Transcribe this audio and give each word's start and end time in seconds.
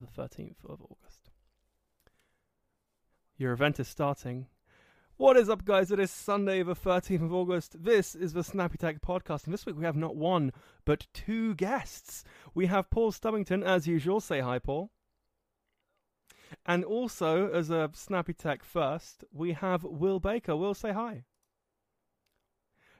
the 0.00 0.06
13th 0.06 0.64
of 0.64 0.82
August. 0.82 1.30
Your 3.36 3.52
event 3.52 3.80
is 3.80 3.88
starting. 3.88 4.46
What 5.16 5.36
is 5.36 5.48
up, 5.48 5.64
guys? 5.64 5.90
It 5.90 5.98
is 5.98 6.10
Sunday, 6.10 6.62
the 6.62 6.74
13th 6.74 7.24
of 7.24 7.32
August. 7.32 7.82
This 7.82 8.14
is 8.14 8.34
the 8.34 8.44
Snappy 8.44 8.76
Tech 8.76 9.00
podcast, 9.00 9.44
and 9.44 9.54
this 9.54 9.64
week 9.64 9.76
we 9.76 9.84
have 9.84 9.96
not 9.96 10.16
one, 10.16 10.52
but 10.84 11.06
two 11.14 11.54
guests. 11.54 12.24
We 12.54 12.66
have 12.66 12.90
Paul 12.90 13.12
Stubbington, 13.12 13.64
as 13.64 13.86
usual. 13.86 14.20
Say 14.20 14.40
hi, 14.40 14.58
Paul. 14.58 14.90
And 16.64 16.84
also, 16.84 17.50
as 17.50 17.70
a 17.70 17.90
Snappy 17.94 18.34
Tech 18.34 18.62
first, 18.62 19.24
we 19.32 19.52
have 19.52 19.84
Will 19.84 20.20
Baker. 20.20 20.54
Will, 20.54 20.74
say 20.74 20.92
hi. 20.92 21.24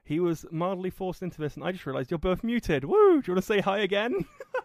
He 0.03 0.21
was 0.21 0.47
mildly 0.51 0.91
forced 0.91 1.23
into 1.23 1.41
this, 1.41 1.55
and 1.55 1.65
I 1.65 1.73
just 1.73 1.85
realised 1.85 2.11
you're 2.11 2.19
both 2.19 2.45
muted. 2.45 2.85
Woo! 2.85 3.21
Do 3.21 3.31
you 3.31 3.35
want 3.35 3.45
to 3.45 3.53
say 3.53 3.61
hi 3.61 3.79
again? 3.79 4.25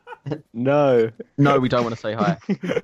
No. 0.54 1.12
No, 1.38 1.60
we 1.60 1.70
don't 1.70 1.84
want 1.84 1.96
to 1.96 2.02
say 2.02 2.14
hi. 2.14 2.38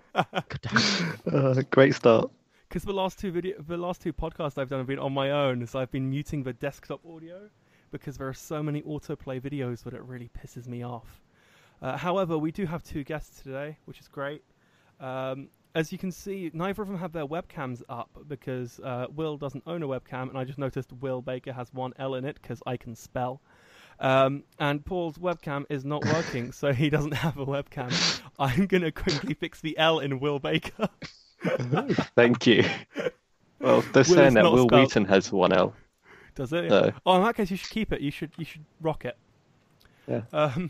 Uh, 1.32 1.62
great 1.70 1.94
start. 1.94 2.32
Because 2.68 2.84
the 2.84 2.94
last 2.94 3.20
two 3.20 3.32
video, 3.32 3.62
the 3.62 3.78
last 3.78 4.02
two 4.02 4.14
podcasts 4.14 4.58
I've 4.58 4.70
done 4.70 4.80
have 4.80 4.88
been 4.88 5.00
on 5.00 5.14
my 5.14 5.32
own, 5.32 5.66
so 5.68 5.80
I've 5.80 5.92
been 5.92 6.10
muting 6.10 6.44
the 6.44 6.54
desktop 6.54 7.02
audio 7.06 7.50
because 7.92 8.18
there 8.18 8.28
are 8.28 8.34
so 8.34 8.62
many 8.62 8.82
autoplay 8.82 9.42
videos 9.42 9.84
that 9.84 9.94
it 9.94 10.02
really 10.04 10.30
pisses 10.30 10.68
me 10.68 10.84
off. 10.84 11.22
Uh, 11.82 11.98
however, 11.98 12.38
we 12.38 12.52
do 12.52 12.66
have 12.66 12.84
two 12.84 13.04
guests 13.04 13.42
today, 13.42 13.78
which 13.86 14.00
is 14.00 14.08
great. 14.08 14.44
Um, 15.00 15.50
as 15.76 15.92
you 15.92 15.98
can 15.98 16.12
see, 16.12 16.50
neither 16.54 16.82
of 16.82 16.88
them 16.88 16.98
have 16.98 17.12
their 17.12 17.28
webcams 17.28 17.84
up 17.88 18.10
because 18.28 18.80
uh, 18.80 19.06
Will 19.16 19.38
doesn't 19.38 19.64
own 19.68 19.84
a 19.84 19.88
webcam, 19.88 20.30
and 20.30 20.38
I 20.38 20.44
just 20.44 20.58
noticed 20.58 20.92
Will 20.94 21.22
Baker 21.22 21.54
has 21.54 21.72
one 21.74 21.94
L 22.00 22.16
in 22.16 22.26
it 22.26 22.40
because 22.42 22.62
I 22.66 22.78
can 22.78 22.96
spell. 22.96 23.42
Um, 24.00 24.44
and 24.60 24.86
Paul's 24.86 25.18
webcam 25.18 25.66
is 25.70 25.84
not 25.84 26.06
working, 26.06 26.52
so 26.52 26.72
he 26.72 26.90
doesn't 26.90 27.14
have 27.14 27.38
a 27.38 27.46
webcam. 27.46 28.22
I'm 28.40 28.68
gonna 28.68 28.92
quickly 28.92 29.34
fix 29.34 29.62
the 29.62 29.78
L 29.78 30.00
in 30.00 30.20
Will 30.20 30.40
Baker. 30.40 30.88
Thank 32.16 32.46
you. 32.46 32.64
Well, 33.60 33.84
they're 33.94 34.04
saying 34.04 34.36
that 34.36 34.44
Will 34.44 34.68
spelled. 34.68 34.82
Wheaton 34.84 35.06
has 35.06 35.32
one 35.32 35.54
L. 35.54 35.74
Does 36.36 36.54
it? 36.54 36.70
No. 36.70 36.92
Oh, 37.06 37.16
in 37.16 37.24
that 37.24 37.36
case, 37.36 37.50
you 37.50 37.58
should 37.58 37.72
keep 37.72 37.92
it. 37.92 38.02
You 38.02 38.12
should 38.12 38.32
you 38.38 38.46
should 38.46 38.66
rock 38.82 39.06
it. 39.06 39.18
Yeah. 40.08 40.22
Um, 40.32 40.70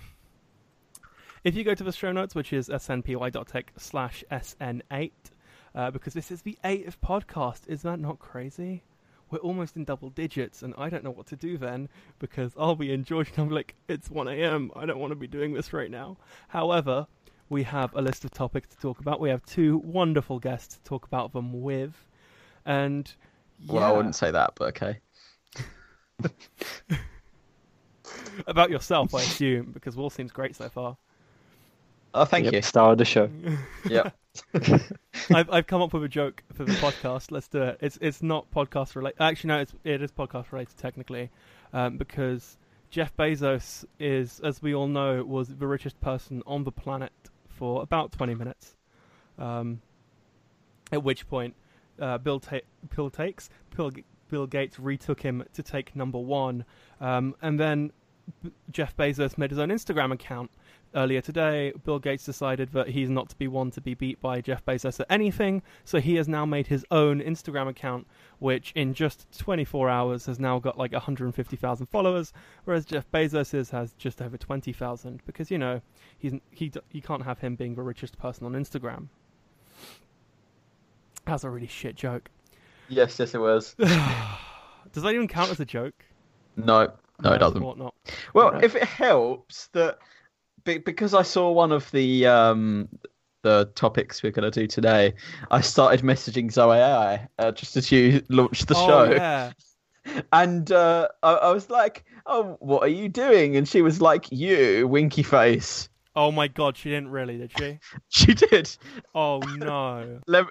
if 1.44 1.56
you 1.56 1.64
go 1.64 1.76
to 1.76 1.84
the 1.84 1.92
show 1.92 2.12
notes, 2.12 2.34
which 2.34 2.54
is 2.54 2.70
snpy.tech 2.70 3.74
slash 3.78 4.24
sn8, 4.32 5.12
uh, 5.76 5.92
because 5.92 6.14
this 6.14 6.32
is 6.32 6.42
the 6.42 6.58
eighth 6.64 7.00
podcast. 7.02 7.62
Is 7.68 7.82
that 7.82 8.00
not 8.00 8.20
crazy? 8.20 8.84
We're 9.30 9.40
almost 9.40 9.76
in 9.76 9.84
double 9.84 10.10
digits, 10.10 10.64
and 10.64 10.74
I 10.78 10.90
don't 10.90 11.04
know 11.04 11.12
what 11.12 11.28
to 11.28 11.36
do 11.36 11.58
then 11.58 11.90
because 12.20 12.54
I'll 12.58 12.76
be 12.76 12.94
in 12.94 13.04
Georgia 13.04 13.32
and 13.38 13.48
I'm 13.48 13.52
like, 13.52 13.76
it's 13.88 14.10
1 14.10 14.28
a.m. 14.28 14.72
I 14.76 14.86
don't 14.86 15.00
want 15.00 15.12
to 15.12 15.16
be 15.16 15.28
doing 15.28 15.54
this 15.54 15.74
right 15.74 15.92
now. 15.92 16.18
However, 16.50 17.08
we 17.50 17.64
have 17.64 17.94
a 17.96 18.02
list 18.02 18.26
of 18.26 18.32
topics 18.32 18.68
to 18.70 18.78
talk 18.78 19.00
about. 19.00 19.20
We 19.20 19.30
have 19.30 19.46
two 19.46 19.80
wonderful 19.80 20.40
guests 20.40 20.76
to 20.76 20.84
talk 20.84 21.06
about 21.06 21.34
them 21.34 21.62
with, 21.62 21.94
and 22.66 23.12
yeah, 23.60 23.74
Well, 23.74 23.84
I 23.84 23.92
wouldn't 23.92 24.16
say 24.16 24.32
that, 24.32 24.54
but 24.56 24.70
okay. 24.70 25.00
about 28.48 28.70
yourself, 28.70 29.14
I 29.14 29.24
assume, 29.24 29.72
because 29.72 29.96
Will 29.96 30.10
seems 30.10 30.32
great 30.32 30.56
so 30.56 30.70
far. 30.70 30.98
Oh, 32.14 32.26
thank 32.26 32.46
Yep, 32.46 32.52
you. 32.52 32.62
Star 32.62 32.92
of 32.92 32.98
the 32.98 33.06
show. 33.06 33.30
Yep. 33.88 34.14
I've 35.34 35.50
I've 35.50 35.68
come 35.68 35.82
up 35.82 35.94
with 35.94 36.04
a 36.04 36.08
joke 36.08 36.44
for 36.54 36.64
the 36.64 36.74
podcast. 36.74 37.32
Let's 37.32 37.48
do 37.48 37.62
it. 37.62 37.78
It's 37.82 37.98
it's 38.02 38.22
not 38.22 38.50
podcast 38.52 38.96
related. 38.96 39.22
Actually, 39.22 39.48
no, 39.50 39.60
it's 39.60 39.74
it 39.84 40.02
is 40.02 40.12
podcast 40.12 40.52
related 40.52 40.78
technically, 40.78 41.30
um, 41.74 41.98
because 41.98 42.58
Jeff 42.90 43.16
Bezos 43.18 43.86
is, 44.00 44.40
as 44.42 44.62
we 44.62 44.74
all 44.74 44.88
know, 44.88 45.24
was 45.24 45.50
the 45.50 45.68
richest 45.68 46.00
person 46.02 46.42
on 46.46 46.64
the 46.64 46.72
planet 46.72 47.12
for 47.48 47.82
about 47.82 48.12
twenty 48.12 48.36
minutes. 48.36 48.76
Um, 49.38 49.82
at 50.92 51.04
which 51.04 51.28
point, 51.28 51.54
uh, 52.00 52.18
Bill 52.18 52.40
ta- 52.40 52.60
Bill 52.96 53.10
takes 53.10 53.50
Bill, 53.76 53.92
Bill 54.30 54.48
Gates 54.48 54.80
retook 54.80 55.22
him 55.22 55.44
to 55.54 55.64
take 55.64 55.96
number 55.96 56.20
one, 56.20 56.66
um, 57.02 57.36
and 57.42 57.60
then 57.60 57.92
Jeff 58.72 58.96
Bezos 58.96 59.38
made 59.38 59.52
his 59.52 59.60
own 59.60 59.70
Instagram 59.70 60.12
account 60.12 60.52
earlier 60.98 61.22
today, 61.22 61.72
Bill 61.86 62.00
Gates 62.00 62.26
decided 62.26 62.74
that 62.74 62.90
he's 62.90 63.10
not 63.10 63.30
to 63.30 63.36
be 63.38 63.48
one 63.48 63.72
to 63.72 63.80
be 63.82 63.94
beat 63.94 64.20
by 64.20 64.42
Jeff 64.42 64.66
Bezos 64.66 65.00
at 65.00 65.06
anything, 65.10 65.62
so 65.86 66.00
he 66.02 66.16
has 66.16 66.28
now 66.28 66.46
made 66.46 66.68
his 66.68 66.86
own 66.92 67.22
Instagram 67.22 67.70
account, 67.70 68.08
which 68.40 68.74
in 68.76 68.94
just 68.94 69.26
24 69.40 69.90
hours 69.90 70.26
has 70.26 70.40
now 70.40 70.60
got 70.60 70.78
like 70.78 70.92
150,000 70.92 71.86
followers, 71.86 72.34
whereas 72.66 72.84
Jeff 72.86 73.10
Bezos's 73.12 73.70
has 73.70 73.94
just 73.94 74.22
over 74.22 74.38
20,000 74.38 75.22
because 75.26 75.50
you 75.50 75.58
know 75.58 75.80
he's 76.18 76.34
he 76.52 76.72
you 76.92 77.02
can't 77.02 77.24
have 77.24 77.40
him 77.40 77.56
being 77.56 77.76
the 77.76 77.84
richest 77.84 78.18
person 78.18 78.46
on 78.46 78.54
Instagram. 78.54 79.08
That's 81.26 81.44
a 81.44 81.50
really 81.50 81.68
shit 81.68 81.96
joke. 81.96 82.30
Yes, 82.90 83.20
yes, 83.20 83.34
it 83.36 83.40
was. 83.40 83.74
Does 83.78 85.04
that 85.04 85.14
even 85.14 85.28
count 85.28 85.52
as 85.52 85.60
a 85.60 85.66
joke? 85.66 86.06
No, 86.56 86.92
no, 87.22 87.32
I 87.32 87.36
it 87.36 87.40
doesn't. 87.40 87.62
thought 87.62 87.78
not. 87.78 87.94
Well, 88.34 88.52
Right. 88.52 88.64
if 88.64 88.76
it 88.76 88.84
helps 88.84 89.68
that 89.74 90.00
be- 90.68 90.78
because 90.78 91.16
I 91.16 91.24
saw 91.24 91.52
one 91.52 91.72
of 91.72 91.90
the 91.92 92.28
um 92.28 92.90
the 93.42 93.72
topics 93.76 94.22
we're 94.22 94.32
going 94.32 94.52
to 94.52 94.60
do 94.60 94.68
today, 94.68 95.14
I 95.50 95.62
started 95.62 96.02
messaging 96.02 96.52
Zoe 96.52 96.78
AI 96.78 97.28
uh, 97.40 97.52
just 97.54 97.78
as 97.78 97.92
you 97.92 98.22
launched 98.30 98.68
the 98.68 98.76
oh, 98.76 98.88
show, 98.88 99.12
yeah. 99.12 99.52
and 100.34 100.72
uh, 100.72 101.08
I, 101.24 101.32
I 101.34 101.52
was 101.52 101.70
like, 101.70 102.06
"Oh, 102.26 102.58
what 102.60 102.84
are 102.84 102.90
you 102.90 103.10
doing?" 103.10 103.56
And 103.56 103.68
she 103.68 103.82
was 103.82 104.02
like, 104.02 104.28
"You, 104.32 104.88
winky 104.88 105.24
face." 105.24 105.90
Oh 106.16 106.32
my 106.32 106.48
god, 106.48 106.76
she 106.76 106.90
didn't 106.90 107.10
really, 107.10 107.38
did 107.38 107.52
she? 107.58 107.80
She 108.10 108.34
did. 108.34 108.70
Oh 109.16 109.40
no. 109.40 110.20
Let 110.28 110.46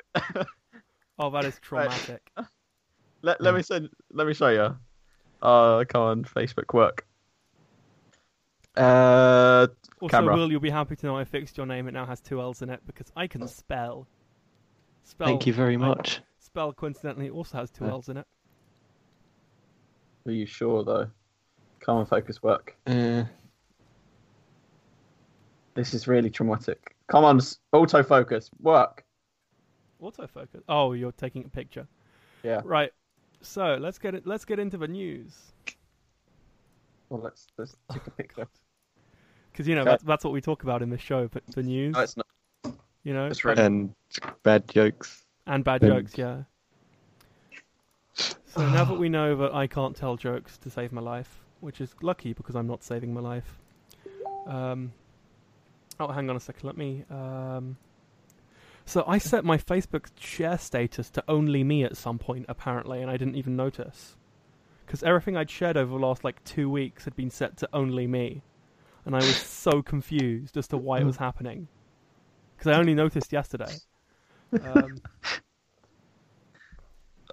Oh, 1.18 1.30
that 1.30 1.44
is 1.44 1.58
traumatic. 1.60 2.30
let, 3.22 3.40
let 3.40 3.54
me 3.54 3.62
send. 3.62 3.90
Let 4.12 4.26
me 4.26 4.34
show 4.34 4.48
you. 4.48 4.76
Uh, 5.42 5.84
come 5.88 6.02
on, 6.02 6.24
Facebook 6.24 6.72
work. 6.72 7.06
Uh, 8.76 9.66
Also, 10.02 10.08
Camera. 10.16 10.34
Will, 10.34 10.50
you'll 10.50 10.60
be 10.60 10.70
happy 10.70 10.96
to 10.96 11.06
know 11.06 11.16
I 11.16 11.24
fixed 11.24 11.56
your 11.56 11.66
name. 11.66 11.88
It 11.88 11.92
now 11.92 12.04
has 12.04 12.20
two 12.20 12.40
L's 12.40 12.60
in 12.62 12.68
it 12.70 12.80
because 12.86 13.10
I 13.16 13.26
can 13.26 13.46
spell. 13.48 14.06
Spell. 15.04 15.26
Thank 15.28 15.46
you 15.46 15.52
very 15.52 15.74
I- 15.74 15.78
much. 15.78 16.20
Spell 16.38 16.72
coincidentally 16.72 17.30
also 17.30 17.58
has 17.58 17.70
two 17.70 17.84
Yeah. 17.84 17.90
L's 17.92 18.08
in 18.08 18.16
it. 18.18 18.26
are 20.26 20.32
you 20.32 20.46
sure 20.46 20.82
though? 20.84 21.08
Come 21.80 21.98
on, 21.98 22.06
focus 22.06 22.42
work. 22.42 22.76
Uh, 22.86 23.24
This 25.74 25.92
is 25.94 26.08
really 26.08 26.30
traumatic. 26.30 26.96
Come 27.08 27.24
on, 27.24 27.36
s- 27.36 27.58
autofocus 27.74 28.50
work. 28.60 29.04
Autofocus. 30.02 30.62
Oh, 30.68 30.92
you're 30.94 31.12
taking 31.12 31.44
a 31.44 31.48
picture. 31.48 31.86
Yeah. 32.42 32.62
Right. 32.64 32.90
So 33.42 33.76
let's 33.80 33.98
get 33.98 34.14
it. 34.14 34.26
Let's 34.26 34.44
get 34.44 34.58
into 34.58 34.76
the 34.78 34.88
news 34.88 35.52
Well, 37.08 37.20
let's 37.20 37.46
let's 37.58 37.76
take 37.92 38.06
a 38.06 38.10
picture. 38.10 38.48
Because 39.56 39.66
you 39.66 39.74
know 39.74 39.80
Okay. 39.80 39.90
that's, 39.92 40.04
that's 40.04 40.22
what 40.24 40.34
we 40.34 40.42
talk 40.42 40.64
about 40.64 40.82
in 40.82 40.90
this 40.90 41.00
show. 41.00 41.28
But 41.28 41.46
the 41.46 41.62
news, 41.62 41.94
No, 41.94 42.00
it's 42.00 42.16
not. 42.18 42.26
you 43.04 43.14
know, 43.14 43.26
It's 43.26 43.42
red. 43.42 43.58
and 43.58 43.94
bad 44.42 44.68
jokes. 44.68 45.24
and 45.46 45.64
bad 45.64 45.82
Um, 45.82 45.88
jokes. 45.90 46.18
Yeah. 46.18 46.42
So 48.14 48.68
now 48.70 48.84
that 48.84 48.98
we 48.98 49.08
know 49.08 49.34
that 49.36 49.54
I 49.54 49.66
can't 49.66 49.96
tell 49.96 50.16
jokes 50.16 50.58
to 50.58 50.70
save 50.70 50.92
my 50.92 51.00
life, 51.00 51.42
which 51.60 51.80
is 51.80 51.94
lucky 52.02 52.32
because 52.34 52.54
I'm 52.54 52.66
not 52.66 52.82
saving 52.82 53.14
my 53.14 53.20
life. 53.20 53.58
Um, 54.46 54.92
oh, 56.00 56.08
hang 56.08 56.28
on 56.30 56.36
a 56.36 56.40
second. 56.40 56.66
Let 56.66 56.76
me. 56.76 57.04
Um, 57.10 57.76
so 58.84 59.04
I 59.06 59.18
set 59.18 59.44
my 59.44 59.56
Facebook 59.58 60.06
share 60.18 60.58
status 60.58 61.10
to 61.10 61.24
only 61.28 61.64
me 61.64 61.82
at 61.84 61.96
some 61.96 62.18
point, 62.18 62.46
apparently, 62.48 63.00
and 63.02 63.10
I 63.10 63.16
didn't 63.16 63.36
even 63.36 63.56
notice. 63.56 64.16
Because 64.86 65.02
everything 65.02 65.36
I'd 65.36 65.50
shared 65.50 65.76
over 65.76 65.90
the 65.98 66.06
last 66.06 66.24
like 66.24 66.42
two 66.44 66.70
weeks 66.70 67.04
had 67.04 67.16
been 67.16 67.30
set 67.30 67.56
to 67.58 67.68
only 67.72 68.06
me, 68.06 68.42
and 69.06 69.14
I 69.14 69.18
was 69.18 69.36
so 69.36 69.82
confused 69.82 70.56
as 70.56 70.68
to 70.68 70.76
why 70.76 70.98
it 71.00 71.04
was 71.04 71.16
happening. 71.16 71.68
Because 72.56 72.72
I 72.72 72.78
only 72.78 72.94
noticed 72.94 73.32
yesterday. 73.32 73.72
Um, 74.62 75.00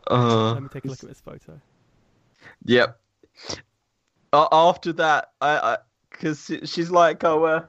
Uh, 0.08 0.54
let 0.54 0.64
me 0.64 0.70
take 0.70 0.86
a 0.86 0.88
look 0.90 1.02
at 1.02 1.10
this 1.10 1.22
photo. 1.22 1.60
Yep. 2.66 3.00
Uh, 4.34 4.48
after 4.52 4.92
that, 4.94 5.32
I 5.40 5.78
because 6.12 6.52
she's 6.66 6.92
like, 6.92 7.24
oh, 7.24 7.66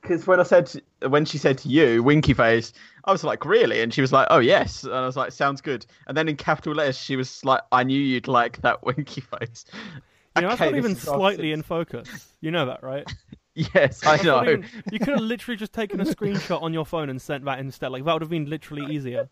because 0.00 0.26
when 0.26 0.40
I 0.40 0.42
said 0.42 0.66
to- 0.66 1.08
when 1.08 1.24
she 1.24 1.38
said 1.38 1.58
to 1.58 1.68
you, 1.68 2.02
winky 2.02 2.34
face, 2.34 2.72
I 3.04 3.12
was 3.12 3.24
like, 3.24 3.44
really? 3.44 3.80
And 3.80 3.92
she 3.94 4.00
was 4.00 4.12
like, 4.12 4.26
oh 4.30 4.38
yes. 4.38 4.84
And 4.84 4.94
I 4.94 5.06
was 5.06 5.16
like, 5.16 5.32
sounds 5.32 5.60
good. 5.60 5.86
And 6.06 6.16
then 6.16 6.28
in 6.28 6.36
capital 6.36 6.74
letters, 6.74 6.98
she 6.98 7.16
was 7.16 7.44
like, 7.44 7.60
I 7.70 7.84
knew 7.84 8.00
you'd 8.00 8.28
like 8.28 8.60
that 8.62 8.82
winky 8.84 9.20
face. 9.20 9.64
You 10.36 10.42
know, 10.42 10.48
that's 10.48 10.60
not 10.60 10.74
even 10.76 10.96
slightly 10.96 11.52
in 11.52 11.62
focus. 11.62 12.08
You 12.40 12.50
know 12.50 12.66
that, 12.66 12.82
right? 12.82 13.06
Yes, 13.54 14.00
I 14.06 14.16
know. 14.22 14.42
even- 14.44 14.64
you 14.90 14.98
could 14.98 15.08
have 15.08 15.20
literally 15.20 15.58
just 15.58 15.74
taken 15.74 16.00
a 16.00 16.04
screenshot 16.06 16.62
on 16.62 16.72
your 16.72 16.86
phone 16.86 17.10
and 17.10 17.20
sent 17.20 17.44
that 17.44 17.58
instead. 17.58 17.92
Like 17.92 18.02
that 18.06 18.12
would 18.14 18.22
have 18.22 18.30
been 18.30 18.48
literally 18.48 18.94
easier. 18.94 19.28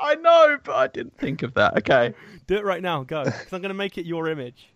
I 0.00 0.14
know, 0.14 0.56
but 0.64 0.74
I 0.74 0.86
didn't 0.86 1.18
think 1.18 1.42
of 1.42 1.52
that. 1.52 1.76
Okay. 1.76 2.14
Do 2.46 2.56
it 2.56 2.64
right 2.64 2.80
now. 2.80 3.02
Go, 3.02 3.24
because 3.24 3.52
I'm 3.52 3.60
going 3.60 3.68
to 3.68 3.74
make 3.74 3.98
it 3.98 4.06
your 4.06 4.28
image. 4.30 4.70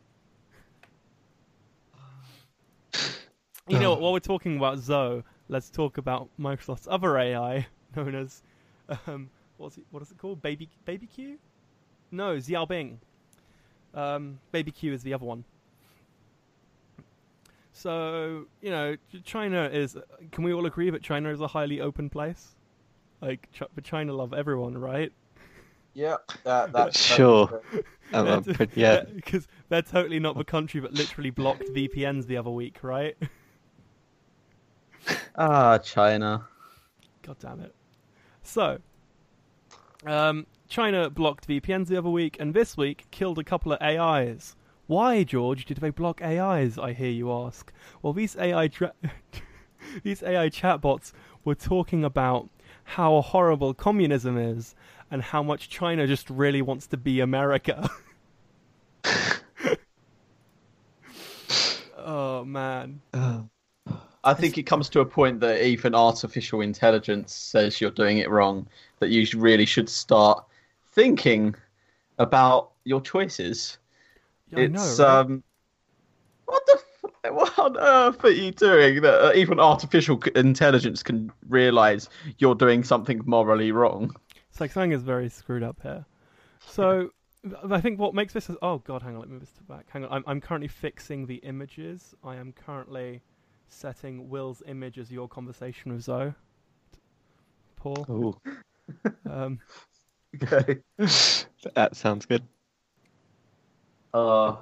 You 3.69 3.79
know 3.79 3.91
what? 3.93 4.01
While 4.03 4.13
we're 4.13 4.19
talking 4.21 4.57
about 4.59 4.79
Zoe, 4.81 5.23
let's 5.49 5.71
talk 5.71 5.97
about 5.97 6.29
Microsoft's 6.39 6.87
other 6.91 7.17
AI, 7.17 7.67
known 7.97 8.15
as 8.15 8.43
um, 9.07 9.31
what's 9.57 9.79
it, 9.79 9.85
what 9.91 10.03
is 10.03 10.11
it 10.11 10.19
called? 10.19 10.43
Baby 10.43 10.69
Baby 10.85 11.07
Q? 11.07 11.39
No, 12.11 12.37
Xiaobing. 12.37 12.97
Um, 13.95 14.39
Baby 14.53 14.71
Q 14.71 14.93
is 14.93 15.03
the 15.03 15.15
other 15.15 15.27
one. 15.27 15.45
So 17.73 18.47
you 18.61 18.71
know, 18.71 18.97
China 19.25 19.69
is. 19.73 19.97
Can 20.31 20.45
we 20.45 20.53
all 20.53 20.67
agree 20.67 20.91
that 20.91 21.03
China 21.03 21.31
is 21.31 21.41
a 21.41 21.47
highly 21.47 21.81
open 21.81 22.11
place? 22.11 22.55
Like, 23.21 23.49
Ch- 23.53 23.63
but 23.75 23.85
China 23.85 24.13
love 24.13 24.35
everyone, 24.35 24.77
right? 24.77 25.13
Yeah, 25.95 26.17
that, 26.45 26.73
that's 26.73 26.99
Sure. 26.99 27.63
Um, 28.13 28.27
um, 28.27 28.45
but 28.59 28.77
yeah, 28.77 29.03
because 29.15 29.47
they're 29.69 29.83
totally 29.83 30.19
not 30.19 30.37
the 30.37 30.45
country 30.45 30.81
that 30.81 30.93
literally 30.93 31.31
blocked 31.31 31.65
VPNs 31.69 32.27
the 32.27 32.37
other 32.37 32.51
week, 32.51 32.79
right? 32.83 33.17
Ah, 35.35 35.79
China. 35.79 36.47
God 37.23 37.37
damn 37.41 37.61
it. 37.61 37.75
So, 38.43 38.79
um, 40.07 40.47
China 40.73 41.11
blocked 41.11 41.47
VPNs 41.47 41.89
the 41.89 41.99
other 41.99 42.09
week, 42.09 42.39
and 42.41 42.55
this 42.55 42.79
week 42.79 43.05
killed 43.11 43.39
a 43.39 43.45
couple 43.45 43.75
of 43.75 43.83
AIs. 43.83 44.57
Why, 44.87 45.23
George, 45.23 45.67
did 45.67 45.77
they 45.77 45.91
block 45.91 46.23
AIs? 46.23 46.79
I 46.79 46.95
hear 46.95 47.11
you 47.11 47.31
ask. 47.31 47.71
Well, 48.01 48.15
these 48.15 48.37
AI 48.39 48.69
tra- 48.69 48.95
these 50.03 50.23
AI 50.23 50.49
chatbots 50.49 51.13
were 51.45 51.55
talking 51.55 52.05
about 52.05 52.49
how 52.85 53.21
horrible 53.21 53.75
communism 53.75 54.39
is 54.39 54.75
and 55.11 55.21
how 55.21 55.43
much 55.43 55.69
China 55.69 56.07
just 56.07 56.31
really 56.31 56.63
wants 56.63 56.87
to 56.87 56.97
be 56.97 57.21
America. 57.21 57.91
oh 61.99 62.47
man. 62.47 63.03
uh, 63.13 63.43
I 64.25 64.33
think 64.33 64.57
it 64.57 64.63
comes 64.63 64.89
to 64.89 65.01
a 65.01 65.05
point 65.05 65.41
that 65.41 65.63
even 65.67 65.95
artificial 65.95 66.63
intelligence 66.63 67.35
says 67.35 67.79
you're 67.79 67.91
doing 67.91 68.17
it 68.17 68.31
wrong. 68.31 68.67
That 69.01 69.11
you 69.11 69.27
really 69.39 69.67
should 69.67 69.91
start 69.91 70.47
thinking 70.93 71.55
about 72.19 72.73
your 72.85 73.01
choices. 73.01 73.79
Yeah, 74.51 74.61
it's 74.61 74.99
know, 74.99 75.05
right? 75.05 75.19
um, 75.19 75.43
what 76.45 76.63
the 76.67 76.79
f- 76.79 77.33
what 77.33 77.59
on 77.59 77.77
earth 77.79 78.25
are 78.25 78.31
you 78.31 78.51
doing? 78.53 79.03
That 79.03 79.25
uh, 79.25 79.33
even 79.35 79.59
artificial 79.59 80.21
intelligence 80.35 81.03
can 81.03 81.33
realize 81.49 82.09
you're 82.39 82.55
doing 82.55 82.85
something 82.85 83.23
morally 83.25 83.73
wrong. 83.73 84.15
It's 84.51 84.61
like 84.61 84.73
something 84.73 84.93
is 84.93 85.03
very 85.03 85.29
screwed 85.29 85.63
up 85.63 85.81
here. 85.83 86.05
So 86.67 87.11
I 87.71 87.81
think 87.81 87.99
what 87.99 88.15
makes 88.15 88.33
this 88.33 88.51
is 88.51 88.57
oh 88.63 88.79
god, 88.79 89.03
hang 89.03 89.15
on, 89.15 89.21
let 89.21 89.29
me 89.29 89.33
move 89.33 89.41
this 89.41 89.53
to 89.53 89.63
back. 89.63 89.87
Hang 89.91 90.05
on, 90.05 90.13
I'm 90.13 90.25
I'm 90.27 90.41
currently 90.41 90.69
fixing 90.69 91.27
the 91.27 91.37
images. 91.37 92.15
I 92.23 92.37
am 92.37 92.53
currently 92.53 93.23
setting 93.69 94.29
Will's 94.29 94.63
image 94.67 94.99
as 94.99 95.11
your 95.11 95.29
conversation 95.29 95.93
with 95.93 96.03
Zoe. 96.03 96.35
Paul, 97.77 98.37
um, 99.29 99.59
Okay. 100.37 100.79
that 101.75 101.95
sounds 101.95 102.27
good. 102.27 102.43
Uh, 104.15 104.57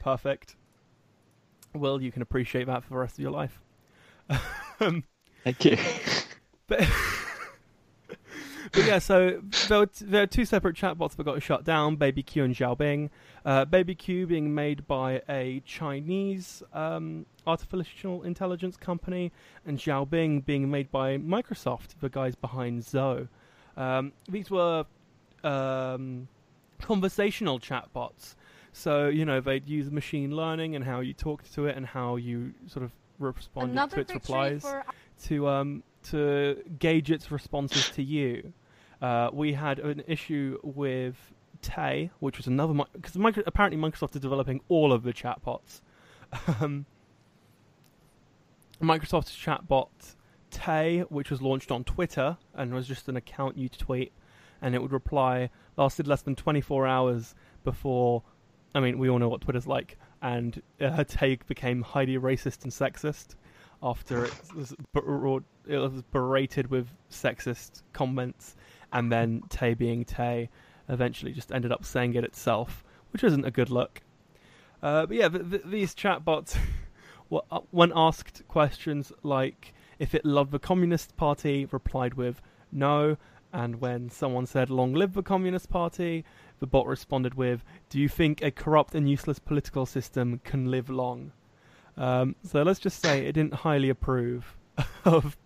perfect. 0.00 0.56
Will, 1.74 2.00
you 2.00 2.12
can 2.12 2.22
appreciate 2.22 2.66
that 2.66 2.84
for 2.84 2.90
the 2.90 2.96
rest 2.96 3.14
of 3.14 3.20
your 3.20 3.32
life. 3.32 3.60
um, 4.80 5.04
Thank 5.42 5.64
you. 5.64 5.76
but 6.66 6.80
but 8.72 8.86
yeah, 8.86 8.98
so 8.98 9.42
there 9.68 9.80
were, 9.80 9.86
t- 9.86 10.04
there 10.04 10.22
are 10.22 10.26
two 10.26 10.44
separate 10.44 10.76
chatbots 10.76 11.16
that 11.16 11.24
got 11.24 11.42
shut 11.42 11.64
down: 11.64 11.96
Baby 11.96 12.22
Q 12.22 12.44
and 12.44 12.54
Xiaobing. 12.54 13.10
Uh, 13.44 13.64
Q 13.98 14.26
being 14.26 14.54
made 14.54 14.86
by 14.86 15.20
a 15.28 15.60
Chinese 15.66 16.62
um, 16.72 17.26
artificial 17.46 18.22
intelligence 18.22 18.76
company, 18.76 19.32
and 19.66 19.78
Xiaobing 19.78 20.44
being 20.46 20.70
made 20.70 20.90
by 20.90 21.18
Microsoft, 21.18 22.00
the 22.00 22.08
guys 22.08 22.34
behind 22.34 22.84
Zoe. 22.84 23.28
Um, 23.76 24.12
these 24.28 24.50
were 24.50 24.84
um, 25.42 26.28
conversational 26.80 27.58
chatbots, 27.58 28.34
so 28.72 29.08
you 29.08 29.24
know 29.24 29.40
they'd 29.40 29.66
use 29.66 29.90
machine 29.90 30.34
learning 30.34 30.76
and 30.76 30.84
how 30.84 31.00
you 31.00 31.12
talked 31.12 31.52
to 31.54 31.66
it 31.66 31.76
and 31.76 31.86
how 31.86 32.16
you 32.16 32.54
sort 32.66 32.84
of 32.84 32.92
respond 33.18 33.76
to 33.90 34.00
its 34.00 34.12
replies 34.12 34.62
for 34.62 34.84
to 35.24 35.48
um 35.48 35.82
to 36.10 36.62
gauge 36.78 37.10
its 37.10 37.30
responses 37.30 37.88
to 37.90 38.02
you. 38.02 38.52
Uh, 39.00 39.30
we 39.32 39.52
had 39.52 39.78
an 39.78 40.02
issue 40.06 40.58
with 40.62 41.16
Tay, 41.62 42.10
which 42.20 42.36
was 42.36 42.46
another 42.46 42.74
because 42.92 43.16
apparently 43.16 43.80
Microsoft 43.80 44.14
is 44.14 44.20
developing 44.20 44.60
all 44.68 44.92
of 44.92 45.02
the 45.02 45.12
chatbots. 45.12 45.80
Um, 46.60 46.84
Microsoft's 48.82 49.36
chatbot 49.36 50.16
Tay, 50.54 51.00
which 51.08 51.30
was 51.30 51.42
launched 51.42 51.70
on 51.70 51.84
Twitter 51.84 52.38
and 52.54 52.72
was 52.72 52.86
just 52.86 53.08
an 53.08 53.16
account 53.16 53.58
you 53.58 53.68
tweet, 53.68 54.12
and 54.62 54.74
it 54.74 54.80
would 54.80 54.92
reply. 54.92 55.50
Lasted 55.76 56.06
less 56.06 56.22
than 56.22 56.36
24 56.36 56.86
hours 56.86 57.34
before. 57.64 58.22
I 58.74 58.80
mean, 58.80 58.98
we 58.98 59.10
all 59.10 59.18
know 59.18 59.28
what 59.28 59.40
Twitter's 59.40 59.66
like, 59.66 59.98
and 60.22 60.62
uh, 60.80 61.04
Tay 61.08 61.38
became 61.46 61.82
highly 61.82 62.16
racist 62.16 62.62
and 62.62 62.72
sexist 62.72 63.34
after 63.82 64.24
it 64.24 64.32
was, 64.56 64.74
it 65.66 65.76
was 65.76 66.02
berated 66.10 66.70
with 66.70 66.88
sexist 67.10 67.82
comments, 67.92 68.56
and 68.92 69.12
then 69.12 69.42
Tay 69.50 69.74
being 69.74 70.04
Tay 70.04 70.48
eventually 70.88 71.32
just 71.32 71.52
ended 71.52 71.72
up 71.72 71.84
saying 71.84 72.14
it 72.14 72.24
itself, 72.24 72.84
which 73.12 73.24
isn't 73.24 73.44
a 73.44 73.50
good 73.50 73.70
look. 73.70 74.00
Uh, 74.82 75.06
but 75.06 75.16
yeah, 75.16 75.28
th- 75.28 75.50
th- 75.50 75.62
these 75.66 75.94
chatbots, 75.94 76.56
uh, 77.50 77.60
when 77.70 77.92
asked 77.94 78.42
questions 78.48 79.12
like 79.22 79.74
if 80.04 80.14
it 80.14 80.22
loved 80.22 80.52
the 80.52 80.58
Communist 80.58 81.16
Party, 81.16 81.64
replied 81.64 82.12
with 82.12 82.42
no, 82.70 83.16
and 83.54 83.80
when 83.80 84.10
someone 84.10 84.44
said 84.44 84.68
long 84.68 84.92
live 84.92 85.14
the 85.14 85.22
Communist 85.22 85.70
Party, 85.70 86.26
the 86.60 86.66
bot 86.66 86.86
responded 86.86 87.32
with, 87.32 87.64
"Do 87.88 87.98
you 87.98 88.06
think 88.06 88.42
a 88.42 88.50
corrupt 88.50 88.94
and 88.94 89.08
useless 89.08 89.38
political 89.38 89.86
system 89.86 90.42
can 90.44 90.70
live 90.70 90.90
long?" 90.90 91.32
Um, 91.96 92.36
so 92.42 92.62
let's 92.62 92.80
just 92.80 93.00
say 93.00 93.24
it 93.24 93.32
didn't 93.32 93.54
highly 93.54 93.88
approve 93.88 94.58
of 95.06 95.38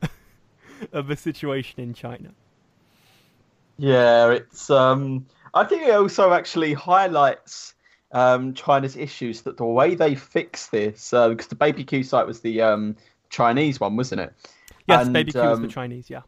of 0.92 1.08
the 1.08 1.16
situation 1.16 1.80
in 1.80 1.92
China. 1.92 2.30
Yeah, 3.78 4.30
it's. 4.30 4.70
Um, 4.70 5.26
I 5.54 5.64
think 5.64 5.82
it 5.82 5.90
also 5.90 6.32
actually 6.32 6.72
highlights 6.72 7.74
um, 8.12 8.54
China's 8.54 8.96
issues 8.96 9.42
that 9.42 9.56
the 9.56 9.64
way 9.64 9.96
they 9.96 10.14
fix 10.14 10.68
this, 10.68 11.12
uh, 11.12 11.30
because 11.30 11.48
the 11.48 11.56
BabyQ 11.56 12.04
site 12.04 12.28
was 12.28 12.42
the 12.42 12.60
um, 12.60 12.94
Chinese 13.34 13.80
one, 13.80 13.96
wasn't 13.96 14.20
it? 14.20 14.32
Yes, 14.86 15.04
And, 15.04 15.12
Baby 15.12 15.32
Q 15.32 15.40
was 15.40 15.58
the 15.58 15.64
um, 15.64 15.70
Chinese. 15.70 16.08
Yeah, 16.08 16.22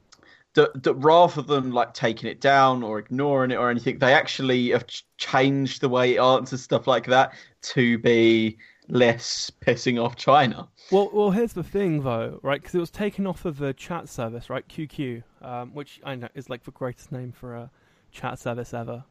That, 0.55 0.83
that 0.83 0.95
rather 0.95 1.43
than 1.43 1.71
like 1.71 1.95
taking 1.95 2.29
it 2.29 2.41
down 2.41 2.83
or 2.83 2.99
ignoring 2.99 3.53
it 3.53 3.57
or 3.57 3.71
anything, 3.71 3.99
they 3.99 4.13
actually 4.13 4.71
have 4.71 4.87
ch- 4.87 5.07
changed 5.17 5.81
the 5.81 5.89
way 5.89 6.17
it 6.17 6.21
answers 6.21 6.63
stuff 6.63 6.87
like 6.87 7.07
that 7.07 7.35
to 7.75 7.99
be 7.99 8.59
less 8.89 9.51
pissing 9.61 10.03
off 10.03 10.17
China. 10.17 10.69
Well, 10.91 11.11
well, 11.13 11.31
here's 11.31 11.53
the 11.53 11.65
thing, 11.65 12.03
though, 12.03 12.41
right? 12.43 12.61
Because 12.61 12.75
it 12.75 12.81
was 12.81 12.91
taken 12.91 13.27
off 13.27 13.45
of 13.45 13.59
the 13.59 13.73
chat 13.73 14.09
service, 14.09 14.51
right? 14.51 14.67
QQ, 14.69 15.23
um, 15.43 15.75
which 15.75 16.01
I 16.05 16.15
know 16.17 16.29
is 16.35 16.51
like 16.51 16.65
the 16.65 16.71
greatest 16.73 17.13
name 17.13 17.33
for 17.33 17.55
a 17.55 17.71
chat 18.11 18.39
service 18.39 18.75
ever. 18.75 19.05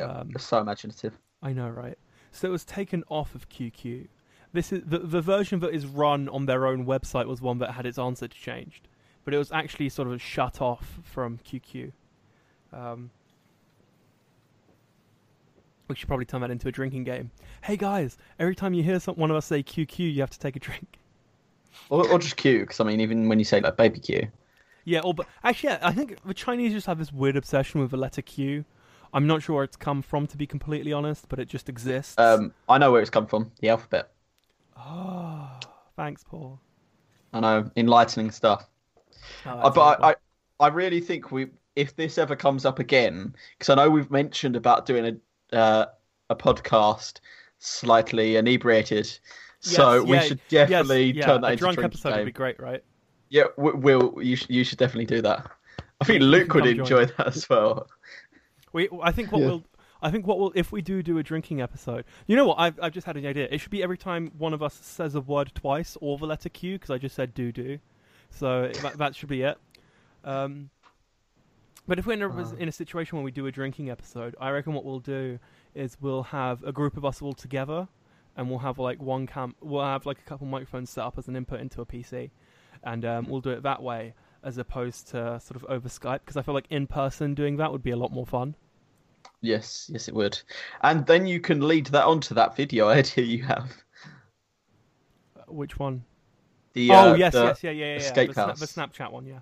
Um, 0.00 0.30
so 0.38 0.58
imaginative. 0.58 1.18
I 1.42 1.52
know, 1.52 1.68
right? 1.68 1.98
So 2.30 2.48
it 2.48 2.50
was 2.50 2.64
taken 2.64 3.04
off 3.08 3.34
of 3.34 3.48
QQ. 3.48 4.08
This 4.52 4.72
is 4.72 4.82
the 4.84 4.98
the 4.98 5.22
version 5.22 5.60
that 5.60 5.72
is 5.72 5.86
run 5.86 6.28
on 6.28 6.46
their 6.46 6.66
own 6.66 6.84
website 6.84 7.26
was 7.26 7.40
one 7.40 7.58
that 7.58 7.72
had 7.72 7.86
its 7.86 7.98
answer 7.98 8.28
changed, 8.28 8.88
but 9.24 9.32
it 9.32 9.38
was 9.38 9.50
actually 9.50 9.88
sort 9.88 10.08
of 10.08 10.20
shut 10.20 10.60
off 10.60 11.00
from 11.02 11.38
QQ. 11.38 11.92
Um, 12.72 13.10
we 15.88 15.94
should 15.96 16.08
probably 16.08 16.26
turn 16.26 16.40
that 16.42 16.50
into 16.50 16.68
a 16.68 16.72
drinking 16.72 17.04
game. 17.04 17.30
Hey 17.64 17.76
guys, 17.76 18.16
every 18.38 18.54
time 18.54 18.74
you 18.74 18.82
hear 18.82 19.00
some, 19.00 19.14
one 19.16 19.30
of 19.30 19.36
us 19.36 19.46
say 19.46 19.62
QQ, 19.62 20.12
you 20.12 20.20
have 20.20 20.30
to 20.30 20.38
take 20.38 20.56
a 20.56 20.60
drink. 20.60 20.98
Or, 21.88 22.06
or 22.10 22.18
just 22.18 22.36
Q, 22.36 22.60
because 22.60 22.80
I 22.80 22.84
mean, 22.84 23.00
even 23.00 23.28
when 23.28 23.38
you 23.38 23.46
say 23.46 23.60
like 23.60 23.76
baby 23.78 23.98
Q, 23.98 24.28
Yeah, 24.84 25.00
or 25.00 25.14
but 25.14 25.26
actually, 25.42 25.70
yeah, 25.70 25.78
I 25.82 25.92
think 25.92 26.18
the 26.24 26.34
Chinese 26.34 26.72
just 26.72 26.86
have 26.86 26.98
this 26.98 27.10
weird 27.12 27.36
obsession 27.36 27.80
with 27.80 27.90
the 27.90 27.96
letter 27.96 28.20
Q. 28.20 28.66
I'm 29.14 29.26
not 29.26 29.42
sure 29.42 29.56
where 29.56 29.64
it's 29.64 29.76
come 29.76 30.02
from, 30.02 30.26
to 30.28 30.36
be 30.36 30.46
completely 30.46 30.92
honest, 30.92 31.28
but 31.28 31.38
it 31.38 31.48
just 31.48 31.68
exists. 31.68 32.18
um, 32.18 32.52
I 32.68 32.76
know 32.78 32.92
where 32.92 33.00
it's 33.00 33.10
come 33.10 33.26
from. 33.26 33.52
The 33.60 33.70
alphabet. 33.70 34.10
Oh, 34.76 35.50
thanks, 35.96 36.24
Paul. 36.24 36.60
I 37.32 37.40
know, 37.40 37.70
enlightening 37.76 38.30
stuff. 38.30 38.68
Oh, 39.46 39.50
Uh, 39.50 39.70
but. 39.70 40.02
I, 40.02 40.10
I, 40.10 40.14
I 40.60 40.68
really 40.68 41.00
think 41.00 41.32
we, 41.32 41.48
if 41.76 41.96
this 41.96 42.18
ever 42.18 42.36
comes 42.36 42.64
up 42.64 42.78
again, 42.78 43.34
because 43.58 43.68
I 43.70 43.74
know 43.74 43.90
we've 43.90 44.10
mentioned 44.10 44.54
about 44.54 44.86
doing 44.86 45.18
a, 45.52 45.56
uh, 45.56 45.86
a 46.30 46.36
podcast 46.36 47.18
slightly 47.58 48.36
inebriated, 48.36 49.06
so 49.60 49.94
Yes, 49.94 50.02
we 50.04 50.16
yeah, 50.16 50.20
should 50.22 50.40
yes, 50.50 50.68
definitely 50.68 51.12
yeah, 51.12 51.26
turn 51.26 51.40
that 51.40 51.48
a 51.48 51.50
into 51.52 51.60
drunk 51.60 51.74
drinking 51.76 51.84
episode 51.92 52.08
game. 52.10 52.18
would 52.18 52.24
be 52.26 52.32
great, 52.32 52.60
right? 52.60 52.84
Yeah, 53.30 53.44
we- 53.56 53.72
Will, 53.72 54.14
you, 54.22 54.36
sh- 54.36 54.46
you 54.50 54.62
should 54.64 54.78
definitely 54.78 55.06
do 55.06 55.22
that. 55.22 55.50
I 56.00 56.04
think 56.04 56.22
Luke 56.22 56.52
would 56.54 56.64
come 56.64 56.72
join. 56.74 56.80
enjoy 56.80 57.04
that 57.16 57.26
as 57.28 57.48
well. 57.48 57.88
We, 58.72 58.88
I 59.02 59.10
think 59.12 59.32
what 59.32 59.40
Yeah. 59.40 59.46
we'll, 59.48 59.64
I 60.02 60.10
think 60.10 60.26
what 60.26 60.38
will 60.38 60.52
if 60.56 60.72
we 60.72 60.82
do 60.82 61.02
do 61.02 61.18
a 61.18 61.22
drinking 61.22 61.62
episode, 61.62 62.04
you 62.26 62.34
know 62.34 62.46
what? 62.46 62.58
I've 62.58 62.78
I've 62.82 62.92
just 62.92 63.06
had 63.06 63.16
an 63.16 63.24
idea. 63.24 63.46
It 63.50 63.58
should 63.58 63.70
be 63.70 63.82
every 63.82 63.96
time 63.96 64.32
one 64.36 64.52
of 64.52 64.62
us 64.62 64.74
says 64.74 65.14
a 65.14 65.20
word 65.20 65.52
twice 65.54 65.96
or 66.00 66.18
the 66.18 66.26
letter 66.26 66.48
Q 66.48 66.74
because 66.74 66.90
I 66.90 66.98
just 66.98 67.14
said 67.14 67.34
do 67.34 67.52
do, 67.52 67.78
so 68.30 68.70
that, 68.82 68.98
that 68.98 69.14
should 69.14 69.28
be 69.28 69.42
it. 69.42 69.58
Um, 70.24 70.70
but 71.86 71.98
if 71.98 72.06
we're 72.06 72.14
in 72.14 72.22
a, 72.22 72.54
in 72.56 72.68
a 72.68 72.72
situation 72.72 73.16
where 73.16 73.24
we 73.24 73.30
do 73.30 73.46
a 73.46 73.52
drinking 73.52 73.90
episode, 73.90 74.36
I 74.40 74.50
reckon 74.50 74.72
what 74.72 74.84
we'll 74.84 75.00
do 75.00 75.38
is 75.74 75.96
we'll 76.00 76.24
have 76.24 76.62
a 76.64 76.72
group 76.72 76.96
of 76.96 77.04
us 77.04 77.22
all 77.22 77.32
together, 77.32 77.88
and 78.36 78.48
we'll 78.50 78.60
have 78.60 78.78
like 78.78 79.00
one 79.00 79.26
cam. 79.26 79.54
We'll 79.60 79.84
have 79.84 80.04
like 80.04 80.18
a 80.18 80.28
couple 80.28 80.46
microphones 80.48 80.90
set 80.90 81.04
up 81.04 81.16
as 81.16 81.28
an 81.28 81.36
input 81.36 81.60
into 81.60 81.80
a 81.80 81.86
PC, 81.86 82.30
and 82.82 83.04
um, 83.04 83.26
we'll 83.28 83.40
do 83.40 83.50
it 83.50 83.62
that 83.62 83.82
way 83.82 84.14
as 84.44 84.58
opposed 84.58 85.08
to 85.08 85.38
sort 85.38 85.54
of 85.54 85.64
over 85.68 85.88
Skype 85.88 86.20
because 86.20 86.36
I 86.36 86.42
feel 86.42 86.54
like 86.54 86.66
in 86.68 86.88
person 86.88 87.34
doing 87.34 87.56
that 87.58 87.70
would 87.70 87.82
be 87.82 87.92
a 87.92 87.96
lot 87.96 88.10
more 88.10 88.26
fun. 88.26 88.56
Yes, 89.42 89.90
yes, 89.92 90.08
it 90.08 90.14
would. 90.14 90.40
And 90.82 91.04
then 91.04 91.26
you 91.26 91.40
can 91.40 91.66
lead 91.66 91.86
that 91.86 92.04
onto 92.06 92.34
that 92.34 92.56
video 92.56 92.88
idea 92.98 93.24
you 93.24 93.42
have. 93.42 93.70
Uh, 95.36 95.42
Which 95.52 95.78
one? 95.78 96.04
The, 96.74 96.90
oh 96.92 97.12
uh, 97.12 97.14
yes, 97.14 97.32
the, 97.32 97.44
yes, 97.44 97.62
yeah, 97.62 97.70
yeah, 97.72 97.84
yeah. 97.84 97.90
yeah. 97.92 97.96
escape 97.98 98.28
the, 98.32 98.40
sna- 98.40 98.46
house. 98.46 98.60
the 98.60 98.66
Snapchat 98.66 99.12
one, 99.12 99.26
yeah. 99.26 99.40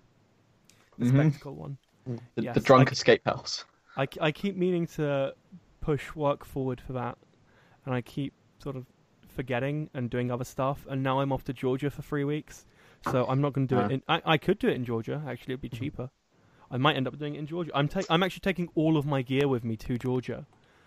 The 0.98 1.04
Mhm. 1.06 1.10
spectacle 1.30 1.54
one. 1.54 1.78
the, 2.06 2.42
yes, 2.42 2.54
the 2.54 2.60
drunk 2.60 2.88
I- 2.88 2.92
escape 2.92 3.22
house. 3.24 3.64
I, 3.96 4.06
I 4.20 4.32
keep 4.32 4.56
meaning 4.56 4.86
to 4.88 5.34
push 5.80 6.14
work 6.14 6.44
forward 6.44 6.80
for 6.80 6.92
that, 6.94 7.16
and 7.84 7.94
I 7.94 8.00
keep 8.00 8.32
sort 8.62 8.76
of 8.76 8.86
forgetting 9.28 9.90
and 9.94 10.08
doing 10.10 10.30
other 10.30 10.44
stuff. 10.44 10.86
And 10.88 11.02
now 11.02 11.20
I'm 11.20 11.30
off 11.32 11.44
to 11.44 11.52
Georgia 11.52 11.90
for 11.90 12.02
three 12.02 12.24
weeks, 12.24 12.64
so 13.10 13.26
I'm 13.28 13.40
not 13.40 13.52
going 13.52 13.68
to 13.68 13.74
do 13.74 13.80
Ah. 13.80 13.84
it. 13.86 13.92
In, 13.92 14.02
I 14.08 14.22
I 14.24 14.38
could 14.38 14.58
do 14.58 14.68
it 14.68 14.74
in 14.76 14.84
Georgia. 14.84 15.22
Actually, 15.26 15.54
it'd 15.54 15.60
be 15.62 15.68
Mhm. 15.68 15.78
cheaper. 15.78 16.10
I 16.70 16.76
might 16.76 16.96
end 16.96 17.06
up 17.08 17.18
doing 17.18 17.34
it 17.34 17.38
in 17.38 17.46
Georgia. 17.46 17.70
I'm 17.74 17.88
ta- 17.88 18.02
I'm 18.08 18.22
actually 18.22 18.40
taking 18.40 18.68
all 18.74 18.96
of 18.96 19.04
my 19.04 19.22
gear 19.22 19.48
with 19.48 19.64
me 19.64 19.76
to 19.78 19.98
Georgia. 19.98 20.46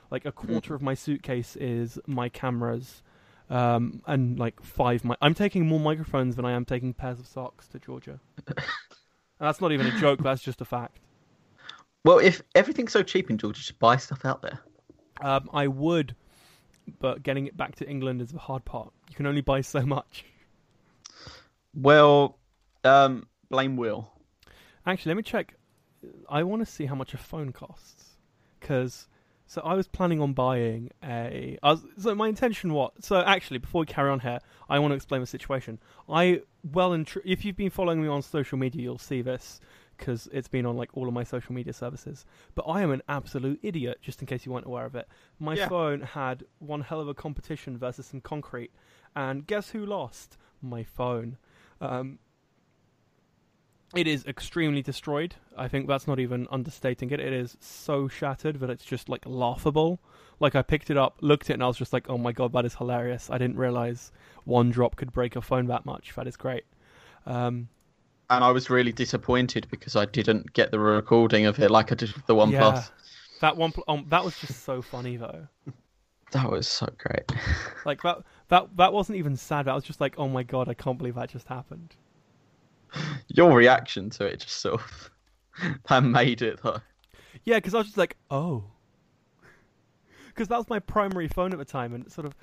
Like 0.10 0.26
a 0.26 0.32
quarter 0.32 0.76
of 0.76 0.82
my 0.82 0.94
suitcase 0.94 1.56
is 1.56 2.00
my 2.06 2.30
cameras, 2.30 3.02
um, 3.50 4.02
and 4.06 4.38
like 4.40 4.62
five. 4.62 5.04
Mi- 5.04 5.16
I'm 5.22 5.34
taking 5.34 5.68
more 5.68 5.80
microphones 5.80 6.36
than 6.36 6.46
I 6.46 6.52
am 6.52 6.66
taking 6.66 6.94
pairs 6.94 7.20
of 7.20 7.28
socks 7.28 7.68
to 7.70 7.80
Georgia. 7.80 8.20
and 8.48 8.58
that's 9.40 9.60
not 9.60 9.72
even 9.72 9.88
a 9.88 10.00
joke. 10.00 10.22
That's 10.22 10.42
just 10.42 10.62
a 10.62 10.66
fact. 10.66 11.00
Well, 12.06 12.20
if 12.20 12.42
everything's 12.54 12.92
so 12.92 13.02
cheap 13.02 13.30
in 13.30 13.38
Georgia, 13.38 13.60
just 13.60 13.80
buy 13.80 13.98
stuff 13.98 14.26
out 14.26 14.42
there. 14.42 14.60
Um, 15.22 15.50
I 15.54 15.68
would, 15.68 16.16
but 17.00 17.24
getting 17.24 17.48
it 17.48 17.56
back 17.58 17.76
to 17.78 17.90
England 17.90 18.22
is 18.22 18.32
the 18.32 18.40
hard 18.40 18.66
part. 18.66 18.92
You 19.10 19.16
can 19.16 19.26
only 19.26 19.42
buy 19.42 19.62
so 19.62 19.82
much. 19.82 20.26
Well, 21.74 22.38
um, 22.84 23.28
blame 23.50 23.78
Will. 23.78 24.12
Actually, 24.86 25.12
let 25.12 25.18
me 25.18 25.24
check. 25.24 25.56
I 26.30 26.44
want 26.44 26.66
to 26.66 26.72
see 26.72 26.86
how 26.86 26.96
much 26.96 27.14
a 27.14 27.18
phone 27.18 27.52
costs, 27.52 28.18
because 28.60 29.08
so 29.46 29.62
I 29.62 29.74
was 29.74 29.88
planning 29.88 30.22
on 30.22 30.34
buying 30.34 30.90
a. 31.04 31.58
I 31.62 31.72
was, 31.72 31.86
so 31.98 32.16
my 32.16 32.28
intention 32.28 32.74
was. 32.74 32.92
So 33.00 33.18
actually, 33.22 33.58
before 33.60 33.82
we 33.82 33.86
carry 33.86 34.10
on 34.10 34.20
here, 34.22 34.40
I 34.70 34.80
want 34.80 34.92
to 34.92 34.96
explain 34.96 35.22
the 35.22 35.28
situation. 35.28 35.80
I 36.10 36.42
well 36.72 36.94
and 36.94 37.06
tr- 37.06 37.20
if 37.26 37.44
you've 37.46 37.58
been 37.58 37.70
following 37.70 38.02
me 38.02 38.08
on 38.08 38.22
social 38.22 38.58
media, 38.58 38.82
you'll 38.84 38.98
see 38.98 39.22
this 39.22 39.60
because 39.98 40.28
it's 40.34 40.48
been 40.48 40.66
on 40.66 40.76
like 40.76 40.90
all 40.96 41.08
of 41.08 41.14
my 41.14 41.24
social 41.24 41.54
media 41.54 41.72
services. 41.74 42.26
But 42.56 42.64
I 42.68 42.82
am 42.82 42.92
an 42.92 43.04
absolute 43.08 43.60
idiot, 43.62 44.00
just 44.02 44.22
in 44.22 44.28
case 44.28 44.46
you 44.46 44.52
weren't 44.52 44.66
aware 44.66 44.86
of 44.86 44.96
it. 44.96 45.08
My 45.40 45.56
Yeah. 45.56 45.70
phone 45.70 46.02
had 46.02 46.44
one 46.60 46.82
hell 46.82 47.00
of 47.00 47.08
a 47.08 47.14
competition 47.14 47.78
versus 47.78 48.08
some 48.08 48.22
concrete, 48.22 48.72
and 49.16 49.46
guess 49.46 49.70
who 49.70 49.86
lost? 49.86 50.38
My 50.62 50.84
phone. 50.84 51.38
Um, 51.80 52.18
it 53.96 54.08
is 54.08 54.26
extremely 54.26 54.82
destroyed. 54.82 55.36
I 55.58 55.68
think 55.68 55.88
that's 55.88 56.08
not 56.08 56.20
even 56.20 56.48
understating 56.52 57.12
it. 57.12 57.20
It 57.20 57.34
is 57.34 57.58
so 57.60 58.08
shattered 58.08 58.60
that 58.60 58.70
it's 58.70 58.86
just 58.86 59.10
like 59.10 59.24
laughable. 59.26 60.00
Like 60.40 60.56
I 60.56 60.62
picked 60.62 60.90
it 60.90 60.98
up, 60.98 61.18
looked 61.22 61.46
at 61.46 61.52
it, 61.52 61.54
and 61.56 61.64
I 61.64 61.68
was 61.68 61.78
just 61.78 61.94
like, 61.94 62.10
"Oh 62.10 62.18
my 62.18 62.32
god, 62.32 62.54
that 62.54 62.66
is 62.66 62.76
hilarious!" 62.76 63.30
I 63.30 63.38
didn't 63.38 63.58
realize 63.58 64.12
one 64.46 64.72
drop 64.72 64.96
could 64.96 65.14
break 65.14 65.36
a 65.36 65.42
phone 65.42 65.68
that 65.68 65.86
much. 65.86 66.14
That 66.16 66.28
is 66.28 66.36
great. 66.36 66.66
Um, 67.26 67.70
And 68.30 68.44
I 68.44 68.52
was 68.52 68.70
really 68.70 68.92
disappointed 68.92 69.68
because 69.70 69.96
I 69.96 70.06
didn't 70.06 70.54
get 70.54 70.72
the 70.72 70.80
recording 70.80 71.46
of 71.46 71.60
it 71.60 71.70
like 71.70 71.92
I 71.92 71.96
did 71.96 72.12
with 72.14 72.26
the 72.26 72.36
One 72.36 72.52
yeah, 72.52 72.60
Plus. 72.60 72.92
that 73.42 73.56
one, 73.58 73.72
pl- 73.72 73.84
um, 73.88 74.06
that 74.10 74.26
was 74.26 74.38
just 74.40 74.64
so 74.64 74.82
funny 74.82 75.18
though. 75.18 75.48
That 76.32 76.50
was 76.50 76.68
so 76.68 76.90
great. 76.98 77.32
Like 77.86 78.02
that, 78.02 78.24
that, 78.48 78.76
that 78.78 78.92
wasn't 78.92 79.20
even 79.20 79.36
sad. 79.38 79.66
That 79.68 79.76
was 79.76 79.84
just 79.84 80.02
like, 80.02 80.16
"Oh 80.18 80.28
my 80.28 80.42
god, 80.42 80.68
I 80.68 80.74
can't 80.74 80.98
believe 80.98 81.14
that 81.16 81.30
just 81.30 81.48
happened." 81.48 81.96
Your 83.28 83.56
reaction 83.56 84.10
to 84.12 84.26
it 84.26 84.42
just 84.42 84.62
sort 84.62 84.82
of 84.82 85.12
that 85.90 86.04
made 86.04 86.42
it 86.42 86.62
though. 86.64 86.80
Yeah, 87.44 87.58
because 87.58 87.74
I 87.74 87.80
was 87.80 87.88
just 87.88 87.98
like, 87.98 88.18
oh. 88.32 88.64
Because 90.28 90.48
that 90.48 90.58
was 90.58 90.70
my 90.70 90.80
primary 90.80 91.28
phone 91.28 91.52
at 91.52 91.60
the 91.60 91.66
time, 91.66 91.94
and 91.94 92.12
sort 92.12 92.26
of 92.26 92.36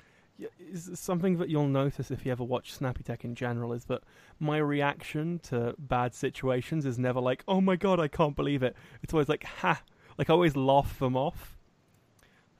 is 0.59 0.89
something 0.95 1.37
that 1.37 1.49
you'll 1.49 1.67
notice 1.67 2.09
if 2.11 2.25
you 2.25 2.31
ever 2.31 2.43
watch 2.43 2.73
Snappy 2.73 3.03
Tech 3.03 3.23
in 3.23 3.35
general 3.35 3.73
is 3.73 3.85
that 3.85 4.01
my 4.39 4.57
reaction 4.57 5.39
to 5.43 5.75
bad 5.77 6.13
situations 6.13 6.85
is 6.85 6.97
never 6.97 7.19
like, 7.19 7.43
oh 7.47 7.61
my 7.61 7.75
god, 7.75 7.99
I 7.99 8.07
can't 8.07 8.35
believe 8.35 8.63
it. 8.63 8.75
It's 9.03 9.13
always 9.13 9.29
like, 9.29 9.43
ha! 9.43 9.81
Like 10.17 10.29
I 10.29 10.33
always 10.33 10.55
laugh 10.55 10.97
them 10.99 11.15
off. 11.15 11.57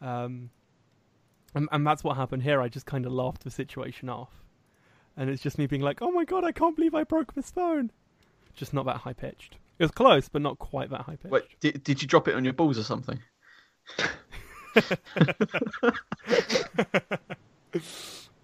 Um, 0.01 0.49
and, 1.53 1.67
and 1.71 1.85
that's 1.85 2.03
what 2.03 2.17
happened 2.17 2.43
here. 2.43 2.61
I 2.61 2.69
just 2.69 2.85
kind 2.85 3.05
of 3.05 3.11
laughed 3.11 3.43
the 3.43 3.51
situation 3.51 4.09
off, 4.09 4.40
and 5.17 5.29
it's 5.29 5.41
just 5.41 5.57
me 5.57 5.67
being 5.67 5.81
like, 5.81 6.01
oh 6.01 6.11
my 6.11 6.25
god, 6.25 6.43
I 6.43 6.51
can't 6.51 6.75
believe 6.75 6.95
I 6.95 7.03
broke 7.03 7.33
this 7.33 7.51
phone. 7.51 7.91
Just 8.53 8.73
not 8.73 8.85
that 8.85 8.97
high 8.97 9.13
pitched. 9.13 9.55
It 9.79 9.83
was 9.83 9.91
close, 9.91 10.29
but 10.29 10.41
not 10.41 10.59
quite 10.59 10.89
that 10.91 11.01
high 11.01 11.15
pitched. 11.15 11.31
Wait, 11.31 11.43
did, 11.59 11.83
did 11.83 12.01
you 12.01 12.07
drop 12.07 12.27
it 12.27 12.35
on 12.35 12.43
your 12.43 12.53
balls 12.53 12.77
or 12.77 12.83
something? 12.83 13.19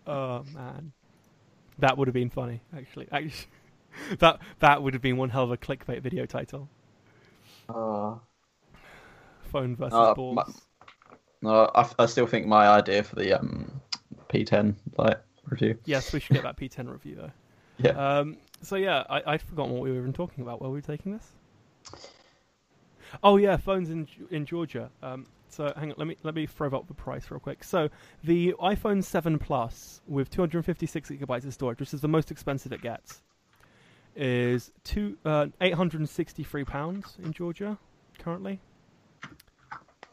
Oh 0.10 0.44
man, 0.54 0.94
that 1.80 1.98
would 1.98 2.08
have 2.08 2.14
been 2.14 2.30
funny. 2.30 2.62
Actually, 2.76 3.08
actually, 3.12 3.48
that 4.20 4.40
that 4.60 4.82
would 4.82 4.94
have 4.94 5.02
been 5.02 5.18
one 5.18 5.30
hell 5.30 5.44
of 5.44 5.52
a 5.52 5.58
clickbait 5.58 6.02
video 6.02 6.26
title. 6.26 6.70
Uh, 7.68 8.16
Phone 9.52 9.76
versus 9.76 9.94
Uh, 9.94 10.14
balls. 10.14 10.36
my- 10.36 10.44
no, 11.42 11.70
I, 11.76 11.90
I 12.00 12.06
still 12.06 12.26
think 12.26 12.48
my 12.48 12.68
idea 12.70 13.04
for 13.04 13.16
the 13.16 13.38
um, 13.38 13.82
P10 14.30 14.76
like 14.98 15.20
review. 15.50 15.78
Yes, 15.86 16.14
we 16.14 16.20
should 16.20 16.34
get 16.36 16.44
that 16.44 16.58
P10 16.58 16.92
review 16.92 17.16
though. 17.16 17.32
Yeah. 17.80 17.92
Um. 17.92 18.38
So 18.64 18.76
yeah, 18.76 19.04
I 19.08 19.22
I'd 19.34 19.42
forgotten 19.44 19.74
what 19.74 19.84
we 19.84 19.92
were 19.92 20.00
even 20.00 20.12
talking 20.12 20.44
about. 20.44 20.60
Were 20.64 20.72
we 20.72 20.82
taking 20.82 21.12
this? 21.12 21.32
Oh 23.24 23.38
yeah, 23.38 23.56
phones 23.58 23.92
in 23.92 24.08
in 24.32 24.48
Georgia. 24.48 24.90
Um. 25.04 25.28
So 25.50 25.72
hang 25.78 25.92
on, 25.92 25.96
let 25.98 26.08
me 26.08 26.18
let 26.24 26.34
me 26.34 26.48
throw 26.48 26.70
up 26.70 26.88
the 26.88 26.96
price 26.96 27.30
real 27.30 27.40
quick. 27.40 27.64
So 27.64 27.90
the 28.24 28.56
iPhone 28.60 29.04
7 29.04 29.38
Plus 29.38 30.02
with 30.08 30.32
256 30.32 31.12
gigabytes 31.12 31.46
of 31.46 31.54
storage, 31.54 31.80
which 31.80 31.94
is 31.94 32.02
the 32.02 32.08
most 32.08 32.32
expensive 32.32 32.74
it 32.74 32.82
gets, 32.82 33.22
is 34.16 34.72
two 34.84 35.18
uh, 35.24 35.46
863 35.62 36.64
pounds 36.64 37.16
in 37.24 37.32
Georgia 37.32 37.78
currently. 38.18 38.60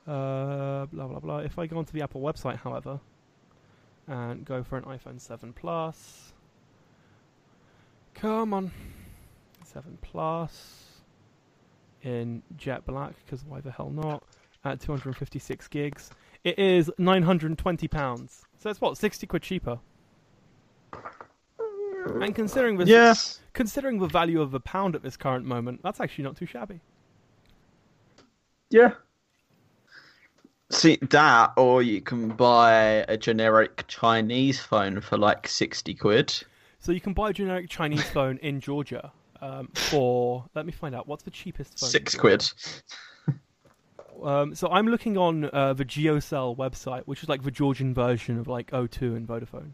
Uh, 0.06 0.84
blah 0.86 1.06
blah 1.06 1.20
blah. 1.20 1.38
If 1.38 1.58
I 1.58 1.66
go 1.66 1.78
onto 1.78 1.92
the 1.92 2.02
Apple 2.02 2.20
website, 2.20 2.56
however, 2.56 3.00
and 4.06 4.44
go 4.44 4.62
for 4.62 4.76
an 4.76 4.84
iPhone 4.84 5.20
7 5.20 5.52
Plus, 5.52 6.32
come 8.14 8.52
on, 8.54 8.70
7 9.64 9.99
Plus 10.02 11.02
in 12.02 12.42
jet 12.56 12.84
black 12.84 13.14
because 13.25 13.44
why 13.44 13.61
the 13.61 13.70
hell 13.70 13.90
not? 13.90 14.23
At 14.64 14.80
256 14.80 15.68
gigs, 15.68 16.11
it 16.42 16.58
is 16.58 16.90
920 16.99 17.88
pounds. 17.88 18.44
So 18.58 18.70
it's 18.70 18.80
what 18.80 18.96
60 18.96 19.26
quid 19.26 19.42
cheaper. 19.42 19.78
And 22.06 22.34
considering 22.34 22.76
the 22.76 22.87
Yes. 22.87 23.40
considering 23.54 23.99
the 23.99 24.06
value 24.06 24.40
of 24.40 24.52
a 24.54 24.61
pound 24.61 24.94
at 24.94 25.02
this 25.02 25.16
current 25.16 25.44
moment, 25.46 25.82
that's 25.82 26.00
actually 26.00 26.25
not 26.25 26.37
too 26.37 26.46
shabby. 26.46 26.80
Yeah. 28.70 28.94
See 30.71 30.99
that, 31.11 31.52
or 31.56 31.83
you 31.83 32.00
can 32.00 32.28
buy 32.30 33.04
a 33.09 33.16
generic 33.16 33.85
Chinese 33.87 34.61
phone 34.61 35.00
for 35.00 35.18
like 35.18 35.47
sixty 35.47 35.94
quid. 35.94 36.35
So 36.78 36.92
you 36.92 37.00
can 37.00 37.12
buy 37.12 37.30
a 37.30 37.33
generic 37.33 37.68
Chinese 37.68 38.02
phone 38.02 38.38
in 38.38 38.61
Georgia 38.61 39.12
um, 39.40 39.68
for. 39.75 40.44
Let 40.54 40.66
me 40.66 40.73
find 40.73 40.94
out. 40.94 41.06
What's 41.06 41.23
the 41.23 41.30
cheapest 41.30 41.78
phone? 41.78 41.90
Six 41.90 42.14
quid. 42.14 42.50
Um, 44.23 44.54
so 44.54 44.68
I'm 44.68 44.87
looking 44.87 45.18
on 45.18 45.50
uh, 45.52 45.75
the 45.75 45.85
GeoCell 45.85 46.56
website, 46.56 47.02
which 47.02 47.23
is 47.23 47.28
like 47.28 47.42
the 47.42 47.50
Georgian 47.50 47.92
version 47.92 48.38
of 48.38 48.49
like 48.49 48.71
O2 48.71 49.16
and 49.16 49.28
Vodafone. 49.28 49.73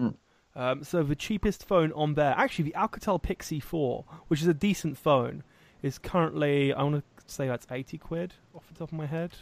Mm. 0.00 0.14
Um, 0.56 0.82
so 0.82 1.02
the 1.02 1.14
cheapest 1.14 1.64
phone 1.64 1.92
on 1.92 2.14
there, 2.14 2.34
actually, 2.36 2.64
the 2.64 2.76
Alcatel 2.76 3.22
Pixi 3.22 3.62
4, 3.62 4.04
which 4.26 4.40
is 4.40 4.48
a 4.48 4.54
decent 4.54 4.98
phone, 4.98 5.44
is 5.82 5.98
currently 5.98 6.72
I 6.72 6.82
want 6.82 6.96
to 6.96 7.32
say 7.32 7.46
that's 7.46 7.66
80 7.70 7.98
quid 7.98 8.34
off 8.54 8.66
the 8.66 8.74
top 8.74 8.90
of 8.90 8.98
my 8.98 9.06
head. 9.06 9.32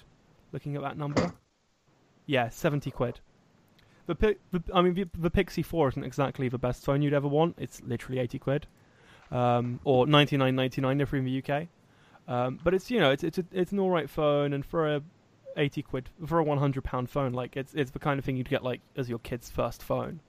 Looking 0.52 0.76
at 0.76 0.82
that 0.82 0.96
number, 0.96 1.32
yeah, 2.26 2.48
70 2.48 2.90
quid. 2.90 3.20
The, 4.06 4.36
the 4.52 4.62
I 4.72 4.82
mean, 4.82 4.94
the, 4.94 5.08
the 5.18 5.30
Pixi 5.30 5.64
4 5.64 5.88
isn't 5.88 6.04
exactly 6.04 6.48
the 6.48 6.58
best 6.58 6.84
phone 6.84 7.02
you'd 7.02 7.12
ever 7.12 7.26
want. 7.26 7.56
It's 7.58 7.82
literally 7.82 8.20
80 8.20 8.38
quid, 8.38 8.66
um, 9.32 9.80
or 9.84 10.06
99.99 10.06 11.02
if 11.02 11.12
you're 11.12 11.18
in 11.18 11.24
the 11.24 11.42
UK. 11.42 11.68
Um, 12.28 12.58
but 12.62 12.74
it's 12.74 12.90
you 12.90 12.98
know 12.98 13.10
it's 13.10 13.22
it's 13.22 13.38
a, 13.38 13.44
it's 13.52 13.72
an 13.72 13.78
all 13.78 13.90
right 13.90 14.10
phone, 14.10 14.52
and 14.52 14.64
for 14.64 14.96
a 14.96 15.02
eighty 15.56 15.82
quid 15.82 16.10
for 16.26 16.38
a 16.38 16.42
one 16.42 16.58
hundred 16.58 16.84
pound 16.84 17.08
phone. 17.08 17.32
Like 17.32 17.56
it's 17.56 17.72
it's 17.74 17.90
the 17.92 17.98
kind 17.98 18.18
of 18.18 18.24
thing 18.24 18.36
you'd 18.36 18.48
get 18.48 18.64
like 18.64 18.80
as 18.96 19.08
your 19.08 19.20
kid's 19.20 19.50
first 19.50 19.82
phone. 19.82 20.20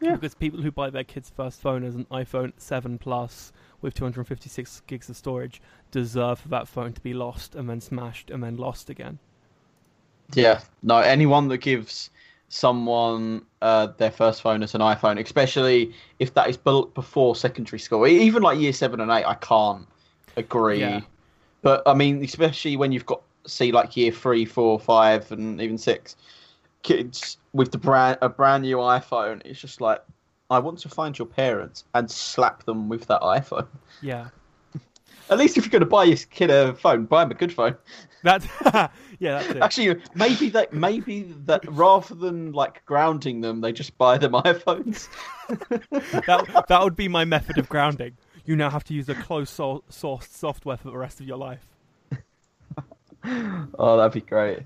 Yeah. 0.00 0.14
Because 0.14 0.34
people 0.34 0.62
who 0.62 0.70
buy 0.70 0.90
their 0.90 1.04
kid's 1.04 1.30
first 1.30 1.60
phone 1.60 1.82
as 1.82 1.94
an 1.96 2.06
iPhone 2.12 2.52
seven 2.56 2.98
plus 2.98 3.52
with 3.82 3.94
two 3.94 4.04
hundred 4.04 4.20
and 4.20 4.28
fifty 4.28 4.48
six 4.48 4.80
gigs 4.86 5.08
of 5.08 5.16
storage 5.16 5.60
deserve 5.90 6.38
for 6.38 6.48
that 6.48 6.68
phone 6.68 6.92
to 6.92 7.00
be 7.00 7.14
lost 7.14 7.54
and 7.54 7.68
then 7.68 7.80
smashed 7.80 8.30
and 8.30 8.42
then 8.42 8.56
lost 8.56 8.90
again. 8.90 9.18
Yeah, 10.34 10.60
no, 10.82 10.98
anyone 10.98 11.48
that 11.48 11.58
gives 11.58 12.10
someone 12.48 13.42
uh, 13.60 13.88
their 13.96 14.10
first 14.10 14.42
phone 14.42 14.62
as 14.62 14.74
an 14.74 14.80
iPhone, 14.80 15.20
especially 15.22 15.94
if 16.18 16.34
that 16.34 16.48
is 16.48 16.56
bel- 16.56 16.86
before 16.86 17.34
secondary 17.34 17.78
school, 17.78 18.06
even 18.06 18.42
like 18.42 18.58
year 18.58 18.72
seven 18.72 19.00
and 19.00 19.10
eight, 19.10 19.24
I 19.24 19.34
can't 19.34 19.86
agree. 20.36 20.80
Yeah. 20.80 21.00
But 21.62 21.82
I 21.86 21.94
mean, 21.94 22.22
especially 22.22 22.76
when 22.76 22.92
you've 22.92 23.06
got 23.06 23.22
see 23.46 23.72
like 23.72 23.96
year 23.96 24.12
three, 24.12 24.44
four, 24.44 24.78
five, 24.78 25.32
and 25.32 25.60
even 25.60 25.76
six 25.76 26.16
kids 26.82 27.38
with 27.52 27.72
the 27.72 27.78
brand 27.78 28.18
a 28.22 28.28
brand 28.28 28.62
new 28.62 28.76
iPhone, 28.76 29.42
it's 29.44 29.60
just 29.60 29.80
like 29.80 30.02
I 30.50 30.58
want 30.58 30.78
to 30.80 30.88
find 30.88 31.18
your 31.18 31.26
parents 31.26 31.84
and 31.94 32.10
slap 32.10 32.64
them 32.64 32.88
with 32.88 33.06
that 33.06 33.20
iPhone. 33.20 33.66
Yeah. 34.00 34.28
At 35.30 35.38
least 35.38 35.58
if 35.58 35.64
you're 35.64 35.70
going 35.70 35.80
to 35.80 35.86
buy 35.86 36.04
your 36.04 36.16
kid 36.16 36.50
a 36.50 36.74
phone, 36.74 37.04
buy 37.04 37.22
him 37.24 37.30
a 37.30 37.34
good 37.34 37.52
phone. 37.52 37.76
That's 38.22 38.46
yeah, 38.64 38.88
that's 39.20 39.50
it. 39.50 39.56
Actually, 39.58 40.02
maybe 40.14 40.48
that 40.50 40.72
maybe 40.72 41.22
that 41.44 41.60
rather 41.70 42.14
than 42.14 42.52
like 42.52 42.84
grounding 42.86 43.42
them, 43.42 43.60
they 43.60 43.72
just 43.72 43.96
buy 43.98 44.18
them 44.18 44.32
iPhones. 44.44 45.08
that 45.48 46.64
that 46.68 46.82
would 46.82 46.96
be 46.96 47.08
my 47.08 47.24
method 47.24 47.58
of 47.58 47.68
grounding. 47.68 48.16
You 48.44 48.56
now 48.56 48.70
have 48.70 48.84
to 48.84 48.94
use 48.94 49.08
a 49.10 49.14
closed 49.14 49.52
so- 49.52 49.84
source 49.90 50.26
software 50.26 50.78
for 50.78 50.90
the 50.90 50.96
rest 50.96 51.20
of 51.20 51.26
your 51.26 51.36
life. 51.36 51.66
Oh, 53.78 53.96
that'd 53.98 54.12
be 54.12 54.22
great. 54.22 54.60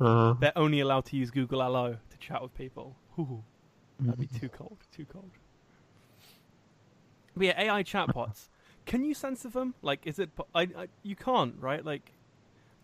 Uh, 0.00 0.34
They're 0.34 0.56
only 0.56 0.80
allowed 0.80 1.06
to 1.06 1.16
use 1.16 1.30
Google 1.30 1.62
Allo 1.62 1.96
to 2.10 2.18
chat 2.18 2.42
with 2.42 2.54
people. 2.54 2.96
Ooh, 3.18 3.42
that'd 4.00 4.18
be 4.18 4.26
too 4.26 4.48
cold. 4.48 4.78
Too 4.94 5.06
cold. 5.06 5.30
But 7.36 7.46
yeah, 7.46 7.60
AI 7.62 7.82
chatbots. 7.82 8.48
Can 8.86 9.04
you 9.04 9.14
censor 9.14 9.48
them? 9.48 9.74
Like, 9.82 10.06
is 10.06 10.18
it? 10.18 10.30
I, 10.54 10.62
I 10.62 10.88
you 11.02 11.16
can't, 11.16 11.54
right? 11.60 11.84
Like, 11.84 12.12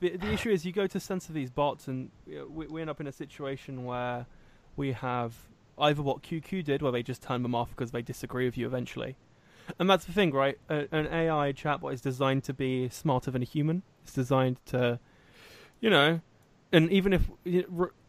the 0.01 0.17
the 0.17 0.33
issue 0.33 0.51
is 0.51 0.65
you 0.65 0.73
go 0.73 0.87
to 0.87 1.01
censor 1.01 1.33
these 1.33 1.51
bots, 1.51 1.89
and 1.89 2.11
you 2.27 2.39
know, 2.41 2.47
we, 2.47 2.67
we 2.67 2.81
end 2.81 2.91
up 2.91 3.01
in 3.01 3.07
a 3.07 3.13
situation 3.13 3.85
where 3.85 4.27
we 4.77 4.93
have 4.93 5.35
either 5.79 6.03
what 6.03 6.23
QQ 6.23 6.65
did, 6.65 6.83
where 6.83 6.93
they 6.93 7.03
just 7.03 7.23
turn 7.23 7.43
them 7.43 7.55
off 7.55 7.71
because 7.71 7.93
they 7.93 8.03
disagree 8.03 8.45
with 8.47 8.59
you 8.59 8.67
eventually, 8.67 9.17
and 9.79 9.89
that's 9.89 10.05
the 10.05 10.13
thing, 10.13 10.33
right? 10.33 10.59
A, 10.69 10.87
an 10.93 11.07
AI 11.07 11.53
chatbot 11.53 11.95
is 11.95 12.01
designed 12.01 12.45
to 12.45 12.53
be 12.53 12.89
smarter 12.89 13.31
than 13.31 13.43
a 13.43 13.47
human. 13.47 13.83
It's 14.03 14.13
designed 14.13 14.59
to, 14.67 14.99
you 15.81 15.89
know, 15.91 16.21
and 16.73 16.91
even 16.91 17.13
if, 17.13 17.31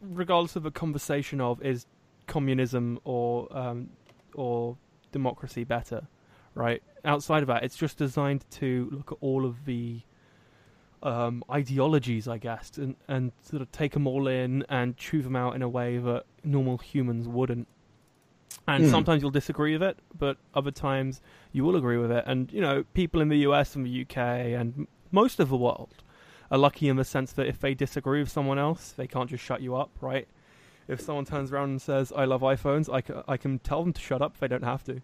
regardless 0.00 0.56
of 0.56 0.64
a 0.66 0.70
conversation 0.70 1.40
of 1.40 1.62
is 1.62 1.86
communism 2.26 2.98
or 3.04 3.54
um, 3.56 3.90
or 4.34 4.76
democracy 5.12 5.64
better, 5.64 6.06
right? 6.54 6.82
Outside 7.04 7.42
of 7.42 7.48
that, 7.48 7.62
it's 7.62 7.76
just 7.76 7.98
designed 7.98 8.44
to 8.52 8.88
look 8.90 9.12
at 9.12 9.18
all 9.20 9.44
of 9.44 9.64
the 9.66 10.00
um, 11.02 11.44
ideologies, 11.50 12.26
I 12.26 12.38
guess, 12.38 12.78
and 12.78 12.96
and 13.08 13.32
sort 13.42 13.60
of 13.62 13.70
take 13.72 13.92
them 13.92 14.06
all 14.06 14.26
in 14.26 14.64
and 14.68 14.96
chew 14.96 15.22
them 15.22 15.36
out 15.36 15.54
in 15.54 15.62
a 15.62 15.68
way 15.68 15.98
that 15.98 16.24
normal 16.42 16.78
humans 16.78 17.28
wouldn't. 17.28 17.68
And 18.66 18.84
Hmm. 18.84 18.90
sometimes 18.90 19.20
you'll 19.20 19.30
disagree 19.30 19.74
with 19.74 19.82
it, 19.82 19.98
but 20.18 20.38
other 20.54 20.70
times 20.70 21.20
you 21.52 21.64
will 21.64 21.76
agree 21.76 21.98
with 21.98 22.10
it. 22.10 22.24
And 22.26 22.50
you 22.50 22.62
know, 22.62 22.84
people 22.94 23.20
in 23.20 23.28
the 23.28 23.38
US 23.38 23.76
and 23.76 23.84
the 23.84 24.00
UK 24.02 24.16
and 24.16 24.86
most 25.10 25.38
of 25.38 25.50
the 25.50 25.56
world 25.56 26.02
are 26.50 26.58
lucky 26.58 26.88
in 26.88 26.96
the 26.96 27.04
sense 27.04 27.32
that 27.32 27.46
if 27.46 27.60
they 27.60 27.74
disagree 27.74 28.20
with 28.20 28.30
someone 28.30 28.58
else, 28.58 28.92
they 28.96 29.06
can't 29.06 29.28
just 29.30 29.44
shut 29.44 29.62
you 29.62 29.76
up, 29.76 29.90
right? 30.00 30.28
If 30.88 31.00
someone 31.00 31.24
turns 31.24 31.52
around 31.52 31.70
and 31.70 31.82
says, 31.82 32.12
"I 32.14 32.24
love 32.24 32.42
iPhones," 32.42 32.92
I, 32.92 33.00
ca- 33.00 33.22
I 33.26 33.36
can 33.36 33.58
tell 33.58 33.82
them 33.82 33.92
to 33.92 34.00
shut 34.00 34.20
up. 34.20 34.38
They 34.38 34.48
don't 34.48 34.64
have 34.64 34.84
to. 34.84 35.00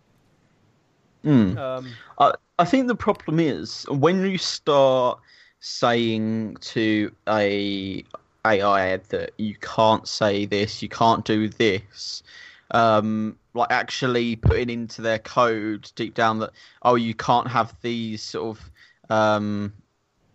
Hmm. 1.23 1.59
Um, 1.59 1.93
I, 2.19 2.33
I 2.59 2.65
think 2.65 2.87
the 2.87 2.95
problem 2.95 3.41
is 3.41 3.87
when 3.89 4.25
you 4.25 4.39
start 4.39 5.21
saying 5.61 6.57
to 6.61 7.13
a 7.29 8.05
AI 8.45 8.97
that 8.97 9.33
you 9.37 9.55
can't 9.57 10.09
say 10.09 10.47
this, 10.47 10.83
you 10.83 10.89
can't 10.89 11.25
do 11.25 11.49
this, 11.49 12.23
um, 12.71 13.37
like 13.55 13.71
actually 13.71 14.37
putting 14.37 14.71
into 14.71 15.03
their 15.03 15.19
code 15.19 15.91
deep 15.95 16.15
down 16.15 16.39
that 16.39 16.51
oh 16.83 16.95
you 16.95 17.15
can't 17.15 17.49
have 17.49 17.75
these 17.83 18.23
sort 18.23 18.57
of 18.57 18.71
um, 19.11 19.73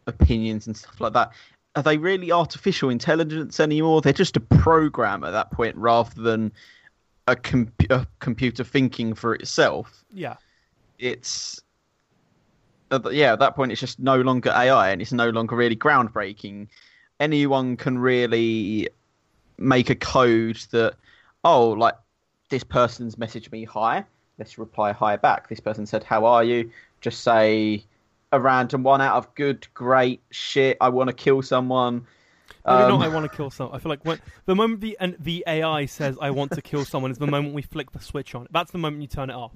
opinions 0.08 0.68
and 0.68 0.76
stuff 0.76 1.00
like 1.00 1.14
that. 1.14 1.32
Are 1.76 1.84
they 1.84 1.98
really 1.98 2.32
artificial 2.32 2.90
intelligence 2.90 3.60
anymore? 3.60 4.02
They're 4.02 4.14
just 4.14 4.38
a 4.38 4.40
program 4.40 5.24
at 5.24 5.32
that 5.32 5.52
point 5.52 5.76
rather 5.76 6.22
than 6.22 6.52
a, 7.28 7.36
com- 7.36 7.72
a 7.90 8.08
computer 8.20 8.64
thinking 8.64 9.14
for 9.14 9.36
itself. 9.36 10.06
Yeah, 10.14 10.36
it's 11.00 11.62
uh, 12.92 13.00
yeah 13.12 13.34
at 13.34 13.40
that 13.40 13.56
point 13.56 13.72
it's 13.72 13.82
just 13.82 14.00
no 14.00 14.22
longer 14.22 14.52
ai 14.52 14.92
and 14.92 15.02
it's 15.02 15.12
no 15.12 15.30
longer 15.30 15.56
really 15.56 15.76
groundbreaking. 15.76 16.68
Anyone 17.20 17.78
can 17.78 17.98
really 17.98 18.90
make 19.58 19.90
a 19.90 19.96
code 19.96 20.58
that 20.72 20.96
oh 21.44 21.70
like 21.70 21.96
this 22.50 22.64
person's 22.64 23.16
messaged 23.16 23.52
me 23.52 23.64
hi 23.64 24.04
let's 24.38 24.58
reply 24.58 24.92
hi 24.92 25.16
back. 25.16 25.50
This 25.50 25.60
person 25.60 25.86
said 25.86 26.04
how 26.04 26.26
are 26.26 26.44
you? 26.44 26.70
Just 27.02 27.22
say 27.22 27.84
a 28.36 28.40
random 28.40 28.84
one 28.84 29.02
out 29.02 29.16
of 29.18 29.34
good 29.36 29.68
great 29.74 30.22
shit 30.32 30.78
i 30.82 30.90
want 30.90 31.08
to 31.10 31.14
kill 31.14 31.42
someone 31.42 32.06
maybe 32.66 32.84
Um, 32.84 32.90
not. 33.00 33.02
I 33.02 33.08
want 33.10 33.30
to 33.30 33.36
kill 33.38 33.50
someone. 33.52 33.76
I 33.76 33.80
feel 33.80 33.92
like 33.92 34.04
when 34.06 34.20
the 34.46 34.56
moment 34.56 34.82
the 34.82 34.98
and 35.00 35.16
the 35.20 35.44
AI 35.46 35.86
says 35.86 36.18
"I 36.20 36.32
want 36.32 36.52
to 36.54 36.62
kill 36.64 36.84
someone" 36.84 37.12
is 37.12 37.20
the 37.20 37.28
moment 37.28 37.54
we 37.54 37.62
flick 37.62 37.92
the 37.92 38.00
switch 38.00 38.34
on. 38.34 38.48
That's 38.50 38.72
the 38.72 38.80
moment 38.80 39.02
you 39.04 39.08
turn 39.08 39.30
it 39.30 39.36
off. 39.36 39.54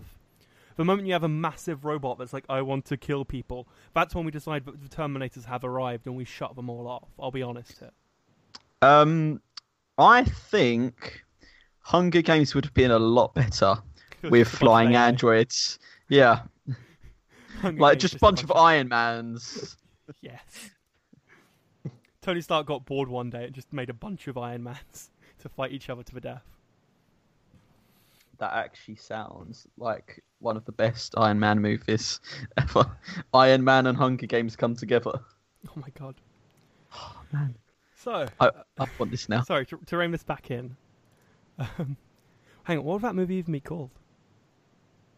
The 0.75 0.85
moment 0.85 1.07
you 1.07 1.13
have 1.13 1.23
a 1.23 1.27
massive 1.47 1.85
robot 1.85 2.19
that's 2.19 2.33
like 2.33 2.45
"I 2.49 2.61
want 2.61 2.85
to 2.85 2.97
kill 2.97 3.25
people," 3.25 3.67
that's 3.95 4.13
when 4.13 4.25
we 4.25 4.31
decide 4.31 4.63
that 4.65 4.75
the 4.83 4.89
Terminators 4.95 5.45
have 5.45 5.63
arrived 5.63 6.05
and 6.05 6.15
we 6.15 6.23
shut 6.23 6.55
them 6.55 6.69
all 6.69 6.87
off. 6.87 7.09
I'll 7.19 7.31
be 7.31 7.41
honest 7.41 7.79
here. 7.79 7.91
um 8.83 9.41
i 9.97 10.23
think 10.23 11.23
hunger 11.79 12.21
games 12.21 12.53
would 12.53 12.63
have 12.65 12.73
been 12.75 12.91
a 12.91 12.99
lot 12.99 13.33
better 13.33 13.73
with 14.21 14.21
Just 14.21 14.23
a 14.23 14.29
bunch 14.29 14.41
of 14.41 14.49
flying 14.59 14.95
androids 14.95 15.79
yeah 16.09 16.41
like 17.77 17.99
just 17.99 18.15
a 18.15 18.19
bunch 18.19 18.43
of 18.43 18.51
Iron 18.51 18.89
Mans. 18.89 19.75
Yes. 20.21 20.71
Tony 22.23 22.41
Stark 22.41 22.65
got 22.65 22.83
bored 22.83 23.07
one 23.07 23.29
day 23.29 23.45
and 23.45 23.53
just 23.53 23.71
made 23.71 23.91
a 23.91 23.93
bunch 23.93 24.27
of 24.27 24.39
Iron 24.39 24.63
Mans 24.63 25.11
to 25.39 25.49
fight 25.49 25.71
each 25.71 25.87
other 25.87 26.01
to 26.01 26.13
the 26.15 26.19
death. 26.19 26.41
That 28.39 28.53
actually 28.53 28.95
sounds 28.95 29.67
like 29.77 30.23
one 30.39 30.57
of 30.57 30.65
the 30.65 30.71
best 30.71 31.13
Iron 31.15 31.39
Man 31.39 31.59
movies 31.59 32.19
ever. 32.57 32.89
Iron 33.35 33.63
Man 33.63 33.85
and 33.85 33.95
Hunger 33.95 34.25
Games 34.25 34.55
come 34.55 34.75
together. 34.75 35.11
Oh 35.67 35.73
my 35.75 35.89
god. 35.93 36.15
Oh 36.95 37.21
man. 37.31 37.53
So, 37.95 38.25
I, 38.39 38.49
I 38.79 38.87
want 38.97 39.11
this 39.11 39.29
now. 39.29 39.43
sorry 39.43 39.67
to, 39.67 39.77
to 39.85 39.97
rein 39.97 40.09
this 40.09 40.23
back 40.23 40.49
in. 40.49 40.75
Um, 41.59 41.97
hang 42.63 42.79
on, 42.79 42.83
what 42.83 42.93
was 42.93 43.01
that 43.03 43.13
movie 43.13 43.35
even 43.35 43.51
be 43.51 43.59
called? 43.59 43.91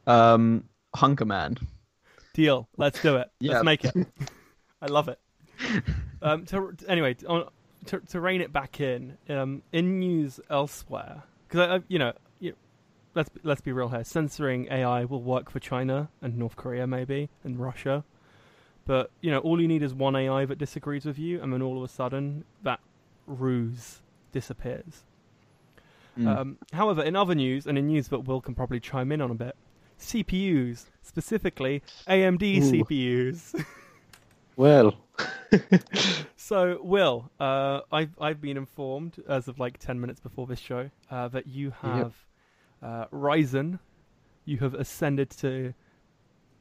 Um, 0.07 0.65
Hunger 0.95 1.25
Man. 1.25 1.57
Deal. 2.33 2.67
Let's 2.77 3.01
do 3.01 3.17
it. 3.17 3.29
Yeah. 3.39 3.53
Let's 3.53 3.65
make 3.65 3.85
it. 3.85 3.95
I 4.81 4.87
love 4.87 5.07
it. 5.09 5.19
Um, 6.23 6.45
to, 6.45 6.75
anyway, 6.87 7.15
on, 7.27 7.47
to, 7.85 7.99
to 7.99 8.21
rein 8.21 8.41
it 8.41 8.53
back 8.53 8.79
in, 8.79 9.17
um, 9.29 9.63
in 9.71 9.99
news 9.99 10.39
elsewhere, 10.49 11.23
because 11.47 11.67
I, 11.67 11.75
I, 11.75 11.79
you 11.87 11.99
know, 11.99 12.13
you, 12.39 12.55
let's 13.15 13.29
let's 13.43 13.61
be 13.61 13.71
real 13.71 13.89
here. 13.89 14.03
Censoring 14.03 14.67
AI 14.71 15.05
will 15.05 15.21
work 15.21 15.49
for 15.49 15.59
China 15.59 16.09
and 16.21 16.37
North 16.37 16.55
Korea, 16.55 16.85
maybe, 16.87 17.29
and 17.43 17.59
Russia. 17.59 18.03
But 18.85 19.11
you 19.21 19.31
know, 19.31 19.39
all 19.39 19.61
you 19.61 19.67
need 19.67 19.83
is 19.83 19.93
one 19.93 20.15
AI 20.15 20.45
that 20.45 20.57
disagrees 20.57 21.05
with 21.05 21.19
you, 21.19 21.41
and 21.41 21.51
then 21.51 21.61
all 21.61 21.77
of 21.77 21.83
a 21.83 21.87
sudden, 21.87 22.45
that 22.63 22.79
ruse 23.27 24.01
disappears. 24.31 25.03
Mm. 26.17 26.27
Um, 26.27 26.57
however, 26.73 27.03
in 27.03 27.15
other 27.15 27.35
news, 27.35 27.65
and 27.65 27.77
in 27.77 27.87
news 27.87 28.09
that 28.09 28.19
Will 28.19 28.41
can 28.41 28.53
probably 28.53 28.79
chime 28.79 29.11
in 29.11 29.21
on 29.21 29.31
a 29.31 29.35
bit, 29.35 29.55
CPUs, 30.01 30.85
specifically 31.01 31.81
AMD 32.07 32.57
Ooh. 32.57 32.83
CPUs. 32.83 33.65
well, 34.55 34.95
so, 36.35 36.79
Will, 36.81 37.29
uh, 37.39 37.81
I've 37.91 38.11
I've 38.19 38.41
been 38.41 38.57
informed 38.57 39.17
as 39.27 39.47
of 39.47 39.59
like 39.59 39.77
ten 39.77 39.99
minutes 39.99 40.19
before 40.19 40.47
this 40.47 40.59
show 40.59 40.89
uh, 41.09 41.27
that 41.29 41.47
you 41.47 41.73
have 41.81 42.13
uh, 42.81 43.05
Ryzen. 43.07 43.79
You 44.45 44.57
have 44.57 44.73
ascended 44.73 45.29
to. 45.41 45.73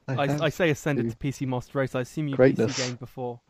I, 0.09 0.27
have 0.27 0.43
I 0.43 0.49
say 0.49 0.71
ascended 0.71 1.09
to 1.09 1.17
to 1.17 1.17
PC 1.17 1.47
Master 1.47 1.79
Race. 1.79 1.95
I 1.95 2.01
assume 2.01 2.29
you've 2.29 2.37
greatness. 2.37 2.79
PC 2.79 2.87
game 2.87 2.97
before. 2.97 3.41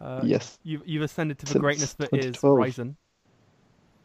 Uh, 0.00 0.20
yes, 0.24 0.58
You've 0.62 0.82
you've 0.86 1.02
ascended 1.02 1.38
to 1.38 1.46
the 1.46 1.52
Since 1.52 1.60
greatness 1.60 1.92
that 1.94 2.12
is 2.12 2.36
2012. 2.36 2.58
Ryzen. 2.58 2.96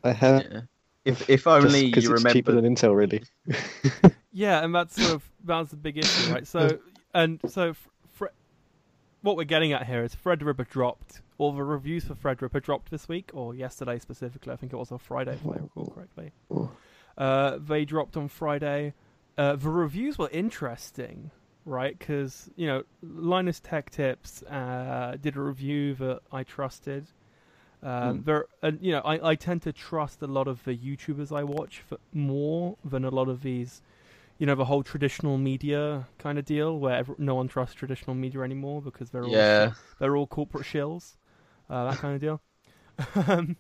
I 0.03 0.11
have. 0.13 0.43
Yeah. 0.49 0.61
If 1.05 1.29
if 1.29 1.47
only 1.47 1.85
because 1.87 2.03
you 2.03 2.11
it's 2.13 2.23
remember. 2.23 2.33
cheaper 2.33 2.51
than 2.51 2.65
Intel, 2.75 2.95
really. 2.95 3.23
Yeah, 4.31 4.63
and 4.63 4.73
that's 4.73 4.95
sort 4.95 5.15
of 5.15 5.29
that's 5.43 5.71
the 5.71 5.75
big 5.75 5.97
issue, 5.97 6.31
right? 6.31 6.45
So 6.45 6.79
and 7.15 7.39
so, 7.47 7.73
fr- 7.73 7.89
fr- 8.13 8.25
what 9.21 9.35
we're 9.35 9.43
getting 9.43 9.73
at 9.73 9.87
here 9.87 10.03
is 10.03 10.15
Threadripper 10.15 10.69
dropped, 10.69 11.21
All 11.39 11.51
the 11.51 11.63
reviews 11.63 12.05
for 12.05 12.13
Threadripper 12.13 12.61
dropped 12.61 12.91
this 12.91 13.09
week, 13.09 13.31
or 13.33 13.55
yesterday 13.55 13.97
specifically. 13.97 14.53
I 14.53 14.55
think 14.55 14.71
it 14.71 14.75
was 14.77 14.91
on 14.91 14.99
Friday, 14.99 15.33
if 15.33 15.45
I 15.47 15.55
recall 15.61 15.87
correctly. 15.87 16.31
Uh, 17.17 17.57
they 17.59 17.85
dropped 17.85 18.15
on 18.15 18.27
Friday. 18.27 18.93
Uh, 19.37 19.55
the 19.55 19.69
reviews 19.69 20.17
were 20.19 20.29
interesting, 20.29 21.31
right? 21.65 21.97
Because 21.97 22.49
you 22.55 22.67
know, 22.67 22.83
Linus 23.01 23.59
Tech 23.59 23.89
Tips 23.89 24.43
uh, 24.43 25.17
did 25.19 25.35
a 25.35 25.41
review 25.41 25.95
that 25.95 26.19
I 26.31 26.43
trusted. 26.43 27.07
Um, 27.81 28.19
Mm. 28.19 28.25
There, 28.25 28.45
and 28.61 28.79
you 28.81 28.91
know, 28.91 28.99
I, 29.05 29.29
I 29.31 29.35
tend 29.35 29.61
to 29.63 29.71
trust 29.73 30.21
a 30.21 30.27
lot 30.27 30.47
of 30.47 30.63
the 30.65 30.75
YouTubers 30.77 31.35
I 31.35 31.43
watch 31.43 31.79
for, 31.87 31.97
more 32.13 32.77
than 32.83 33.05
a 33.05 33.09
lot 33.09 33.29
of 33.29 33.41
these, 33.41 33.81
you 34.37 34.45
know, 34.45 34.55
the 34.55 34.65
whole 34.65 34.83
traditional 34.83 35.37
media 35.37 36.07
kind 36.17 36.37
of 36.37 36.45
deal 36.45 36.77
where 36.77 36.95
ev 36.97 37.11
no 37.17 37.35
one 37.35 37.47
trusts 37.47 37.75
traditional 37.75 38.15
media 38.15 38.41
anymore 38.41 38.81
because 38.81 39.11
they're 39.11 39.23
all 39.23 39.31
Yeah. 39.31 39.71
they're 39.99 40.17
all 40.17 40.27
corporate 40.27 40.65
shills, 40.65 41.15
uh, 41.69 41.89
that 41.91 41.99
kind 41.99 42.15
of 42.15 42.21
deal. 42.21 42.41
um, 43.27 43.55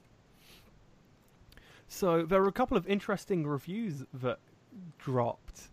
so 1.87 2.23
there 2.23 2.41
were 2.41 2.47
a 2.47 2.53
couple 2.53 2.77
of 2.77 2.87
interesting 2.87 3.47
reviews 3.47 4.03
that 4.13 4.39
dropped, 4.97 5.69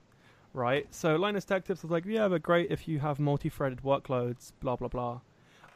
right? 0.54 0.86
So 0.94 1.16
Linus 1.16 1.44
Tech 1.44 1.64
Tips 1.64 1.82
was 1.82 1.90
like, 1.90 2.04
yeah, 2.06 2.28
they're 2.28 2.38
great 2.38 2.70
if 2.70 2.86
you 2.88 3.00
have 3.00 3.18
multi-threaded 3.18 3.82
workloads, 3.82 4.52
blah 4.60 4.76
blah 4.76 4.88
blah, 4.88 5.20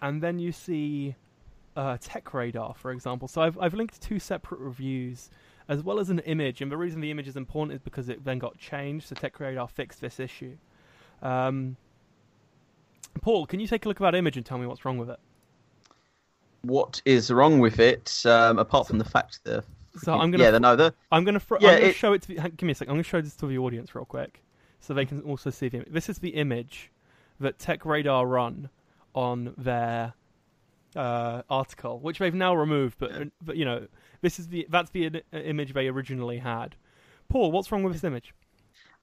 and 0.00 0.22
then 0.22 0.38
you 0.38 0.52
see 0.52 1.16
uh, 1.80 1.96
Tech 2.00 2.34
Radar, 2.34 2.74
for 2.74 2.90
example. 2.92 3.26
So 3.28 3.40
I've 3.40 3.58
I've 3.58 3.74
linked 3.74 4.00
two 4.00 4.18
separate 4.18 4.60
reviews 4.60 5.30
as 5.68 5.82
well 5.82 5.98
as 6.00 6.10
an 6.10 6.18
image, 6.20 6.60
and 6.60 6.70
the 6.70 6.76
reason 6.76 7.00
the 7.00 7.10
image 7.10 7.28
is 7.28 7.36
important 7.36 7.74
is 7.74 7.80
because 7.80 8.08
it 8.08 8.24
then 8.24 8.38
got 8.38 8.58
changed. 8.58 9.08
So 9.08 9.14
Tech 9.14 9.38
Radar 9.40 9.66
fixed 9.68 10.00
this 10.00 10.20
issue. 10.20 10.56
Um, 11.22 11.76
Paul, 13.22 13.46
can 13.46 13.60
you 13.60 13.66
take 13.66 13.84
a 13.84 13.88
look 13.88 14.00
at 14.00 14.04
that 14.04 14.14
image 14.14 14.36
and 14.36 14.44
tell 14.44 14.58
me 14.58 14.66
what's 14.66 14.84
wrong 14.84 14.98
with 14.98 15.10
it? 15.10 15.18
What 16.62 17.00
is 17.04 17.30
wrong 17.30 17.58
with 17.60 17.78
it? 17.80 18.22
Um, 18.26 18.58
apart 18.58 18.86
from 18.86 18.98
the 18.98 19.04
fact 19.04 19.40
that 19.44 19.64
So 20.02 20.12
I'm 20.12 20.30
gonna 20.30 20.44
yeah, 20.44 20.58
no, 20.58 20.76
the 20.76 20.94
I'm 21.10 21.24
gonna 21.24 21.40
fr- 21.40 21.56
Yeah, 21.60 21.70
I'm 21.70 21.74
gonna 21.76 21.86
it- 21.90 21.96
show 21.96 22.12
it 22.12 22.22
to 22.22 22.28
the, 22.28 22.34
give 22.34 22.62
me 22.62 22.72
a 22.72 22.74
sec. 22.74 22.88
I'm 22.88 22.94
gonna 22.94 23.02
show 23.02 23.20
this 23.20 23.34
to 23.36 23.46
the 23.46 23.58
audience 23.58 23.94
real 23.94 24.04
quick, 24.04 24.42
so 24.80 24.92
they 24.92 25.06
can 25.06 25.22
also 25.22 25.50
see 25.50 25.68
the. 25.68 25.78
Im- 25.78 25.86
this 25.90 26.08
is 26.08 26.18
the 26.18 26.30
image 26.30 26.90
that 27.40 27.58
Tech 27.58 27.84
Radar 27.86 28.26
run 28.26 28.68
on 29.14 29.54
their 29.56 30.12
uh, 30.96 31.42
article, 31.48 31.98
which 32.00 32.18
they've 32.18 32.34
now 32.34 32.54
removed. 32.54 32.96
But, 32.98 33.10
Yeah. 33.12 33.24
but 33.42 33.56
you 33.56 33.64
know, 33.64 33.86
this 34.22 34.38
is 34.38 34.48
the 34.48 34.66
that's 34.70 34.90
the 34.90 35.22
image 35.32 35.72
they 35.72 35.88
originally 35.88 36.38
had. 36.38 36.74
Paul, 37.28 37.52
what's 37.52 37.70
wrong 37.70 37.82
with 37.82 37.92
this 37.92 38.04
image? 38.04 38.34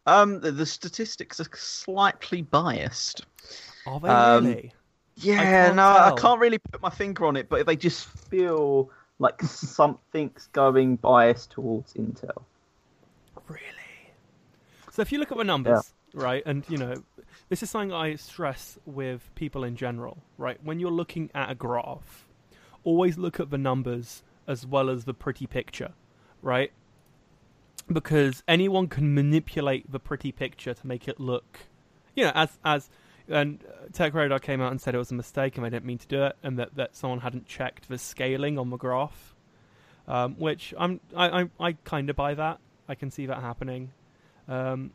um 0.06 0.39
the, 0.39 0.52
the 0.54 0.65
statistics 0.65 1.39
are 1.41 1.47
slightly 1.54 2.41
biased. 2.41 3.26
Are 3.86 4.00
they 4.00 4.08
Um, 4.10 4.45
really? 4.45 4.73
Yeah, 5.15 5.43
can't 5.43 5.76
no, 5.76 5.84
I 5.84 6.13
can't 6.17 6.39
really 6.39 6.60
put 6.60 6.82
my 6.82 6.89
finger 6.89 7.26
on 7.26 7.36
it, 7.36 7.50
but 7.50 7.65
they 7.65 7.76
just 7.76 8.06
feel 8.06 8.89
like 9.19 9.41
something's 9.41 10.47
going 10.54 10.97
biased 10.97 11.52
towards 11.52 11.93
Intel. 11.95 12.43
Really? 13.47 14.13
So 14.91 15.02
if 15.02 15.12
you 15.12 15.19
look 15.19 15.32
at 15.32 15.38
the 15.38 15.43
numbers, 15.43 15.93
right, 16.13 16.43
and 16.45 16.63
you 16.69 16.78
know, 16.78 17.04
this 17.49 17.63
is 17.63 17.69
something 17.69 17.93
I 17.93 18.15
stress 18.15 18.77
with 18.86 19.29
people 19.36 19.63
in 19.63 19.75
general, 19.75 20.17
right? 20.38 20.57
When 20.63 20.79
you're 20.79 20.91
looking 20.91 21.29
at 21.33 21.49
a 21.49 21.55
graph, 21.55 22.27
always 22.83 23.17
look 23.17 23.39
at 23.39 23.49
the 23.49 23.57
numbers 23.57 24.23
as 24.47 24.65
well 24.65 24.89
as 24.89 25.05
the 25.05 25.13
pretty 25.13 25.47
picture, 25.47 25.93
right? 26.41 26.71
Because 27.91 28.43
anyone 28.47 28.88
can 28.88 29.13
manipulate 29.13 29.91
the 29.91 29.99
pretty 29.99 30.31
picture 30.31 30.73
to 30.73 30.88
make 30.88 31.07
it 31.07 31.19
look, 31.19 31.60
you 32.15 32.25
know, 32.25 32.31
as 32.36 32.60
as 32.65 32.89
and 33.29 33.63
uh, 33.65 33.88
Tech 33.91 34.13
Radar 34.13 34.39
came 34.39 34.62
out 34.62 34.71
and 34.71 34.79
said 34.79 34.95
it 34.95 34.97
was 34.97 35.12
a 35.12 35.15
mistake 35.15 35.57
and 35.57 35.65
they 35.65 35.69
didn't 35.69 35.86
mean 35.86 35.97
to 35.97 36.07
do 36.07 36.23
it, 36.23 36.36
and 36.43 36.60
that, 36.60 36.75
that 36.75 36.95
someone 36.95 37.19
hadn't 37.19 37.45
checked 37.45 37.89
the 37.89 37.97
scaling 37.97 38.57
on 38.57 38.69
the 38.69 38.77
graph, 38.77 39.36
um, 40.07 40.36
which 40.36 40.73
I'm 40.77 40.99
I 41.15 41.41
I, 41.41 41.49
I 41.60 41.71
kind 41.83 42.10
of 42.10 42.15
buy 42.15 42.33
that. 42.33 42.60
I 42.89 42.95
can 42.95 43.12
see 43.12 43.25
that 43.25 43.41
happening. 43.41 43.91
Um, 44.47 44.91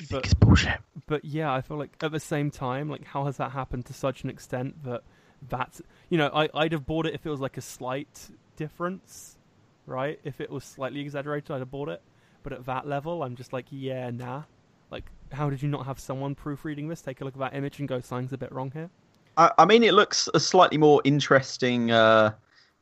I 0.00 0.04
But- 0.04 0.08
think 0.08 0.24
it's 0.24 0.34
bullshit. 0.34 0.80
but 1.06 1.24
yeah, 1.24 1.52
I 1.52 1.60
feel 1.60 1.76
like 1.76 1.96
at 2.02 2.12
the 2.12 2.20
same 2.20 2.50
time, 2.50 2.88
like 2.88 3.04
how 3.04 3.24
has 3.26 3.36
that 3.36 3.52
happened 3.52 3.86
to 3.86 3.92
such 3.92 4.24
an 4.24 4.30
extent 4.30 4.82
that 4.84 5.02
that's 5.48 5.82
you 6.08 6.16
know 6.18 6.30
I 6.34 6.48
I'd 6.54 6.72
have 6.72 6.86
bought 6.86 7.06
it 7.06 7.14
if 7.14 7.26
it 7.26 7.30
was 7.30 7.40
like 7.40 7.56
a 7.56 7.60
slight 7.62 8.30
difference, 8.56 9.38
right? 9.86 10.18
If 10.24 10.40
it 10.40 10.50
was 10.50 10.64
slightly 10.64 11.00
exaggerated, 11.00 11.50
I'd 11.50 11.58
have 11.60 11.70
bought 11.70 11.88
it. 11.88 12.00
But 12.42 12.52
at 12.52 12.66
that 12.66 12.86
level, 12.88 13.22
I'm 13.22 13.36
just 13.36 13.52
like, 13.52 13.66
yeah, 13.70 14.10
nah. 14.10 14.42
Like, 14.90 15.04
how 15.30 15.48
did 15.50 15.62
you 15.62 15.68
not 15.68 15.86
have 15.86 15.98
someone 16.00 16.34
proofreading 16.34 16.88
this? 16.88 17.00
Take 17.00 17.20
a 17.20 17.24
look 17.24 17.34
at 17.34 17.40
that 17.40 17.54
image 17.54 17.78
and 17.78 17.88
go, 17.88 18.00
something's 18.00 18.32
a 18.32 18.38
bit 18.38 18.50
wrong 18.52 18.70
here. 18.72 18.90
I, 19.36 19.50
I 19.58 19.64
mean, 19.64 19.82
it 19.84 19.94
looks 19.94 20.28
a 20.34 20.40
slightly 20.40 20.76
more 20.76 21.00
interesting 21.04 21.90
uh, 21.92 22.32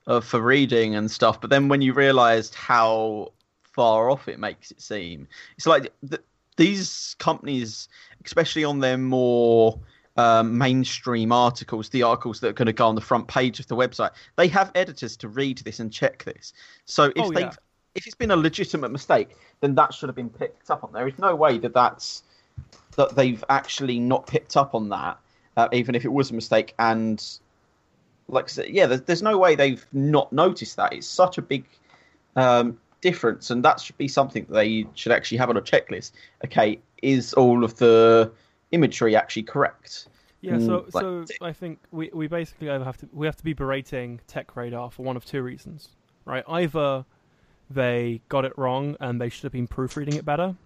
uh, 0.06 0.20
for 0.20 0.40
reading 0.40 0.94
and 0.96 1.10
stuff, 1.10 1.40
but 1.40 1.50
then 1.50 1.68
when 1.68 1.82
you 1.82 1.92
realised 1.92 2.54
how 2.54 3.32
far 3.62 4.10
off 4.10 4.28
it 4.28 4.38
makes 4.38 4.70
it 4.70 4.80
seem, 4.80 5.28
it's 5.56 5.66
like 5.66 5.92
th- 6.08 6.22
these 6.56 7.16
companies, 7.18 7.88
especially 8.24 8.64
on 8.64 8.80
their 8.80 8.98
more 8.98 9.78
um, 10.16 10.58
mainstream 10.58 11.32
articles, 11.32 11.88
the 11.88 12.02
articles 12.02 12.40
that 12.40 12.48
are 12.48 12.52
going 12.52 12.66
to 12.66 12.72
go 12.72 12.86
on 12.86 12.94
the 12.94 13.00
front 13.00 13.28
page 13.28 13.60
of 13.60 13.66
the 13.68 13.76
website, 13.76 14.10
they 14.36 14.48
have 14.48 14.70
editors 14.74 15.16
to 15.18 15.28
read 15.28 15.58
this 15.58 15.80
and 15.80 15.92
check 15.92 16.24
this. 16.24 16.52
So 16.84 17.04
if 17.04 17.12
Oh, 17.18 17.32
they 17.32 17.42
yeah. 17.42 17.52
if 17.94 18.06
it's 18.06 18.16
been 18.16 18.30
a 18.30 18.36
legitimate 18.36 18.90
mistake, 18.90 19.36
then 19.60 19.74
that 19.74 19.94
should 19.94 20.08
have 20.08 20.16
been 20.16 20.30
picked 20.30 20.70
up 20.70 20.84
on. 20.84 20.92
There 20.92 21.08
is 21.08 21.18
no 21.18 21.34
way 21.34 21.58
that 21.58 21.74
that's 21.74 22.22
that 22.96 23.14
they've 23.16 23.42
actually 23.48 23.98
not 23.98 24.26
picked 24.26 24.56
up 24.56 24.74
on 24.74 24.88
that, 24.90 25.18
uh, 25.56 25.68
even 25.72 25.94
if 25.94 26.04
it 26.04 26.12
was 26.12 26.30
a 26.30 26.34
mistake. 26.34 26.74
And 26.78 27.24
like 28.28 28.44
I 28.44 28.48
said, 28.48 28.68
yeah, 28.68 28.86
there's, 28.86 29.02
there's 29.02 29.22
no 29.22 29.38
way 29.38 29.54
they've 29.54 29.84
not 29.92 30.32
noticed 30.32 30.76
that. 30.76 30.92
It's 30.92 31.06
such 31.06 31.38
a 31.38 31.42
big 31.42 31.64
um, 32.36 32.78
difference, 33.00 33.50
and 33.50 33.64
that 33.64 33.80
should 33.80 33.96
be 33.98 34.08
something 34.08 34.44
that 34.46 34.54
they 34.54 34.86
should 34.94 35.12
actually 35.12 35.38
have 35.38 35.50
on 35.50 35.56
a 35.56 35.62
checklist. 35.62 36.12
Okay, 36.44 36.78
is 37.02 37.32
all 37.34 37.64
of 37.64 37.76
the 37.76 38.30
imagery 38.72 39.16
actually 39.16 39.42
correct? 39.44 40.08
Yeah, 40.42 40.58
so 40.58 40.80
Mm, 40.80 40.94
like- 40.94 41.02
so 41.02 41.44
I 41.44 41.52
think 41.52 41.78
we, 41.90 42.10
we 42.14 42.26
basically 42.26 42.70
either 42.70 42.84
have 42.84 42.96
to 42.98 43.08
we 43.12 43.26
have 43.26 43.36
to 43.36 43.44
be 43.44 43.52
berating 43.52 44.20
Tech 44.26 44.56
Radar 44.56 44.90
for 44.90 45.02
one 45.02 45.16
of 45.16 45.24
two 45.24 45.42
reasons, 45.42 45.88
right? 46.24 46.44
Either 46.48 47.04
they 47.68 48.20
got 48.28 48.44
it 48.44 48.56
wrong 48.56 48.96
and 49.00 49.20
they 49.20 49.28
should 49.28 49.44
have 49.44 49.52
been 49.52 49.66
proofreading 49.68 50.14
it 50.14 50.24
better, 50.24 50.56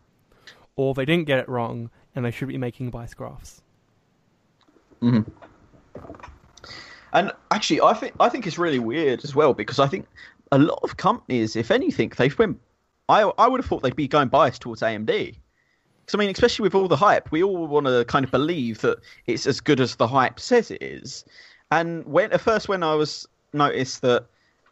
or 0.76 0.94
they 0.94 1.04
didn't 1.04 1.26
get 1.26 1.38
it 1.38 1.48
wrong 1.48 1.90
and 2.14 2.24
they 2.24 2.30
should 2.30 2.48
be 2.48 2.56
making 2.58 2.90
bias 2.90 3.14
graphs. 3.14 3.62
Mhm. 5.02 5.26
And 7.12 7.30
actually, 7.50 7.80
I 7.80 7.94
think 7.94 8.14
I 8.18 8.28
think 8.28 8.46
it's 8.46 8.58
really 8.58 8.78
weird 8.78 9.22
as 9.24 9.34
well 9.34 9.54
because 9.54 9.78
I 9.78 9.86
think 9.86 10.06
a 10.52 10.58
lot 10.58 10.78
of 10.82 10.96
companies, 10.96 11.56
if 11.56 11.70
anything, 11.70 12.12
they've 12.16 12.36
been. 12.36 12.58
I 13.08 13.22
I 13.38 13.48
would 13.48 13.60
have 13.60 13.68
thought 13.68 13.82
they'd 13.82 13.96
be 13.96 14.08
going 14.08 14.28
biased 14.28 14.62
towards 14.62 14.82
AMD. 14.82 15.06
Because 15.06 16.14
I 16.14 16.18
mean, 16.18 16.30
especially 16.30 16.64
with 16.64 16.74
all 16.74 16.88
the 16.88 16.96
hype, 16.96 17.30
we 17.30 17.42
all 17.42 17.66
want 17.66 17.86
to 17.86 18.04
kind 18.06 18.24
of 18.24 18.30
believe 18.30 18.80
that 18.82 18.98
it's 19.26 19.46
as 19.46 19.60
good 19.60 19.80
as 19.80 19.96
the 19.96 20.06
hype 20.06 20.38
says 20.38 20.70
it 20.70 20.82
is. 20.82 21.24
And 21.70 22.04
when 22.04 22.32
at 22.32 22.40
first, 22.40 22.68
when 22.68 22.82
I 22.82 22.94
was 22.94 23.26
noticed 23.52 24.02
that 24.02 24.26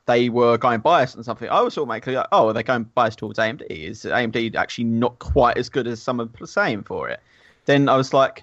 they 0.07 0.29
were 0.29 0.59
going 0.59 0.81
biased 0.81 1.15
and 1.15 1.25
something, 1.25 1.49
I 1.49 1.61
was 1.61 1.79
automatically 1.79 2.17
like, 2.17 2.27
oh, 2.33 2.49
are 2.49 2.53
they're 2.53 2.63
going 2.63 2.85
biased 2.95 3.19
towards 3.19 3.39
AMD. 3.39 3.63
Is 3.71 4.05
AMD 4.05 4.55
actually 4.57 4.85
not 4.85 5.19
quite 5.19 5.57
as 5.57 5.69
good 5.69 5.87
as 5.87 6.03
some 6.03 6.21
are 6.21 6.47
saying 6.47 6.83
for 6.85 7.09
it? 7.09 7.21
Then 7.65 7.89
I 7.89 7.97
was 7.97 8.13
like, 8.13 8.43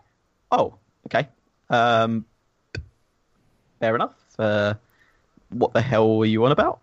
oh, 0.52 0.76
okay. 1.08 1.28
Um, 1.70 2.26
fair 3.80 3.94
enough. 3.94 4.16
Uh, 4.38 4.74
what 5.50 5.74
the 5.74 5.82
hell 5.82 6.18
were 6.18 6.26
you 6.26 6.44
on 6.46 6.52
about? 6.52 6.80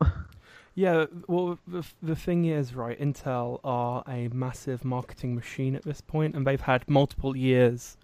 Yeah, 0.77 1.07
well, 1.27 1.59
the 1.67 1.87
the 2.03 2.15
thing 2.15 2.45
is, 2.45 2.75
right? 2.75 3.01
Intel 3.01 3.61
are 3.65 4.05
a 4.07 4.29
massive 4.29 4.85
marketing 4.85 5.35
machine 5.35 5.75
at 5.75 5.85
this 5.85 6.03
point, 6.03 6.37
and 6.37 6.47
they've 6.47 6.61
had 6.61 6.87
multiple 6.87 7.35
years 7.35 7.97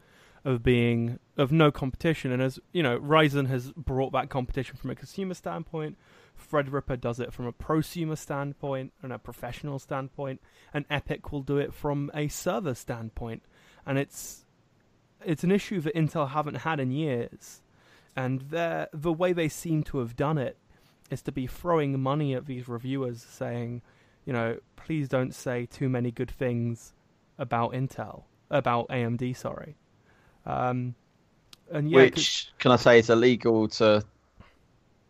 of 0.42 0.62
being 0.62 1.18
of 1.36 1.52
no 1.52 1.70
competition. 1.70 2.32
And 2.32 2.40
as 2.40 2.58
you 2.72 2.82
know, 2.82 2.98
Ryzen 2.98 3.46
has 3.48 3.72
brought 3.72 4.12
that 4.12 4.30
competition 4.30 4.76
from 4.76 4.88
a 4.88 4.94
consumer 4.94 5.34
standpoint. 5.34 5.98
Threadripper 6.50 6.98
does 6.98 7.20
it 7.20 7.30
from 7.30 7.46
a 7.46 7.52
prosumer 7.52 8.16
standpoint 8.16 8.94
and 9.02 9.12
a 9.12 9.18
professional 9.18 9.78
standpoint, 9.78 10.40
and 10.72 10.88
EPYC 10.88 11.30
will 11.30 11.42
do 11.42 11.58
it 11.58 11.74
from 11.74 12.10
a 12.14 12.28
server 12.28 12.74
standpoint. 12.74 13.42
And 13.84 13.98
it's 13.98 14.46
it's 15.22 15.44
an 15.44 15.52
issue 15.52 15.82
that 15.82 15.94
Intel 15.94 16.30
haven't 16.30 16.56
had 16.56 16.80
in 16.80 16.90
years, 16.90 17.60
and 18.16 18.48
the 18.48 18.88
way 19.12 19.34
they 19.34 19.50
seem 19.50 19.82
to 19.84 19.98
have 19.98 20.16
done 20.16 20.38
it 20.38 20.56
is 21.12 21.22
to 21.22 21.32
be 21.32 21.46
throwing 21.46 22.00
money 22.00 22.34
at 22.34 22.46
these 22.46 22.68
reviewers 22.68 23.22
saying, 23.22 23.82
you 24.24 24.32
know, 24.32 24.58
please 24.76 25.08
don't 25.08 25.34
say 25.34 25.66
too 25.66 25.88
many 25.88 26.10
good 26.10 26.30
things 26.30 26.94
about 27.38 27.72
Intel, 27.72 28.24
about 28.50 28.88
AMD, 28.88 29.36
sorry. 29.36 29.76
Um, 30.46 30.94
and 31.70 31.90
yeah, 31.90 31.96
Which 31.96 32.52
can 32.58 32.72
I 32.72 32.76
say 32.76 32.98
is 32.98 33.10
illegal 33.10 33.68
to 33.68 34.04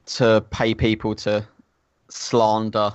to 0.04 0.44
pay 0.50 0.74
people 0.74 1.14
to 1.14 1.46
slander 2.08 2.92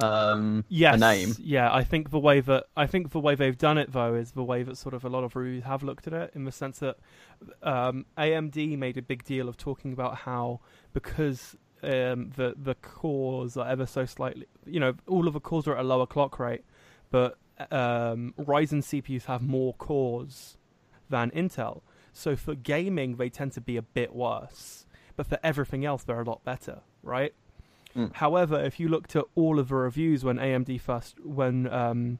um, 0.00 0.64
yes, 0.68 0.94
a 0.94 0.98
name. 0.98 1.34
Yeah, 1.38 1.72
I 1.72 1.82
think 1.82 2.10
the 2.10 2.18
way 2.18 2.40
that 2.40 2.66
I 2.76 2.86
think 2.86 3.10
the 3.10 3.20
way 3.20 3.34
they've 3.34 3.58
done 3.58 3.78
it 3.78 3.92
though 3.92 4.14
is 4.14 4.32
the 4.32 4.44
way 4.44 4.62
that 4.62 4.76
sort 4.76 4.94
of 4.94 5.04
a 5.04 5.08
lot 5.08 5.24
of 5.24 5.34
reviews 5.34 5.64
have 5.64 5.82
looked 5.82 6.06
at 6.06 6.12
it 6.12 6.30
in 6.34 6.44
the 6.44 6.52
sense 6.52 6.78
that 6.78 6.98
um, 7.62 8.06
AMD 8.16 8.78
made 8.78 8.96
a 8.96 9.02
big 9.02 9.24
deal 9.24 9.48
of 9.48 9.56
talking 9.56 9.92
about 9.92 10.18
how 10.18 10.60
because 10.92 11.56
um, 11.82 12.32
the 12.36 12.54
the 12.56 12.74
cores 12.76 13.56
are 13.56 13.68
ever 13.68 13.86
so 13.86 14.04
slightly, 14.04 14.46
you 14.66 14.80
know, 14.80 14.94
all 15.06 15.26
of 15.26 15.34
the 15.34 15.40
cores 15.40 15.66
are 15.66 15.76
at 15.76 15.80
a 15.80 15.88
lower 15.88 16.06
clock 16.06 16.38
rate, 16.38 16.64
but 17.10 17.38
um, 17.70 18.34
Ryzen 18.38 18.82
CPUs 18.82 19.24
have 19.24 19.42
more 19.42 19.74
cores 19.74 20.56
than 21.08 21.30
Intel. 21.30 21.82
So 22.12 22.36
for 22.36 22.54
gaming, 22.54 23.16
they 23.16 23.28
tend 23.28 23.52
to 23.52 23.60
be 23.60 23.76
a 23.76 23.82
bit 23.82 24.14
worse, 24.14 24.86
but 25.16 25.26
for 25.26 25.38
everything 25.42 25.84
else, 25.84 26.02
they're 26.02 26.20
a 26.20 26.24
lot 26.24 26.44
better, 26.44 26.80
right? 27.02 27.32
Mm. 27.96 28.14
However, 28.14 28.60
if 28.60 28.78
you 28.78 28.88
looked 28.88 29.16
at 29.16 29.24
all 29.34 29.58
of 29.58 29.68
the 29.68 29.76
reviews 29.76 30.24
when 30.24 30.36
AMD 30.36 30.80
first, 30.80 31.18
when 31.24 31.72
um, 31.72 32.18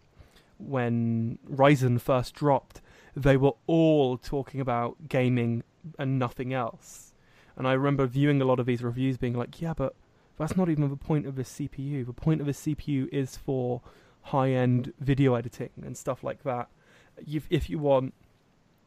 when 0.59 1.39
Ryzen 1.49 2.01
first 2.01 2.35
dropped, 2.35 2.81
they 3.15 3.37
were 3.37 3.53
all 3.67 4.17
talking 4.17 4.61
about 4.61 5.09
gaming 5.09 5.63
and 5.99 6.19
nothing 6.19 6.53
else. 6.53 7.08
And 7.59 7.69
I 7.69 7.73
remember 7.75 8.07
viewing 8.07 8.41
a 8.41 8.45
lot 8.47 8.59
of 8.61 8.65
these 8.67 8.83
reviews, 8.83 9.19
being 9.19 9.35
like, 9.37 9.61
"Yeah, 9.61 9.75
but 9.75 9.95
that's 10.39 10.57
not 10.57 10.71
even 10.71 10.89
the 10.89 10.97
point 10.97 11.27
of 11.27 11.35
this 11.35 11.51
CPU. 11.51 12.07
The 12.07 12.13
point 12.15 12.41
of 12.41 12.47
this 12.47 12.59
CPU 12.61 13.09
is 13.13 13.37
for 13.37 13.83
high-end 14.23 14.93
video 15.01 15.35
editing 15.35 15.71
and 15.85 15.97
stuff 15.97 16.23
like 16.23 16.45
that. 16.45 16.69
If, 17.27 17.47
if 17.51 17.69
you 17.69 17.79
want, 17.81 18.15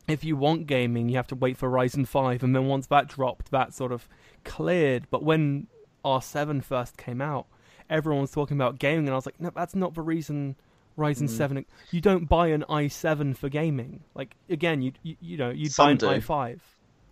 if 0.08 0.24
you 0.24 0.38
want 0.38 0.68
gaming, 0.68 1.10
you 1.10 1.18
have 1.18 1.28
to 1.28 1.36
wait 1.36 1.58
for 1.58 1.70
Ryzen 1.70 2.08
five, 2.08 2.44
and 2.44 2.56
then 2.56 2.68
once 2.68 2.88
that 2.88 3.08
dropped, 3.08 3.52
that 3.52 3.74
sort 3.74 3.92
of 3.92 4.08
cleared. 4.46 5.08
But 5.12 5.24
when 5.24 5.68
R7 6.06 6.64
first 6.64 6.98
came 6.98 7.22
out, 7.22 7.48
everyone 7.90 8.22
was 8.22 8.32
talking 8.32 8.56
about 8.58 8.80
gaming, 8.80 9.06
and 9.08 9.12
I 9.12 9.16
was 9.16 9.26
like, 9.26 9.40
no, 9.42 9.52
that's 9.54 9.76
not 9.76 9.94
the 9.96 10.02
reason 10.02 10.56
Ryzen 10.98 11.24
Mm. 11.24 11.30
7. 11.30 11.66
You 11.92 12.02
don't 12.02 12.30
buy 12.30 12.48
an 12.48 12.64
i7 12.70 13.36
for 13.36 13.50
gaming. 13.50 14.04
Like 14.16 14.36
again, 14.50 14.82
you 14.82 14.94
you, 15.04 15.16
you 15.20 15.38
know 15.38 15.50
you 15.50 15.70
buy 15.78 15.92
an 15.92 15.98
do. 15.98 16.06
i5. 16.08 16.60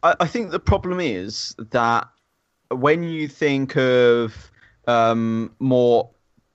I, 0.03 0.15
I 0.19 0.27
think 0.27 0.51
the 0.51 0.59
problem 0.59 0.99
is 0.99 1.55
that 1.71 2.07
when 2.69 3.03
you 3.03 3.27
think 3.27 3.75
of 3.77 4.51
um, 4.87 5.53
more 5.59 6.09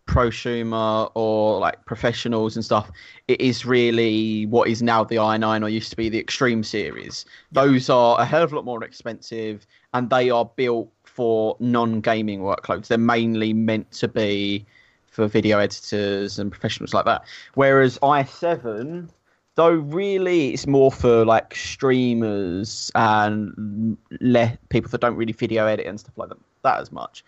prosumer 0.07 1.11
or 1.15 1.59
like 1.59 1.85
professionals 1.87 2.57
and 2.57 2.65
stuff, 2.65 2.91
it 3.27 3.41
is 3.41 3.65
really 3.65 4.47
what 4.47 4.69
is 4.69 4.83
now 4.83 5.03
the 5.03 5.17
i9 5.17 5.63
or 5.63 5.69
used 5.69 5.91
to 5.91 5.97
be 5.97 6.09
the 6.09 6.19
Extreme 6.19 6.63
series. 6.63 7.25
Those 7.53 7.89
are 7.89 8.21
a 8.21 8.25
hell 8.25 8.43
of 8.43 8.53
a 8.53 8.57
lot 8.57 8.65
more 8.65 8.85
expensive 8.85 9.67
and 9.95 10.11
they 10.11 10.31
are 10.31 10.45
built 10.57 10.91
for 11.05 11.57
non 11.59 12.01
gaming 12.01 12.41
workloads. 12.41 12.89
They're 12.89 12.99
mainly 12.99 13.53
meant 13.53 13.91
to 13.93 14.09
be 14.09 14.67
for 15.07 15.27
video 15.27 15.59
editors 15.59 16.39
and 16.39 16.51
professionals 16.51 16.93
like 16.93 17.05
that. 17.07 17.25
Whereas 17.55 17.99
i7 18.01 19.09
though 19.57 19.71
really 19.71 20.53
it's 20.53 20.67
more 20.67 20.91
for 20.91 21.25
like 21.25 21.55
streamers 21.55 22.91
and 22.95 23.97
le- 24.21 24.59
people 24.69 24.91
that 24.91 25.01
don't 25.01 25.17
really 25.17 25.33
video 25.33 25.67
edit 25.67 25.87
and 25.87 26.01
stuff 26.01 26.17
like 26.19 26.29
that, 26.31 26.39
that 26.63 26.81
as 26.81 26.91
much. 26.93 27.25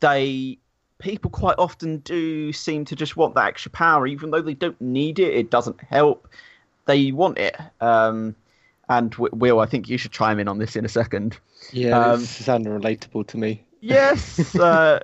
They 0.00 0.58
people 0.98 1.30
quite 1.30 1.56
often 1.58 1.98
do 1.98 2.52
seem 2.52 2.84
to 2.86 2.96
just 2.96 3.16
want 3.16 3.34
that 3.34 3.46
extra 3.46 3.70
power. 3.70 4.06
Even 4.06 4.30
though 4.30 4.42
they 4.42 4.54
don't 4.54 4.80
need 4.80 5.18
it 5.18 5.34
it 5.34 5.50
doesn't 5.50 5.80
help. 5.80 6.28
They 6.86 7.12
want 7.12 7.38
it. 7.38 7.56
Um, 7.80 8.34
and 8.88 9.10
W- 9.12 9.30
will 9.34 9.60
i 9.60 9.66
think 9.66 9.88
you 9.88 9.96
should 9.96 10.12
chime 10.12 10.38
in 10.38 10.46
on 10.46 10.58
this 10.58 10.76
in 10.76 10.84
a 10.84 10.88
second. 10.88 11.38
Yeah, 11.72 11.98
Um, 11.98 12.20
this 12.20 12.44
sounded 12.44 12.70
relatable 12.70 13.26
to 13.28 13.38
me. 13.38 13.64
yes 13.80 14.54
uh, 14.58 15.00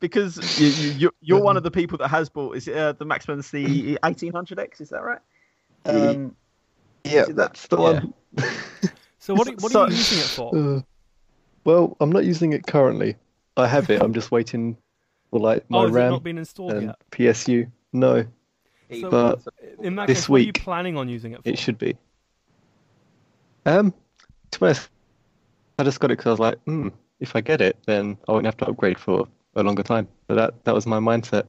because 0.00 0.36
you, 0.60 0.68
you, 0.68 0.90
you're- 0.98 1.14
you're 1.22 1.40
one 1.40 1.56
of 1.56 1.62
the 1.62 1.70
people 1.70 1.96
that 1.98 2.08
has 2.08 2.28
bought 2.28 2.56
is 2.56 2.68
it, 2.68 2.76
uh, 2.76 2.92
the 2.92 3.06
maximum's 3.06 3.50
the 3.50 3.98
1800x 4.02 4.80
is 4.82 4.90
that 4.90 5.02
right 5.02 5.20
um, 5.86 6.34
Yeah, 7.04 7.22
Is 7.22 7.28
it 7.28 7.36
that- 7.36 7.36
that's 7.36 7.66
the 7.68 7.76
yeah. 7.76 7.82
one. 7.82 8.14
So 9.18 9.32
what 9.34 9.48
are, 9.48 9.52
what 9.52 9.72
So- 9.72 9.80
are 9.84 9.90
you 9.90 9.96
using 9.96 10.18
it 10.18 10.24
for? 10.24 10.54
Uh, 10.54 10.80
well, 11.64 11.96
I'm 12.00 12.12
not 12.12 12.24
using 12.26 12.52
it 12.52 12.66
currently. 12.66 13.16
I 13.56 13.66
have 13.66 13.88
it. 13.88 14.02
I'm 14.02 14.12
just 14.12 14.30
waiting 14.30 14.76
for 15.30 15.40
like 15.40 15.64
my 15.70 15.78
oh, 15.78 15.82
has 15.86 15.90
it 15.90 15.94
RAM 15.94 16.10
not 16.12 16.22
been 16.22 16.36
installed 16.38 16.72
and 16.72 16.86
yet? 16.88 16.96
PSU. 17.10 17.70
No, 17.94 18.26
So 19.00 19.08
but 19.10 19.40
in 19.82 19.96
that 19.96 20.08
this 20.08 20.22
case, 20.22 20.28
what 20.28 20.36
are 20.36 20.40
you 20.40 20.46
week, 20.48 20.60
planning 20.62 20.98
on 20.98 21.08
using 21.08 21.32
it 21.32 21.42
for? 21.42 21.48
it 21.48 21.58
should 21.58 21.78
be. 21.78 21.96
Um, 23.64 23.94
to 24.50 24.60
be 24.60 24.66
honest, 24.66 24.90
I 25.78 25.84
just 25.84 26.00
got 26.00 26.10
it 26.10 26.18
because 26.18 26.26
I 26.26 26.30
was 26.30 26.40
like, 26.40 26.58
hmm, 26.64 26.88
if 27.20 27.34
I 27.34 27.40
get 27.40 27.60
it, 27.62 27.78
then 27.86 28.18
I 28.28 28.32
won't 28.32 28.44
have 28.44 28.56
to 28.58 28.66
upgrade 28.68 28.98
for 28.98 29.26
a 29.54 29.62
longer 29.62 29.82
time. 29.82 30.06
So 30.28 30.34
that 30.34 30.62
that 30.64 30.74
was 30.74 30.86
my 30.86 30.98
mindset, 30.98 31.44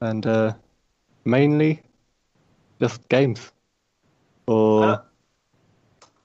and 0.00 0.26
uh, 0.26 0.52
mainly 1.24 1.80
just 2.82 3.08
games, 3.08 3.52
or 4.48 4.82
Uh, 4.82 4.98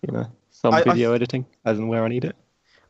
you 0.01 0.11
know, 0.11 0.25
some 0.49 0.73
I- 0.73 0.79
I 0.79 0.83
video 0.83 1.09
th- 1.09 1.15
editing 1.15 1.45
as 1.65 1.77
and 1.77 1.87
where 1.87 2.03
I 2.03 2.07
need 2.07 2.25
it. 2.25 2.35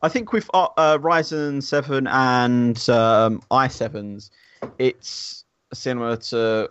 I 0.02 0.08
think 0.08 0.32
with 0.32 0.48
uh, 0.54 0.68
uh, 0.76 0.98
Ryzen 0.98 1.62
7 1.62 2.06
and 2.06 2.88
um, 2.88 3.42
i7s, 3.50 4.30
it's 4.78 5.44
similar 5.74 6.16
to 6.16 6.70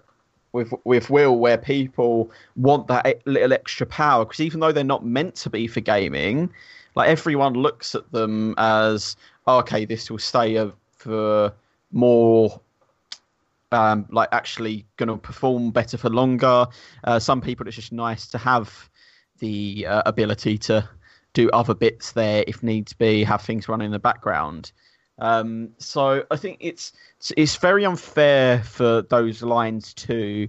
with 0.53 0.73
with 0.85 1.09
Will, 1.09 1.37
where 1.37 1.57
people 1.57 2.31
want 2.55 2.87
that 2.87 3.21
little 3.27 3.53
extra 3.53 3.85
power 3.85 4.25
because 4.25 4.39
even 4.39 4.59
though 4.59 4.71
they're 4.71 4.83
not 4.83 5.05
meant 5.05 5.35
to 5.35 5.49
be 5.49 5.67
for 5.67 5.81
gaming, 5.81 6.49
like 6.95 7.09
everyone 7.09 7.53
looks 7.53 7.93
at 7.93 8.11
them 8.11 8.55
as 8.57 9.15
"Oh, 9.45 9.59
okay, 9.59 9.85
this 9.85 10.09
will 10.09 10.17
stay 10.17 10.57
uh, 10.57 10.71
for 10.93 11.53
more. 11.91 12.59
Um, 13.71 14.07
like 14.11 14.29
actually 14.31 14.85
going 14.95 15.09
to 15.09 15.17
perform 15.17 15.71
better 15.71 15.97
for 15.97 16.09
longer. 16.09 16.67
Uh, 17.03 17.19
some 17.19 17.41
people, 17.41 17.67
it's 17.67 17.75
just 17.75 17.91
nice 17.91 18.25
to 18.27 18.37
have 18.37 18.89
the 19.39 19.85
uh, 19.85 20.03
ability 20.05 20.57
to 20.57 20.87
do 21.33 21.49
other 21.51 21.75
bits 21.75 22.13
there 22.13 22.43
if 22.47 22.63
needs 22.63 22.93
be, 22.93 23.23
have 23.23 23.41
things 23.41 23.67
running 23.67 23.87
in 23.87 23.91
the 23.91 23.99
background. 23.99 24.71
Um, 25.19 25.69
so 25.77 26.23
I 26.31 26.35
think 26.37 26.57
it's 26.61 26.93
it's 27.35 27.55
very 27.55 27.85
unfair 27.85 28.63
for 28.63 29.01
those 29.03 29.41
lines 29.41 29.93
to 29.95 30.47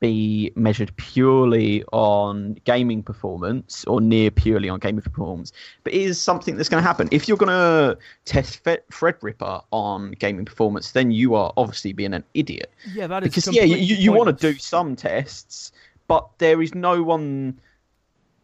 be 0.00 0.52
measured 0.54 0.96
purely 0.96 1.84
on 1.92 2.54
gaming 2.64 3.02
performance 3.02 3.84
or 3.86 4.00
near 4.00 4.30
purely 4.30 4.68
on 4.68 4.78
gaming 4.78 5.02
performance, 5.02 5.52
but 5.84 5.92
it 5.92 6.02
is 6.02 6.20
something 6.20 6.56
that's 6.56 6.68
going 6.68 6.82
to 6.82 6.86
happen. 6.86 7.08
If 7.10 7.28
you're 7.28 7.36
going 7.36 7.48
to 7.48 7.98
test 8.24 8.62
Fe- 8.62 8.78
Threadripper 8.92 9.64
on 9.72 10.12
gaming 10.12 10.44
performance, 10.44 10.92
then 10.92 11.10
you 11.10 11.34
are 11.34 11.52
obviously 11.56 11.92
being 11.92 12.14
an 12.14 12.24
idiot 12.34 12.70
yeah, 12.92 13.06
that 13.06 13.22
is 13.24 13.30
because 13.30 13.54
yeah, 13.54 13.64
you, 13.64 13.96
you 13.96 14.12
want 14.12 14.28
to 14.38 14.52
do 14.52 14.58
some 14.58 14.96
tests, 14.96 15.72
but 16.06 16.28
there 16.38 16.62
is 16.62 16.74
no 16.74 17.02
one 17.02 17.60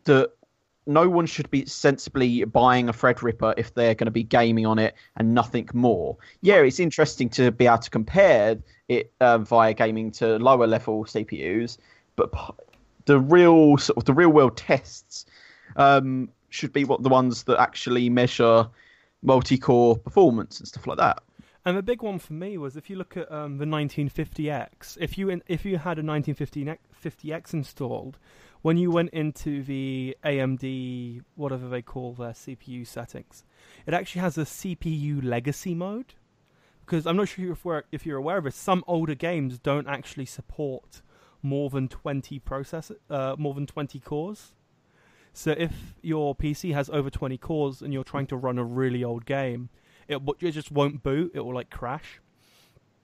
that 0.05 0.33
no 0.87 1.09
one 1.09 1.27
should 1.27 1.51
be 1.51 1.65
sensibly 1.67 2.45
buying 2.45 2.89
a 2.89 2.93
Threadripper 2.93 3.55
if 3.57 3.75
they're 3.75 3.95
going 3.95 4.07
to 4.07 4.11
be 4.11 4.23
gaming 4.23 4.67
on 4.67 4.79
it 4.79 4.95
and 5.17 5.35
nothing 5.35 5.69
more. 5.73 6.17
Yeah, 6.43 6.57
it's 6.57 6.79
interesting 6.79 7.29
to 7.31 7.51
be 7.51 7.67
able 7.67 7.79
to 7.79 7.91
compare 7.91 8.59
it 8.89 9.13
uh, 9.21 9.39
via 9.39 9.73
gaming 9.73 10.11
to 10.13 10.39
lower 10.39 10.67
level 10.67 11.05
CPUs, 11.05 11.79
but 12.17 12.31
the 13.07 13.19
real 13.19 13.79
sort 13.79 13.97
of 13.97 14.05
the 14.05 14.13
real 14.13 14.31
world 14.31 14.57
tests 14.57 15.27
um, 15.77 16.29
should 16.51 16.73
be 16.73 16.85
what 16.85 17.03
the 17.03 17.09
ones 17.09 17.45
that 17.45 17.59
actually 17.59 18.11
measure 18.11 18.69
multi-core 19.23 19.97
performance 19.97 20.59
and 20.59 20.69
stuff 20.69 20.87
like 20.87 20.99
that. 20.99 21.23
And 21.65 21.79
the 21.79 21.83
big 21.83 22.03
one 22.03 22.19
for 22.19 22.35
me 22.35 22.59
was 22.59 22.77
if 22.77 22.91
you 22.91 22.97
look 22.97 23.17
at 23.17 23.31
um, 23.33 23.57
the 23.57 23.65
1950X, 23.65 24.99
if 25.01 25.17
you 25.17 25.31
in, 25.31 25.43
if 25.47 25.65
you 25.65 25.79
had 25.79 25.99
a 25.99 26.03
1950X 26.03 27.55
installed, 27.55 28.19
when 28.65 28.79
you 28.79 28.91
went 28.91 29.11
into 29.11 29.63
the 29.63 30.17
AMD 30.25 31.21
whatever 31.35 31.69
they 31.69 31.83
call 31.83 32.15
their 32.15 32.31
CPU 32.31 32.87
settings, 32.87 33.45
it 33.85 33.93
actually 33.93 34.23
has 34.23 34.39
a 34.39 34.45
CPU 34.45 35.23
legacy 35.23 35.75
mode. 35.75 36.15
Because 36.81 37.07
I'm 37.07 37.15
not 37.15 37.29
sure 37.29 37.53
if, 37.53 37.63
we're, 37.63 37.83
if 37.93 38.07
you're 38.07 38.17
aware 38.17 38.39
of 38.39 38.45
this, 38.45 38.57
some 38.57 38.83
older 38.87 39.15
games 39.15 39.59
don't 39.59 39.87
actually 39.87 40.25
support 40.25 41.03
more 41.43 41.69
than 41.69 41.89
20 41.89 42.39
process, 42.39 42.91
uh, 43.11 43.37
more 43.39 43.53
than 43.53 43.67
20 43.67 44.01
cores. 44.01 44.55
So 45.35 45.51
if 45.51 45.95
your 46.01 46.35
PC 46.35 46.73
has 46.73 46.89
over 46.89 47.11
20 47.11 47.37
cores 47.37 47.83
and 47.83 47.93
you're 47.93 48.03
trying 48.03 48.29
to 48.29 48.37
run 48.37 48.57
a 48.57 48.65
really 48.65 49.05
old 49.05 49.27
game, 49.27 49.69
it, 50.09 50.23
it 50.41 50.53
just 50.53 50.73
won't 50.73 51.03
boot. 51.03 51.33
It 51.35 51.41
will 51.41 51.55
like 51.55 51.69
crash. 51.69 52.19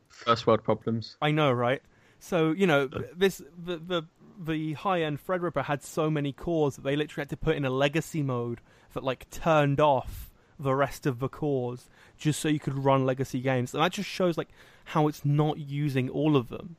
First 0.09 0.47
world 0.47 0.65
problems. 0.65 1.19
I 1.21 1.33
know, 1.33 1.53
right? 1.53 1.83
So 2.21 2.53
you 2.53 2.67
know 2.67 2.87
this 3.17 3.43
the 3.59 3.79
the, 3.79 4.03
the 4.43 4.73
high 4.73 5.03
end 5.03 5.25
Threadripper 5.25 5.65
had 5.65 5.83
so 5.83 6.11
many 6.11 6.33
cores 6.33 6.77
that 6.77 6.83
they 6.83 6.97
literally 6.97 7.23
had 7.23 7.31
to 7.31 7.37
put 7.37 7.57
in 7.57 7.65
a 7.65 7.71
legacy 7.71 8.23
mode 8.23 8.61
that 8.95 9.05
like 9.05 9.29
turned 9.31 9.81
off 9.81 10.31
the 10.59 10.75
rest 10.75 11.07
of 11.07 11.19
the 11.19 11.29
cores 11.29 11.89
just 12.19 12.41
so 12.41 12.49
you 12.49 12.59
could 12.59 12.75
run 12.75 13.07
legacy 13.07 13.41
games, 13.41 13.75
and 13.75 13.83
that 13.83 13.93
just 13.93 14.09
shows 14.09 14.37
like 14.37 14.49
how 14.85 15.09
it's 15.09 15.25
not 15.25 15.59
using 15.59 16.09
all 16.09 16.37
of 16.37 16.49
them. 16.49 16.77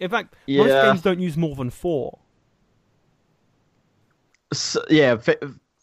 In 0.00 0.10
fact, 0.10 0.34
most 0.48 0.68
games 0.68 1.02
don't 1.02 1.20
use 1.20 1.36
more 1.36 1.56
than 1.56 1.70
four. 1.70 2.18
So, 4.52 4.84
yeah, 4.88 5.16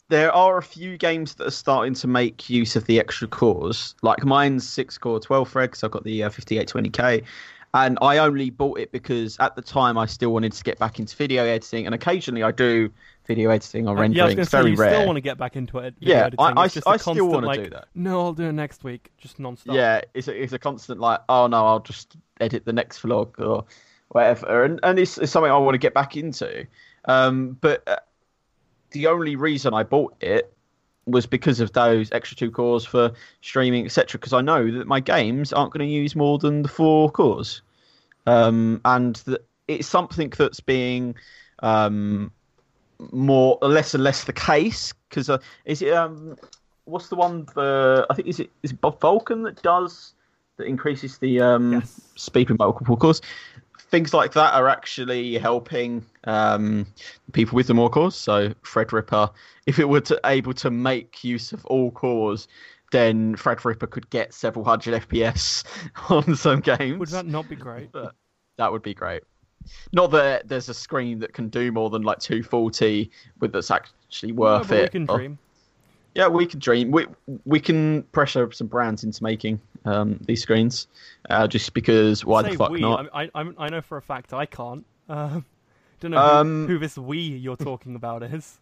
there 0.09 0.31
are 0.31 0.57
a 0.57 0.63
few 0.63 0.97
games 0.97 1.35
that 1.35 1.47
are 1.47 1.51
starting 1.51 1.93
to 1.95 2.07
make 2.07 2.49
use 2.49 2.75
of 2.75 2.85
the 2.85 2.99
extra 2.99 3.27
cores. 3.27 3.95
Like 4.01 4.23
mine's 4.23 4.67
six 4.67 4.97
core, 4.97 5.19
twelve 5.19 5.49
thread 5.49 5.71
because 5.71 5.83
I've 5.83 5.91
got 5.91 6.03
the 6.03 6.23
uh, 6.23 6.29
fifty 6.29 6.57
eight 6.57 6.67
twenty 6.67 6.89
K, 6.89 7.23
and 7.75 7.97
I 8.01 8.17
only 8.19 8.49
bought 8.49 8.79
it 8.79 8.91
because 8.91 9.37
at 9.39 9.55
the 9.55 9.61
time 9.61 9.97
I 9.97 10.05
still 10.05 10.31
wanted 10.31 10.53
to 10.53 10.63
get 10.63 10.79
back 10.79 10.97
into 10.99 11.15
video 11.15 11.43
editing, 11.43 11.85
and 11.85 11.93
occasionally 11.93 12.41
I 12.41 12.51
do 12.51 12.89
video 13.27 13.49
editing 13.49 13.87
or 13.87 13.97
Uh, 13.97 14.07
yeah, 14.07 14.23
I 14.23 14.25
was 14.25 14.35
rendering. 14.35 14.39
it's 14.39 14.49
say, 14.51 14.57
very 14.59 14.71
you 14.71 14.77
rare. 14.77 14.93
still 14.93 15.05
want 15.05 15.17
to 15.17 15.21
get 15.21 15.37
back 15.37 15.55
into 15.55 15.79
it. 15.79 15.93
Yeah, 15.99 16.25
editing. 16.27 16.39
I- 16.39 16.53
I- 16.61 16.65
It's 16.65 16.73
just 16.75 16.87
a 16.87 16.89
I 16.91 16.97
still 16.97 17.27
wanna 17.27 17.47
like, 17.47 17.63
do 17.65 17.69
that. 17.71 17.87
No, 17.93 18.21
I'll 18.21 18.33
do 18.33 18.45
it 18.45 18.53
next 18.53 18.83
week, 18.83 19.11
just 19.17 19.39
non-stop. 19.39 19.75
Yeah, 19.75 20.01
it's 20.13 20.27
a, 20.27 20.41
it's 20.41 20.53
a 20.53 20.59
constant 20.59 20.99
like, 21.01 21.19
oh 21.29 21.47
no, 21.47 21.65
I'll 21.65 21.79
just 21.81 22.15
edit 22.39 22.65
the 22.65 22.73
next 22.73 23.01
vlog 23.01 23.37
or 23.39 23.65
whatever, 24.09 24.63
and 24.63 24.79
and 24.83 24.97
it's, 24.97 25.17
it's 25.17 25.31
something 25.31 25.51
I 25.51 25.57
want 25.57 25.73
to 25.75 25.79
get 25.79 25.93
back 25.93 26.15
into. 26.15 26.65
Um, 27.05 27.57
but 27.61 27.87
uh, 27.87 27.97
the 28.91 29.07
only 29.07 29.35
reason 29.35 29.73
I 29.73 29.83
bought 29.83 30.15
it 30.21 30.51
was 31.07 31.25
because 31.27 31.59
of 31.59 31.71
those 31.73 32.11
extra 32.11 32.35
two 32.37 32.49
cores 32.49 32.83
for 32.85 33.11
streaming, 33.41 33.85
etc. 33.85 34.17
Because 34.19 34.33
I 34.33 34.41
know 34.41 34.71
that 34.71 34.87
my 34.87 34.99
games 34.99 35.53
aren't 35.53 35.71
going 35.73 35.85
to 35.87 35.91
use 35.93 36.15
more 36.15 36.39
than 36.39 36.61
the 36.63 36.67
four 36.67 37.11
cores, 37.11 37.61
um, 38.25 38.81
and 38.85 39.21
it's 39.67 39.87
something 39.87 40.31
that's 40.37 40.59
being 40.59 41.15
um, 41.59 42.31
more 43.11 43.57
less 43.61 43.93
and 43.93 44.03
less 44.03 44.23
the 44.23 44.33
case. 44.33 44.93
Because 45.09 45.29
uh, 45.29 45.37
is 45.65 45.81
it 45.81 45.93
um, 45.93 46.35
what's 46.85 47.09
the 47.09 47.15
one? 47.15 47.45
The 47.55 48.05
I 48.09 48.13
think 48.13 48.27
is 48.27 48.39
it 48.39 48.49
is 48.63 48.71
it 48.71 48.81
Bob 48.81 48.99
Vulkan 48.99 49.43
that 49.43 49.61
does 49.61 50.13
that 50.57 50.67
increases 50.67 51.17
the 51.17 51.41
um, 51.41 51.73
Yes. 51.73 52.01
speed 52.15 52.49
in 52.49 52.57
multiple 52.57 52.97
cores. 52.97 53.21
Things 53.89 54.13
like 54.13 54.33
that 54.33 54.53
are 54.53 54.67
actually 54.67 55.37
helping 55.37 56.03
um, 56.23 56.85
people 57.33 57.55
with 57.55 57.67
the 57.67 57.73
more 57.73 57.89
cores. 57.89 58.15
So 58.15 58.49
Threadripper, 58.63 59.31
if 59.67 59.79
it 59.79 59.87
were 59.87 60.01
to, 60.01 60.19
able 60.25 60.53
to 60.53 60.71
make 60.71 61.23
use 61.23 61.51
of 61.53 61.65
all 61.65 61.91
cores, 61.91 62.47
then 62.95 63.35
Threadripper 63.35 63.89
could 63.89 64.09
get 64.09 64.33
several 64.33 64.63
hundred 64.65 65.01
FPS 65.09 65.63
on 66.09 66.35
some 66.35 66.61
games. 66.61 66.99
Would 66.99 67.09
that 67.09 67.25
not 67.25 67.49
be 67.49 67.55
great? 67.55 67.91
But 67.91 68.13
that 68.57 68.71
would 68.71 68.81
be 68.83 68.93
great. 68.93 69.23
Not 69.93 70.11
that 70.11 70.47
there's 70.47 70.69
a 70.69 70.73
screen 70.73 71.19
that 71.19 71.33
can 71.33 71.49
do 71.49 71.71
more 71.71 71.89
than 71.89 72.03
like 72.03 72.19
240 72.19 73.09
with 73.39 73.51
that's 73.51 73.71
actually 73.71 74.31
worth 74.31 74.71
it. 74.71 74.83
We 74.83 74.89
can 74.89 75.05
Oh, 75.09 75.17
dream. 75.17 75.39
yeah, 76.13 76.27
we 76.27 76.45
can 76.45 76.59
dream. 76.59 76.91
We 76.91 77.07
we 77.45 77.59
can 77.59 78.03
pressure 78.11 78.51
some 78.51 78.67
brands 78.67 79.03
into 79.03 79.23
making 79.23 79.59
um, 79.85 80.19
these 80.25 80.41
screens, 80.41 80.87
uh, 81.29 81.47
just 81.47 81.73
because 81.73 82.23
why 82.23 82.43
Say 82.43 82.51
the 82.51 82.57
fuck 82.57 82.71
we. 82.71 82.81
not? 82.81 83.09
I, 83.13 83.23
I, 83.23 83.29
I'm- 83.35 83.55
know 83.71 83.81
for 83.81 83.97
a 83.97 84.01
fact 84.01 84.33
I 84.33 84.45
can't. 84.45 84.85
Um, 85.09 85.45
don't 85.99 86.11
know 86.11 86.19
Um, 86.19 86.67
who, 86.67 86.73
who 86.73 86.79
this 86.79 86.97
we 86.97 87.19
you're 87.19 87.57
talking 87.57 87.95
about 87.95 88.23
is. 88.23 88.59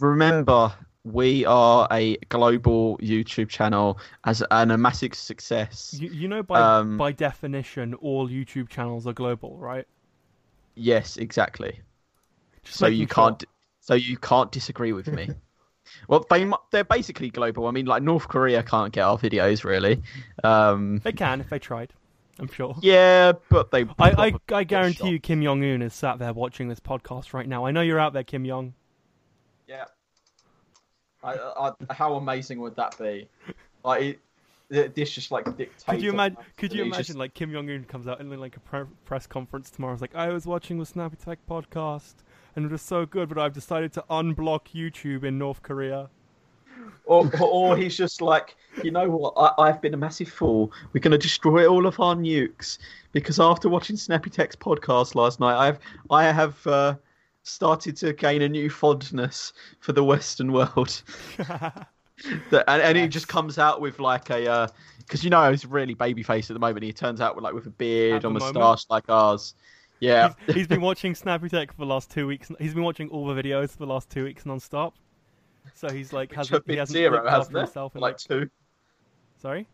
Remember, 0.00 0.72
we 1.04 1.44
are 1.46 1.88
a 1.90 2.16
global 2.28 2.98
YouTube 2.98 3.48
channel 3.48 3.98
as 4.24 4.42
and 4.50 4.72
a 4.72 4.78
massive 4.78 5.14
success. 5.14 5.96
You, 5.98 6.10
you 6.10 6.28
know, 6.28 6.42
by 6.42 6.60
Um, 6.60 6.96
by 6.96 7.12
definition, 7.12 7.94
all 7.94 8.28
YouTube 8.28 8.68
channels 8.68 9.06
are 9.06 9.12
global, 9.12 9.56
right? 9.58 9.86
Yes, 10.74 11.16
exactly. 11.16 11.80
Just 12.62 12.78
so 12.78 12.86
you 12.86 13.06
sure. 13.06 13.14
can't 13.14 13.44
so 13.80 13.94
you 13.94 14.16
can't 14.18 14.52
disagree 14.52 14.92
with 14.92 15.08
me. 15.08 15.30
well, 16.08 16.26
they 16.30 16.50
they're 16.70 16.84
basically 16.84 17.30
global. 17.30 17.66
I 17.66 17.70
mean, 17.70 17.86
like 17.86 18.02
North 18.02 18.28
Korea 18.28 18.62
can't 18.62 18.92
get 18.92 19.02
our 19.02 19.18
videos 19.18 19.64
really. 19.64 20.02
Um, 20.44 21.00
They 21.04 21.12
can 21.12 21.40
if 21.40 21.48
they 21.48 21.58
tried. 21.58 21.92
I'm 22.40 22.48
sure. 22.48 22.76
yeah, 22.82 23.32
but 23.48 23.72
they. 23.72 23.84
I, 23.98 24.28
I, 24.28 24.32
I 24.54 24.64
guarantee 24.64 24.98
shot. 24.98 25.10
you 25.10 25.18
Kim 25.18 25.42
Jong 25.42 25.64
Un 25.64 25.82
is 25.82 25.92
sat 25.92 26.20
there 26.20 26.32
watching 26.32 26.68
this 26.68 26.78
podcast 26.78 27.32
right 27.32 27.48
now. 27.48 27.66
I 27.66 27.72
know 27.72 27.80
you're 27.80 27.98
out 27.98 28.12
there, 28.12 28.22
Kim 28.22 28.46
Jong. 28.46 28.74
Yeah. 29.66 29.86
I, 31.34 31.68
I, 31.88 31.94
how 31.94 32.14
amazing 32.14 32.60
would 32.60 32.76
that 32.76 32.98
be? 32.98 33.28
Like, 33.84 34.18
it, 34.70 34.94
this 34.94 35.10
just 35.10 35.30
like 35.30 35.44
dictates. 35.56 35.84
Could 35.84 36.02
you 36.02 36.10
imagine? 36.10 36.36
Could 36.56 36.72
you 36.72 36.82
imagine 36.82 37.04
just- 37.04 37.18
like 37.18 37.34
Kim 37.34 37.52
Jong 37.52 37.70
Un 37.70 37.84
comes 37.84 38.06
out 38.06 38.20
in 38.20 38.30
like 38.38 38.56
a 38.56 38.60
pre- 38.60 38.84
press 39.04 39.26
conference 39.26 39.70
tomorrow? 39.70 39.92
It's 39.94 40.02
like 40.02 40.14
I 40.14 40.28
was 40.28 40.46
watching 40.46 40.78
the 40.78 40.86
Snappy 40.86 41.16
Tech 41.16 41.38
podcast 41.48 42.14
and 42.56 42.64
it 42.64 42.70
was 42.70 42.82
so 42.82 43.06
good, 43.06 43.28
but 43.28 43.38
I've 43.38 43.52
decided 43.54 43.92
to 43.94 44.04
unblock 44.10 44.66
YouTube 44.74 45.24
in 45.24 45.38
North 45.38 45.62
Korea. 45.62 46.10
or, 47.06 47.30
or, 47.40 47.48
or 47.48 47.76
he's 47.76 47.96
just 47.96 48.20
like, 48.20 48.56
you 48.84 48.90
know 48.90 49.08
what? 49.08 49.34
I, 49.36 49.68
I've 49.68 49.80
been 49.80 49.94
a 49.94 49.96
massive 49.98 50.28
fool. 50.28 50.70
We're 50.92 51.00
going 51.00 51.12
to 51.12 51.18
destroy 51.18 51.66
all 51.66 51.86
of 51.86 51.98
our 52.00 52.14
nukes 52.14 52.78
because 53.12 53.40
after 53.40 53.68
watching 53.68 53.96
Snappy 53.96 54.30
Tech's 54.30 54.54
podcast 54.56 55.14
last 55.14 55.40
night, 55.40 55.56
I've 55.56 55.78
I 56.10 56.24
have 56.24 56.66
uh, 56.66 56.94
started 57.48 57.96
to 57.98 58.12
gain 58.12 58.42
a 58.42 58.48
new 58.48 58.70
fondness 58.70 59.52
for 59.80 59.92
the 59.92 60.04
Western 60.04 60.52
world. 60.52 61.02
That- 62.50 62.64
and, 62.66 62.82
and 62.82 62.98
he 62.98 63.06
just 63.06 63.28
comes 63.28 63.58
out 63.58 63.80
with 63.80 64.00
like 64.00 64.30
a 64.30 64.50
uh, 64.50 64.68
because 64.98 65.22
you 65.22 65.30
know 65.30 65.50
he's 65.52 65.64
really 65.64 65.94
baby 65.94 66.24
faced 66.24 66.50
at 66.50 66.54
the 66.54 66.58
moment. 66.60 66.82
He 66.82 66.92
turns 66.92 67.20
out 67.20 67.36
with 67.36 67.44
like 67.44 67.54
with 67.54 67.66
a 67.66 67.70
beard, 67.70 68.24
moment? 68.24 68.56
moustache 68.56 68.86
like 68.90 69.08
ours. 69.08 69.54
Yeah, 70.00 70.32
he's, 70.46 70.56
he's 70.56 70.66
been 70.66 70.80
watching 70.90 71.14
Snappy 71.14 71.48
Tech 71.48 71.70
for 71.72 71.78
the 71.78 71.86
last 71.86 72.10
two 72.10 72.26
weeks. 72.26 72.50
He's 72.58 72.74
been 72.74 72.82
watching 72.82 73.08
all 73.10 73.26
the 73.32 73.40
videos 73.40 73.70
for 73.70 73.78
the 73.78 73.86
last 73.86 74.10
two 74.10 74.24
weeks 74.24 74.44
non-stop. 74.46 74.94
So 75.74 75.90
he's 75.90 76.12
like 76.12 76.32
hasn't 76.32 76.64
he 76.66 76.76
hasn't 76.76 76.96
zero, 76.96 77.28
hasn't 77.28 77.56
it? 77.56 77.60
himself 77.60 77.94
in 77.94 78.00
like 78.00 78.14
like 78.14 78.18
two. 78.18 78.50
sorry. 79.40 79.68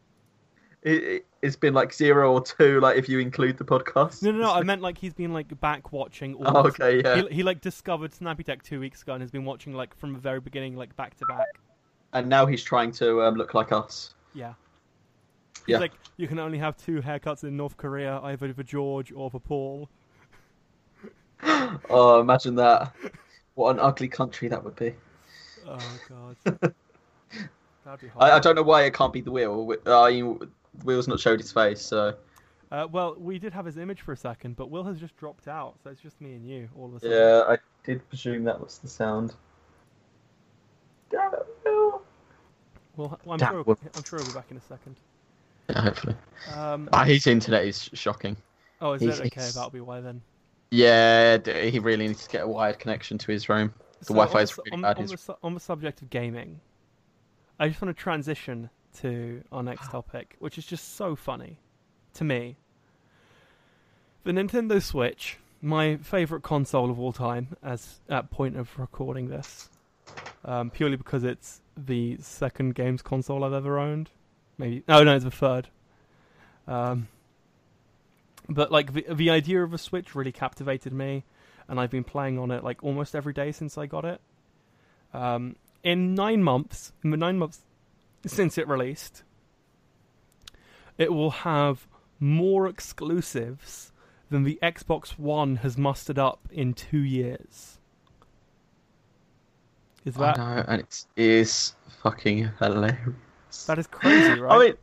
It, 0.85 1.25
it's 1.41 1.57
been 1.57 1.73
like 1.75 1.93
zero 1.95 2.33
or 2.33 2.43
two, 2.43 2.79
like 2.81 2.97
if 2.99 3.09
you 3.09 3.19
include 3.19 3.57
the 3.57 3.65
podcast. 3.65 4.23
No, 4.23 4.31
no, 4.33 4.39
no. 4.39 4.53
I 4.53 4.63
meant 4.65 4.83
like 4.83 4.99
he's 4.99 5.15
been 5.15 5.33
like 5.33 5.59
back 5.61 5.93
watching 5.93 6.35
all. 6.35 6.59
Oh, 6.59 6.67
okay, 6.69 7.01
yeah. 7.03 7.23
He, 7.23 7.37
he 7.37 7.43
like 7.43 7.61
discovered 7.63 8.13
Snappy 8.13 8.43
Tech 8.45 8.63
two 8.63 8.81
weeks 8.81 9.03
ago 9.03 9.15
and 9.15 9.23
has 9.23 9.31
been 9.31 9.45
watching 9.45 9.73
like 9.73 9.97
from 9.97 10.13
the 10.13 10.19
very 10.19 10.41
beginning, 10.41 10.77
like 10.77 10.95
back 10.97 11.17
to 11.17 11.27
back. 11.27 11.47
And 12.13 12.29
now 12.29 12.47
he's 12.47 12.63
trying 12.63 12.93
to 12.93 13.23
um, 13.23 13.35
look 13.35 13.55
like 13.55 13.73
us. 13.73 14.15
Yeah. 14.35 14.55
He's 15.67 15.73
Yeah. 15.75 15.79
like, 15.79 15.93
you 16.19 16.29
can 16.29 16.39
only 16.39 16.59
have 16.59 16.77
two 16.77 17.01
haircuts 17.01 17.43
in 17.45 17.57
North 17.57 17.77
Korea, 17.77 18.21
either 18.23 18.53
for 18.53 18.63
George 18.63 19.11
or 19.13 19.31
for 19.31 19.41
Paul. 19.41 19.89
Oh, 21.91 22.21
imagine 22.21 22.55
that. 22.57 22.95
What 23.55 23.71
an 23.73 23.81
ugly 23.81 24.09
country 24.09 24.49
that 24.49 24.65
would 24.65 24.77
be. 24.77 24.95
Oh 25.67 25.79
god. 26.09 26.37
That'd 27.85 28.01
be 28.01 28.09
hard. 28.09 28.31
I, 28.31 28.37
I 28.37 28.39
don't 28.39 28.55
know 28.55 28.63
why 28.63 28.83
it 28.85 28.95
can't 28.95 29.13
be 29.13 29.21
the 29.21 29.31
wheel. 29.31 29.75
Uh, 29.87 30.07
you, 30.07 30.51
Will's 30.83 31.07
not 31.09 31.21
showed 31.21 31.41
his 31.41 31.53
face, 31.53 31.81
so 31.81 32.17
Uh, 32.73 32.87
well, 32.91 33.15
we 33.19 33.39
did 33.39 33.53
have 33.53 33.65
his 33.67 33.79
image 33.79 34.01
for 34.01 34.13
a 34.13 34.17
second, 34.17 34.57
but 34.57 34.71
Will 34.71 34.83
has 34.85 34.99
just 34.99 35.17
dropped 35.17 35.47
out, 35.47 35.77
so 35.83 35.91
it's 35.91 36.01
just 36.01 36.21
me 36.21 36.35
and 36.35 36.45
you 36.47 36.69
all 36.77 36.87
of 36.87 36.95
a 36.97 37.01
sudden. 37.01 37.17
yeah, 37.17 37.43
I 37.47 37.59
did 37.85 38.07
presume 38.09 38.45
that 38.45 38.61
was 38.61 38.79
the 38.79 38.89
sound. 38.89 39.35
Damn 41.11 41.33
Will. 41.65 42.03
Well, 42.97 43.19
I'm 43.31 43.39
Damn, 43.39 43.53
sure. 43.53 43.63
Will. 43.63 43.79
I'm 43.95 44.03
sure 44.05 44.19
he'll 44.19 44.29
be 44.29 44.35
back 44.35 44.51
in 44.51 44.57
a 44.57 44.61
second. 44.61 44.97
Yeah, 45.71 45.81
hopefully. 45.83 46.17
Um, 46.55 46.89
Ah, 46.93 47.05
his 47.05 47.27
internet 47.27 47.65
is 47.65 47.89
shocking. 47.95 48.37
oh, 48.81 48.93
is 48.95 49.03
he's- 49.03 49.19
that 49.19 49.27
okay? 49.27 49.41
he's- 49.41 49.55
That'll 49.55 49.71
be 49.71 49.81
why 49.81 50.01
then. 50.01 50.21
Yeah, 50.71 51.39
he 51.69 51.79
really 51.79 52.09
needs 52.09 52.25
to 52.25 52.31
get 52.31 52.43
a 52.43 52.49
wired 52.49 52.79
connection 52.81 53.17
to 53.19 53.31
his 53.31 53.49
room. 53.49 53.73
The 54.01 54.07
So 54.07 54.15
Wi-Fi 54.15 54.39
on 54.39 54.43
is 54.43 54.51
su- 54.51 54.63
really 54.65 54.73
on, 54.75 54.83
bad. 54.83 54.97
On 54.97 55.03
His- 55.03 55.11
the, 55.13 55.17
su- 55.19 55.37
on 55.43 55.55
the 55.55 55.61
subject 55.61 56.03
of 56.03 56.11
gaming, 56.11 56.61
I 57.61 57.69
just 57.69 57.81
want 57.81 57.97
to 57.97 58.03
transition 58.03 58.71
to 59.01 59.43
our 59.53 59.63
next 59.63 59.91
topic, 59.91 60.37
which 60.39 60.59
is 60.59 60.67
just 60.67 60.97
so 60.97 61.17
funny 61.17 61.59
to 62.15 62.25
me. 62.25 62.57
The 64.25 64.33
Nintendo 64.33 64.83
Switch, 64.83 65.39
my 65.61 65.97
favorite 65.97 66.43
console 66.43 66.91
of 66.91 66.99
all 66.99 67.13
time, 67.13 67.57
as 67.63 68.01
at 68.09 68.31
point 68.31 68.57
of 68.57 68.79
recording 68.79 69.29
this, 69.29 69.69
um, 70.45 70.71
purely 70.71 70.97
because 70.97 71.25
it's 71.25 71.61
the 71.77 72.17
second 72.21 72.75
games 72.75 73.03
console 73.03 73.45
I've 73.45 73.53
ever 73.53 73.79
owned. 73.79 74.11
Maybe 74.57 74.83
no, 74.89 75.03
no, 75.03 75.15
it's 75.17 75.25
the 75.25 75.31
third. 75.31 75.69
Um, 76.67 77.09
but 78.49 78.71
like 78.71 78.93
the 78.93 79.07
the 79.13 79.31
idea 79.31 79.63
of 79.63 79.75
a 79.75 79.79
Switch 79.79 80.15
really 80.15 80.33
captivated 80.33 80.93
me, 80.93 81.25
and 81.69 81.81
I've 81.81 81.91
been 81.91 82.05
playing 82.05 82.39
on 82.39 82.51
it 82.51 82.65
like 82.65 82.83
almost 82.83 83.15
every 83.15 83.33
day 83.33 83.53
since 83.53 83.77
I 83.77 83.87
got 83.87 84.05
it. 84.05 84.21
Um, 85.13 85.57
in 85.83 86.15
nine 86.15 86.43
months, 86.43 86.93
in 87.03 87.11
the 87.11 87.17
nine 87.17 87.39
months 87.39 87.61
since 88.27 88.59
it 88.59 88.69
released, 88.69 89.23
it 90.99 91.13
will 91.13 91.31
have 91.31 91.87
more 92.21 92.67
exclusives 92.67 93.93
than 94.31 94.45
the 94.45 94.59
Xbox 94.63 95.19
One 95.19 95.57
has 95.57 95.77
mustered 95.77 96.19
up 96.19 96.49
in 96.51 96.75
two 96.75 96.99
years. 96.99 97.79
Is 100.05 100.17
I 100.17 100.21
that 100.21 100.37
know, 100.37 100.65
and 100.69 100.85
it's 101.17 101.75
fucking 102.03 102.51
hilarious. 102.59 103.65
that 103.67 103.79
is 103.79 103.87
crazy, 103.87 104.41
right? 104.41 104.53
I 104.53 104.59
mean, 104.59 104.75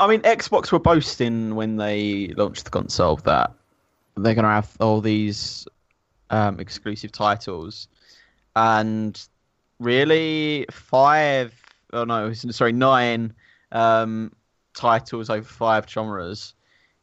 I 0.00 0.06
mean, 0.06 0.20
Xbox 0.22 0.70
were 0.70 0.78
boasting 0.78 1.54
when 1.54 1.76
they 1.76 2.28
launched 2.36 2.64
the 2.64 2.70
console 2.70 3.16
that 3.16 3.52
they're 4.16 4.34
going 4.34 4.44
to 4.44 4.50
have 4.50 4.76
all 4.80 5.00
these 5.00 5.66
um, 6.30 6.60
exclusive 6.60 7.10
titles, 7.12 7.88
and 8.54 9.20
really 9.80 10.66
five, 10.70 11.54
oh 11.92 12.04
no, 12.04 12.32
sorry, 12.32 12.72
nine 12.72 13.32
um, 13.72 14.32
titles 14.74 15.30
over 15.30 15.42
five 15.42 15.88
genres. 15.88 16.54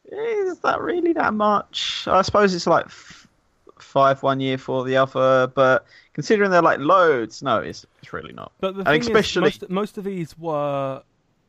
Is 0.05 0.59
that 0.59 0.81
really 0.81 1.13
that 1.13 1.33
much? 1.33 2.07
I 2.07 2.21
suppose 2.21 2.53
it's 2.53 2.67
like 2.67 2.85
f- 2.85 3.27
PS5 3.79 4.21
one 4.21 4.39
year 4.39 4.57
for 4.57 4.83
the 4.85 4.97
other, 4.97 5.47
but 5.47 5.85
considering 6.13 6.51
they're 6.51 6.61
like 6.61 6.79
loads, 6.79 7.41
no, 7.41 7.59
it's 7.59 7.85
it's 8.01 8.13
really 8.13 8.33
not. 8.33 8.51
But 8.59 8.75
the 8.75 8.83
thing 8.83 9.01
especially- 9.01 9.49
is, 9.49 9.61
most, 9.61 9.69
most 9.69 9.97
of 9.97 10.03
these 10.03 10.37
were 10.37 11.01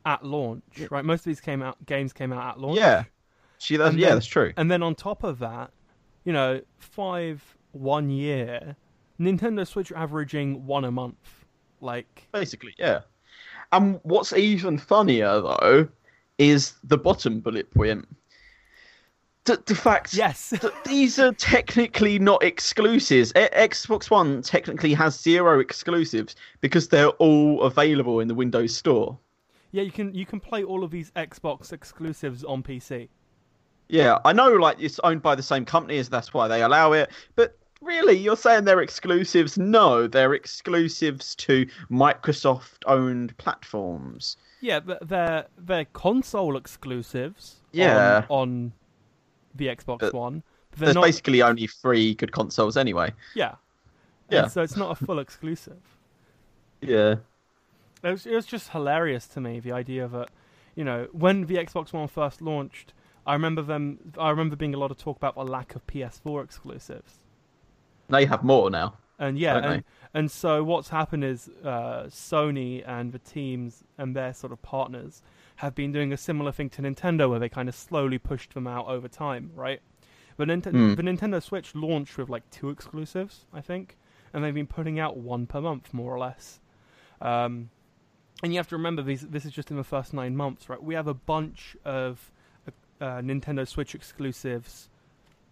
at 0.04 0.24
launch, 0.24 0.62
right? 0.90 1.04
Most 1.04 1.20
of 1.20 1.24
these 1.26 1.40
came 1.40 1.62
out 1.62 1.84
games 1.86 2.12
came 2.12 2.32
out 2.32 2.48
at 2.54 2.60
launch. 2.60 2.78
Yeah, 2.78 3.04
she 3.58 3.76
that's, 3.76 3.90
And 3.90 3.98
yeah, 3.98 4.08
then- 4.08 4.16
that's 4.16 4.26
true. 4.26 4.52
And 4.56 4.70
then 4.70 4.82
on 4.82 4.94
top 4.94 5.22
of 5.24 5.38
that, 5.40 5.70
you 6.24 6.32
know, 6.32 6.60
five 6.78 7.44
one 7.72 8.08
year, 8.08 8.76
Nintendo 9.20 9.66
Switch 9.66 9.92
averaging 9.92 10.66
one 10.66 10.84
a 10.84 10.90
month. 10.90 11.44
Like, 11.82 12.26
Basically, 12.32 12.74
yeah. 12.78 13.00
And 13.76 14.00
what's 14.02 14.32
even 14.32 14.78
funnier 14.78 15.40
though 15.40 15.88
is 16.38 16.74
the 16.84 16.98
bottom 16.98 17.40
bullet 17.40 17.70
point. 17.72 18.06
The, 19.44 19.62
the 19.64 19.74
fact 19.76 20.12
yes, 20.12 20.50
that 20.50 20.84
these 20.84 21.18
are 21.20 21.32
technically 21.32 22.18
not 22.18 22.42
exclusives. 22.42 23.32
Xbox 23.34 24.10
One 24.10 24.42
technically 24.42 24.92
has 24.94 25.20
zero 25.20 25.60
exclusives 25.60 26.34
because 26.60 26.88
they're 26.88 27.10
all 27.10 27.62
available 27.62 28.18
in 28.20 28.26
the 28.26 28.34
Windows 28.34 28.74
Store. 28.74 29.16
yeah, 29.70 29.82
you 29.82 29.92
can 29.92 30.14
you 30.14 30.26
can 30.26 30.40
play 30.40 30.64
all 30.64 30.82
of 30.82 30.90
these 30.90 31.10
Xbox 31.12 31.72
exclusives 31.72 32.42
on 32.44 32.62
PC. 32.62 33.08
Yeah, 33.88 34.18
I 34.24 34.32
know, 34.32 34.50
like 34.52 34.78
it's 34.80 34.98
owned 35.00 35.22
by 35.22 35.36
the 35.36 35.42
same 35.42 35.64
company, 35.64 35.98
as 35.98 36.08
that's 36.08 36.34
why 36.34 36.48
they 36.48 36.62
allow 36.62 36.92
it. 36.92 37.10
But 37.36 37.56
really, 37.80 38.14
you're 38.14 38.36
saying 38.36 38.64
they're 38.64 38.80
exclusives? 38.80 39.58
No, 39.58 40.06
they're 40.06 40.34
exclusives 40.34 41.34
to 41.36 41.66
Microsoft-owned 41.90 43.36
platforms. 43.38 44.36
Yeah, 44.60 44.80
but 44.80 45.06
they're 45.06 45.46
they're 45.58 45.84
console 45.86 46.56
exclusives. 46.56 47.56
Yeah. 47.72 48.24
on, 48.30 48.48
on 48.48 48.72
the 49.54 49.66
Xbox 49.66 49.98
But 50.00 50.14
One. 50.14 50.42
They're 50.76 50.86
There's 50.86 50.94
not. 50.94 51.04
basically 51.04 51.42
only 51.42 51.66
three 51.66 52.14
good 52.14 52.32
consoles 52.32 52.76
anyway. 52.76 53.12
Yeah, 53.34 53.54
Yeah. 54.30 54.44
And 54.44 54.52
so 54.52 54.62
it's 54.62 54.76
not 54.76 54.90
a 54.90 55.04
full 55.04 55.18
exclusive. 55.18 55.80
Yeah. 56.80 57.16
It 58.02 58.10
was, 58.10 58.26
it 58.26 58.34
was 58.34 58.46
just 58.46 58.70
hilarious 58.70 59.26
to 59.28 59.40
me 59.40 59.58
the 59.60 59.72
idea 59.72 60.06
that, 60.08 60.30
you 60.74 60.84
know, 60.84 61.08
when 61.12 61.46
the 61.46 61.56
Xbox 61.56 61.92
One 61.92 62.08
first 62.08 62.42
launched, 62.42 62.92
I 63.26 63.32
remember 63.32 63.62
them. 63.62 63.98
I 64.18 64.30
remember 64.30 64.54
being 64.56 64.74
a 64.74 64.78
lot 64.78 64.90
of 64.90 64.98
talk 64.98 65.16
about 65.16 65.34
the 65.34 65.44
lack 65.44 65.74
of 65.74 65.86
PS4 65.86 66.44
exclusives, 66.44 67.18
They 68.08 68.24
have 68.26 68.42
more 68.44 68.70
now. 68.70 68.94
and 69.18 69.38
yeah, 69.38 69.54
and, 69.56 69.84
and 70.14 70.30
so 70.30 70.62
what's 70.62 70.88
happened 70.90 71.24
is 71.24 71.48
uh, 71.64 72.04
Sony 72.04 72.82
and 72.86 73.12
the 73.12 73.18
teams 73.18 73.82
and 73.98 74.14
their 74.14 74.32
sort 74.34 74.52
of 74.52 74.60
partners 74.62 75.22
have 75.56 75.74
been 75.74 75.90
doing 75.92 76.12
a 76.12 76.16
similar 76.16 76.52
thing 76.52 76.68
to 76.70 76.82
Nintendo, 76.82 77.28
where 77.30 77.38
they 77.38 77.48
kind 77.48 77.68
of 77.68 77.74
slowly 77.74 78.18
pushed 78.18 78.52
them 78.54 78.66
out 78.66 78.86
over 78.88 79.08
time, 79.08 79.50
right? 79.54 79.80
But 80.36 80.48
Nint- 80.48 80.66
Hmm. 80.70 80.94
the 80.94 81.02
Nintendo 81.02 81.42
Switch 81.42 81.74
launched 81.74 82.18
with 82.18 82.28
like 82.28 82.48
two 82.50 82.68
exclusives, 82.68 83.46
I 83.54 83.62
think, 83.62 83.96
and 84.34 84.44
they've 84.44 84.52
been 84.54 84.66
putting 84.66 84.98
out 85.00 85.16
one 85.16 85.46
per 85.46 85.60
month, 85.62 85.94
more 85.94 86.14
or 86.14 86.18
less. 86.18 86.60
Um, 87.22 87.70
and 88.42 88.52
you 88.52 88.58
have 88.58 88.68
to 88.68 88.76
remember 88.76 89.00
these. 89.00 89.22
This 89.22 89.46
is 89.46 89.52
just 89.52 89.70
in 89.70 89.78
the 89.78 89.84
first 89.84 90.12
nine 90.12 90.36
months, 90.36 90.68
right? 90.68 90.82
We 90.82 90.94
have 90.94 91.06
a 91.08 91.14
bunch 91.14 91.74
of 91.86 92.30
uh, 93.00 93.20
Nintendo 93.22 93.66
Switch 93.66 93.94
exclusives 93.94 94.90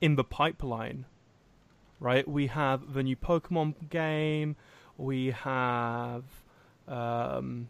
in 0.03 0.17
the 0.17 0.25
pipeline, 0.25 1.07
right? 2.05 2.29
We 2.29 2.49
have 2.49 2.93
the 2.93 3.03
new 3.03 3.17
Pokemon 3.17 3.89
game. 3.89 4.57
We 4.99 5.31
have 5.31 6.23
um, 6.87 7.69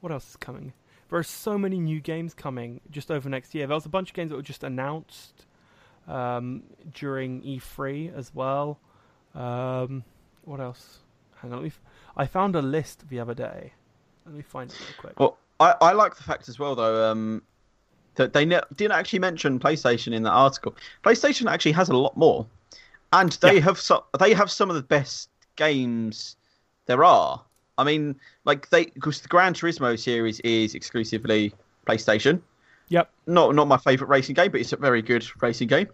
what 0.00 0.12
else 0.12 0.30
is 0.30 0.36
coming? 0.36 0.74
There 1.08 1.18
are 1.18 1.22
so 1.24 1.56
many 1.56 1.80
new 1.80 2.00
games 2.00 2.34
coming 2.34 2.80
just 2.90 3.10
over 3.10 3.28
next 3.28 3.54
year. 3.54 3.66
There 3.66 3.74
was 3.74 3.86
a 3.86 3.90
bunch 3.90 4.10
of 4.10 4.14
games 4.14 4.30
that 4.30 4.36
were 4.36 4.42
just 4.42 4.64
announced 4.64 5.46
um, 6.06 6.62
during 6.92 7.40
E3 7.42 8.14
as 8.14 8.34
well. 8.34 8.78
Um, 9.34 10.04
what 10.44 10.60
else? 10.60 10.98
Hang 11.36 11.52
on. 11.52 11.64
F- 11.64 11.80
I 12.16 12.26
found 12.26 12.54
a 12.56 12.62
list 12.62 13.08
the 13.08 13.18
other 13.18 13.34
day. 13.34 13.72
Let 14.26 14.34
me 14.34 14.42
find 14.42 14.70
it 14.70 14.78
real 14.78 14.98
quick. 14.98 15.18
Well, 15.18 15.38
I, 15.58 15.74
I 15.80 15.92
like 15.92 16.16
the 16.16 16.22
fact 16.22 16.48
as 16.48 16.58
well, 16.58 16.74
though, 16.74 17.10
um, 17.10 17.42
that 18.16 18.32
they 18.32 18.44
ne- 18.44 18.60
didn't 18.76 18.92
actually 18.92 19.18
mention 19.20 19.58
PlayStation 19.58 20.12
in 20.12 20.22
that 20.24 20.32
article. 20.32 20.74
PlayStation 21.02 21.50
actually 21.50 21.72
has 21.72 21.88
a 21.88 21.96
lot 21.96 22.16
more, 22.16 22.46
and 23.20 23.32
they 23.40 23.54
Yeah. 23.54 23.60
have 23.62 23.80
so- 23.80 24.04
they 24.18 24.34
have 24.34 24.50
some 24.50 24.68
of 24.70 24.76
the 24.76 24.82
best 24.82 25.28
games 25.56 26.36
there 26.86 27.02
are. 27.04 27.42
I 27.78 27.84
mean, 27.84 28.16
like 28.44 28.68
they 28.70 28.86
because 28.86 29.20
the 29.20 29.28
Gran 29.28 29.54
Turismo 29.54 29.98
series 29.98 30.40
is 30.40 30.74
exclusively 30.74 31.52
PlayStation. 31.86 32.40
Yep. 32.88 33.10
Not 33.26 33.54
not 33.54 33.66
my 33.68 33.76
favorite 33.78 34.08
racing 34.08 34.34
game, 34.34 34.50
but 34.50 34.60
it's 34.60 34.72
a 34.72 34.76
very 34.76 35.02
good 35.02 35.24
racing 35.42 35.68
game. 35.68 35.88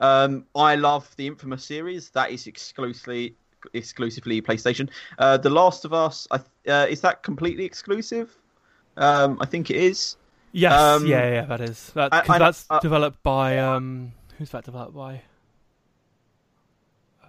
Um, 0.00 0.44
I 0.54 0.74
love 0.74 1.08
the 1.16 1.26
Infamous 1.26 1.64
series. 1.64 2.10
That 2.10 2.30
is 2.30 2.46
exclusively 2.46 3.34
exclusively 3.72 4.42
PlayStation. 4.42 4.90
Uh, 5.18 5.38
the 5.38 5.48
Last 5.50 5.84
of 5.86 5.92
Us, 5.94 6.28
I, 6.30 6.36
uh, 6.70 6.86
is 6.88 7.00
that 7.00 7.22
completely 7.22 7.64
exclusive? 7.64 8.36
Um, 8.98 9.38
I 9.40 9.46
think 9.46 9.70
it 9.70 9.76
is. 9.76 10.16
Yes, 10.52 10.72
um, 10.72 11.06
yeah, 11.06 11.32
yeah, 11.32 11.44
that 11.46 11.60
is. 11.62 11.90
That, 11.94 12.12
I- 12.12 12.24
I- 12.28 12.38
that's 12.38 12.66
uh, 12.70 12.78
developed 12.80 13.22
by 13.22 13.58
um, 13.58 14.12
who's 14.38 14.50
that 14.50 14.64
developed 14.64 14.94
by? 14.94 15.22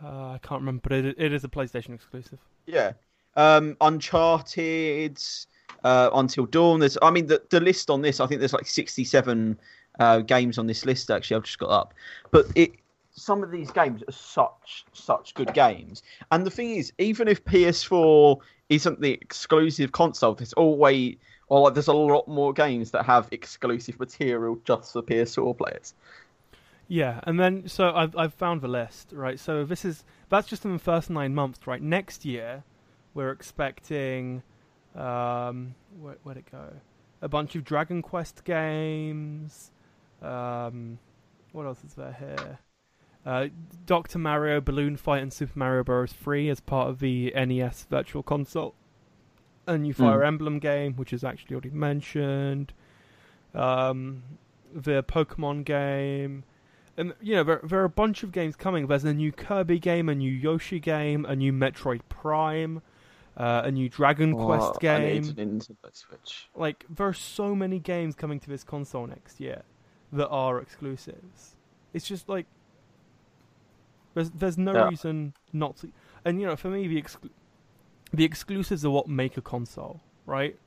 Uh, 0.05 0.33
I 0.33 0.39
can't 0.43 0.61
remember, 0.61 0.81
but 0.83 0.91
it, 0.91 1.15
it 1.17 1.33
is 1.33 1.43
a 1.43 1.47
PlayStation 1.47 1.95
exclusive. 1.95 2.39
Yeah. 2.67 2.93
Um, 3.35 3.75
Uncharted, 3.81 5.19
uh, 5.83 6.11
Until 6.13 6.45
Dawn. 6.45 6.79
There's, 6.79 6.97
I 7.01 7.09
mean, 7.09 7.25
the, 7.25 7.41
the 7.49 7.59
list 7.59 7.89
on 7.89 8.01
this, 8.01 8.19
I 8.19 8.27
think 8.27 8.39
there's 8.39 8.53
like 8.53 8.67
67 8.67 9.59
uh, 9.99 10.19
games 10.19 10.57
on 10.57 10.67
this 10.67 10.85
list. 10.85 11.09
Actually, 11.09 11.37
I've 11.37 11.43
just 11.43 11.59
got 11.59 11.69
up, 11.69 11.93
but 12.31 12.45
it. 12.55 12.73
Some 13.17 13.43
of 13.43 13.49
these 13.49 13.71
games 13.71 14.03
are 14.09 14.11
such 14.11 14.83
such 14.91 15.33
good 15.35 15.53
games, 15.53 16.03
and 16.33 16.45
the 16.45 16.51
thing 16.51 16.71
is, 16.71 16.91
even 16.97 17.29
if 17.29 17.45
PS4 17.45 18.37
isn't 18.67 18.99
the 18.99 19.11
exclusive 19.11 19.93
console, 19.93 20.35
there's 20.35 20.51
always 20.51 21.15
or 21.47 21.61
like 21.61 21.75
there's 21.75 21.87
a 21.87 21.93
lot 21.93 22.27
more 22.27 22.51
games 22.51 22.91
that 22.91 23.05
have 23.05 23.29
exclusive 23.31 23.97
material 23.99 24.59
just 24.65 24.91
for 24.91 25.01
PS4 25.01 25.57
players. 25.57 25.93
Yeah, 26.87 27.19
and 27.23 27.39
then 27.39 27.67
so 27.67 27.91
I've 27.93 28.15
I've 28.15 28.33
found 28.33 28.61
the 28.61 28.67
list 28.67 29.11
right. 29.11 29.39
So 29.39 29.65
this 29.65 29.83
is 29.85 30.03
that's 30.29 30.47
just 30.47 30.65
in 30.65 30.73
the 30.73 30.79
first 30.79 31.09
nine 31.09 31.33
months, 31.33 31.65
right? 31.65 31.81
Next 31.81 32.25
year, 32.25 32.63
we're 33.13 33.31
expecting, 33.31 34.43
um, 34.95 35.75
where 35.99 36.17
where'd 36.23 36.37
it 36.37 36.51
go? 36.51 36.73
A 37.21 37.27
bunch 37.27 37.55
of 37.55 37.63
Dragon 37.63 38.01
Quest 38.01 38.43
games. 38.43 39.71
Um, 40.21 40.99
what 41.53 41.65
else 41.65 41.83
is 41.83 41.93
there 41.93 42.15
here? 42.19 42.59
Uh, 43.25 43.47
Doctor 43.87 44.19
Mario, 44.19 44.61
Balloon 44.61 44.97
Fight, 44.97 45.23
and 45.23 45.33
Super 45.33 45.57
Mario 45.57 45.83
Bros. 45.83 46.13
3 46.13 46.49
as 46.49 46.59
part 46.59 46.89
of 46.89 46.99
the 46.99 47.33
NES 47.35 47.87
Virtual 47.89 48.21
Console. 48.21 48.75
A 49.65 49.77
new 49.77 49.93
Fire 49.93 50.23
Emblem 50.23 50.59
game, 50.59 50.93
which 50.93 51.11
is 51.11 51.23
actually 51.23 51.55
already 51.55 51.71
mentioned. 51.71 52.71
Um, 53.55 54.21
the 54.71 55.01
Pokemon 55.01 55.65
game 55.65 56.43
and 56.97 57.13
you 57.21 57.35
know 57.35 57.43
there, 57.43 57.59
there 57.63 57.79
are 57.81 57.85
a 57.85 57.89
bunch 57.89 58.23
of 58.23 58.31
games 58.31 58.55
coming. 58.55 58.87
There's 58.87 59.03
a 59.03 59.13
new 59.13 59.31
Kirby 59.31 59.79
game, 59.79 60.09
a 60.09 60.15
new 60.15 60.31
Yoshi 60.31 60.79
game, 60.79 61.25
a 61.25 61.35
new 61.35 61.51
Metroid 61.51 62.01
Prime, 62.09 62.81
uh, 63.37 63.61
a 63.65 63.71
new 63.71 63.89
Dragon 63.89 64.33
Quest 64.33 64.67
Oh, 64.67 64.71
need 64.73 64.79
game. 64.81 65.23
Nintendo 65.23 65.75
Switch. 65.93 66.49
Like 66.55 66.85
there 66.89 67.07
are 67.07 67.13
so 67.13 67.55
many 67.55 67.79
games 67.79 68.15
coming 68.15 68.39
to 68.39 68.49
this 68.49 68.63
console 68.63 69.07
next 69.07 69.39
year 69.39 69.63
that 70.13 70.29
are 70.29 70.59
exclusives. 70.59 71.55
It's 71.93 72.07
just 72.07 72.29
like 72.29 72.45
there's 74.13 74.31
there's 74.31 74.57
no 74.57 74.73
Yeah. 74.73 74.89
reason 74.89 75.33
not 75.53 75.77
to. 75.77 75.91
And 76.23 76.39
you 76.39 76.47
know, 76.47 76.55
for 76.55 76.69
me, 76.69 76.87
the 76.87 77.01
exclu- 77.01 77.29
the 78.13 78.23
exclusives 78.23 78.85
are 78.85 78.89
what 78.89 79.07
make 79.07 79.37
a 79.37 79.41
console, 79.41 80.01
right? 80.25 80.57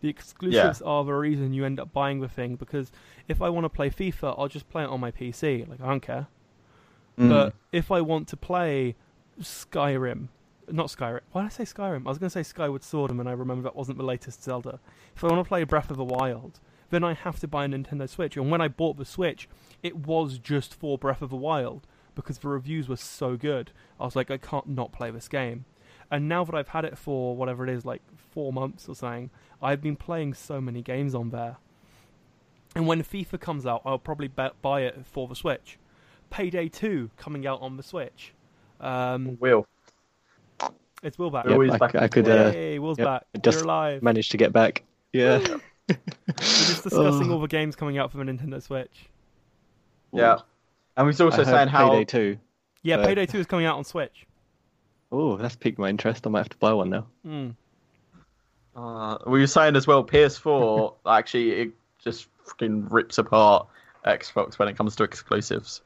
The 0.00 0.08
exclusives 0.08 0.80
are 0.82 1.04
the 1.04 1.12
reason 1.12 1.52
you 1.52 1.64
end 1.64 1.80
up 1.80 1.92
buying 1.92 2.20
the 2.20 2.28
thing 2.28 2.56
because 2.56 2.92
if 3.26 3.42
I 3.42 3.48
want 3.48 3.64
to 3.64 3.68
play 3.68 3.90
FIFA, 3.90 4.36
I'll 4.38 4.48
just 4.48 4.68
play 4.68 4.84
it 4.84 4.88
on 4.88 5.00
my 5.00 5.10
PC. 5.10 5.68
Like 5.68 5.80
I 5.80 5.88
don't 5.88 6.00
care. 6.00 6.28
Mm. 7.18 7.28
But 7.28 7.54
if 7.72 7.90
I 7.90 8.00
want 8.00 8.28
to 8.28 8.36
play 8.36 8.94
Skyrim, 9.40 10.28
not 10.70 10.86
Skyrim. 10.86 11.20
Why 11.32 11.42
did 11.42 11.46
I 11.46 11.50
say 11.50 11.64
Skyrim? 11.64 12.06
I 12.06 12.08
was 12.08 12.18
going 12.18 12.28
to 12.28 12.30
say 12.30 12.42
Skyward 12.42 12.84
Sword, 12.84 13.10
and 13.10 13.28
I 13.28 13.32
remember 13.32 13.62
that 13.62 13.76
wasn't 13.76 13.98
the 13.98 14.04
latest 14.04 14.42
Zelda. 14.42 14.80
If 15.16 15.24
I 15.24 15.28
want 15.28 15.44
to 15.44 15.48
play 15.48 15.64
Breath 15.64 15.90
of 15.90 15.96
the 15.96 16.04
Wild, 16.04 16.60
then 16.90 17.04
I 17.04 17.14
have 17.14 17.40
to 17.40 17.48
buy 17.48 17.64
a 17.64 17.68
Nintendo 17.68 18.08
Switch. 18.08 18.36
And 18.36 18.50
when 18.50 18.60
I 18.60 18.68
bought 18.68 18.96
the 18.96 19.04
Switch, 19.04 19.48
it 19.82 19.96
was 19.96 20.38
just 20.38 20.74
for 20.74 20.98
Breath 20.98 21.22
of 21.22 21.30
the 21.30 21.36
Wild 21.36 21.86
because 22.14 22.38
the 22.38 22.48
reviews 22.48 22.88
were 22.88 22.96
so 22.96 23.36
good. 23.36 23.72
I 24.00 24.04
was 24.04 24.16
like, 24.16 24.30
I 24.30 24.38
can't 24.38 24.68
not 24.68 24.92
play 24.92 25.10
this 25.10 25.28
game. 25.28 25.64
And 26.10 26.28
now 26.28 26.44
that 26.44 26.54
I've 26.54 26.68
had 26.68 26.84
it 26.84 26.96
for 26.96 27.36
whatever 27.36 27.64
it 27.64 27.70
is, 27.70 27.84
like 27.84 28.00
four 28.32 28.52
months 28.52 28.88
or 28.88 28.94
something, 28.94 29.30
I've 29.62 29.82
been 29.82 29.96
playing 29.96 30.34
so 30.34 30.60
many 30.60 30.80
games 30.82 31.14
on 31.14 31.30
there. 31.30 31.56
And 32.74 32.86
when 32.86 33.02
FIFA 33.02 33.40
comes 33.40 33.66
out, 33.66 33.82
I'll 33.84 33.98
probably 33.98 34.28
be- 34.28 34.48
buy 34.62 34.82
it 34.82 35.04
for 35.04 35.26
the 35.28 35.34
Switch. 35.34 35.78
Payday 36.30 36.68
2 36.68 37.10
coming 37.16 37.46
out 37.46 37.60
on 37.60 37.76
the 37.76 37.82
Switch. 37.82 38.32
Um, 38.80 39.36
Will. 39.40 39.66
it's 41.02 41.18
Will 41.18 41.30
back. 41.30 41.44
Yep. 41.46 41.52
Always 41.54 41.72
I, 41.72 41.78
back 41.78 41.94
I 41.94 42.08
could 42.08 42.26
forth. 42.26 42.54
uh, 42.54 42.80
Will's 42.82 42.98
yep, 42.98 43.06
back. 43.06 43.42
just 43.42 43.58
You're 43.58 43.64
alive. 43.64 44.02
manage 44.02 44.28
to 44.30 44.36
get 44.36 44.52
back. 44.52 44.84
Yeah. 45.12 45.38
We're 45.38 45.94
just 46.36 46.82
discussing 46.84 47.30
Oh. 47.30 47.34
all 47.34 47.40
the 47.40 47.48
games 47.48 47.74
coming 47.76 47.98
out 47.98 48.12
for 48.12 48.18
the 48.18 48.24
Nintendo 48.24 48.62
Switch. 48.62 49.08
Yeah. 50.12 50.38
And 50.96 51.06
we 51.06 51.08
was 51.08 51.20
also 51.20 51.42
I 51.42 51.44
saying 51.44 51.68
how 51.68 51.90
Payday 51.90 52.04
2 52.04 52.38
Yeah, 52.82 52.96
Uh, 52.98 53.06
Payday 53.06 53.26
2 53.26 53.38
is 53.40 53.46
coming 53.46 53.66
out 53.66 53.76
on 53.78 53.84
Switch. 53.84 54.26
Oh, 55.10 55.36
that's 55.36 55.56
piqued 55.56 55.78
my 55.78 55.88
interest. 55.88 56.26
I 56.26 56.30
might 56.30 56.40
have 56.40 56.48
to 56.50 56.56
buy 56.58 56.72
one 56.72 56.90
now. 56.90 57.06
Mm. 57.26 57.54
Uh, 58.76 59.18
we 59.26 59.40
were 59.40 59.46
saying 59.46 59.74
as 59.76 59.86
well, 59.86 60.04
PS4 60.04 60.94
actually 61.06 61.50
it 61.52 61.70
just 62.04 62.28
fucking 62.44 62.88
rips 62.88 63.18
apart 63.18 63.66
Xbox 64.04 64.58
when 64.58 64.68
it 64.68 64.76
comes 64.76 64.96
to 64.96 65.04
exclusives. 65.04 65.80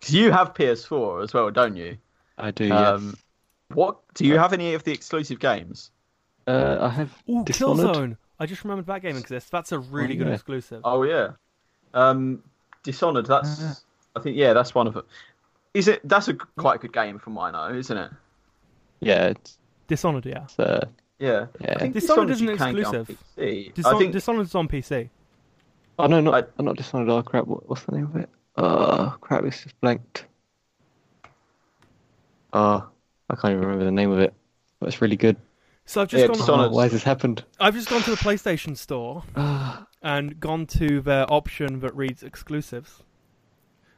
Because 0.00 0.14
you 0.14 0.32
have 0.32 0.54
PS4 0.54 1.24
as 1.24 1.34
well, 1.34 1.50
don't 1.50 1.76
you? 1.76 1.98
I 2.38 2.50
do. 2.50 2.72
Um, 2.72 3.14
what 3.74 3.98
do 4.14 4.24
you 4.26 4.38
have 4.38 4.52
any 4.52 4.74
of 4.74 4.84
the 4.84 4.92
exclusive 4.92 5.38
games? 5.38 5.90
Uh, 6.46 6.78
I 6.80 6.88
have 6.88 7.22
Ooh, 7.28 7.44
Dishonored. 7.44 7.86
Killzone. 7.86 8.16
I 8.40 8.46
just 8.46 8.64
remembered 8.64 8.86
that 8.86 9.02
game 9.02 9.16
exists. 9.16 9.50
That's 9.50 9.70
a 9.72 9.78
really 9.78 10.14
Oh, 10.14 10.18
good 10.18 10.28
yeah. 10.28 10.34
exclusive. 10.34 10.80
Oh 10.84 11.02
yeah, 11.04 11.32
um, 11.94 12.42
Dishonored. 12.82 13.26
That's 13.26 13.62
Uh. 13.62 13.74
I 14.16 14.20
think 14.20 14.36
yeah, 14.36 14.52
that's 14.52 14.74
one 14.74 14.86
of 14.88 14.94
them. 14.94 15.04
Is 15.74 15.86
it? 15.88 16.00
That's 16.04 16.28
a 16.28 16.34
quite 16.34 16.76
a 16.76 16.78
good 16.78 16.92
game 16.92 17.18
from 17.18 17.36
what 17.36 17.54
I 17.54 17.70
know, 17.70 17.78
isn't 17.78 17.96
it? 17.96 18.10
Yeah, 19.02 19.26
it's, 19.28 19.58
Dishonored, 19.88 20.24
yeah. 20.26 20.44
it's, 20.44 20.58
uh, 20.58 20.86
Yeah. 21.18 21.46
yeah. 21.60 21.74
I 21.76 21.78
think 21.80 21.94
Dishonored 21.94 22.28
you 22.40 22.50
isn't 22.50 22.56
can 22.58 22.68
on 22.68 22.78
exclusive. 22.78 23.18
PC. 23.36 23.72
Dishon- 23.74 23.94
I 23.94 23.98
think 23.98 24.12
Dishonored's 24.12 24.54
on 24.54 24.68
PC. 24.68 25.10
Oh 25.98 26.06
no, 26.06 26.20
not 26.20 26.34
I- 26.44 26.48
I'm 26.58 26.64
not 26.64 26.76
Dishonored. 26.76 27.08
Oh 27.10 27.22
crap! 27.22 27.46
What, 27.46 27.68
what's 27.68 27.82
the 27.84 27.92
name 27.92 28.04
of 28.04 28.16
it? 28.16 28.28
Oh 28.56 29.16
crap! 29.20 29.44
It's 29.44 29.62
just 29.62 29.78
blanked. 29.80 30.26
Oh, 32.52 32.86
I 33.30 33.36
can't 33.36 33.52
even 33.52 33.60
remember 33.64 33.84
the 33.84 33.90
name 33.92 34.10
of 34.10 34.18
it. 34.18 34.34
But 34.78 34.88
it's 34.88 35.00
really 35.00 35.16
good. 35.16 35.36
So 35.84 36.00
I've 36.02 36.08
just 36.08 36.20
Yeah, 36.20 36.26
gone. 36.28 36.36
Dishonored. 36.36 36.70
Oh, 36.70 36.74
why 36.74 36.84
has 36.84 36.92
this 36.92 37.02
happened? 37.02 37.44
I've 37.60 37.74
just 37.74 37.88
gone 37.88 38.02
to 38.02 38.10
the 38.10 38.16
PlayStation 38.16 38.76
Store 38.76 39.22
Ah, 39.36 39.86
and 40.02 40.38
gone 40.40 40.66
to 40.66 41.00
their 41.00 41.30
option 41.32 41.80
that 41.80 41.94
reads 41.96 42.22
exclusives. 42.22 43.02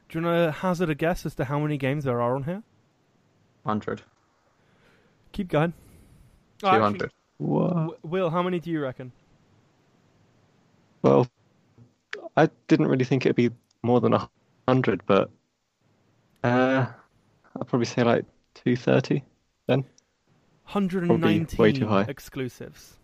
Do 0.09 0.18
you 0.18 0.24
want 0.26 0.46
to 0.46 0.52
hazard 0.61 0.90
a 0.90 0.94
guess 0.94 1.24
as 1.26 1.34
to 1.36 1.44
how 1.46 1.59
many 1.59 1.76
games 1.76 2.05
there 2.05 2.20
are 2.20 2.34
on 2.36 2.44
here? 2.44 2.62
hundred. 3.66 4.02
Keep 5.35 5.49
going. 5.49 5.72
Two 6.59 6.66
Oh, 6.66 6.70
actually, 6.70 6.82
hundred. 6.82 7.12
what? 7.39 8.05
Will, 8.05 8.30
how 8.30 8.43
many 8.43 8.61
do 8.61 8.70
you 8.70 8.80
reckon? 8.80 9.11
Well, 11.03 11.28
I 12.37 12.49
didn't 12.68 12.87
really 12.87 13.05
think 13.05 13.26
it'd 13.26 13.37
be 13.37 13.51
more 13.82 14.01
than 14.01 14.14
a 14.14 14.30
hundred, 14.68 15.03
but 15.07 15.30
uh, 16.45 16.87
I'd 17.61 17.66
probably 17.66 17.85
say 17.87 18.05
like 18.05 18.24
two 18.55 18.76
thirty. 18.76 19.22
Then 19.66 19.80
119 20.66 21.59
way 21.59 21.72
too 21.72 21.87
high. 21.87 22.03
exclusives. 22.09 22.97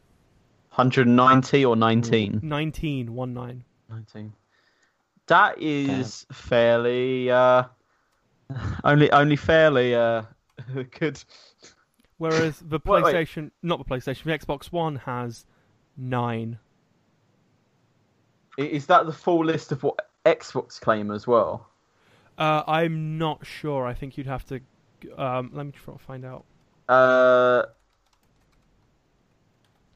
190 0.70 1.64
or 1.64 1.74
19? 1.76 2.41
19, 2.43 3.12
one 3.14 3.35
nine. 3.35 3.64
19. 3.91 4.33
That 5.26 5.61
is 5.61 6.26
fairly 6.33 7.31
uh 7.31 7.64
only 8.85 9.11
only 9.11 9.37
fairly 9.37 9.95
uh 9.95 10.22
good. 10.99 11.22
Whereas 12.21 12.59
the 12.59 12.79
Wait, 12.85 13.03
wait. 13.03 13.14
PlayStation, 13.14 13.51
not 13.62 13.79
the 13.79 13.85
PlayStation, 13.87 14.25
the 14.25 14.39
Xbox 14.39 14.66
One 14.71 14.97
has 14.97 15.47
nine. 15.97 16.59
Is 18.59 18.85
that 18.89 19.07
the 19.07 19.12
full 19.12 19.43
list 19.43 19.73
of 19.73 19.83
what 19.83 20.11
Xbox 20.27 20.79
claim 20.79 21.11
as 21.11 21.27
well? 21.27 21.66
Uh, 22.37 22.62
I'm 22.66 23.16
not 23.16 23.47
sure. 23.47 23.87
I 23.87 23.95
think 23.95 24.18
you'd 24.18 24.27
have 24.27 24.45
to. 24.49 24.61
Um, 25.16 25.51
let 25.55 25.64
me 25.64 25.73
try 25.73 25.95
to 25.95 25.99
find 25.99 26.27
out. 26.27 26.45
Uh 26.91 27.62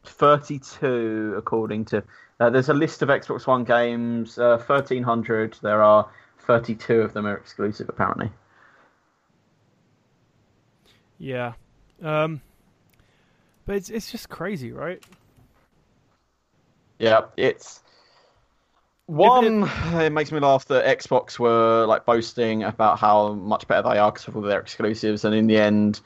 32 0.05 1.35
according 1.37 1.85
to 1.85 2.03
uh, 2.41 2.49
there's 2.49 2.71
a 2.71 2.75
list 2.75 3.03
of 3.03 3.11
Xbox 3.11 3.47
One 3.47 3.65
games, 3.65 4.39
uh, 4.39 4.57
1300. 4.67 5.59
There 5.61 5.83
are 5.83 6.09
32 6.47 7.03
of 7.03 7.13
them 7.13 7.27
are 7.27 7.37
exclusive 7.37 7.91
apparently. 7.91 8.31
Yeah. 11.19 11.53
Um, 12.03 12.41
but 13.67 13.77
it's 13.77 13.91
it's 13.91 14.11
just 14.11 14.29
crazy, 14.29 14.73
right? 14.73 15.03
Yeah, 16.99 17.23
it's 17.37 17.83
one. 19.07 19.69
It 19.95 20.11
makes 20.11 20.33
me 20.33 20.41
laugh 20.41 20.67
that 20.67 20.99
Xbox 20.99 21.39
were 21.39 21.87
like 21.87 22.05
boasting 22.05 22.63
about 22.63 22.99
how 22.99 23.33
much 23.35 23.67
better 23.67 23.89
they 23.89 23.99
are 23.99 24.13
because 24.13 24.29
of 24.29 24.37
all 24.37 24.43
their 24.43 24.61
exclusives, 24.61 25.25
and 25.25 25.35
in 25.35 25.47
the 25.47 25.57
end, 25.57 26.01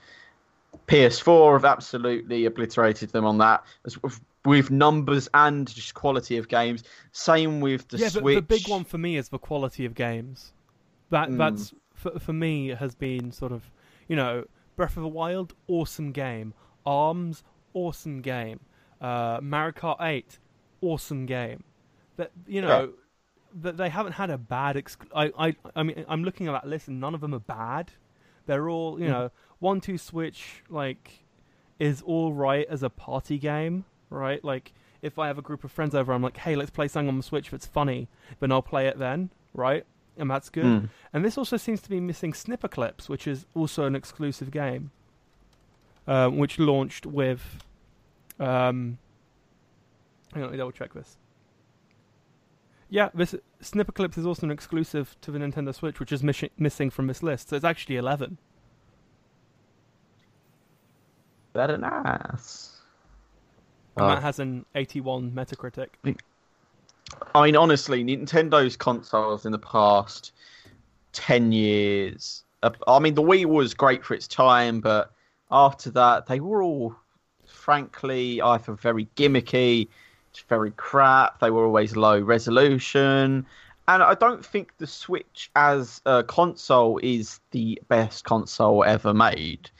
PS4 0.86 1.54
have 1.54 1.64
absolutely 1.64 2.46
obliterated 2.46 3.10
them 3.10 3.24
on 3.24 3.38
that 3.38 3.64
with- 4.44 4.70
numbers 4.70 5.28
and 5.34 5.68
just 5.74 5.92
quality 5.92 6.38
of 6.38 6.48
games. 6.48 6.82
Same 7.12 7.60
with 7.60 7.86
the 7.88 7.98
yeah, 7.98 8.08
Switch. 8.08 8.24
but 8.24 8.34
the 8.34 8.42
big 8.42 8.66
one 8.68 8.82
for 8.84 8.96
me 8.96 9.16
is 9.18 9.28
the 9.28 9.38
quality 9.38 9.84
of 9.84 9.94
games. 9.94 10.52
That 11.10 11.28
Mm. 11.28 11.36
that's 11.38 11.74
for 11.92 12.18
for 12.18 12.32
me 12.32 12.68
has 12.68 12.94
been 12.94 13.30
sort 13.32 13.52
of 13.52 13.68
you 14.08 14.16
know 14.16 14.44
Breath 14.78 14.96
of 14.96 15.02
the 15.02 15.08
Wild, 15.08 15.54
awesome 15.66 16.12
game. 16.12 16.54
Arms, 16.86 17.42
awesome 17.74 18.22
game. 18.22 18.60
Uh, 19.00 19.40
Mario 19.42 19.72
Kart 19.72 20.00
Eight, 20.00 20.38
awesome 20.80 21.26
game. 21.26 21.64
That 22.16 22.30
you 22.46 22.62
know 22.62 22.92
that 23.60 23.76
they 23.76 23.88
haven't 23.88 24.12
had 24.12 24.30
a 24.30 24.38
bad. 24.38 24.76
Exc- 24.76 25.10
I 25.14 25.32
I 25.36 25.56
I 25.74 25.82
mean 25.82 26.04
I'm 26.08 26.22
looking 26.22 26.46
at 26.46 26.52
that 26.52 26.68
list 26.68 26.86
and 26.86 27.00
none 27.00 27.12
of 27.12 27.20
them 27.20 27.34
are 27.34 27.40
bad. 27.40 27.90
They're 28.46 28.68
all 28.68 29.00
you 29.00 29.08
know 29.08 29.30
one 29.58 29.80
two 29.80 29.98
Switch 29.98 30.62
like 30.68 31.24
is 31.80 32.00
all 32.02 32.32
right 32.32 32.66
as 32.70 32.84
a 32.84 32.88
party 32.88 33.36
game, 33.36 33.84
right? 34.10 34.42
Like 34.44 34.72
if 35.02 35.18
I 35.18 35.26
have 35.26 35.38
a 35.38 35.42
group 35.42 35.64
of 35.64 35.72
friends 35.72 35.92
over, 35.96 36.12
I'm 36.12 36.22
like, 36.22 36.36
hey, 36.36 36.54
let's 36.54 36.70
play 36.70 36.86
something 36.86 37.08
on 37.08 37.16
the 37.16 37.24
Switch 37.24 37.50
that's 37.50 37.66
funny, 37.66 38.08
then 38.38 38.52
I'll 38.52 38.62
play 38.62 38.86
it 38.86 38.96
then, 38.96 39.30
right? 39.54 39.84
And 40.18 40.28
that's 40.30 40.50
good. 40.50 40.64
Mm. 40.64 40.88
And 41.12 41.24
this 41.24 41.38
also 41.38 41.56
seems 41.56 41.80
to 41.82 41.88
be 41.88 42.00
missing 42.00 42.32
Snipperclips, 42.32 43.08
which 43.08 43.26
is 43.28 43.46
also 43.54 43.84
an 43.84 43.94
exclusive 43.94 44.50
game, 44.50 44.90
um, 46.06 46.36
which 46.38 46.58
launched 46.58 47.06
with. 47.06 47.62
Um, 48.40 48.98
hang 50.34 50.42
on, 50.42 50.48
let 50.48 50.52
me 50.52 50.56
double 50.58 50.72
check 50.72 50.92
this. 50.92 51.16
Yeah, 52.90 53.10
this 53.14 53.34
Snipperclips 53.62 54.18
is 54.18 54.26
also 54.26 54.46
an 54.46 54.50
exclusive 54.50 55.14
to 55.20 55.30
the 55.30 55.38
Nintendo 55.38 55.74
Switch, 55.74 56.00
which 56.00 56.10
is 56.10 56.22
missi- 56.22 56.50
missing 56.58 56.90
from 56.90 57.06
this 57.06 57.22
list. 57.22 57.50
So 57.50 57.56
it's 57.56 57.64
actually 57.64 57.96
eleven. 57.96 58.38
Very 61.54 61.78
nice. 61.78 62.80
And 63.96 64.04
Oh. 64.04 64.08
that 64.08 64.22
has 64.22 64.38
an 64.38 64.64
81 64.74 65.32
Metacritic. 65.32 65.88
I 67.34 67.46
mean, 67.46 67.56
honestly, 67.56 68.04
Nintendo's 68.04 68.76
consoles 68.76 69.46
in 69.46 69.52
the 69.52 69.58
past 69.58 70.32
ten 71.12 71.52
years. 71.52 72.44
uh, 72.62 72.70
I 72.86 72.98
mean, 72.98 73.14
the 73.14 73.22
Wii 73.22 73.46
was 73.46 73.74
great 73.74 74.04
for 74.04 74.14
its 74.14 74.28
time, 74.28 74.80
but 74.80 75.12
after 75.50 75.90
that, 75.90 76.26
they 76.26 76.40
were 76.40 76.62
all, 76.62 76.94
frankly, 77.46 78.40
either 78.40 78.74
very 78.74 79.08
gimmicky, 79.16 79.88
very 80.48 80.70
crap. 80.72 81.40
They 81.40 81.50
were 81.50 81.64
always 81.64 81.96
low 81.96 82.20
resolution, 82.20 83.46
and 83.88 84.02
I 84.02 84.14
don't 84.14 84.44
think 84.44 84.76
the 84.78 84.86
Switch 84.86 85.50
as 85.56 86.00
a 86.04 86.22
console 86.22 86.98
is 87.02 87.40
the 87.50 87.80
best 87.88 88.24
console 88.24 88.84
ever 88.84 89.14
made. 89.14 89.70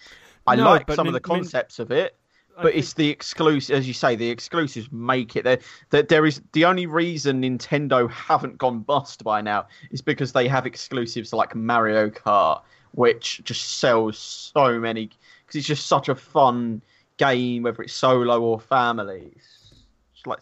I 0.46 0.56
No, 0.56 0.64
like 0.64 0.90
some 0.90 1.06
of 1.06 1.12
the 1.12 1.20
concepts 1.20 1.78
of 1.78 1.90
it, 1.90 2.16
but 2.62 2.72
think- 2.72 2.76
it's 2.76 2.92
the 2.94 3.08
exclusive, 3.08 3.76
as 3.76 3.86
you 3.86 3.94
say, 3.94 4.16
the 4.16 4.28
exclusives 4.28 4.90
make 4.92 5.36
it. 5.36 5.44
There, 5.44 5.58
that 5.90 6.08
there 6.08 6.26
is 6.26 6.40
the 6.52 6.64
only 6.64 6.86
reason 6.86 7.42
Nintendo 7.42 8.10
haven't 8.10 8.58
gone 8.58 8.80
bust 8.80 9.24
by 9.24 9.40
now 9.40 9.66
is 9.90 10.02
because 10.02 10.32
they 10.32 10.48
have 10.48 10.66
exclusives 10.66 11.32
like 11.32 11.54
Mario 11.54 12.10
Kart, 12.10 12.62
which 12.92 13.40
just 13.44 13.78
sells 13.78 14.18
so 14.18 14.78
many 14.78 15.06
because 15.06 15.56
it's 15.56 15.66
just 15.66 15.86
such 15.86 16.08
a 16.08 16.14
fun 16.14 16.82
game, 17.16 17.62
whether 17.62 17.82
it's 17.82 17.92
solo 17.92 18.40
or 18.40 18.60
family. 18.60 19.32
It's, 19.36 19.84
it's 20.14 20.26
like 20.26 20.40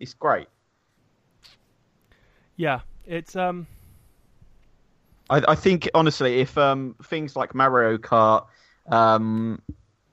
it's 0.00 0.14
great. 0.14 0.48
yeah, 2.56 2.80
it's 3.06 3.36
um. 3.36 3.66
I, 5.28 5.42
I 5.48 5.54
think 5.54 5.88
honestly, 5.94 6.40
if 6.40 6.56
um 6.56 6.94
things 7.04 7.36
like 7.36 7.54
Mario 7.54 7.98
Kart, 7.98 8.46
um, 8.90 9.60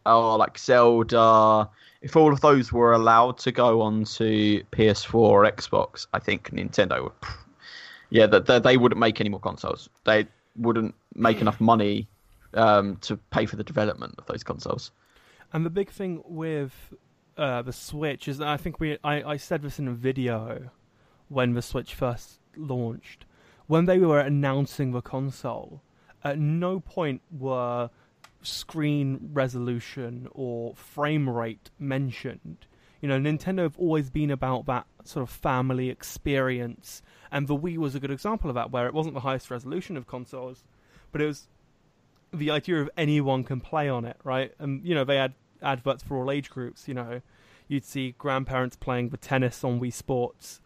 or 0.06 0.38
like 0.38 0.58
Zelda, 0.58 1.70
if 2.02 2.16
all 2.16 2.34
of 2.34 2.42
those 2.42 2.72
were 2.72 2.94
allowed 2.94 3.38
to 3.40 3.52
go 3.52 3.82
onto 3.82 4.64
PS4 4.72 5.14
or 5.14 5.44
Xbox, 5.46 6.08
I 6.14 6.20
think 6.20 6.52
Nintendo 6.52 7.04
would, 7.04 7.14
yeah, 8.10 8.26
that 8.28 8.46
they, 8.46 8.60
they 8.60 8.78
wouldn't 8.78 9.00
make 9.00 9.20
any 9.20 9.30
more 9.30 9.40
consoles. 9.40 9.90
They 10.04 10.28
wouldn't 10.56 10.94
make 11.16 11.42
enough 11.42 11.60
money 11.60 12.08
um 12.56 12.98
to 12.98 13.18
pay 13.32 13.48
for 13.48 13.56
the 13.56 13.64
development 13.64 14.16
of 14.18 14.26
those 14.28 14.44
consoles. 14.44 14.92
And 15.52 15.66
the 15.66 15.70
big 15.70 15.90
thing 15.90 16.24
with 16.26 16.94
uh, 17.38 17.62
the 17.62 17.74
Switch 17.74 18.28
is 18.28 18.38
that 18.40 18.48
I 18.48 18.58
think 18.58 18.80
we 18.80 18.98
I, 19.04 19.24
I 19.24 19.38
said 19.38 19.62
this 19.62 19.80
in 19.80 19.88
a 19.88 19.94
video 19.94 20.70
when 21.30 21.54
the 21.54 21.62
Switch 21.62 21.94
first 21.94 22.40
launched. 22.56 23.26
When 23.68 23.86
they 23.86 24.00
were 24.00 24.20
announcing 24.20 24.92
the 24.92 25.02
console, 25.02 25.82
at 26.24 26.38
no 26.38 26.80
point 26.80 27.22
were 27.32 27.90
screen 28.44 29.30
resolution 29.34 30.28
or 30.32 30.76
frame 30.76 31.30
rate 31.30 31.70
mentioned. 31.80 32.66
You 33.02 33.10
know, 33.10 33.20
Nintendo 33.20 33.64
have 33.64 33.78
always 33.78 34.10
been 34.10 34.32
about 34.32 34.66
that 34.68 34.86
sort 35.04 35.24
of 35.24 35.30
family 35.30 35.90
experience, 35.90 37.02
and 37.32 37.48
the 37.48 37.58
Wii 37.58 37.78
was 37.78 37.96
a 37.96 38.00
good 38.00 38.12
example 38.12 38.50
of 38.50 38.56
that, 38.56 38.72
where 38.72 38.88
it 38.88 38.94
wasn't 38.94 39.16
the 39.16 39.22
highest 39.22 39.52
resolution 39.52 39.98
of 39.98 40.08
consoles, 40.08 40.64
but 41.12 41.22
it 41.22 41.26
was 41.26 41.48
the 42.32 42.50
idea 42.50 42.82
of 42.82 42.90
anyone 42.98 43.44
can 43.44 43.60
play 43.60 43.90
on 43.90 44.06
it, 44.06 44.18
right? 44.24 44.54
And 44.58 44.86
you 44.86 44.96
know 44.96 45.04
they 45.04 45.18
had 45.18 45.34
adverts 45.62 46.04
for 46.04 46.18
all 46.18 46.32
age 46.32 46.50
groups. 46.50 46.88
You 46.88 46.94
know, 46.94 47.22
you'd 47.68 47.86
see 47.86 48.16
grandparents 48.18 48.76
playing 48.76 49.10
the 49.10 49.18
tennis 49.18 49.64
on 49.64 49.80
Wii 49.80 49.94
Sports. 49.94 50.62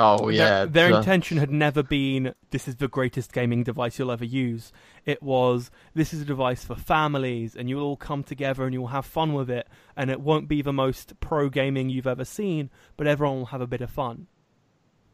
Oh 0.00 0.28
yeah, 0.30 0.64
Their, 0.64 0.66
their 0.66 0.94
uh, 0.94 0.98
intention 0.98 1.36
had 1.38 1.50
never 1.50 1.82
been 1.82 2.34
this 2.50 2.66
is 2.66 2.76
the 2.76 2.88
greatest 2.88 3.32
gaming 3.32 3.62
device 3.62 3.98
you'll 3.98 4.10
ever 4.10 4.24
use. 4.24 4.72
It 5.04 5.22
was 5.22 5.70
this 5.94 6.14
is 6.14 6.22
a 6.22 6.24
device 6.24 6.64
for 6.64 6.74
families 6.74 7.54
and 7.54 7.68
you'll 7.68 7.84
all 7.84 7.96
come 7.96 8.22
together 8.24 8.64
and 8.64 8.72
you'll 8.72 8.88
have 8.88 9.04
fun 9.04 9.34
with 9.34 9.50
it 9.50 9.68
and 9.96 10.10
it 10.10 10.20
won't 10.20 10.48
be 10.48 10.62
the 10.62 10.72
most 10.72 11.18
pro 11.20 11.48
gaming 11.48 11.90
you've 11.90 12.06
ever 12.06 12.24
seen, 12.24 12.70
but 12.96 13.06
everyone 13.06 13.38
will 13.38 13.46
have 13.46 13.60
a 13.60 13.66
bit 13.66 13.80
of 13.82 13.90
fun. 13.90 14.26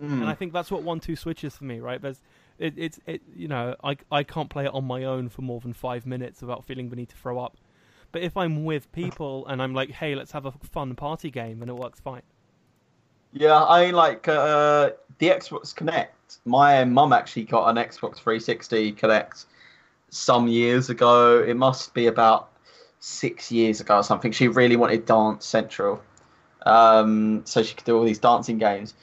mm. 0.01 0.11
And 0.11 0.27
I 0.27 0.35
think 0.35 0.53
that's 0.53 0.71
what 0.71 0.83
one 0.83 1.01
two 1.01 1.17
switch 1.17 1.43
is 1.45 1.57
for 1.57 1.65
me, 1.65 1.81
right? 1.81 2.01
There's 2.01 2.23
it, 2.59 2.75
it's 2.77 3.01
it 3.07 3.23
you 3.35 3.49
know, 3.49 3.75
I 3.83 3.97
I 4.11 4.23
can't 4.23 4.51
play 4.51 4.67
it 4.67 4.73
on 4.75 4.85
my 4.85 5.05
own 5.05 5.29
for 5.29 5.43
more 5.43 5.61
than 5.61 5.73
five 5.73 6.07
minutes 6.07 6.41
without 6.41 6.65
feeling 6.65 6.91
the 6.91 6.97
need 6.97 7.09
to 7.11 7.17
throw 7.17 7.39
up. 7.39 7.57
But 8.13 8.23
if 8.23 8.37
I'm 8.37 8.65
with 8.65 8.91
people 9.03 9.47
and 9.47 9.61
I'm 9.63 9.75
like, 9.75 9.91
hey, 9.91 10.15
let's 10.15 10.33
have 10.33 10.47
a 10.47 10.53
fun 10.53 10.95
party 10.95 11.31
game, 11.31 11.59
then 11.59 11.69
it 11.69 11.77
works 11.77 12.01
fine. 12.01 12.23
Yeah, 13.39 13.65
I 13.65 13.91
like 13.91 14.29
uh, 14.29 14.93
the 15.19 15.29
Xbox 15.29 15.75
Kinect. 15.75 16.39
My 16.47 16.87
mum 16.87 17.13
actually 17.13 17.45
got 17.45 17.69
an 17.69 17.77
Xbox 17.77 18.15
360 18.15 18.95
Kinect 18.95 19.45
some 20.09 20.49
years 20.49 20.89
ago. 20.89 21.43
It 21.43 21.55
must 21.55 21.93
be 21.93 22.07
about 22.07 22.49
six 23.01 23.53
years 23.53 23.79
ago 23.83 23.97
or 23.97 24.03
something. 24.03 24.33
She 24.33 24.49
really 24.49 24.77
wanted 24.77 25.05
Dance 25.05 25.45
Central, 25.45 26.03
um, 26.65 27.43
so 27.45 27.63
she 27.63 27.75
could 27.75 27.85
do 27.85 27.99
all 27.99 28.05
these 28.05 28.19
dancing 28.19 28.57
games. 28.57 28.95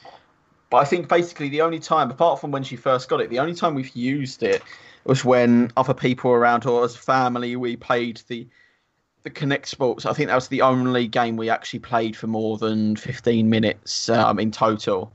But 0.71 0.77
I 0.77 0.85
think 0.85 1.07
basically 1.07 1.49
the 1.49 1.61
only 1.61 1.79
time, 1.79 2.09
apart 2.09 2.41
from 2.41 2.49
when 2.49 2.63
she 2.63 2.75
first 2.75 3.09
got 3.09 3.21
it, 3.21 3.29
the 3.29 3.37
only 3.37 3.53
time 3.53 3.75
we've 3.75 3.95
used 3.95 4.41
it 4.41 4.63
was 5.03 5.23
when 5.23 5.71
other 5.77 5.93
people 5.93 6.31
around 6.31 6.65
or 6.65 6.83
as 6.83 6.95
family 6.95 7.55
we 7.55 7.75
played 7.75 8.19
the 8.29 8.47
the 9.23 9.29
Kinect 9.29 9.65
Sports. 9.65 10.05
I 10.05 10.13
think 10.13 10.27
that 10.27 10.35
was 10.35 10.49
the 10.49 10.61
only 10.61 11.07
game 11.07 11.37
we 11.37 11.49
actually 11.49 11.79
played 11.79 12.15
for 12.15 12.27
more 12.27 12.57
than 12.57 12.95
15 12.95 13.49
minutes 13.49 14.09
um, 14.09 14.37
in 14.39 14.51
total. 14.51 15.11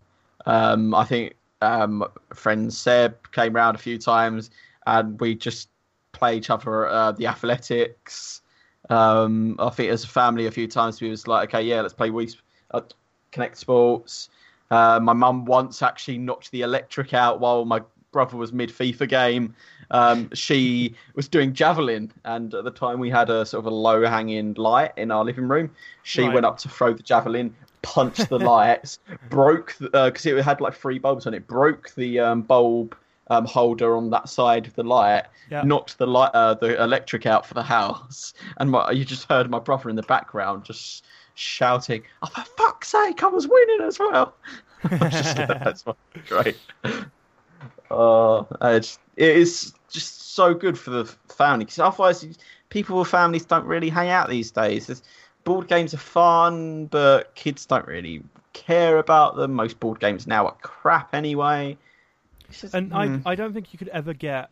Um, 0.47 0.95
I 0.95 1.05
think 1.05 1.35
um, 1.61 2.05
friend 2.33 2.73
Seb 2.73 3.31
came 3.33 3.53
round 3.53 3.77
a 3.77 3.79
few 3.79 3.99
times 3.99 4.51
and 4.87 5.21
we 5.21 5.35
just 5.35 5.69
play 6.13 6.37
each 6.37 6.51
other 6.51 6.87
uh, 6.89 7.13
the 7.13 7.27
athletics. 7.27 8.41
Um, 8.89 9.57
I 9.59 9.69
think 9.71 9.93
as 9.93 10.05
a 10.05 10.09
family 10.09 10.47
a 10.47 10.51
few 10.51 10.67
times 10.67 11.01
we 11.01 11.11
was 11.11 11.29
like, 11.29 11.51
okay, 11.51 11.63
yeah, 11.63 11.83
let's 11.83 11.95
play 11.95 12.11
Wii 12.11 12.35
uh, 12.73 12.81
Kinect 13.33 13.57
Sports. 13.57 14.31
Uh, 14.71 15.01
my 15.03 15.13
mum 15.13 15.45
once 15.45 15.83
actually 15.83 16.19
knocked 16.19 16.51
the 16.51 16.63
electric 16.63 17.13
out 17.13 17.41
while 17.41 17.65
my 17.65 17.83
brother 18.13 18.37
was 18.37 18.53
mid 18.53 18.71
FIFA 18.71 19.09
game. 19.09 19.55
Um, 19.91 20.29
she 20.35 20.95
was 21.15 21.29
doing 21.29 21.53
javelin, 21.55 22.13
and 22.25 22.53
at 22.55 22.65
the 22.65 22.71
time 22.71 22.99
we 23.01 23.11
had 23.11 23.31
a 23.31 23.45
sort 23.47 23.61
of 23.67 23.73
a 23.73 23.75
low 23.75 24.05
hanging 24.07 24.55
light 24.55 24.93
in 24.97 25.11
our 25.11 25.25
living 25.25 25.49
room. 25.49 25.71
She 26.03 26.23
Right. 26.23 26.35
went 26.35 26.47
up 26.47 26.59
to 26.59 26.69
throw 26.69 26.93
the 26.93 27.03
javelin, 27.03 27.55
punched 27.83 28.29
the 28.29 28.39
lights, 28.39 28.99
broke 29.31 29.75
because 29.79 30.27
it 30.27 30.43
had 30.45 30.61
like 30.61 30.75
three 30.75 30.99
bulbs 30.99 31.27
on 31.27 31.35
it, 31.35 31.47
broke 31.47 31.95
the 31.95 32.21
um, 32.21 32.43
bulb 32.43 32.97
um, 33.31 33.45
holder 33.45 33.97
on 33.97 34.11
that 34.11 34.29
side 34.29 34.67
of 34.67 34.75
the 34.75 34.83
light, 34.85 35.25
Yeah. 35.51 35.63
knocked 35.63 35.99
the 35.99 36.07
light, 36.07 36.31
uh, 36.35 36.55
the 36.55 36.83
electric 36.83 37.27
out 37.27 37.45
for 37.47 37.55
the 37.55 37.63
house, 37.63 38.33
and 38.59 38.71
my, 38.71 38.91
you 38.91 39.05
just 39.05 39.29
heard 39.29 39.51
my 39.51 39.59
brother 39.59 39.89
in 39.91 39.97
the 39.97 40.03
background 40.03 40.65
just 40.65 41.05
shouting, 41.35 42.03
"Oh 42.23 42.27
for 42.27 42.43
fuck's 42.57 42.89
sake, 42.89 43.23
I 43.23 43.27
was 43.29 43.47
winning 43.49 43.81
as 43.87 43.99
well!" 43.99 44.35
Just- 45.11 45.37
that's 45.37 45.85
great. 46.29 46.57
Uh, 47.91 48.45
it's, 48.63 48.99
it 49.17 49.37
is 49.37 49.73
just 49.91 50.33
so 50.33 50.55
good 50.55 50.79
for 50.79 50.91
the 50.91 51.05
family 51.29 51.65
because 51.65 51.79
otherwise, 51.79 52.39
people 52.69 52.99
with 52.99 53.09
families 53.09 53.45
don't 53.45 53.65
really 53.65 53.89
hang 53.89 54.09
out 54.11 54.29
these 54.29 54.51
days. 54.51 54.87
There's, 54.87 55.03
board 55.45 55.69
games 55.69 55.95
are 55.95 55.99
fun, 55.99 56.87
but 56.87 57.35
kids 57.35 57.65
don't 57.67 57.87
really 57.87 58.23
care 58.53 58.99
about 58.99 59.37
them. 59.37 59.55
Most 59.55 59.81
board 59.81 60.01
games 60.01 60.27
now 60.27 60.47
are 60.47 60.57
crap 60.63 61.15
anyway. 61.15 61.79
Just- 62.51 62.75
And 62.75 62.91
mm. 62.93 63.23
I 63.25 63.33
I 63.33 63.35
don't 63.35 63.53
think 63.53 63.73
you 63.73 63.79
could 63.79 63.89
ever 63.89 64.13
get 64.15 64.51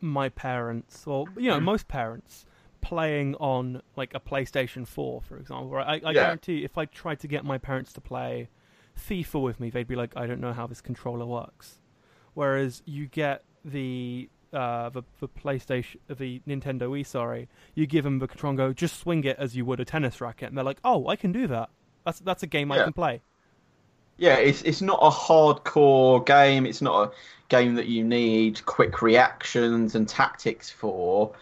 my 0.00 0.28
parents 0.30 1.06
or 1.06 1.26
you 1.36 1.50
know 1.50 1.60
most 1.60 1.86
parents 1.88 2.46
playing 2.80 3.34
on 3.36 3.82
like 3.96 4.14
a 4.14 4.20
PlayStation 4.20 4.86
4, 4.86 5.20
for 5.20 5.36
example. 5.36 5.68
Right? 5.70 6.02
I, 6.02 6.08
I 6.08 6.12
Yeah. 6.12 6.22
guarantee 6.24 6.64
if 6.64 6.78
I 6.78 6.86
tried 6.86 7.20
to 7.20 7.28
get 7.28 7.44
my 7.44 7.58
parents 7.58 7.92
to 7.94 8.00
play 8.00 8.48
FIFA 8.98 9.42
with 9.42 9.60
me, 9.60 9.70
they'd 9.70 9.86
be 9.88 9.96
like, 9.96 10.16
I 10.16 10.26
don't 10.26 10.40
know 10.40 10.52
how 10.52 10.66
this 10.66 10.80
controller 10.80 11.26
works. 11.26 11.79
Whereas 12.34 12.82
you 12.86 13.06
get 13.06 13.44
the 13.64 14.28
uh, 14.52 14.88
the 14.90 15.02
the 15.20 15.28
PlayStation, 15.28 15.96
the 16.08 16.40
Nintendo 16.46 16.82
Wii, 16.82 17.06
sorry, 17.06 17.48
you 17.74 17.86
give 17.86 18.04
them 18.04 18.18
the 18.18 18.28
controller 18.28 18.50
and 18.50 18.58
go, 18.58 18.72
just 18.72 18.98
swing 18.98 19.24
it 19.24 19.36
as 19.38 19.56
you 19.56 19.64
would 19.64 19.80
a 19.80 19.84
tennis 19.84 20.20
racket, 20.20 20.48
and 20.48 20.56
they're 20.56 20.64
like, 20.64 20.78
oh, 20.84 21.06
I 21.08 21.16
can 21.16 21.32
do 21.32 21.46
that. 21.48 21.70
That's 22.04 22.20
that's 22.20 22.42
a 22.42 22.46
game 22.46 22.72
I 22.72 22.84
can 22.84 22.92
play. 22.92 23.22
Yeah, 24.16 24.36
it's 24.36 24.62
it's 24.62 24.82
not 24.82 24.98
a 25.02 25.10
hardcore 25.10 26.24
game. 26.24 26.66
It's 26.66 26.82
not 26.82 27.08
a 27.08 27.12
game 27.48 27.74
that 27.76 27.86
you 27.86 28.04
need 28.04 28.64
quick 28.66 29.02
reactions 29.02 29.94
and 29.94 30.08
tactics 30.08 30.70
for. 30.70 31.32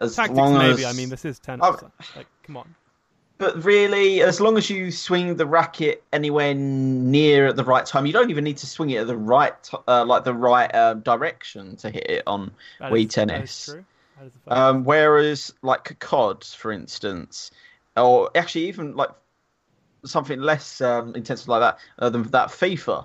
As 0.00 0.16
Tactics, 0.16 0.36
long 0.36 0.58
maybe. 0.58 0.84
as- 0.84 0.92
I 0.92 0.92
mean, 0.96 1.08
this 1.08 1.24
is 1.24 1.38
tennis. 1.38 1.64
Oh. 1.64 1.76
so, 1.78 1.90
like, 2.16 2.26
come 2.42 2.56
on. 2.56 2.74
But 3.36 3.64
really, 3.64 4.22
as 4.22 4.40
long 4.40 4.56
as 4.56 4.70
you 4.70 4.90
swing 4.92 5.36
the 5.36 5.46
racket 5.46 6.04
anywhere 6.12 6.54
near 6.54 7.48
at 7.48 7.56
the 7.56 7.64
right 7.64 7.84
time, 7.84 8.06
you 8.06 8.12
don't 8.12 8.30
even 8.30 8.44
need 8.44 8.58
to 8.58 8.66
swing 8.66 8.90
it 8.90 8.98
at 8.98 9.06
the 9.08 9.16
right, 9.16 9.52
uh, 9.88 10.04
like 10.04 10.22
the 10.24 10.32
right 10.34 10.72
uh, 10.72 10.94
direction 10.94 11.76
to 11.76 11.90
hit 11.90 12.08
it 12.08 12.22
on 12.26 12.52
That 12.78 12.92
Wii 12.92 13.06
is- 13.06 13.14
tennis. 13.14 13.66
That 13.66 14.26
is 14.26 14.32
a. 14.46 14.56
Um, 14.56 14.84
whereas, 14.84 15.52
like 15.62 15.98
COD, 15.98 16.44
for 16.44 16.70
instance, 16.70 17.50
or 17.96 18.30
actually 18.36 18.68
even 18.68 18.94
like 18.94 19.10
something 20.04 20.40
less 20.40 20.80
um, 20.80 21.14
intensive 21.16 21.48
like 21.48 21.60
that 21.60 21.78
uh, 21.98 22.10
than 22.10 22.22
that 22.24 22.50
FIFA, 22.50 23.04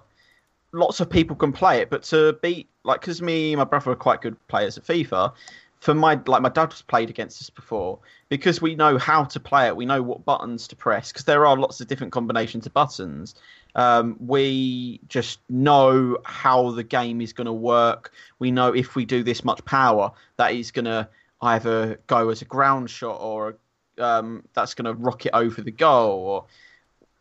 lots 0.73 0.99
of 0.99 1.09
people 1.09 1.35
can 1.35 1.51
play 1.51 1.81
it. 1.81 1.89
But 1.89 2.03
to 2.03 2.33
beat, 2.43 2.69
like, 2.83 3.01
because 3.01 3.21
me 3.21 3.53
and 3.53 3.57
my 3.57 3.63
brother 3.63 3.91
are 3.91 3.95
quite 3.95 4.21
good 4.21 4.35
players 4.47 4.77
at 4.77 4.85
FIFA. 4.85 5.33
For 5.79 5.93
my 5.93 6.19
like 6.25 6.41
my 6.41 6.49
dad 6.49 6.73
has 6.73 6.81
played 6.81 7.09
against 7.09 7.41
us 7.41 7.49
before 7.49 7.99
because 8.27 8.61
we 8.61 8.75
know 8.75 8.97
how 8.97 9.23
to 9.23 9.39
play 9.39 9.67
it. 9.67 9.75
We 9.75 9.85
know 9.85 10.03
what 10.03 10.25
buttons 10.25 10.67
to 10.69 10.75
press 10.75 11.11
because 11.11 11.25
there 11.25 11.45
are 11.45 11.57
lots 11.57 11.79
of 11.79 11.87
different 11.87 12.11
combinations 12.11 12.65
of 12.65 12.73
buttons. 12.73 13.35
Um, 13.75 14.17
we 14.19 14.99
just 15.07 15.39
know 15.49 16.17
how 16.25 16.71
the 16.71 16.83
game 16.83 17.21
is 17.21 17.33
going 17.33 17.45
to 17.45 17.53
work. 17.53 18.11
We 18.39 18.51
know 18.51 18.73
if 18.73 18.95
we 18.95 19.05
do 19.05 19.23
this 19.23 19.45
much 19.45 19.63
power, 19.63 20.11
that 20.37 20.53
is 20.53 20.71
going 20.71 20.85
to 20.85 21.07
either 21.41 21.99
go 22.07 22.29
as 22.29 22.41
a 22.41 22.45
ground 22.45 22.89
shot 22.89 23.17
or 23.21 23.55
um, 23.99 24.43
that's 24.53 24.73
going 24.73 24.85
to 24.85 24.93
rocket 24.93 25.35
over 25.35 25.61
the 25.61 25.71
goal. 25.71 26.19
Or 26.19 26.45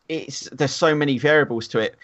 it's 0.09 0.49
there's 0.51 0.73
so 0.73 0.95
many 0.95 1.17
variables 1.17 1.67
to 1.69 1.79
it. 1.79 1.95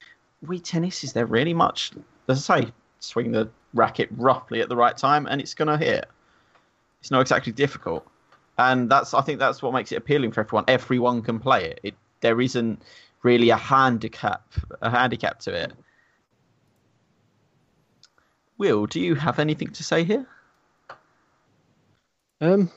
we 0.41 0.59
tennis 0.59 1.03
is 1.03 1.13
there 1.13 1.25
really 1.25 1.53
much? 1.53 1.91
As 2.27 2.49
I 2.49 2.61
say, 2.61 2.71
swing 2.99 3.31
the 3.31 3.49
racket 3.73 4.09
roughly 4.15 4.61
at 4.61 4.69
the 4.69 4.75
right 4.75 4.95
time 4.95 5.27
and 5.27 5.41
it's 5.41 5.53
going 5.53 5.67
to 5.67 5.77
hit. 5.77 6.05
It's 7.05 7.11
not 7.11 7.21
exactly 7.21 7.53
difficult, 7.53 8.03
and 8.57 8.89
that's 8.89 9.13
I 9.13 9.21
think 9.21 9.37
that's 9.37 9.61
what 9.61 9.73
makes 9.73 9.91
it 9.91 9.97
appealing 9.97 10.31
for 10.31 10.41
everyone. 10.41 10.63
Everyone 10.67 11.21
can 11.21 11.37
play 11.37 11.65
it. 11.65 11.79
It 11.83 11.93
there 12.21 12.41
isn't 12.41 12.81
really 13.21 13.51
a 13.51 13.57
handicap 13.57 14.41
a 14.81 14.89
handicap 14.89 15.37
to 15.41 15.53
it. 15.53 15.73
Will, 18.57 18.87
do 18.87 18.99
you 18.99 19.13
have 19.13 19.37
anything 19.37 19.69
to 19.69 19.83
say 19.83 20.03
here? 20.03 20.25
Um, 22.41 22.71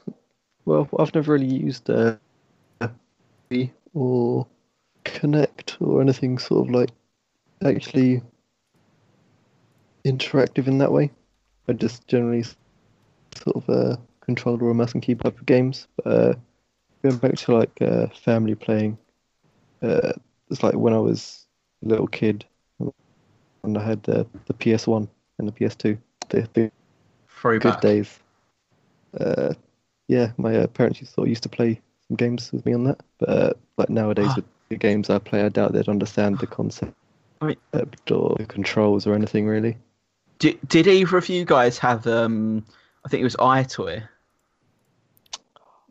well, 0.67 0.87
I've 0.99 1.15
never 1.15 1.33
really 1.33 1.47
used 1.47 1.89
uh, 1.89 2.17
or 3.95 4.47
Kinect 5.07 5.81
or 5.81 6.03
anything 6.03 6.37
sort 6.37 6.69
of 6.69 6.75
like 6.75 6.91
actually 7.65 8.21
interactive 10.05 10.67
in 10.67 10.77
that 10.77 10.93
way. 10.93 11.13
I 11.67 11.73
just 11.73 12.07
generally 12.07 12.45
sort 13.35 13.57
of 13.57 13.71
uh, 13.71 13.97
controller 14.29 14.65
or 14.69 14.75
mouse 14.75 14.93
and 14.93 15.03
keyboard 15.03 15.35
for 15.37 15.45
games. 15.45 15.87
But, 15.97 16.07
uh, 16.07 16.33
going 17.03 17.17
back 17.17 17.35
to 17.37 17.55
like 17.57 17.77
uh, 17.81 18.07
family 18.09 18.55
playing, 18.55 18.99
uh, 19.83 20.13
it's 20.51 20.63
like 20.63 20.75
when 20.75 20.93
I 20.93 20.99
was 20.99 21.47
a 21.85 21.89
little 21.89 22.07
kid 22.09 22.45
and 23.65 23.79
I 23.79 23.83
had 23.83 24.03
the 24.03 24.27
the 24.47 24.55
PS1 24.55 25.09
and 25.39 25.49
the 25.49 25.53
PS2. 25.53 25.99
The, 26.29 26.49
the 26.53 26.71
Throw 27.41 27.59
good 27.59 27.73
back. 27.75 27.81
days. 27.81 28.19
Uh, 29.19 29.55
yeah, 30.09 30.33
my 30.37 30.57
uh, 30.57 30.67
parents 30.67 31.01
used, 31.01 31.19
of 31.19 31.27
used 31.29 31.43
to 31.45 31.49
play 31.49 31.81
some 32.07 32.17
games 32.17 32.53
with 32.53 32.67
me 32.67 32.75
on 32.75 32.85
that, 32.85 33.01
but 33.19 33.29
uh, 33.29 33.53
like 33.79 33.89
nowadays 33.91 34.27
Ah. 34.31 34.35
with 34.37 34.45
the 34.69 34.77
games 34.77 35.09
I 35.11 35.19
play, 35.19 35.43
I 35.45 35.49
doubt 35.49 35.73
they'd 35.73 35.89
understand 35.89 36.39
the 36.39 36.47
concept 36.47 36.95
I 37.41 37.47
mean- 37.47 37.57
or 38.11 38.35
the 38.39 38.47
controls 38.47 39.07
or 39.07 39.15
anything 39.15 39.47
really. 39.47 39.77
Did, 40.39 40.59
did 40.69 40.87
either 40.87 41.17
of 41.17 41.29
you 41.29 41.45
guys 41.45 41.79
have 41.79 42.07
um 42.07 42.65
I 43.05 43.09
think 43.09 43.21
it 43.21 43.25
was 43.25 43.37
EyeToy 43.37 44.03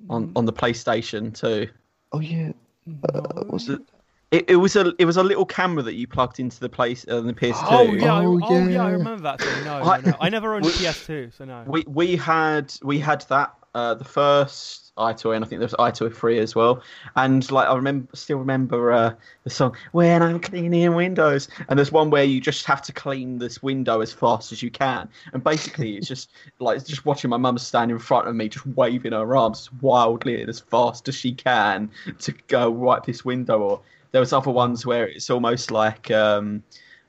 on 0.09 0.31
on 0.35 0.45
the 0.45 0.53
PlayStation 0.53 1.33
too. 1.33 1.69
Oh 2.11 2.19
yeah, 2.19 2.51
uh, 3.13 3.43
was 3.49 3.69
it? 3.69 3.81
It, 4.31 4.49
it 4.49 4.55
was 4.57 4.75
a 4.75 4.93
it 4.99 5.05
was 5.05 5.15
a 5.17 5.23
little 5.23 5.45
camera 5.45 5.83
that 5.83 5.93
you 5.93 6.05
plugged 6.05 6.39
into 6.39 6.59
the 6.59 6.67
place 6.69 7.05
uh, 7.07 7.21
the 7.21 7.33
PS2. 7.33 7.63
Oh 7.69 7.93
yeah, 7.93 8.13
I, 8.13 8.25
Oh, 8.25 8.39
oh, 8.43 8.67
yeah. 8.67 8.83
I 8.85 8.91
remember 8.91 9.21
that 9.23 9.39
thing. 9.39 9.63
No, 9.63 9.75
I- 9.77 10.01
no, 10.01 10.11
no. 10.11 10.17
I 10.19 10.29
never 10.29 10.53
owned 10.53 10.65
a 10.65 10.67
we- 10.67 10.73
PS2, 10.73 11.33
so 11.37 11.45
no. 11.45 11.63
We 11.65 11.83
we 11.87 12.15
had 12.17 12.73
we 12.83 12.99
had 12.99 13.21
that 13.29 13.53
uh, 13.73 13.93
the 13.93 14.03
first 14.03 14.91
EyeToy 14.97 15.35
and 15.35 15.45
I 15.45 15.47
think 15.47 15.59
there 15.59 15.67
was 15.67 15.75
EyeToy 15.75 16.13
three 16.13 16.39
as 16.39 16.55
well. 16.55 16.81
And 17.15 17.49
like 17.51 17.69
I 17.69 17.75
remember 17.75 18.07
still 18.15 18.39
remember 18.39 18.91
uh, 18.91 19.13
the 19.45 19.49
song 19.49 19.77
When 19.91 20.21
I'm 20.23 20.39
cleaning 20.41 20.93
windows 20.95 21.47
and 21.69 21.77
there's 21.79 21.91
one 21.91 22.09
where 22.09 22.23
you 22.23 22.41
just 22.41 22.65
have 22.65 22.81
to 22.81 22.91
clean 22.91 23.37
this 23.37 23.61
window 23.63 24.01
as 24.01 24.11
fast 24.11 24.51
as 24.51 24.61
you 24.63 24.71
can. 24.71 25.07
And 25.31 25.41
basically 25.43 25.95
it's 25.95 26.07
just 26.07 26.31
like 26.59 26.83
just 26.85 27.05
watching 27.05 27.29
my 27.29 27.37
mum 27.37 27.57
stand 27.59 27.91
in 27.91 27.99
front 27.99 28.27
of 28.27 28.35
me 28.35 28.49
just 28.49 28.65
waving 28.65 29.11
her 29.13 29.37
arms 29.37 29.71
wildly 29.81 30.41
and 30.41 30.49
as 30.49 30.59
fast 30.59 31.07
as 31.07 31.15
she 31.15 31.31
can 31.33 31.89
to 32.19 32.33
go 32.47 32.69
wipe 32.71 33.05
this 33.05 33.23
window 33.23 33.59
or 33.61 33.81
there 34.11 34.21
was 34.21 34.33
other 34.33 34.51
ones 34.51 34.85
where 34.85 35.07
it's 35.07 35.29
almost 35.29 35.71
like 35.71 36.11
um, 36.11 36.63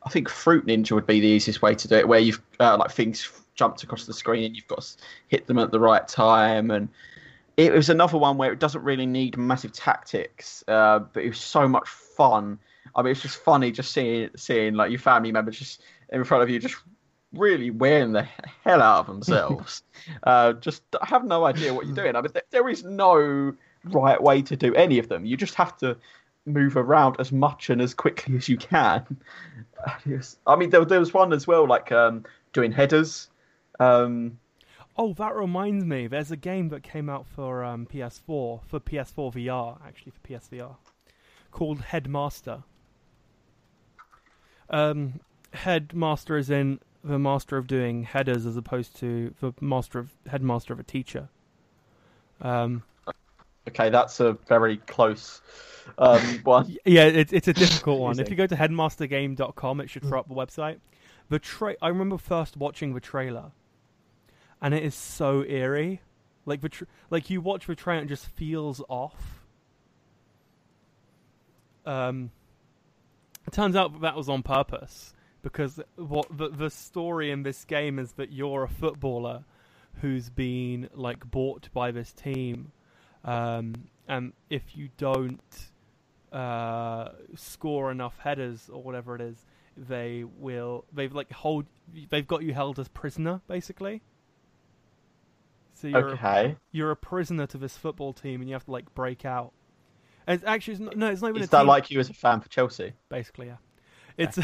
I 0.04 0.10
think 0.10 0.28
Fruit 0.28 0.66
Ninja 0.66 0.92
would 0.92 1.06
be 1.06 1.20
the 1.20 1.26
easiest 1.26 1.62
way 1.62 1.74
to 1.74 1.88
do 1.88 1.96
it, 1.96 2.08
where 2.08 2.20
you've 2.20 2.42
uh, 2.60 2.76
like 2.78 2.90
things 2.90 3.30
jumped 3.54 3.82
across 3.82 4.06
the 4.06 4.14
screen 4.14 4.44
and 4.44 4.56
you've 4.56 4.68
got 4.68 4.80
to 4.80 4.96
hit 5.28 5.46
them 5.46 5.58
at 5.58 5.72
the 5.72 5.80
right 5.80 6.06
time. 6.06 6.70
And 6.70 6.88
it 7.56 7.72
was 7.72 7.90
another 7.90 8.16
one 8.16 8.38
where 8.38 8.52
it 8.52 8.60
doesn't 8.60 8.82
really 8.82 9.06
need 9.06 9.36
massive 9.36 9.72
tactics, 9.72 10.62
uh, 10.68 11.00
but 11.00 11.24
it 11.24 11.28
was 11.28 11.40
so 11.40 11.66
much 11.68 11.88
fun. 11.88 12.58
I 12.94 13.02
mean, 13.02 13.12
it's 13.12 13.20
just 13.20 13.38
funny 13.38 13.72
just 13.72 13.92
seeing 13.92 14.30
seeing 14.36 14.74
like 14.74 14.90
your 14.90 15.00
family 15.00 15.32
members 15.32 15.58
just 15.58 15.82
in 16.10 16.24
front 16.24 16.42
of 16.42 16.50
you, 16.50 16.58
just 16.58 16.76
really 17.34 17.70
wearing 17.70 18.12
the 18.12 18.26
hell 18.64 18.80
out 18.80 19.00
of 19.00 19.06
themselves. 19.06 19.82
uh, 20.22 20.54
just 20.54 20.82
have 21.02 21.24
no 21.24 21.44
idea 21.44 21.74
what 21.74 21.86
you're 21.86 21.94
doing. 22.02 22.16
I 22.16 22.22
mean, 22.22 22.32
th- 22.32 22.46
there 22.50 22.68
is 22.68 22.84
no 22.84 23.52
right 23.84 24.22
way 24.22 24.42
to 24.42 24.56
do 24.56 24.74
any 24.74 24.98
of 24.98 25.08
them. 25.08 25.24
You 25.24 25.36
just 25.36 25.54
have 25.56 25.76
to 25.78 25.96
move 26.48 26.76
around 26.76 27.16
as 27.18 27.32
much 27.32 27.70
and 27.70 27.80
as 27.80 27.94
quickly 27.94 28.36
as 28.36 28.48
you 28.48 28.56
can. 28.56 29.04
Was- 30.06 30.36
I 30.46 30.56
mean, 30.56 30.70
there, 30.70 30.84
there 30.84 31.00
was 31.00 31.14
one 31.14 31.32
as 31.32 31.46
well, 31.46 31.66
like 31.66 31.92
um, 31.92 32.24
doing 32.52 32.72
headers. 32.72 33.28
Um, 33.80 34.38
Oh, 35.00 35.12
that 35.12 35.36
reminds 35.36 35.84
me. 35.84 36.08
There's 36.08 36.32
a 36.32 36.36
game 36.36 36.70
that 36.70 36.82
came 36.82 37.08
out 37.08 37.24
for 37.24 37.62
um, 37.62 37.86
PS4 37.86 38.64
for 38.66 38.80
PS4 38.80 39.32
VR, 39.32 39.78
actually 39.86 40.10
for 40.10 40.28
PSVR, 40.28 40.74
called 41.52 41.82
Headmaster. 41.82 42.64
Um, 44.70 45.20
headmaster 45.52 46.36
is 46.36 46.50
in 46.50 46.80
the 47.04 47.18
master 47.18 47.56
of 47.56 47.68
doing 47.68 48.02
headers 48.02 48.44
as 48.44 48.56
opposed 48.56 48.96
to 48.96 49.32
the 49.40 49.54
master 49.60 50.00
of 50.00 50.10
headmaster 50.26 50.72
of 50.72 50.80
a 50.80 50.82
teacher. 50.82 51.28
Um, 52.40 52.82
okay, 53.68 53.90
that's 53.90 54.18
a 54.18 54.32
very 54.48 54.78
close 54.78 55.40
um, 55.96 56.20
one. 56.44 56.76
yeah, 56.84 57.04
it's 57.04 57.32
it's 57.32 57.48
a 57.48 57.52
difficult 57.52 58.00
one. 58.00 58.18
If 58.18 58.30
you 58.30 58.36
go 58.36 58.46
to 58.46 58.56
headmastergame.com, 58.56 59.80
it 59.80 59.90
should 59.90 60.02
throw 60.02 60.20
up 60.20 60.28
the 60.28 60.34
website. 60.34 60.78
The 61.28 61.38
tra- 61.38 61.76
I 61.82 61.88
remember 61.88 62.18
first 62.18 62.56
watching 62.56 62.94
the 62.94 63.00
trailer, 63.00 63.52
and 64.60 64.74
it 64.74 64.82
is 64.82 64.94
so 64.94 65.44
eerie. 65.44 66.00
Like 66.46 66.60
the 66.60 66.68
tr- 66.70 66.84
like 67.10 67.30
you 67.30 67.40
watch 67.40 67.66
the 67.66 67.74
trailer, 67.74 68.00
and 68.02 68.10
it 68.10 68.14
just 68.14 68.26
feels 68.26 68.82
off. 68.88 69.44
Um, 71.84 72.30
it 73.46 73.52
turns 73.52 73.76
out 73.76 73.92
that, 73.94 74.00
that 74.02 74.16
was 74.16 74.28
on 74.28 74.42
purpose 74.42 75.14
because 75.42 75.80
what 75.96 76.26
the 76.36 76.48
the 76.48 76.70
story 76.70 77.30
in 77.30 77.42
this 77.42 77.64
game 77.64 77.98
is 77.98 78.12
that 78.12 78.32
you're 78.32 78.64
a 78.64 78.68
footballer 78.68 79.44
who's 80.00 80.30
been 80.30 80.88
like 80.94 81.28
bought 81.30 81.68
by 81.72 81.90
this 81.90 82.12
team, 82.12 82.72
um, 83.24 83.74
and 84.06 84.32
if 84.50 84.76
you 84.76 84.88
don't 84.96 85.40
uh, 86.32 87.10
score 87.34 87.90
enough 87.90 88.18
headers 88.18 88.68
or 88.72 88.82
whatever 88.82 89.14
it 89.14 89.20
is, 89.20 89.44
they 89.76 90.24
will 90.38 90.84
they've 90.92 91.14
like 91.14 91.30
hold 91.32 91.66
they've 92.10 92.26
got 92.26 92.42
you 92.42 92.52
held 92.54 92.78
as 92.78 92.88
prisoner 92.88 93.40
basically. 93.48 94.02
So 95.74 95.86
you're 95.88 96.14
a, 96.14 96.14
Okay. 96.14 96.56
you're 96.72 96.90
a 96.90 96.96
prisoner 96.96 97.46
to 97.46 97.58
this 97.58 97.76
football 97.76 98.12
team, 98.12 98.40
and 98.40 98.48
you 98.48 98.54
have 98.54 98.64
to 98.64 98.70
like 98.72 98.92
break 98.94 99.24
out. 99.24 99.52
And 100.26 100.34
it's 100.34 100.44
actually 100.44 100.74
it's 100.74 100.80
not, 100.82 100.96
no, 100.96 101.06
it's 101.10 101.22
not 101.22 101.28
even 101.30 101.42
Is 101.42 101.48
a 101.48 101.50
that 101.52 101.58
team. 101.60 101.68
like 101.68 101.90
you 101.90 102.00
as 102.00 102.10
a 102.10 102.14
fan 102.14 102.40
for 102.40 102.48
Chelsea? 102.48 102.92
basically 103.08 103.46
yeah. 103.46 103.56
It's 104.16 104.38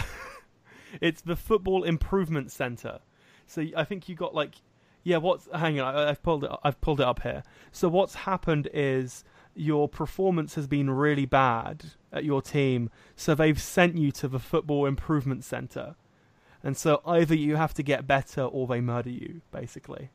it's 1.01 1.21
the 1.23 1.37
football 1.37 1.83
improvement 1.85 2.53
center. 2.53 3.01
So 3.47 3.65
I 3.77 3.85
think 3.85 4.09
you 4.09 4.15
got 4.15 4.35
like 4.35 4.55
yeah. 5.03 5.17
What's 5.19 5.49
hang 5.53 5.81
on? 5.81 5.95
I, 5.95 6.11
I've 6.11 6.23
pulled 6.23 6.45
it. 6.45 6.51
I've 6.63 6.81
pulled 6.81 7.01
it 7.01 7.07
up 7.07 7.23
here. 7.23 7.43
So 7.73 7.89
what's 7.89 8.15
happened 8.15 8.69
is 8.73 9.25
your 9.55 9.89
performance 9.89 10.55
has 10.55 10.67
been 10.67 10.91
really 10.91 11.27
bad 11.27 11.85
at 12.13 12.25
your 12.25 12.43
team, 12.43 12.91
so 13.17 13.35
they've 13.35 13.61
sent 13.61 13.97
you 13.97 14.11
to 14.13 14.29
the 14.29 14.39
football 14.39 14.87
improvement 14.87 15.45
center, 15.45 15.97
and 16.63 16.77
so 16.77 17.01
either 17.07 17.35
you 17.35 17.57
have 17.57 17.75
to 17.75 17.83
get 17.83 18.07
better 18.07 18.43
or 18.43 18.67
they 18.67 18.81
murder 18.81 19.11
you. 19.11 19.41
Basically, 19.53 20.11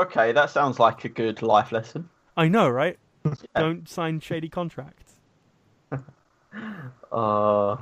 Okay, 0.00 0.32
that 0.32 0.48
sounds 0.48 0.78
like 0.78 1.04
a 1.04 1.10
good 1.10 1.42
life 1.42 1.72
lesson. 1.72 2.08
I 2.34 2.48
know, 2.48 2.70
right? 2.70 2.98
Don't 3.54 3.86
sign 3.86 4.20
shady 4.20 4.48
contracts. 4.48 5.14
Uh, 7.12 7.76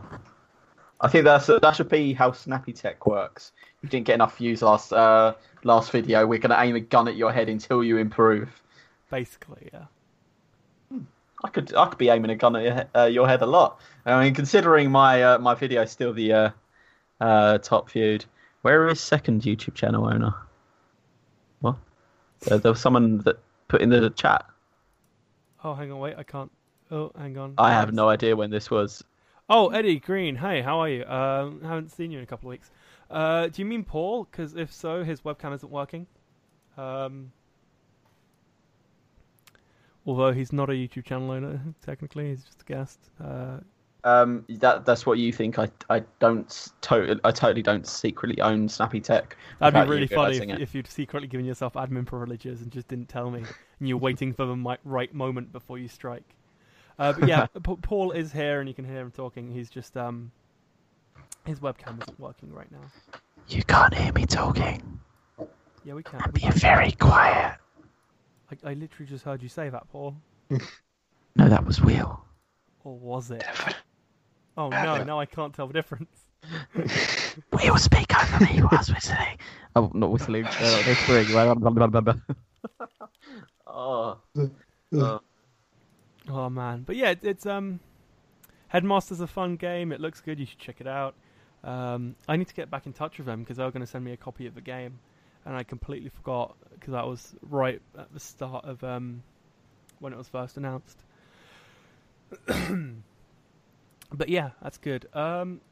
I 1.00 1.09
think 1.09 1.24
that's 1.24 1.46
that 1.46 1.76
should 1.76 1.88
be 1.88 2.12
how 2.12 2.32
Snappy 2.32 2.72
Tech 2.74 3.06
works. 3.06 3.52
You 3.82 3.88
didn't 3.88 4.06
get 4.06 4.14
enough 4.14 4.36
views 4.36 4.61
last 4.61 4.92
uh, 4.92 5.34
last 5.64 5.90
video. 5.90 6.26
We're 6.26 6.38
gonna 6.38 6.59
aim 6.59 6.76
a 6.76 6.80
gun 6.80 7.09
at 7.09 7.16
your 7.16 7.32
head 7.32 7.48
until 7.48 7.82
you 7.82 7.96
improve. 7.96 8.62
Basically, 9.11 9.70
yeah. 9.72 9.84
I 11.45 11.49
could 11.49 11.74
I 11.74 11.86
could 11.86 11.99
be 11.99 12.09
aiming 12.09 12.30
a 12.30 12.36
gun 12.36 12.57
at 12.57 12.62
your, 12.64 13.03
uh, 13.03 13.07
your 13.07 13.28
head 13.28 13.43
a 13.43 13.47
lot. 13.47 13.80
I 14.05 14.22
mean, 14.24 14.34
considering 14.34 14.91
my 14.91 15.22
uh, 15.22 15.39
my 15.39 15.55
video 15.55 15.82
is 15.82 15.91
still 15.91 16.12
the 16.12 16.32
uh, 16.32 16.51
uh, 17.20 17.59
top 17.59 17.91
viewed. 17.91 18.24
Where 18.62 18.89
is 18.89 19.01
second 19.01 19.43
YouTube 19.43 19.74
channel 19.74 20.07
owner? 20.07 20.34
What? 21.61 21.76
Uh, 22.51 22.57
there 22.57 22.72
was 22.72 22.80
someone 22.80 23.18
that 23.18 23.39
put 23.68 23.82
in 23.82 23.89
the 23.89 24.11
chat. 24.11 24.45
Oh, 25.62 25.74
hang 25.74 25.93
on, 25.93 26.01
wait, 26.01 26.16
I 26.16 26.22
can't. 26.22 26.51
Oh, 26.91 27.12
hang 27.16 27.36
on. 27.39 27.55
I 27.59 27.70
have 27.72 27.93
no 27.93 28.09
idea 28.09 28.34
when 28.34 28.51
this 28.51 28.70
was. 28.70 29.05
Oh, 29.51 29.68
Eddie 29.68 30.01
Green. 30.01 30.36
Hey, 30.36 30.61
how 30.61 30.80
are 30.80 30.89
you? 30.89 31.05
Um, 31.05 31.62
haven't 31.62 31.91
seen 31.91 32.11
you 32.11 32.18
in 32.18 32.24
a 32.24 32.26
couple 32.26 32.49
of 32.49 32.51
weeks. 32.51 32.70
Uh, 33.11 33.47
do 33.49 33.62
you 33.62 33.66
mean 33.66 33.84
Paul? 33.84 34.24
Because 34.24 34.55
if 34.55 34.72
so, 34.72 35.03
his 35.05 35.20
webcam 35.22 35.55
isn't 35.55 35.70
working. 35.70 36.07
Um, 36.76 37.32
although 40.09 40.32
he's 40.32 40.52
not 40.52 40.70
a 40.70 40.72
YouTube 40.72 41.04
channel 41.04 41.30
owner, 41.30 41.61
technically, 41.86 42.30
he's 42.30 42.42
just 42.42 42.62
a 42.62 42.64
guest. 42.64 42.98
Uh, 43.22 43.59
Um, 44.04 44.44
that 44.48 44.86
that's 44.86 45.04
what 45.04 45.18
you 45.18 45.32
think. 45.32 45.59
I 45.59 45.68
I 45.90 46.02
don't 46.18 46.72
totally 46.80 47.20
I 47.24 47.30
totally 47.30 47.62
don't 47.62 47.86
secretly 47.86 48.40
own 48.40 48.68
Snappy 48.68 49.00
Tech. 49.00 49.36
that'd 49.59 49.74
be 49.74 49.90
really 49.90 50.06
funny 50.06 50.38
if, 50.38 50.61
if 50.61 50.74
you'd 50.74 50.86
secretly 50.86 51.28
given 51.28 51.44
yourself 51.44 51.74
admin 51.74 52.06
privileges 52.06 52.62
and 52.62 52.70
just 52.72 52.88
didn't 52.88 53.09
tell 53.09 53.30
me, 53.30 53.40
and 53.78 53.88
you're 53.88 53.98
waiting 53.98 54.32
for 54.32 54.46
the 54.46 54.78
right 54.84 55.12
moment 55.12 55.52
before 55.52 55.78
you 55.78 55.88
strike. 55.88 56.34
Uh, 56.98 57.12
but 57.12 57.28
yeah, 57.28 57.46
Pa- 57.62 57.76
Paul 57.82 58.12
is 58.12 58.32
here, 58.32 58.61
and 58.61 58.68
you 58.68 58.74
can 58.74 58.84
hear 58.84 59.00
him 59.00 59.11
talking. 59.11 59.50
He's 59.50 59.68
just 59.68 59.96
um, 59.96 60.30
his 61.44 61.61
webcam 61.61 62.00
isn't 62.00 62.18
working 62.18 62.52
right 62.52 62.70
now. 62.72 62.86
You 63.48 63.62
can't 63.64 63.94
hear 63.94 64.12
me 64.12 64.26
talking. 64.26 65.00
Yeah, 65.84 65.94
we 65.94 66.02
can. 66.02 66.20
We 66.26 66.40
Being 66.40 66.52
very 66.52 66.92
quiet. 66.92 67.59
I, 68.51 68.70
I 68.70 68.74
literally 68.74 69.09
just 69.09 69.24
heard 69.24 69.42
you 69.42 69.49
say 69.49 69.68
that, 69.68 69.88
Paul. 69.90 70.16
No, 71.36 71.49
that 71.49 71.64
was 71.64 71.80
Will. 71.80 72.20
Or 72.82 72.99
was 72.99 73.30
it? 73.30 73.44
Oh 74.57 74.68
no, 74.70 75.05
now 75.05 75.20
I 75.20 75.26
can't 75.26 75.55
tell 75.55 75.68
the 75.68 75.72
difference. 75.72 76.26
Will 77.53 77.76
speak 77.76 78.12
over 78.20 78.44
me 78.44 78.61
whilst 78.72 78.92
whistling. 78.92 79.38
Oh, 79.76 79.88
not 79.94 80.11
whistling. 80.11 80.46
Uh, 80.46 80.82
whispering. 80.84 81.26
Blah, 81.28 81.55
blah. 81.55 82.14
oh. 83.68 84.18
oh. 84.94 85.20
Oh 86.28 86.51
man, 86.51 86.82
but 86.82 86.96
yeah, 86.96 87.11
it, 87.11 87.20
it's 87.22 87.46
um, 87.46 87.78
Headmaster's 88.68 89.20
a 89.20 89.26
fun 89.26 89.57
game. 89.57 89.92
It 89.92 90.01
looks 90.01 90.20
good. 90.20 90.38
You 90.38 90.46
should 90.46 90.59
check 90.59 90.80
it 90.80 90.88
out. 90.88 91.14
Um, 91.64 92.16
I 92.28 92.36
need 92.36 92.49
to 92.49 92.55
get 92.55 92.70
back 92.70 92.86
in 92.86 92.92
touch 92.92 93.18
with 93.18 93.26
them 93.26 93.40
because 93.40 93.57
they 93.57 93.64
were 93.64 93.70
going 93.70 93.84
to 93.84 93.86
send 93.86 94.05
me 94.05 94.12
a 94.12 94.16
copy 94.16 94.46
of 94.46 94.55
the 94.55 94.61
game, 94.61 94.99
and 95.49 95.57
I 95.57 95.62
completely 95.62 96.11
forgot 96.11 96.57
because 96.74 96.92
that 96.92 97.07
was 97.07 97.34
right 97.40 97.80
at 97.99 98.12
the 98.12 98.20
start 98.20 98.66
of 98.66 98.84
um, 98.84 99.22
when 99.99 100.12
it 100.12 100.16
was 100.16 100.28
first 100.28 100.59
announced. 100.59 100.99
but 104.12 104.28
yeah, 104.28 104.51
that's 104.62 104.76
good. 104.76 105.07
Um, 105.14 105.62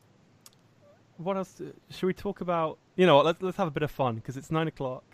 what 1.18 1.37
else? 1.37 1.61
uh, 1.61 1.72
Should 1.91 2.07
we 2.07 2.14
talk 2.14 2.41
about? 2.41 2.79
You 2.97 3.05
know, 3.05 3.16
what, 3.16 3.27
let's 3.27 3.43
let's 3.43 3.59
have 3.59 3.68
a 3.68 3.70
bit 3.70 3.83
of 3.83 3.91
fun 3.91 4.14
because 4.14 4.39
it's 4.39 4.51
nine 4.51 4.66
o'clock. 4.66 5.05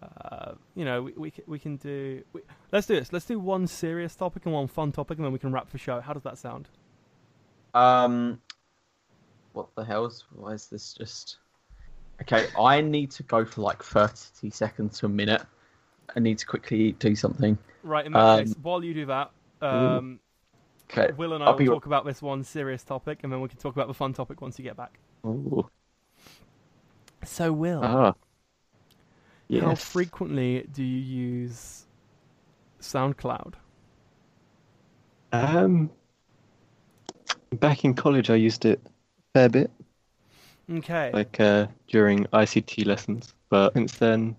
Uh, 0.00 0.52
you 0.76 0.84
know, 0.84 1.02
we 1.02 1.12
we, 1.16 1.32
we 1.48 1.58
can 1.58 1.76
do. 1.76 2.22
We, 2.32 2.42
let's 2.70 2.86
do 2.86 2.94
this. 2.94 3.12
Let's 3.12 3.26
do 3.26 3.40
one 3.40 3.66
serious 3.66 4.14
topic 4.14 4.46
and 4.46 4.54
one 4.54 4.68
fun 4.68 4.92
topic, 4.92 5.18
and 5.18 5.24
then 5.24 5.32
we 5.32 5.40
can 5.40 5.50
wrap 5.50 5.70
the 5.70 5.78
show. 5.78 6.00
How 6.00 6.12
does 6.12 6.22
that 6.22 6.38
sound? 6.38 6.68
Um, 7.74 8.40
what 9.52 9.74
the 9.74 9.84
hell's? 9.84 10.24
Why 10.32 10.52
is 10.52 10.68
this 10.68 10.94
just? 10.94 11.38
Okay, 12.22 12.46
I 12.58 12.80
need 12.80 13.10
to 13.12 13.22
go 13.24 13.44
for 13.44 13.60
like 13.60 13.82
thirty 13.82 14.50
seconds 14.50 14.98
to 15.00 15.06
a 15.06 15.08
minute. 15.08 15.42
I 16.14 16.20
need 16.20 16.38
to 16.38 16.46
quickly 16.46 16.92
do 16.92 17.14
something. 17.14 17.58
Right. 17.82 18.06
In 18.06 18.12
that 18.12 18.18
Um, 18.20 18.38
case, 18.46 18.54
while 18.62 18.82
you 18.82 18.94
do 18.94 19.06
that, 19.06 19.30
um, 19.60 20.18
Okay. 20.90 21.12
Will 21.14 21.32
and 21.34 21.42
I 21.42 21.48
I'll 21.48 21.52
will 21.54 21.58
be- 21.58 21.66
talk 21.66 21.86
about 21.86 22.04
this 22.04 22.22
one 22.22 22.44
serious 22.44 22.84
topic, 22.84 23.20
and 23.22 23.32
then 23.32 23.40
we 23.40 23.48
can 23.48 23.58
talk 23.58 23.74
about 23.74 23.88
the 23.88 23.94
fun 23.94 24.12
topic 24.12 24.40
once 24.40 24.58
you 24.58 24.62
get 24.62 24.76
back. 24.76 24.98
Ooh. 25.26 25.68
So, 27.24 27.52
Will, 27.52 27.80
Ah. 27.82 27.88
how 28.12 28.14
Yes. 29.48 29.84
frequently 29.84 30.66
do 30.72 30.84
you 30.84 30.98
use 31.00 31.86
SoundCloud? 32.80 33.54
Um, 35.32 35.90
back 37.50 37.84
in 37.84 37.94
college, 37.94 38.30
I 38.30 38.36
used 38.36 38.64
it 38.64 38.80
a 38.86 38.90
fair 39.38 39.48
bit, 39.48 39.70
Okay. 40.70 41.10
like 41.12 41.38
uh, 41.38 41.66
during 41.86 42.24
ICT 42.26 42.86
lessons. 42.86 43.34
But 43.48 43.74
since 43.74 43.96
then, 43.96 44.36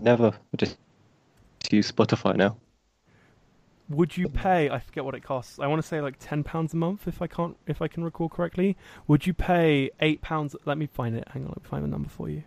never. 0.00 0.28
I 0.28 0.56
just 0.56 0.76
use 1.70 1.90
Spotify 1.90 2.36
now. 2.36 2.56
Would 3.88 4.16
you 4.16 4.28
pay? 4.28 4.68
I 4.68 4.80
forget 4.80 5.04
what 5.04 5.14
it 5.14 5.22
costs. 5.22 5.58
I 5.58 5.66
want 5.66 5.80
to 5.80 5.86
say 5.86 6.00
like 6.00 6.16
ten 6.18 6.44
pounds 6.44 6.74
a 6.74 6.76
month, 6.76 7.08
if 7.08 7.22
I 7.22 7.26
can't, 7.26 7.56
if 7.66 7.80
I 7.80 7.88
can 7.88 8.04
recall 8.04 8.28
correctly. 8.28 8.76
Would 9.06 9.26
you 9.26 9.32
pay 9.32 9.90
eight 10.00 10.20
pounds? 10.20 10.54
Let 10.66 10.76
me 10.76 10.86
find 10.86 11.16
it. 11.16 11.26
Hang 11.32 11.44
on, 11.44 11.48
let 11.48 11.62
me 11.62 11.68
find 11.68 11.84
the 11.84 11.88
number 11.88 12.08
for 12.08 12.28
you. 12.28 12.42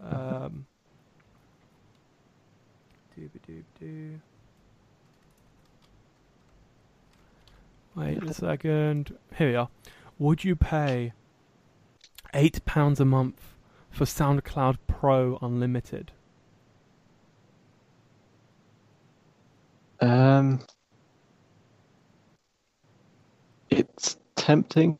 Um. 0.00 0.66
Dooby 3.18 3.40
doob 3.48 3.64
doo. 3.80 4.20
Wait 7.96 8.22
a 8.22 8.32
second. 8.32 9.16
Here 9.36 9.48
we 9.48 9.56
are. 9.56 9.68
Would 10.20 10.44
you 10.44 10.54
pay 10.54 11.12
eight 12.34 12.64
pounds 12.64 13.00
a 13.00 13.04
month 13.04 13.54
for 13.90 14.04
SoundCloud 14.04 14.78
Pro 14.86 15.38
Unlimited? 15.42 16.12
Um, 20.00 20.60
it's 23.70 24.16
tempting, 24.36 24.98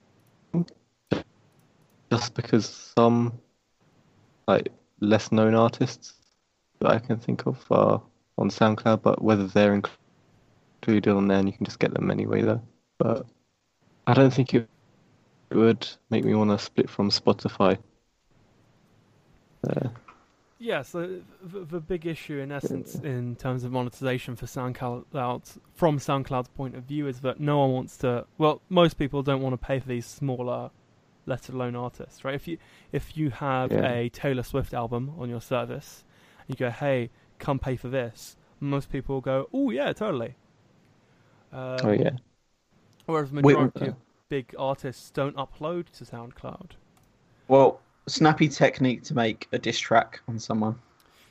just 2.11 2.35
because 2.35 2.93
some 2.97 3.39
like 4.49 4.73
less 5.01 5.31
known 5.31 5.55
artists 5.55 6.15
that 6.81 6.91
I 6.91 6.99
can 6.99 7.19
think 7.19 7.47
of 7.47 7.65
are 7.71 8.03
on 8.39 8.51
SoundCloud, 8.51 9.03
but 9.03 9.23
whether 9.23 9.47
they're 9.47 9.81
inc- 9.81 9.91
included 10.83 11.13
on 11.13 11.29
there, 11.29 11.39
and 11.39 11.49
you 11.49 11.53
can 11.53 11.67
just 11.67 11.79
get 11.79 11.95
them 11.95 12.11
anyway, 12.11 12.43
though. 12.43 12.63
But 12.99 13.27
I 14.07 14.15
don't 14.15 14.33
think 14.33 14.55
it 14.55 14.69
would 15.57 15.89
make 16.11 16.25
me 16.25 16.35
want 16.35 16.51
to 16.51 16.59
split 16.59 16.91
from 16.91 17.11
Spotify. 17.11 17.79
Uh, 19.69 19.89
Yeah, 20.59 20.83
so 20.83 21.21
the, 21.43 21.61
the 21.61 21.81
big 21.81 22.07
issue, 22.07 22.39
in 22.39 22.51
essence, 22.51 22.97
in 22.97 23.37
terms 23.37 23.65
of 23.65 23.71
monetization 23.73 24.35
for 24.37 24.47
SoundCloud, 24.47 25.59
from 25.75 25.99
SoundCloud's 25.99 26.49
point 26.49 26.75
of 26.75 26.85
view, 26.85 27.07
is 27.07 27.21
that 27.21 27.39
no 27.41 27.59
one 27.59 27.73
wants 27.73 27.97
to. 27.99 28.27
Well, 28.39 28.61
most 28.69 28.99
people 28.99 29.23
don't 29.23 29.41
want 29.41 29.53
to 29.53 29.65
pay 29.65 29.79
for 29.79 29.89
these 29.89 30.07
smaller, 30.07 30.71
let 31.27 31.49
alone 31.49 31.77
artists, 31.77 32.25
right? 32.25 32.35
If 32.35 32.49
you 32.49 32.59
if 32.93 33.17
you 33.17 33.31
have 33.31 33.71
Yeah. 33.71 33.89
a 33.89 34.09
Taylor 34.09 34.43
Swift 34.43 34.75
album 34.75 35.13
on 35.19 35.29
your 35.29 35.41
service, 35.41 36.03
you 36.49 36.57
go, 36.57 36.71
"Hey, 36.71 37.11
come 37.39 37.59
pay 37.59 37.77
for 37.77 37.89
this." 37.89 38.37
Most 38.61 38.91
people 38.91 39.21
go, 39.21 39.49
"Oh 39.53 39.71
yeah, 39.71 39.93
totally." 39.93 40.35
Um, 41.53 41.79
oh 41.85 41.93
yeah, 41.93 42.11
Whereas 43.07 43.31
the 43.31 43.41
Wait, 43.43 43.57
uh, 43.57 43.93
big 44.29 44.55
artists 44.59 45.11
don't 45.11 45.37
upload 45.37 45.87
to 45.99 46.05
SoundCloud. 46.05 46.73
Well, 47.49 47.81
snappy 48.07 48.49
technique 48.49 49.03
to 49.05 49.15
make 49.15 49.49
a 49.53 49.59
diss 49.59 49.79
track 49.79 50.21
on 50.29 50.39
someone. 50.39 50.77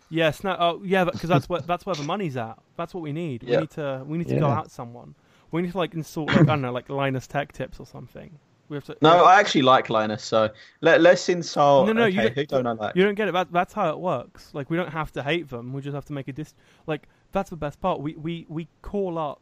Yes, 0.10 0.44
no, 0.44 0.56
oh, 0.60 0.82
yeah, 0.84 1.04
because 1.04 1.28
that's 1.30 1.50
where 1.50 1.60
that's 1.62 1.86
where 1.86 1.96
the 1.96 2.04
money's 2.04 2.38
at. 2.38 2.58
That's 2.78 2.94
what 2.94 3.02
we 3.02 3.12
need. 3.12 3.44
We 3.44 3.58
need 3.58 3.70
to 3.72 4.04
we 4.06 4.18
need 4.18 4.28
to 4.30 4.40
go 4.40 4.48
Yeah. 4.48 4.58
out 4.60 4.72
someone. 4.72 5.16
We 5.52 5.62
need 5.62 5.72
to 5.74 5.78
like 5.78 5.94
insult 5.94 6.30
like 6.30 6.40
I 6.42 6.44
don't 6.44 6.62
know, 6.62 6.72
like 6.72 6.90
Linus 6.90 7.28
Tech 7.28 7.52
Tips 7.52 7.80
or 7.80 7.86
something. 7.86 8.32
We 8.70 8.76
have 8.78 8.86
to. 8.86 8.98
No, 9.02 9.26
I 9.26 9.40
actually 9.40 9.62
like 9.64 9.90
Linus, 9.90 10.24
so 10.24 10.50
let, 10.82 11.00
let's 11.02 11.28
insult. 11.30 11.88
No, 11.88 11.94
no, 11.94 12.06
you 12.06 12.20
okay, 12.22 12.28
don't- 12.30 12.36
who 12.36 12.46
don't 12.46 12.68
I 12.68 12.72
like? 12.72 12.96
you 12.96 13.04
don't 13.04 13.16
get 13.16 13.28
it. 13.30 13.32
That, 13.34 13.52
that's 13.52 13.74
how 13.74 13.90
it 13.90 14.00
works. 14.00 14.50
Like 14.54 14.70
we 14.70 14.78
don't 14.78 14.92
have 14.92 15.12
to 15.14 15.24
hate 15.24 15.50
them. 15.50 15.74
We 15.74 15.82
just 15.82 15.94
have 15.96 16.06
to 16.06 16.14
make 16.14 16.28
a 16.30 16.34
dis. 16.34 16.54
Like 16.86 17.08
that's 17.34 17.50
the 17.50 17.56
best 17.58 17.80
part. 17.82 18.00
We 18.00 18.16
we 18.16 18.46
we 18.50 18.68
call 18.82 19.18
up 19.18 19.42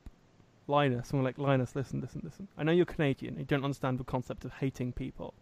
Linus 0.68 1.12
and 1.12 1.20
we're 1.20 1.26
like, 1.26 1.38
Linus, 1.38 1.76
listen, 1.76 2.02
listen, 2.02 2.22
listen. 2.24 2.48
I 2.58 2.64
know 2.64 2.72
you're 2.72 2.86
Canadian. 2.86 3.38
You 3.38 3.46
don't 3.46 3.64
understand 3.64 4.00
the 4.00 4.04
concept 4.04 4.46
of 4.46 4.54
hating 4.54 4.94
people, 4.94 5.34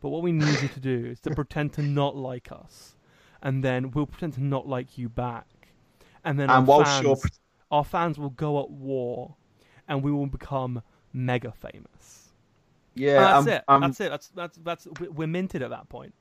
but 0.00 0.10
what 0.10 0.22
we 0.22 0.32
need 0.32 0.60
you 0.62 0.68
to 0.68 0.80
do 0.80 1.06
is 1.06 1.20
to 1.20 1.34
pretend 1.34 1.72
to 1.74 1.82
not 1.82 2.16
like 2.16 2.50
us, 2.52 2.96
and 3.42 3.64
then 3.64 3.90
we'll 3.90 4.06
pretend 4.06 4.34
to 4.34 4.42
not 4.42 4.68
like 4.68 4.96
you 4.98 5.08
back, 5.08 5.46
and 6.24 6.38
then 6.38 6.50
And 6.50 6.68
our 6.68 6.84
fans, 6.84 7.20
pre- 7.20 7.30
our 7.70 7.84
fans 7.84 8.18
will 8.18 8.30
go 8.30 8.60
at 8.62 8.70
war, 8.70 9.36
and 9.88 10.02
we 10.02 10.12
will 10.12 10.26
become 10.26 10.82
mega 11.12 11.52
famous. 11.52 12.32
Yeah, 12.94 13.16
And 13.16 13.24
that's 13.24 13.38
um, 13.46 13.48
it. 13.48 13.64
um, 13.68 13.80
that's 13.80 14.00
it. 14.00 14.10
That's 14.10 14.28
that's 14.28 14.58
that's 14.58 14.88
we're 15.10 15.26
minted 15.26 15.62
at 15.62 15.70
that 15.70 15.88
point. 15.88 16.14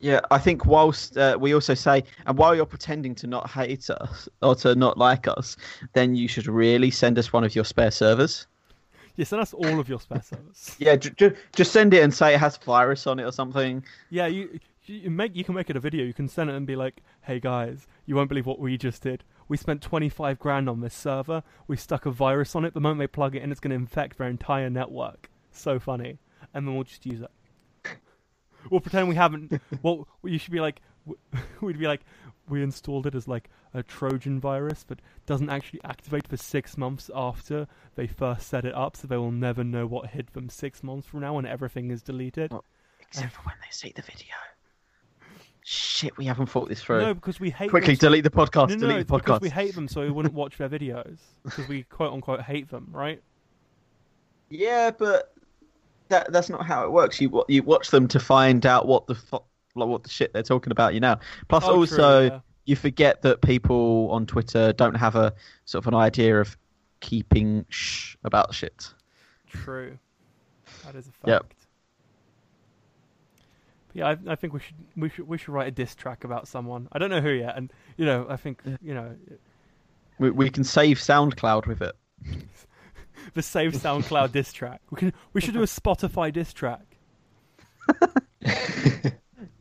Yeah, 0.00 0.20
I 0.30 0.38
think 0.38 0.66
whilst 0.66 1.16
uh, 1.16 1.36
we 1.40 1.54
also 1.54 1.74
say, 1.74 2.04
and 2.26 2.36
while 2.36 2.54
you're 2.54 2.66
pretending 2.66 3.14
to 3.16 3.26
not 3.26 3.50
hate 3.50 3.88
us 3.90 4.28
or 4.42 4.54
to 4.56 4.74
not 4.74 4.98
like 4.98 5.26
us, 5.28 5.56
then 5.92 6.14
you 6.14 6.28
should 6.28 6.46
really 6.46 6.90
send 6.90 7.18
us 7.18 7.32
one 7.32 7.44
of 7.44 7.54
your 7.54 7.64
spare 7.64 7.90
servers. 7.90 8.46
Yeah, 9.16 9.24
send 9.24 9.40
us 9.42 9.54
all 9.54 9.80
of 9.80 9.88
your 9.88 10.00
spare 10.00 10.22
servers. 10.30 10.76
Yeah, 10.78 10.96
j- 10.96 11.10
j- 11.16 11.34
just 11.54 11.72
send 11.72 11.94
it 11.94 12.02
and 12.02 12.12
say 12.12 12.34
it 12.34 12.40
has 12.40 12.56
virus 12.58 13.06
on 13.06 13.18
it 13.18 13.24
or 13.24 13.32
something. 13.32 13.84
Yeah, 14.10 14.26
you 14.26 14.58
you 14.84 15.10
make 15.10 15.34
you 15.34 15.42
can 15.42 15.54
make 15.54 15.70
it 15.70 15.76
a 15.76 15.80
video. 15.80 16.04
You 16.04 16.14
can 16.14 16.28
send 16.28 16.50
it 16.50 16.54
and 16.54 16.66
be 16.66 16.76
like, 16.76 17.02
"Hey 17.22 17.40
guys, 17.40 17.86
you 18.04 18.14
won't 18.14 18.28
believe 18.28 18.46
what 18.46 18.58
we 18.60 18.76
just 18.76 19.02
did. 19.02 19.24
We 19.48 19.56
spent 19.56 19.80
25 19.80 20.38
grand 20.38 20.68
on 20.68 20.80
this 20.80 20.94
server. 20.94 21.42
We 21.68 21.76
stuck 21.76 22.04
a 22.04 22.10
virus 22.10 22.56
on 22.56 22.64
it. 22.64 22.74
The 22.74 22.80
moment 22.80 22.98
they 22.98 23.06
plug 23.06 23.36
it 23.36 23.42
in, 23.42 23.52
it's 23.52 23.60
going 23.60 23.70
to 23.70 23.76
infect 23.76 24.18
their 24.18 24.28
entire 24.28 24.68
network. 24.68 25.30
So 25.52 25.78
funny. 25.78 26.18
And 26.52 26.66
then 26.66 26.74
we'll 26.74 26.84
just 26.84 27.06
use 27.06 27.20
it. 27.20 27.30
We'll 28.70 28.80
pretend 28.80 29.08
we 29.08 29.14
haven't. 29.14 29.60
Well, 29.82 30.08
you 30.24 30.38
should 30.38 30.52
be 30.52 30.60
like, 30.60 30.80
we'd 31.60 31.78
be 31.78 31.86
like, 31.86 32.00
we 32.48 32.62
installed 32.62 33.06
it 33.06 33.14
as 33.14 33.26
like 33.28 33.50
a 33.74 33.82
Trojan 33.82 34.40
virus, 34.40 34.84
but 34.86 35.00
doesn't 35.26 35.50
actually 35.50 35.80
activate 35.84 36.28
for 36.28 36.36
six 36.36 36.76
months 36.76 37.10
after 37.14 37.66
they 37.94 38.06
first 38.06 38.48
set 38.48 38.64
it 38.64 38.74
up, 38.74 38.96
so 38.96 39.06
they 39.06 39.16
will 39.16 39.32
never 39.32 39.64
know 39.64 39.86
what 39.86 40.10
hit 40.10 40.32
them 40.32 40.48
six 40.48 40.82
months 40.82 41.06
from 41.06 41.20
now 41.20 41.34
when 41.34 41.46
everything 41.46 41.90
is 41.90 42.02
deleted. 42.02 42.52
Oh, 42.52 42.62
Except 43.00 43.32
for 43.32 43.42
when 43.42 43.54
they 43.60 43.70
see 43.70 43.92
the 43.94 44.02
video. 44.02 44.34
Shit, 45.68 46.16
we 46.16 46.26
haven't 46.26 46.46
thought 46.46 46.68
this 46.68 46.80
through. 46.80 47.00
No, 47.00 47.14
because 47.14 47.40
we 47.40 47.50
hate 47.50 47.70
Quickly 47.70 47.94
them 47.94 48.10
delete 48.10 48.24
the 48.24 48.30
podcast. 48.30 48.68
No, 48.68 48.74
no, 48.74 48.80
delete 48.82 48.96
it's 48.98 49.10
the 49.10 49.16
because 49.16 49.38
podcast. 49.38 49.42
we 49.42 49.48
hate 49.48 49.74
them, 49.74 49.88
so 49.88 50.00
we 50.02 50.10
wouldn't 50.10 50.34
watch 50.42 50.58
their 50.58 50.68
videos 50.68 51.18
because 51.44 51.66
we 51.66 51.82
quote 51.82 52.12
unquote 52.12 52.40
hate 52.42 52.68
them, 52.70 52.88
right? 52.92 53.20
Yeah, 54.48 54.92
but 54.92 55.32
that 56.08 56.32
that's 56.32 56.48
not 56.48 56.64
how 56.66 56.84
it 56.84 56.92
works. 56.92 57.20
You 57.20 57.44
you 57.48 57.62
watch 57.62 57.90
them 57.90 58.08
to 58.08 58.20
find 58.20 58.64
out 58.66 58.86
what 58.86 59.06
the 59.06 59.14
fu- 59.14 59.38
like 59.74 59.88
what 59.88 60.02
the 60.02 60.08
shit 60.10 60.32
they're 60.32 60.42
talking 60.42 60.70
about 60.70 60.94
you 60.94 61.00
now. 61.00 61.18
Plus, 61.48 61.64
Oh, 61.64 61.68
true, 61.72 61.80
also 61.80 62.20
yeah. 62.22 62.40
you 62.64 62.76
forget 62.76 63.22
that 63.22 63.42
people 63.42 64.08
on 64.10 64.26
Twitter 64.26 64.72
don't 64.72 64.94
have 64.94 65.16
a 65.16 65.32
sort 65.64 65.84
of 65.84 65.88
an 65.88 65.94
idea 65.94 66.40
of 66.40 66.56
keeping 67.00 67.64
shh 67.68 68.16
about 68.24 68.54
shit. 68.54 68.92
True, 69.48 69.98
that 70.84 70.94
is 70.94 71.06
a 71.08 71.12
fact. 71.12 71.28
Yep. 71.28 71.46
But 73.88 73.96
yeah, 73.96 74.06
I, 74.08 74.32
I 74.32 74.34
think 74.36 74.52
we 74.52 74.60
should 74.60 74.74
we 74.96 75.08
should 75.08 75.26
we 75.28 75.38
should 75.38 75.48
write 75.50 75.68
a 75.68 75.72
diss 75.72 75.94
track 75.94 76.24
about 76.24 76.48
someone. 76.48 76.88
I 76.92 76.98
don't 76.98 77.10
know 77.10 77.20
who 77.20 77.30
yet, 77.30 77.56
and 77.56 77.72
you 77.96 78.04
know, 78.06 78.26
I 78.28 78.36
think 78.36 78.60
you 78.82 78.94
know, 78.94 79.14
We 80.18 80.30
we 80.30 80.50
can 80.50 80.64
save 80.64 80.98
SoundCloud 80.98 81.66
with 81.66 81.82
it. 81.82 81.94
the 83.34 83.42
Save 83.42 83.72
SoundCloud 83.72 84.32
diss 84.32 84.52
track. 84.52 84.80
We 84.90 84.98
can 84.98 85.12
we 85.32 85.40
should 85.40 85.54
do 85.54 85.62
a 85.62 85.66
Spotify 85.66 86.32
diss 86.32 86.52
track. 86.52 86.96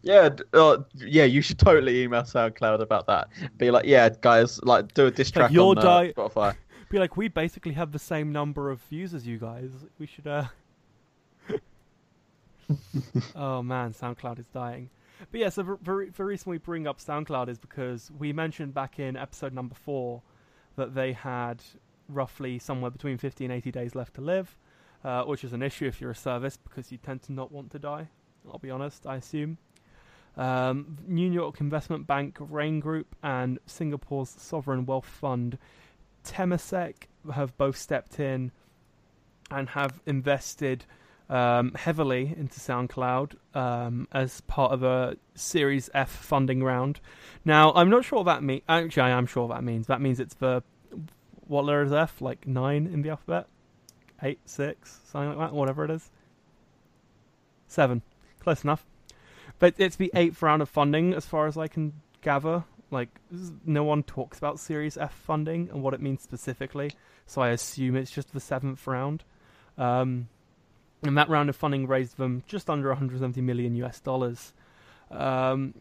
Yeah, 0.05 0.29
d- 0.29 0.43
uh, 0.53 0.77
yeah, 0.93 1.23
you 1.23 1.41
should 1.41 1.57
totally 1.57 2.03
email 2.03 2.21
SoundCloud 2.21 2.79
about 2.79 3.07
that. 3.07 3.27
Be 3.57 3.71
like, 3.71 3.85
yeah, 3.85 4.07
guys, 4.21 4.61
like 4.61 4.93
do 4.93 5.07
a 5.07 5.11
diss 5.11 5.31
track 5.31 5.51
you're 5.51 5.65
on 5.65 5.79
uh, 5.79 5.81
Spotify. 6.15 6.55
Be 6.89 6.99
like, 6.99 7.17
we 7.17 7.27
basically 7.27 7.71
have 7.73 7.91
the 7.91 7.97
same 7.97 8.31
number 8.31 8.69
of 8.69 8.79
views 8.81 9.15
as 9.15 9.25
you 9.25 9.39
guys. 9.39 9.71
We 9.97 10.05
should. 10.05 10.27
uh 10.27 10.45
Oh 13.35 13.63
man, 13.63 13.93
SoundCloud 13.93 14.39
is 14.39 14.45
dying. 14.53 14.91
But 15.31 15.39
yeah, 15.39 15.49
so 15.49 15.79
the 15.81 16.23
reason 16.23 16.51
we 16.51 16.59
bring 16.59 16.85
up 16.85 16.99
SoundCloud 16.99 17.49
is 17.49 17.57
because 17.57 18.11
we 18.17 18.31
mentioned 18.31 18.75
back 18.75 18.99
in 18.99 19.17
episode 19.17 19.53
number 19.53 19.73
four 19.73 20.21
that 20.75 20.93
they 20.93 21.13
had 21.13 21.63
roughly 22.07 22.59
somewhere 22.59 22.91
between 22.91 23.17
50 23.17 23.45
and 23.45 23.53
80 23.53 23.71
days 23.71 23.95
left 23.95 24.15
to 24.15 24.21
live, 24.21 24.55
uh, 25.03 25.23
which 25.23 25.43
is 25.43 25.53
an 25.53 25.61
issue 25.61 25.85
if 25.85 26.01
you're 26.01 26.11
a 26.11 26.15
service 26.15 26.57
because 26.57 26.91
you 26.91 26.97
tend 26.97 27.21
to 27.23 27.33
not 27.33 27.51
want 27.51 27.71
to 27.71 27.79
die. 27.79 28.09
I'll 28.51 28.59
be 28.59 28.71
honest, 28.71 29.05
I 29.05 29.15
assume. 29.15 29.57
Um, 30.37 30.97
New 31.07 31.31
York 31.31 31.61
investment 31.61 32.07
bank 32.07 32.37
Raine 32.39 32.79
Group 32.79 33.15
and 33.23 33.57
Singapore's 33.65 34.29
sovereign 34.29 34.85
wealth 34.85 35.05
fund 35.05 35.57
Temasek 36.25 37.07
have 37.33 37.57
both 37.57 37.77
stepped 37.77 38.19
in 38.19 38.51
and 39.49 39.69
have 39.69 40.01
invested 40.05 40.85
um, 41.29 41.73
heavily 41.73 42.33
into 42.37 42.59
SoundCloud 42.59 43.35
um, 43.53 44.07
as 44.11 44.41
part 44.41 44.71
of 44.71 44.83
a 44.83 45.17
Series 45.35 45.89
F 45.93 46.09
funding 46.09 46.63
round. 46.63 46.99
Now, 47.45 47.71
I'm 47.73 47.89
not 47.89 48.05
sure 48.05 48.19
what 48.19 48.25
that 48.25 48.43
means. 48.43 48.63
Actually, 48.67 49.03
I 49.03 49.09
am 49.11 49.25
sure 49.25 49.47
what 49.47 49.55
that 49.55 49.63
means. 49.63 49.87
That 49.87 50.01
means 50.01 50.19
it's 50.19 50.35
the 50.35 50.63
what 51.47 51.65
letter 51.65 51.83
is 51.83 51.93
F? 51.93 52.21
Like 52.21 52.47
nine 52.47 52.87
in 52.87 53.01
the 53.01 53.09
alphabet. 53.09 53.47
eight, 54.21 54.39
six, 54.45 54.99
something 55.05 55.37
like 55.37 55.49
that, 55.49 55.55
whatever 55.55 55.83
it 55.83 55.91
is. 55.91 56.09
Seven, 57.67 58.01
close 58.39 58.63
enough. 58.63 58.85
But 59.59 59.75
it's 59.77 59.95
the 59.95 60.11
eighth 60.15 60.41
round 60.41 60.61
of 60.61 60.69
funding, 60.69 61.13
as 61.13 61.25
far 61.25 61.47
as 61.47 61.57
I 61.57 61.67
can 61.67 61.93
gather. 62.21 62.63
Like, 62.91 63.09
no 63.65 63.83
one 63.83 64.03
talks 64.03 64.37
about 64.37 64.59
Series 64.59 64.97
F 64.97 65.13
funding 65.13 65.69
and 65.71 65.81
what 65.81 65.93
it 65.93 66.01
means 66.01 66.21
specifically, 66.21 66.91
so 67.25 67.41
I 67.41 67.49
assume 67.49 67.95
it's 67.95 68.11
just 68.11 68.33
the 68.33 68.39
seventh 68.39 68.85
round. 68.87 69.23
Um, 69.77 70.29
and 71.03 71.17
that 71.17 71.29
round 71.29 71.49
of 71.49 71.55
funding 71.55 71.87
raised 71.87 72.17
them 72.17 72.43
just 72.47 72.69
under 72.69 72.89
170 72.89 73.41
million 73.41 73.75
US 73.75 73.99
dollars. 73.99 74.53
Um, 75.11 75.73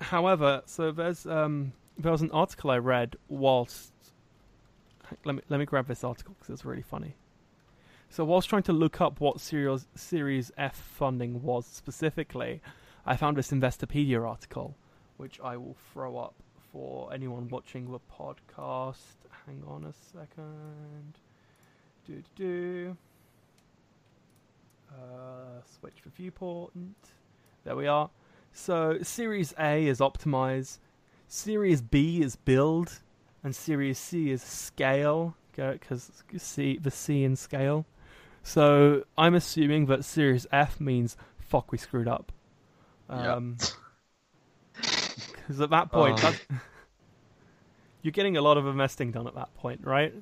however, 0.00 0.62
so 0.66 0.90
there's 0.90 1.26
um, 1.26 1.72
there 1.98 2.12
was 2.12 2.22
an 2.22 2.30
article 2.30 2.70
I 2.70 2.78
read 2.78 3.16
whilst 3.28 3.92
let 5.24 5.34
me 5.34 5.42
let 5.48 5.58
me 5.58 5.66
grab 5.66 5.86
this 5.86 6.04
article 6.04 6.34
because 6.38 6.52
it's 6.52 6.64
really 6.64 6.82
funny. 6.82 7.14
So 8.08 8.24
whilst 8.24 8.48
trying 8.48 8.64
to 8.64 8.72
look 8.72 9.00
up 9.00 9.20
what 9.20 9.40
Series 9.40 9.86
Series 9.94 10.50
F 10.56 10.76
funding 10.76 11.42
was 11.42 11.66
specifically, 11.66 12.60
I 13.06 13.16
found 13.16 13.36
this 13.36 13.50
Investopedia 13.50 14.26
article, 14.26 14.76
which 15.16 15.40
I 15.40 15.56
will 15.56 15.76
throw 15.92 16.18
up 16.18 16.34
for 16.72 17.12
anyone 17.12 17.48
watching 17.48 17.90
the 17.90 18.00
podcast. 18.00 19.16
Hang 19.46 19.62
on 19.66 19.84
a 19.84 19.92
second. 20.12 21.18
Do 22.06 22.22
do 22.34 22.44
do. 22.44 22.96
Uh, 24.92 25.62
switch 25.78 26.00
for 26.02 26.08
viewport. 26.10 26.72
There 27.64 27.76
we 27.76 27.86
are. 27.86 28.10
So 28.52 28.98
Series 29.02 29.54
A 29.58 29.86
is 29.86 30.00
optimize, 30.00 30.78
Series 31.28 31.80
B 31.80 32.20
is 32.20 32.34
build, 32.34 33.00
and 33.42 33.54
Series 33.54 33.98
C 33.98 34.30
is 34.30 34.42
scale. 34.42 35.34
Because 35.56 36.10
C 36.38 36.78
the 36.80 36.90
C 36.90 37.24
in 37.24 37.36
scale. 37.36 37.84
So 38.42 39.04
I'm 39.18 39.34
assuming 39.34 39.86
that 39.86 40.04
Series 40.04 40.46
F 40.52 40.80
means 40.80 41.16
fuck 41.38 41.70
we 41.72 41.78
screwed 41.78 42.08
up. 42.08 42.32
Um, 43.08 43.56
Because 44.74 45.60
at 45.60 45.70
that 45.70 45.90
point, 45.90 46.18
Oh. 46.22 46.34
you're 48.02 48.12
getting 48.12 48.36
a 48.36 48.42
lot 48.42 48.56
of 48.56 48.66
investing 48.66 49.10
done 49.10 49.26
at 49.26 49.34
that 49.34 49.52
point, 49.54 49.80
right? 49.84 50.14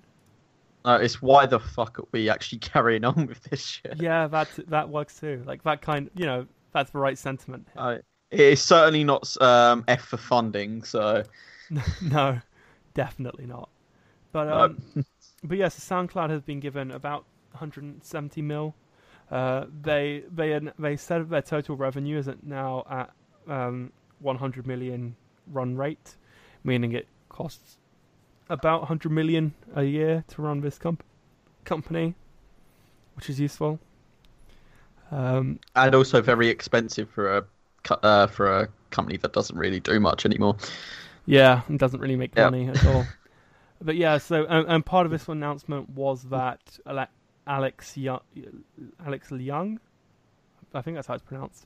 No, 0.84 0.94
it's 0.96 1.20
why 1.20 1.46
the 1.46 1.60
fuck 1.60 1.98
are 1.98 2.04
we 2.12 2.30
actually 2.30 2.58
carrying 2.72 3.04
on 3.04 3.26
with 3.26 3.42
this 3.44 3.62
shit? 3.64 3.96
Yeah, 4.00 4.26
that 4.28 4.48
that 4.68 4.88
works 4.88 5.20
too. 5.20 5.42
Like 5.46 5.62
that 5.64 5.82
kind, 5.82 6.10
you 6.14 6.24
know, 6.26 6.46
that's 6.72 6.90
the 6.90 6.98
right 6.98 7.18
sentiment. 7.18 7.68
Uh, 7.76 7.98
it 8.30 8.40
is 8.40 8.62
certainly 8.62 9.04
not 9.04 9.40
um, 9.42 9.84
F 9.86 10.02
for 10.02 10.16
funding, 10.16 10.82
so 10.82 11.22
no, 12.02 12.40
definitely 12.98 13.46
not. 13.46 13.68
But 14.32 14.44
No. 14.46 14.64
um, 14.64 14.82
but 15.44 15.56
yes, 15.56 15.78
SoundCloud 15.78 16.30
has 16.30 16.42
been 16.42 16.58
given 16.58 16.90
about 16.90 17.24
170 17.52 18.42
mil. 18.42 18.74
Uh, 19.30 19.66
they 19.82 20.24
they 20.34 20.58
they 20.78 20.96
said 20.96 21.30
their 21.30 21.42
total 21.42 21.76
revenue 21.76 22.18
is 22.18 22.26
at 22.26 22.42
now 22.42 22.84
at 22.90 23.10
um, 23.46 23.92
100 24.18 24.66
million 24.66 25.14
run 25.46 25.76
rate, 25.76 26.16
meaning 26.64 26.92
it 26.92 27.06
costs 27.28 27.76
about 28.50 28.80
100 28.80 29.12
million 29.12 29.54
a 29.76 29.84
year 29.84 30.24
to 30.28 30.42
run 30.42 30.60
this 30.60 30.76
comp- 30.76 31.04
company, 31.64 32.14
which 33.14 33.30
is 33.30 33.38
useful. 33.38 33.78
Um, 35.12 35.60
and 35.76 35.94
also 35.94 36.20
very 36.20 36.48
expensive 36.48 37.08
for 37.10 37.38
a 37.38 37.44
uh, 38.02 38.26
for 38.26 38.46
a 38.60 38.68
company 38.90 39.18
that 39.18 39.32
doesn't 39.34 39.56
really 39.56 39.80
do 39.80 40.00
much 40.00 40.26
anymore. 40.26 40.56
Yeah, 41.28 41.60
and 41.68 41.78
doesn't 41.78 42.00
really 42.00 42.16
make 42.16 42.34
Yep. 42.34 42.50
money 42.50 42.68
at 42.68 42.84
all. 42.86 43.04
But 43.80 43.94
yeah, 43.94 44.18
so 44.18 44.44
and, 44.44 44.66
and 44.66 44.84
part 44.84 45.06
of 45.06 45.12
this 45.12 45.28
announcement 45.28 45.90
was 45.90 46.24
that 46.24 46.60
Alex 47.46 47.94
Ljung, 47.96 48.20
Alex 49.06 49.30
Ljung, 49.30 49.78
I 50.74 50.82
think 50.82 50.96
that's 50.96 51.06
how 51.06 51.14
it's 51.14 51.22
pronounced. 51.22 51.64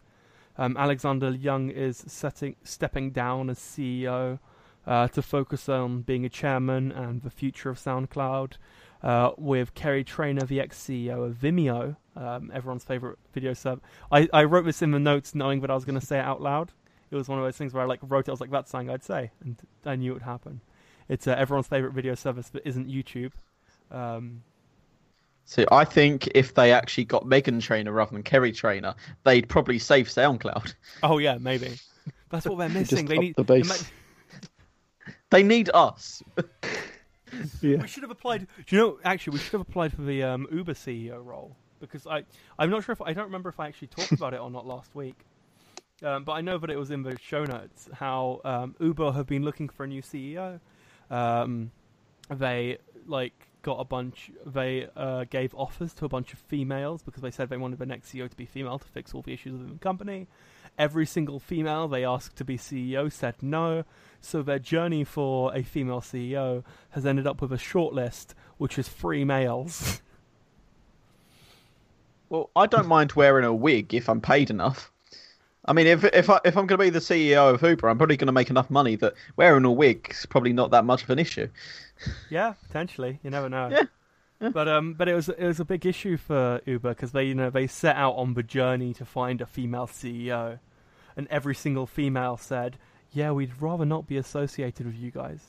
Um, 0.59 0.77
Alexander 0.77 1.33
Ljung 1.33 1.73
is 1.73 2.05
setting 2.07 2.57
stepping 2.65 3.13
down 3.13 3.49
as 3.49 3.59
CEO 3.59 4.39
uh, 4.87 5.09
to 5.09 5.23
focus 5.23 5.71
on 5.71 6.03
being 6.03 6.27
a 6.27 6.29
chairman 6.29 6.93
and 6.93 7.23
the 7.23 7.31
future 7.31 7.71
of 7.71 7.79
SoundCloud. 7.79 8.59
Uh, 9.03 9.33
with 9.37 9.75
Kerry 9.75 10.05
Trainer, 10.05 10.45
the 10.45 10.61
ex-CEO 10.61 11.27
of 11.27 11.35
Vimeo, 11.35 11.97
um, 12.15 12.53
everyone's 12.55 12.85
favorite 12.85 13.19
video 13.33 13.53
server. 13.53 13.81
I, 14.13 14.29
I 14.33 14.45
wrote 14.45 14.65
this 14.65 14.81
in 14.81 14.93
the 14.93 15.01
notes 15.01 15.35
knowing 15.35 15.61
that 15.63 15.71
I 15.73 15.75
was 15.75 15.85
going 15.85 15.99
to 15.99 16.07
say 16.07 16.19
it 16.19 16.25
out 16.25 16.41
loud 16.41 16.71
it 17.13 17.17
was 17.17 17.29
one 17.29 17.39
of 17.39 17.45
those 17.45 17.57
things 17.57 17.73
where 17.73 17.83
I 17.85 17.87
like 17.87 18.01
wrote 18.03 18.27
it. 18.27 18.31
I 18.31 18.33
was 18.33 18.41
like, 18.41 18.51
"That's 18.51 18.71
something 18.71 18.91
I'd 18.91 19.05
say," 19.05 19.31
and 19.45 19.57
I 19.87 19.95
knew 19.95 20.11
it 20.11 20.15
would 20.15 20.23
happen. 20.23 20.61
It's 21.09 21.29
uh, 21.29 21.33
everyone's 21.33 21.69
favorite 21.69 21.93
video 21.93 22.15
service 22.17 22.49
that 22.51 22.67
isn't 22.67 22.89
YouTube. 22.89 23.33
Um, 23.91 24.43
So 25.45 25.65
I 25.71 25.85
think 25.85 26.29
if 26.35 26.55
they 26.55 26.73
actually 26.73 27.05
got 27.05 27.25
Meghan 27.25 27.61
Trainor 27.61 27.93
rather 27.93 28.13
than 28.13 28.23
Kerry 28.23 28.53
Trainer, 28.53 28.95
they'd 29.25 29.49
probably 29.49 29.79
save 29.79 30.09
SoundCloud. 30.09 30.75
oh 31.03 31.19
yeah, 31.19 31.37
maybe 31.39 31.75
that's 32.31 32.47
what 32.47 32.59
they're 32.59 32.69
missing. 32.81 32.99
Just 32.99 33.09
they 33.09 33.19
need 33.19 33.37
the 33.37 33.45
base. 33.45 33.69
might- 33.69 33.91
They 35.31 35.43
need 35.43 35.71
us. 35.75 36.23
Yeah. 37.63 37.79
We 37.81 37.89
should 37.89 38.03
have 38.03 38.11
applied. 38.11 38.47
Do 38.67 38.77
you 38.77 38.83
know? 38.83 38.99
Actually, 39.07 39.33
we 39.35 39.39
should 39.39 39.53
have 39.53 39.63
applied 39.63 39.95
for 39.95 40.03
the 40.03 40.23
um, 40.23 40.47
Uber 40.53 40.75
CEO 40.75 41.25
role 41.25 41.57
because 41.81 42.07
I 42.07 42.25
I'm 42.59 42.69
not 42.69 42.85
sure 42.85 42.93
if 42.93 43.01
I 43.01 43.15
don't 43.15 43.25
remember 43.25 43.49
if 43.49 43.59
I 43.59 43.69
actually 43.69 43.89
talked 43.89 44.13
about 44.13 44.35
it 44.35 44.41
or 44.41 44.51
not 44.51 44.67
last 44.67 44.95
week. 44.95 45.17
Um, 46.03 46.25
but 46.25 46.33
I 46.33 46.41
know 46.41 46.59
that 46.59 46.71
it 46.71 46.77
was 46.77 46.91
in 46.91 47.03
the 47.03 47.17
show 47.19 47.45
notes 47.45 47.89
how 47.93 48.41
um, 48.45 48.75
Uber 48.81 49.13
have 49.13 49.27
been 49.27 49.45
looking 49.45 49.69
for 49.69 49.85
a 49.85 49.87
new 49.87 50.03
CEO. 50.03 50.61
Um, 51.11 51.71
they 52.31 52.79
like 53.07 53.49
got 53.63 53.75
a 53.79 53.85
bunch. 53.85 54.31
They 54.45 54.89
uh, 54.97 55.25
gave 55.25 55.55
offers 55.55 55.95
to 55.95 56.05
a 56.05 56.09
bunch 56.09 56.33
of 56.33 56.39
females 56.39 57.03
because 57.03 57.23
they 57.23 57.31
said 57.31 57.49
they 57.49 57.57
wanted 57.57 57.79
the 57.79 57.87
next 57.87 58.13
CEO 58.13 58.29
to 58.29 58.37
be 58.37 58.47
female 58.47 58.79
to 58.79 58.87
fix 58.87 59.15
all 59.15 59.23
the 59.23 59.33
issues 59.33 59.53
within 59.53 59.73
the 59.75 59.79
company. 59.79 60.27
Every 60.79 61.07
single 61.07 61.39
female 61.39 61.87
they 61.87 62.05
asked 62.05 62.37
to 62.37 62.45
be 62.45 62.59
CEO 62.59 63.11
said 63.13 63.37
no. 63.41 63.85
So 64.21 64.43
their 64.43 64.59
journey 64.59 65.05
for 65.05 65.55
a 65.55 65.63
female 65.63 66.01
CEO 66.01 66.65
has 66.91 67.05
ended 67.07 67.27
up 67.27 67.41
with 67.41 67.53
a 67.53 67.57
shortlist, 67.57 68.35
which 68.59 68.79
is 68.79 68.89
three 68.89 69.25
males. 69.25 70.01
Well, 72.29 72.49
I 72.57 72.65
don't 72.65 72.89
mind 72.89 73.13
wearing 73.13 73.45
a 73.45 73.53
wig 73.53 73.93
if 73.93 74.09
I'm 74.09 74.23
paid 74.23 74.49
enough. 74.49 74.92
I 75.65 75.73
mean, 75.73 75.87
if 75.87 76.05
if 76.05 76.29
I 76.29 76.41
if 76.45 76.57
I'm 76.57 76.67
going 76.67 76.79
to 76.79 76.85
be 76.85 76.91
the 76.91 76.99
CEO 76.99 77.55
of 77.55 77.63
Uber, 77.63 77.89
I'm 77.89 77.99
probably 77.99 78.17
going 78.17 78.27
to 78.27 78.33
make 78.33 78.51
enough 78.51 78.69
money 78.71 78.97
that 78.97 79.15
wearing 79.37 79.65
a 79.65 79.71
wig 79.71 80.09
is 80.11 80.27
probably 80.27 80.53
not 80.53 80.71
that 80.73 80.85
much 80.85 81.05
of 81.05 81.11
an 81.11 81.19
issue. 81.19 81.49
yeah, 82.31 82.55
potentially. 82.67 83.21
You 83.23 83.31
never 83.31 83.49
know. 83.49 83.69
Yeah. 83.71 83.83
Yeah. 84.41 84.49
But 84.49 84.67
um, 84.67 84.95
but 84.95 85.09
it 85.09 85.15
was 85.15 85.29
it 85.29 85.47
was 85.47 85.61
a 85.61 85.65
big 85.65 85.87
issue 85.87 86.17
for 86.17 86.61
Uber 86.67 86.89
because 86.91 87.13
they 87.13 87.25
you 87.25 87.35
know 87.35 87.49
they 87.49 87.69
set 87.69 87.95
out 87.95 88.15
on 88.15 88.35
the 88.35 88.43
journey 88.43 88.93
to 88.95 89.05
find 89.05 89.41
a 89.41 89.47
female 89.47 89.87
CEO, 89.87 90.59
and 91.17 91.29
every 91.29 91.55
single 91.55 91.87
female 91.87 92.37
said, 92.37 92.77
"Yeah, 93.13 93.31
we'd 93.31 93.63
rather 93.63 93.85
not 93.85 94.09
be 94.09 94.17
associated 94.17 94.87
with 94.87 94.97
you 94.97 95.13
guys." 95.13 95.41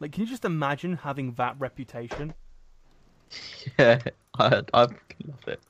Like, 0.00 0.12
can 0.12 0.24
you 0.24 0.28
just 0.28 0.44
imagine 0.44 0.96
having 0.96 1.32
that 1.34 1.56
reputation? 1.58 2.34
Yeah, 3.78 4.00
I 4.38 4.62
I 4.74 4.80
love 4.80 4.94
it. 5.46 5.60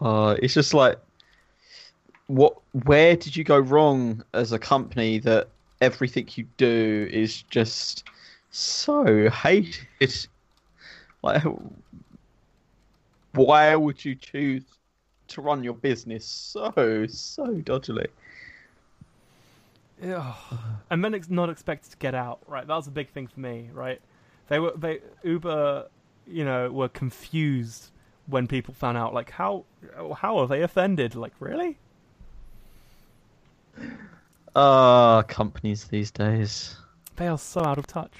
Uh, 0.00 0.36
it's 0.42 0.52
just 0.54 0.74
like, 0.74 0.98
what? 2.30 2.58
Where 2.84 3.16
did 3.16 3.34
you 3.34 3.42
go 3.42 3.58
wrong 3.58 4.22
as 4.34 4.52
a 4.52 4.58
company 4.58 5.18
that 5.20 5.48
everything 5.80 6.28
you 6.34 6.46
do 6.56 7.08
is 7.10 7.42
just 7.42 8.04
so 8.50 9.28
hated? 9.30 9.78
Like, 11.22 11.42
why 13.34 13.76
would 13.76 14.02
you 14.02 14.14
choose 14.14 14.64
to 15.28 15.42
run 15.42 15.62
your 15.62 15.74
business 15.74 16.24
so 16.24 17.06
so 17.10 17.46
dodgily? 17.56 18.06
Yeah. 20.02 20.32
and 20.88 21.04
then 21.04 21.12
it's 21.12 21.28
not 21.28 21.50
expected 21.50 21.90
to 21.90 21.98
get 21.98 22.14
out, 22.14 22.40
right? 22.46 22.66
That 22.66 22.74
was 22.74 22.86
a 22.86 22.90
big 22.90 23.10
thing 23.10 23.26
for 23.26 23.38
me, 23.38 23.68
right? 23.74 24.00
They 24.48 24.58
were 24.58 24.72
they 24.78 25.00
Uber, 25.24 25.88
you 26.26 26.46
know, 26.46 26.70
were 26.70 26.88
confused 26.88 27.90
when 28.26 28.46
people 28.46 28.72
found 28.72 28.96
out. 28.96 29.12
Like, 29.12 29.32
how 29.32 29.66
how 30.16 30.38
are 30.38 30.46
they 30.46 30.62
offended? 30.62 31.14
Like, 31.14 31.34
really? 31.38 31.76
Ah, 34.56 35.22
companies 35.28 35.84
these 35.84 36.10
days. 36.10 36.76
They 37.16 37.28
are 37.28 37.38
so 37.38 37.64
out 37.64 37.78
of 37.78 37.86
touch. 37.86 38.12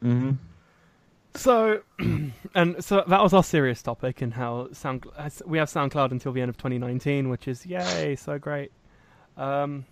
hmm 0.00 0.32
So, 1.34 1.80
and 2.54 2.84
so 2.84 3.04
that 3.06 3.22
was 3.22 3.32
our 3.32 3.42
serious 3.42 3.82
topic, 3.82 4.22
and 4.22 4.32
how 4.34 4.68
Sound 4.72 5.06
we 5.46 5.58
have 5.58 5.68
SoundCloud 5.68 6.10
until 6.12 6.32
the 6.32 6.40
end 6.40 6.48
of 6.50 6.56
2019, 6.56 7.28
which 7.28 7.48
is 7.48 7.64
yay, 7.66 8.16
so 8.16 8.38
great. 8.38 8.72
Um, 9.36 9.86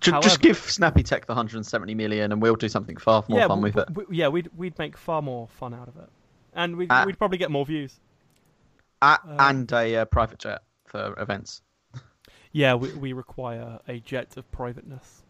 Ju- 0.00 0.12
However- 0.12 0.22
just 0.24 0.40
give 0.40 0.56
Snappy 0.56 1.02
Tech 1.02 1.26
the 1.26 1.32
170 1.32 1.94
million, 1.94 2.32
and 2.32 2.40
we'll 2.40 2.56
do 2.56 2.68
something 2.70 2.96
far 2.96 3.22
more 3.28 3.38
yeah, 3.40 3.46
fun 3.48 3.58
w- 3.60 3.64
with 3.74 3.76
it. 3.76 3.86
w- 3.92 4.08
yeah, 4.10 4.28
we'd 4.28 4.48
we'd 4.56 4.78
make 4.78 4.96
far 4.96 5.20
more 5.20 5.46
fun 5.48 5.74
out 5.74 5.88
of 5.88 5.96
it, 5.98 6.08
and 6.54 6.76
we'd 6.76 6.88
Ah. 6.90 7.04
we'd 7.06 7.18
probably 7.18 7.36
get 7.38 7.50
more 7.50 7.66
views. 7.66 8.00
A- 9.02 9.18
Um, 9.22 9.36
and 9.38 9.72
a 9.72 9.96
uh, 9.96 10.04
private 10.06 10.38
jet 10.38 10.62
for 10.86 11.14
events. 11.20 11.60
Yeah, 12.52 12.74
we 12.74 12.92
we 12.94 13.12
require 13.12 13.78
a 13.86 14.00
jet 14.00 14.36
of 14.36 14.50
privateness 14.50 15.22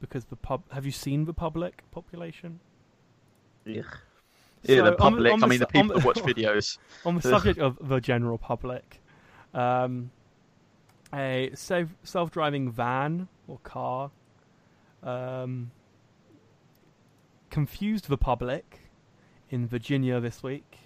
because 0.00 0.24
the 0.26 0.36
pub. 0.36 0.62
Have 0.72 0.84
you 0.84 0.92
seen 0.92 1.24
the 1.24 1.32
public 1.34 1.82
population? 1.92 2.60
Yeah, 3.64 3.82
So, 4.66 4.76
the 4.76 4.82
the- 4.90 4.96
public. 4.96 5.32
on 5.32 5.38
I 5.42 5.46
the 5.46 5.50
mean, 5.50 5.58
the 5.60 5.66
su- 5.66 5.72
people 5.82 5.92
on 5.96 5.98
that 6.00 6.04
watch 6.06 6.18
videos. 6.22 6.78
On 7.04 7.14
the 7.14 7.22
subject 7.22 7.58
of 7.58 7.78
the 7.88 8.00
general 8.00 8.38
public, 8.38 9.02
um, 9.54 10.10
a 11.14 11.50
self 11.54 11.90
self-driving 12.02 12.70
van 12.72 13.28
or 13.46 13.58
car 13.58 14.10
um, 15.02 15.70
confused 17.50 18.08
the 18.08 18.18
public 18.18 18.80
in 19.50 19.66
Virginia 19.66 20.20
this 20.20 20.42
week, 20.42 20.78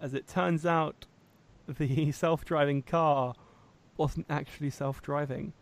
as 0.00 0.14
it 0.14 0.26
turns 0.26 0.66
out 0.66 1.06
the 1.68 2.10
self-driving 2.24 2.82
car 2.82 3.34
wasn't 4.00 4.24
actually 4.30 4.70
self-driving. 4.70 5.52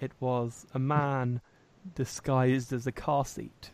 It 0.00 0.12
was 0.20 0.64
a 0.72 0.78
man 0.78 1.40
disguised 1.96 2.72
as 2.72 2.86
a 2.86 2.92
car 2.92 3.24
seat. 3.24 3.72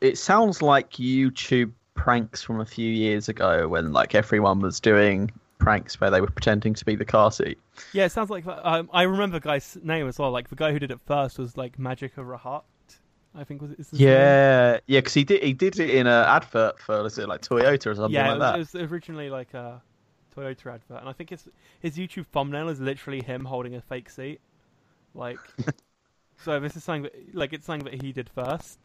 It 0.00 0.18
sounds 0.18 0.60
like 0.60 0.90
YouTube 0.94 1.72
pranks 1.94 2.42
from 2.42 2.60
a 2.60 2.66
few 2.66 2.90
years 2.90 3.28
ago 3.28 3.68
when 3.68 3.92
like 3.92 4.16
everyone 4.16 4.58
was 4.60 4.80
doing 4.80 5.30
pranks 5.58 6.00
where 6.00 6.10
they 6.10 6.20
were 6.20 6.26
pretending 6.26 6.74
to 6.74 6.84
be 6.84 6.96
the 6.96 7.04
car 7.04 7.30
seat. 7.30 7.58
Yeah, 7.92 8.06
it 8.06 8.12
sounds 8.12 8.28
like 8.28 8.44
um, 8.46 8.90
I 8.92 9.02
remember 9.02 9.38
the 9.38 9.44
guy's 9.44 9.78
name 9.82 10.08
as 10.08 10.18
well. 10.18 10.32
Like 10.32 10.48
the 10.48 10.56
guy 10.56 10.72
who 10.72 10.80
did 10.80 10.90
it 10.90 11.00
first 11.06 11.38
was 11.38 11.56
like 11.56 11.78
Magic 11.78 12.16
Magica 12.16 12.38
Rahat, 12.38 12.64
I 13.36 13.44
think 13.44 13.60
was 13.60 13.72
is 13.72 13.90
his 13.90 14.00
name? 14.00 14.08
Yeah, 14.08 14.80
yeah, 14.86 14.98
because 15.00 15.14
he 15.14 15.24
did 15.24 15.42
he 15.42 15.52
did 15.52 15.78
it 15.78 15.90
in 15.90 16.06
an 16.06 16.24
advert 16.24 16.80
for 16.80 17.02
was 17.02 17.18
it 17.18 17.28
like 17.28 17.42
Toyota 17.42 17.86
or 17.88 17.94
something 17.94 18.12
yeah. 18.12 18.32
like 18.32 18.54
it, 18.54 18.58
was, 18.58 18.72
that. 18.72 18.78
it 18.80 18.82
was 18.82 18.92
originally 18.92 19.28
like 19.28 19.52
a 19.54 19.82
Toyota 20.34 20.74
advert, 20.74 21.00
and 21.00 21.08
I 21.08 21.12
think 21.12 21.30
his 21.30 21.48
his 21.80 21.96
YouTube 21.96 22.26
thumbnail 22.26 22.68
is 22.68 22.80
literally 22.80 23.22
him 23.22 23.44
holding 23.44 23.74
a 23.74 23.80
fake 23.82 24.08
seat. 24.08 24.40
Like, 25.14 25.38
so 26.44 26.58
this 26.60 26.76
is 26.76 26.84
something 26.84 27.04
that 27.04 27.34
like 27.34 27.52
it's 27.52 27.66
something 27.66 27.90
that 27.90 28.02
he 28.02 28.12
did 28.12 28.30
first, 28.30 28.78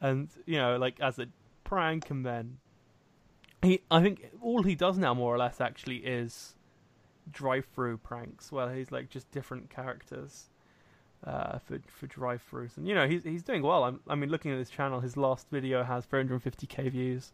and 0.00 0.28
you 0.44 0.58
know 0.58 0.76
like 0.76 1.00
as 1.00 1.18
a 1.18 1.26
prank, 1.64 2.10
and 2.10 2.26
then 2.26 2.58
he 3.62 3.80
I 3.90 4.02
think 4.02 4.30
all 4.42 4.62
he 4.62 4.74
does 4.74 4.98
now 4.98 5.14
more 5.14 5.34
or 5.34 5.38
less 5.38 5.60
actually 5.60 5.98
is 5.98 6.54
drive-through 7.30 7.96
pranks 7.98 8.50
where 8.50 8.74
he's 8.74 8.90
like 8.90 9.08
just 9.08 9.30
different 9.30 9.70
characters 9.70 10.50
uh, 11.26 11.58
for 11.60 11.80
for 11.88 12.06
drive-throughs, 12.06 12.76
and 12.76 12.86
you 12.88 12.94
know 12.94 13.06
he's 13.08 13.24
he's 13.24 13.42
doing 13.42 13.62
well. 13.62 13.84
I'm, 13.84 14.00
I 14.08 14.14
mean, 14.14 14.30
looking 14.30 14.52
at 14.52 14.58
his 14.58 14.70
channel, 14.70 15.00
his 15.00 15.16
last 15.16 15.48
video 15.50 15.82
has 15.84 16.06
350k 16.06 16.90
views, 16.90 17.32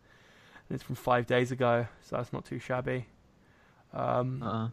and 0.68 0.74
it's 0.76 0.84
from 0.84 0.96
five 0.96 1.26
days 1.26 1.52
ago, 1.52 1.86
so 2.02 2.16
that's 2.16 2.32
not 2.32 2.44
too 2.44 2.58
shabby. 2.58 3.06
Um, 3.92 4.42
Uh, 4.42 4.68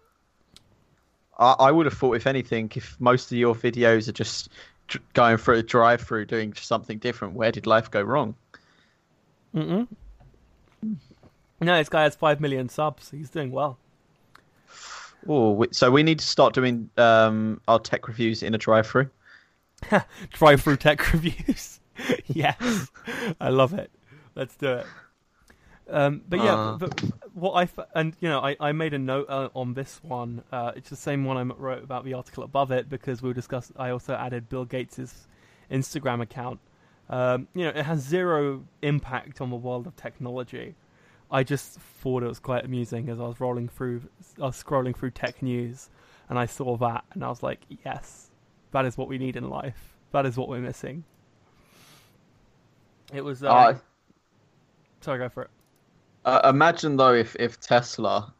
I, 1.37 1.55
I 1.59 1.71
would 1.71 1.85
have 1.85 1.95
thought, 1.97 2.15
if 2.15 2.27
anything, 2.27 2.71
if 2.75 2.99
most 2.99 3.31
of 3.31 3.37
your 3.37 3.55
videos 3.55 4.07
are 4.07 4.13
just 4.13 4.49
dr- 4.87 5.03
going 5.13 5.37
through 5.37 5.57
a 5.59 5.63
drive-through 5.63 6.25
doing 6.25 6.53
something 6.53 6.97
different, 6.99 7.33
where 7.35 7.51
did 7.51 7.67
life 7.67 7.89
go 7.91 8.01
wrong? 8.01 8.35
mm 9.53 9.87
No, 11.61 11.77
this 11.77 11.89
guy 11.89 12.03
has 12.03 12.15
five 12.15 12.39
million 12.39 12.69
subs. 12.69 13.11
He's 13.11 13.29
doing 13.29 13.51
well. 13.51 13.77
Oh, 15.27 15.65
so 15.71 15.89
we 15.91 16.03
need 16.03 16.19
to 16.19 16.25
start 16.25 16.53
doing 16.53 16.89
um, 16.97 17.61
our 17.67 17.79
tech 17.79 18.07
reviews 18.07 18.43
in 18.43 18.53
a 18.53 18.57
drive-through. 18.57 19.09
Drive-through 20.31 20.77
tech 20.77 21.11
reviews. 21.13 21.79
yes, 22.27 22.87
I 23.39 23.49
love 23.49 23.73
it. 23.73 23.91
Let's 24.35 24.55
do 24.55 24.73
it. 24.73 24.85
Um, 25.89 26.21
but 26.27 26.39
yeah, 26.39 26.55
Uh. 26.55 26.77
but 26.77 26.99
what 27.33 27.51
I 27.51 27.63
f- 27.63 27.87
and 27.93 28.15
you 28.19 28.27
know 28.27 28.39
I, 28.39 28.55
I 28.59 28.71
made 28.71 28.93
a 28.95 28.99
note 28.99 29.27
uh, 29.29 29.49
on 29.53 29.73
this 29.75 29.99
one. 30.03 30.43
Uh, 30.51 30.71
it's 30.75 30.89
the 30.89 30.95
same 30.95 31.25
one 31.25 31.37
I 31.37 31.43
wrote 31.53 31.83
about 31.83 32.05
the 32.05 32.13
article 32.15 32.43
above 32.43 32.71
it 32.71 32.89
because 32.89 33.21
we 33.21 33.31
discussed. 33.33 33.71
I 33.77 33.91
also 33.91 34.15
added 34.15 34.49
Bill 34.49 34.65
Gates's 34.65 35.27
Instagram 35.71 36.21
account. 36.21 36.59
Um, 37.07 37.47
you 37.53 37.63
know, 37.65 37.69
it 37.69 37.85
has 37.85 37.99
zero 38.01 38.63
impact 38.81 39.41
on 39.41 39.51
the 39.51 39.55
world 39.55 39.85
of 39.85 39.95
technology. 39.95 40.73
I 41.31 41.43
just 41.43 41.79
thought 41.79 42.23
it 42.23 42.27
was 42.27 42.39
quite 42.39 42.63
amusing 42.65 43.09
as 43.09 43.19
I 43.19 43.23
was 43.23 43.39
rolling 43.39 43.67
through, 43.67 44.01
I 44.37 44.43
was 44.45 44.61
scrolling 44.61 44.95
through 44.95 45.11
tech 45.11 45.41
news, 45.41 45.89
and 46.29 46.37
I 46.37 46.45
saw 46.45 46.77
that, 46.77 47.03
and 47.13 47.23
I 47.23 47.29
was 47.29 47.41
like, 47.43 47.61
yes, 47.83 48.29
that 48.71 48.85
is 48.85 48.97
what 48.97 49.07
we 49.07 49.17
need 49.17 49.35
in 49.35 49.49
life. 49.49 49.95
That 50.11 50.25
is 50.25 50.37
what 50.37 50.47
we're 50.49 50.59
missing. 50.61 51.03
It 53.13 53.21
was. 53.23 53.43
Uh, 53.43 53.49
Uh, 53.49 53.73
sorry, 55.01 55.19
go 55.19 55.29
for 55.29 55.43
it. 55.43 55.49
uh, 56.25 56.41
imagine 56.49 56.97
though 56.97 57.13
if 57.13 57.35
if 57.39 57.59
Tesla, 57.59 58.33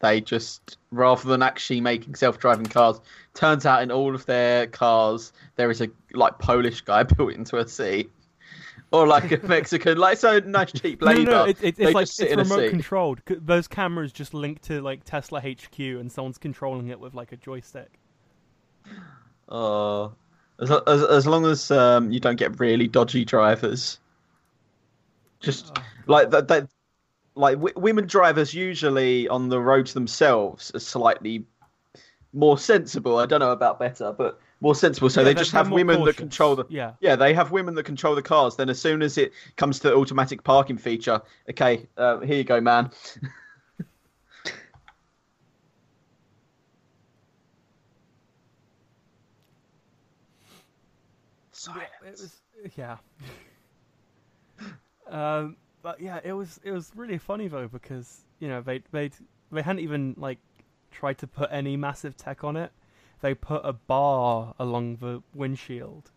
they 0.00 0.20
just 0.20 0.78
rather 0.90 1.28
than 1.28 1.42
actually 1.42 1.80
making 1.80 2.14
self-driving 2.14 2.66
cars, 2.66 3.00
turns 3.34 3.66
out 3.66 3.82
in 3.82 3.90
all 3.90 4.14
of 4.14 4.26
their 4.26 4.66
cars 4.66 5.32
there 5.56 5.70
is 5.70 5.80
a 5.80 5.88
like 6.12 6.38
Polish 6.38 6.80
guy 6.82 7.02
built 7.16 7.32
into 7.32 7.58
a 7.58 7.66
seat. 7.68 8.10
Or 8.92 9.06
like 9.06 9.32
a 9.32 9.38
Mexican, 9.46 9.96
like 9.98 10.18
so 10.18 10.38
nice 10.40 10.72
cheap 10.72 11.00
No, 11.00 11.06
labour. 11.06 11.22
no, 11.22 11.30
no, 11.30 11.44
it, 11.44 11.56
it, 11.62 11.74
it's 11.78 11.94
like 11.94 12.08
it's 12.08 12.50
remote 12.50 12.70
controlled. 12.70 13.22
Those 13.26 13.66
cameras 13.66 14.12
just 14.12 14.34
link 14.34 14.60
to 14.62 14.82
like 14.82 15.04
Tesla 15.04 15.40
HQ, 15.40 15.78
and 15.78 16.12
someone's 16.12 16.38
controlling 16.38 16.88
it 16.88 17.00
with 17.00 17.14
like 17.14 17.32
a 17.32 17.36
joystick. 17.36 17.98
Oh, 19.48 20.12
as, 20.60 20.70
as 20.70 21.02
as 21.04 21.26
long 21.26 21.44
as 21.46 21.70
um, 21.70 22.10
you 22.10 22.20
don't 22.20 22.36
get 22.36 22.58
really 22.60 22.86
dodgy 22.88 23.24
drivers. 23.24 23.98
Just 25.40 25.72
Oh. 25.76 25.82
like 26.06 26.30
that, 26.30 26.48
that 26.48 26.68
like 27.34 27.56
w- 27.56 27.74
women 27.76 28.06
drivers 28.06 28.54
usually 28.54 29.26
on 29.28 29.48
the 29.48 29.58
roads 29.60 29.92
themselves 29.94 30.70
are 30.74 30.78
slightly 30.80 31.44
more 32.32 32.58
sensible. 32.58 33.18
I 33.18 33.26
don't 33.26 33.40
know 33.40 33.52
about 33.52 33.78
better, 33.80 34.12
but 34.12 34.38
more 34.62 34.74
sensible. 34.76 35.10
So 35.10 35.20
Yeah, 35.20 35.24
they 35.24 35.34
just 35.34 35.50
have 35.52 35.70
women 35.70 35.96
cautious. 35.98 36.16
that 36.16 36.20
control 36.20 36.56
the. 36.56 36.64
Yeah, 36.68 36.92
Yeah, 37.00 37.16
they 37.16 37.34
have 37.34 37.50
women 37.50 37.74
that 37.74 37.82
control 37.82 38.14
the 38.14 38.22
cars. 38.22 38.56
Then 38.56 38.70
as 38.70 38.80
soon 38.80 39.02
as 39.02 39.18
it 39.18 39.32
comes 39.56 39.80
to 39.80 39.88
the 39.88 39.96
automatic 39.96 40.44
parking 40.44 40.78
feature, 40.78 41.20
okay, 41.50 41.88
uh, 41.96 42.20
here 42.20 42.36
you 42.36 42.44
go, 42.44 42.60
man. 42.60 42.90
Yeah, 51.68 52.08
it 52.08 52.10
was 52.10 52.40
yeah. 52.76 52.96
um, 55.08 55.56
but 55.82 56.00
yeah, 56.00 56.18
it 56.24 56.32
was 56.32 56.58
it 56.64 56.72
was 56.72 56.90
really 56.96 57.18
funny 57.18 57.46
though 57.46 57.68
because 57.68 58.22
you 58.40 58.48
know 58.48 58.60
they 58.62 58.82
they 58.90 59.10
they 59.52 59.62
hadn't 59.62 59.80
even 59.80 60.14
like 60.16 60.38
tried 60.90 61.18
to 61.18 61.28
put 61.28 61.50
any 61.52 61.76
massive 61.76 62.16
tech 62.16 62.42
on 62.42 62.56
it. 62.56 62.72
They 63.22 63.34
put 63.34 63.64
a 63.64 63.72
bar 63.72 64.54
along 64.58 64.96
the 64.96 65.22
windshield 65.32 66.10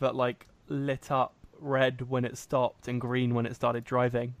that 0.00 0.16
like 0.16 0.48
lit 0.66 1.10
up 1.10 1.34
red 1.60 2.08
when 2.08 2.24
it 2.24 2.38
stopped 2.38 2.88
and 2.88 3.00
green 3.00 3.34
when 3.34 3.46
it 3.46 3.54
started 3.54 3.84
driving. 3.84 4.34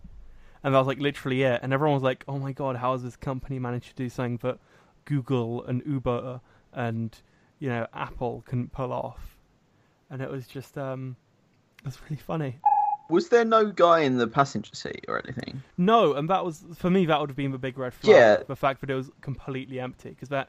And 0.64 0.74
that 0.74 0.78
was 0.78 0.86
like 0.86 0.98
literally 0.98 1.42
it. 1.42 1.60
And 1.62 1.72
everyone 1.72 1.94
was 1.94 2.02
like, 2.02 2.24
"Oh 2.26 2.38
my 2.38 2.52
god, 2.52 2.76
how 2.76 2.92
has 2.92 3.02
this 3.02 3.16
company 3.16 3.58
managed 3.58 3.88
to 3.88 3.94
do 3.94 4.08
something 4.08 4.38
that 4.38 4.58
Google 5.04 5.64
and 5.64 5.82
Uber 5.86 6.40
and 6.72 7.14
you 7.58 7.68
know 7.68 7.86
Apple 7.92 8.42
couldn't 8.46 8.72
pull 8.72 8.92
off?" 8.92 9.36
And 10.08 10.22
it 10.22 10.30
was 10.30 10.46
just 10.46 10.78
um, 10.78 11.16
it 11.80 11.86
was 11.86 11.98
really 12.04 12.20
funny. 12.22 12.58
Was 13.10 13.28
there 13.28 13.44
no 13.44 13.66
guy 13.66 14.00
in 14.00 14.16
the 14.16 14.26
passenger 14.26 14.74
seat 14.74 15.04
or 15.08 15.22
anything? 15.22 15.62
No, 15.76 16.14
and 16.14 16.30
that 16.30 16.42
was 16.42 16.64
for 16.74 16.88
me. 16.88 17.04
That 17.04 17.20
would 17.20 17.28
have 17.28 17.36
been 17.36 17.52
the 17.52 17.58
big 17.58 17.76
red 17.76 17.92
flag. 17.92 18.16
Yeah. 18.16 18.36
The 18.46 18.56
fact 18.56 18.80
that 18.80 18.88
it 18.88 18.94
was 18.94 19.10
completely 19.20 19.78
empty 19.78 20.10
because 20.10 20.30
that 20.30 20.48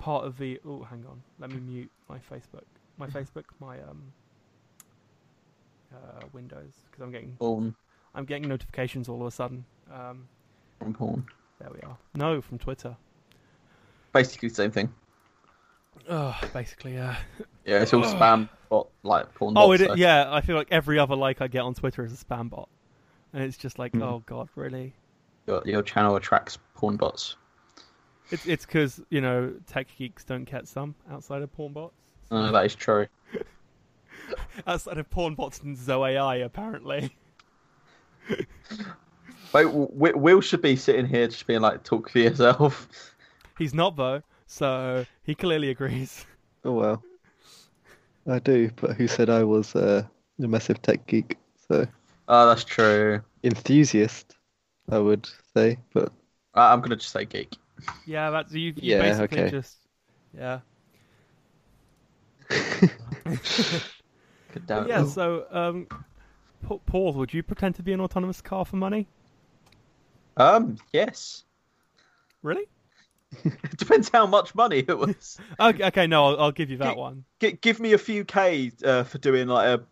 part 0.00 0.24
of 0.24 0.38
the. 0.38 0.60
Oh, 0.66 0.82
hang 0.82 1.04
on. 1.08 1.22
Let 1.38 1.50
me 1.50 1.58
mute 1.60 1.90
my 2.08 2.18
Facebook. 2.18 2.64
My 2.98 3.06
Facebook. 3.06 3.44
My 3.60 3.78
um. 3.80 4.02
Uh, 5.94 6.26
Windows 6.32 6.72
because 6.90 7.02
I'm 7.02 7.10
getting 7.12 7.36
Porn 7.38 7.74
I'm 8.14 8.24
getting 8.24 8.48
notifications 8.48 9.08
all 9.08 9.20
of 9.20 9.26
a 9.26 9.30
sudden. 9.30 9.64
Um, 9.92 10.26
from 10.78 10.92
porn. 10.94 11.24
there 11.60 11.70
we 11.72 11.80
are. 11.82 11.96
No, 12.14 12.40
from 12.42 12.58
Twitter. 12.58 12.96
Basically 14.12 14.48
the 14.48 14.54
same 14.54 14.70
thing. 14.70 14.92
Oh, 16.08 16.38
basically, 16.52 16.94
yeah. 16.94 17.16
Yeah, 17.64 17.82
it's 17.82 17.92
all 17.94 18.02
spam 18.02 18.48
bot 18.68 18.88
like 19.04 19.32
porn. 19.34 19.54
Oh, 19.56 19.68
bots, 19.70 19.80
it, 19.82 19.88
so- 19.88 19.94
yeah. 19.94 20.32
I 20.32 20.40
feel 20.40 20.56
like 20.56 20.68
every 20.70 20.98
other 20.98 21.14
like 21.14 21.40
I 21.40 21.46
get 21.46 21.60
on 21.60 21.74
Twitter 21.74 22.04
is 22.04 22.12
a 22.12 22.24
spam 22.24 22.50
bot, 22.50 22.68
and 23.32 23.42
it's 23.42 23.56
just 23.56 23.78
like, 23.78 23.92
Hmm. 23.92 24.02
oh 24.02 24.22
god, 24.26 24.48
really? 24.54 24.92
Your, 25.46 25.62
your 25.64 25.82
channel 25.82 26.16
attracts 26.16 26.58
porn 26.74 26.96
bots. 26.96 27.36
It's 28.30 28.46
it's 28.46 28.66
because 28.66 29.00
you 29.10 29.20
know 29.20 29.54
tech 29.66 29.86
geeks 29.96 30.24
don't 30.24 30.44
get 30.44 30.66
some 30.68 30.94
outside 31.10 31.42
of 31.42 31.52
porn 31.52 31.72
bots. 31.72 31.94
Uh, 32.30 32.50
that 32.52 32.66
is 32.66 32.74
true. 32.74 33.06
outside 34.66 34.98
of 34.98 35.08
porn 35.10 35.34
bots 35.34 35.60
and 35.60 35.76
Zoe 35.76 36.16
AI, 36.16 36.36
apparently. 36.36 37.16
Wait, 39.52 39.64
w- 39.64 39.88
w- 39.88 40.16
Will 40.18 40.40
should 40.40 40.62
be 40.62 40.76
sitting 40.76 41.06
here 41.06 41.26
just 41.28 41.46
being 41.46 41.60
like, 41.60 41.82
talk 41.84 42.10
for 42.10 42.18
yourself. 42.18 42.88
He's 43.58 43.74
not 43.74 43.96
though, 43.96 44.22
so 44.46 45.06
he 45.22 45.34
clearly 45.34 45.70
agrees. 45.70 46.26
Oh 46.64 46.72
well. 46.74 47.02
I 48.28 48.38
do, 48.40 48.70
but 48.76 48.96
who 48.96 49.08
said 49.08 49.30
I 49.30 49.42
was 49.44 49.74
uh, 49.74 50.06
a 50.40 50.46
massive 50.46 50.82
tech 50.82 51.06
geek? 51.06 51.38
So 51.68 51.86
Oh, 52.28 52.46
that's 52.48 52.64
true. 52.64 53.22
enthusiast, 53.42 54.36
I 54.90 54.98
would 54.98 55.28
say, 55.54 55.78
but 55.94 56.12
I'm 56.54 56.80
gonna 56.80 56.96
just 56.96 57.12
say 57.12 57.24
geek. 57.24 57.54
Yeah, 58.04 58.30
that's 58.30 58.52
you. 58.52 58.74
you 58.80 58.94
Yeah, 58.94 58.94
basically 58.94 59.42
okay. 59.42 59.44
just 59.44 59.78
yeah. 60.32 60.60
God 64.68 64.88
yeah. 64.88 65.02
So, 65.04 65.46
um, 65.50 65.86
Paul, 66.86 67.12
would 67.14 67.34
you 67.34 67.42
pretend 67.42 67.74
to 67.76 67.82
be 67.82 67.92
an 67.92 68.00
autonomous 68.00 68.40
car 68.40 68.64
for 68.64 68.76
money? 68.76 69.08
Um, 70.36 70.76
yes. 70.92 71.44
Really? 72.42 72.66
It 73.44 73.76
depends 73.76 74.10
how 74.12 74.26
much 74.26 74.54
money 74.54 74.84
it 74.86 74.96
was. 74.98 75.40
Okay, 75.60 75.84
okay 75.84 76.06
no, 76.06 76.26
I'll, 76.26 76.40
I'll 76.40 76.52
give 76.52 76.70
you 76.70 76.78
that 76.78 76.96
Gi- 76.96 76.96
one. 76.96 77.24
G- 77.40 77.58
give 77.60 77.80
me 77.80 77.92
a 77.92 77.98
few 77.98 78.24
K 78.24 78.72
uh, 78.84 79.04
for 79.04 79.18
doing 79.18 79.48
like 79.48 79.68
a 79.80 79.84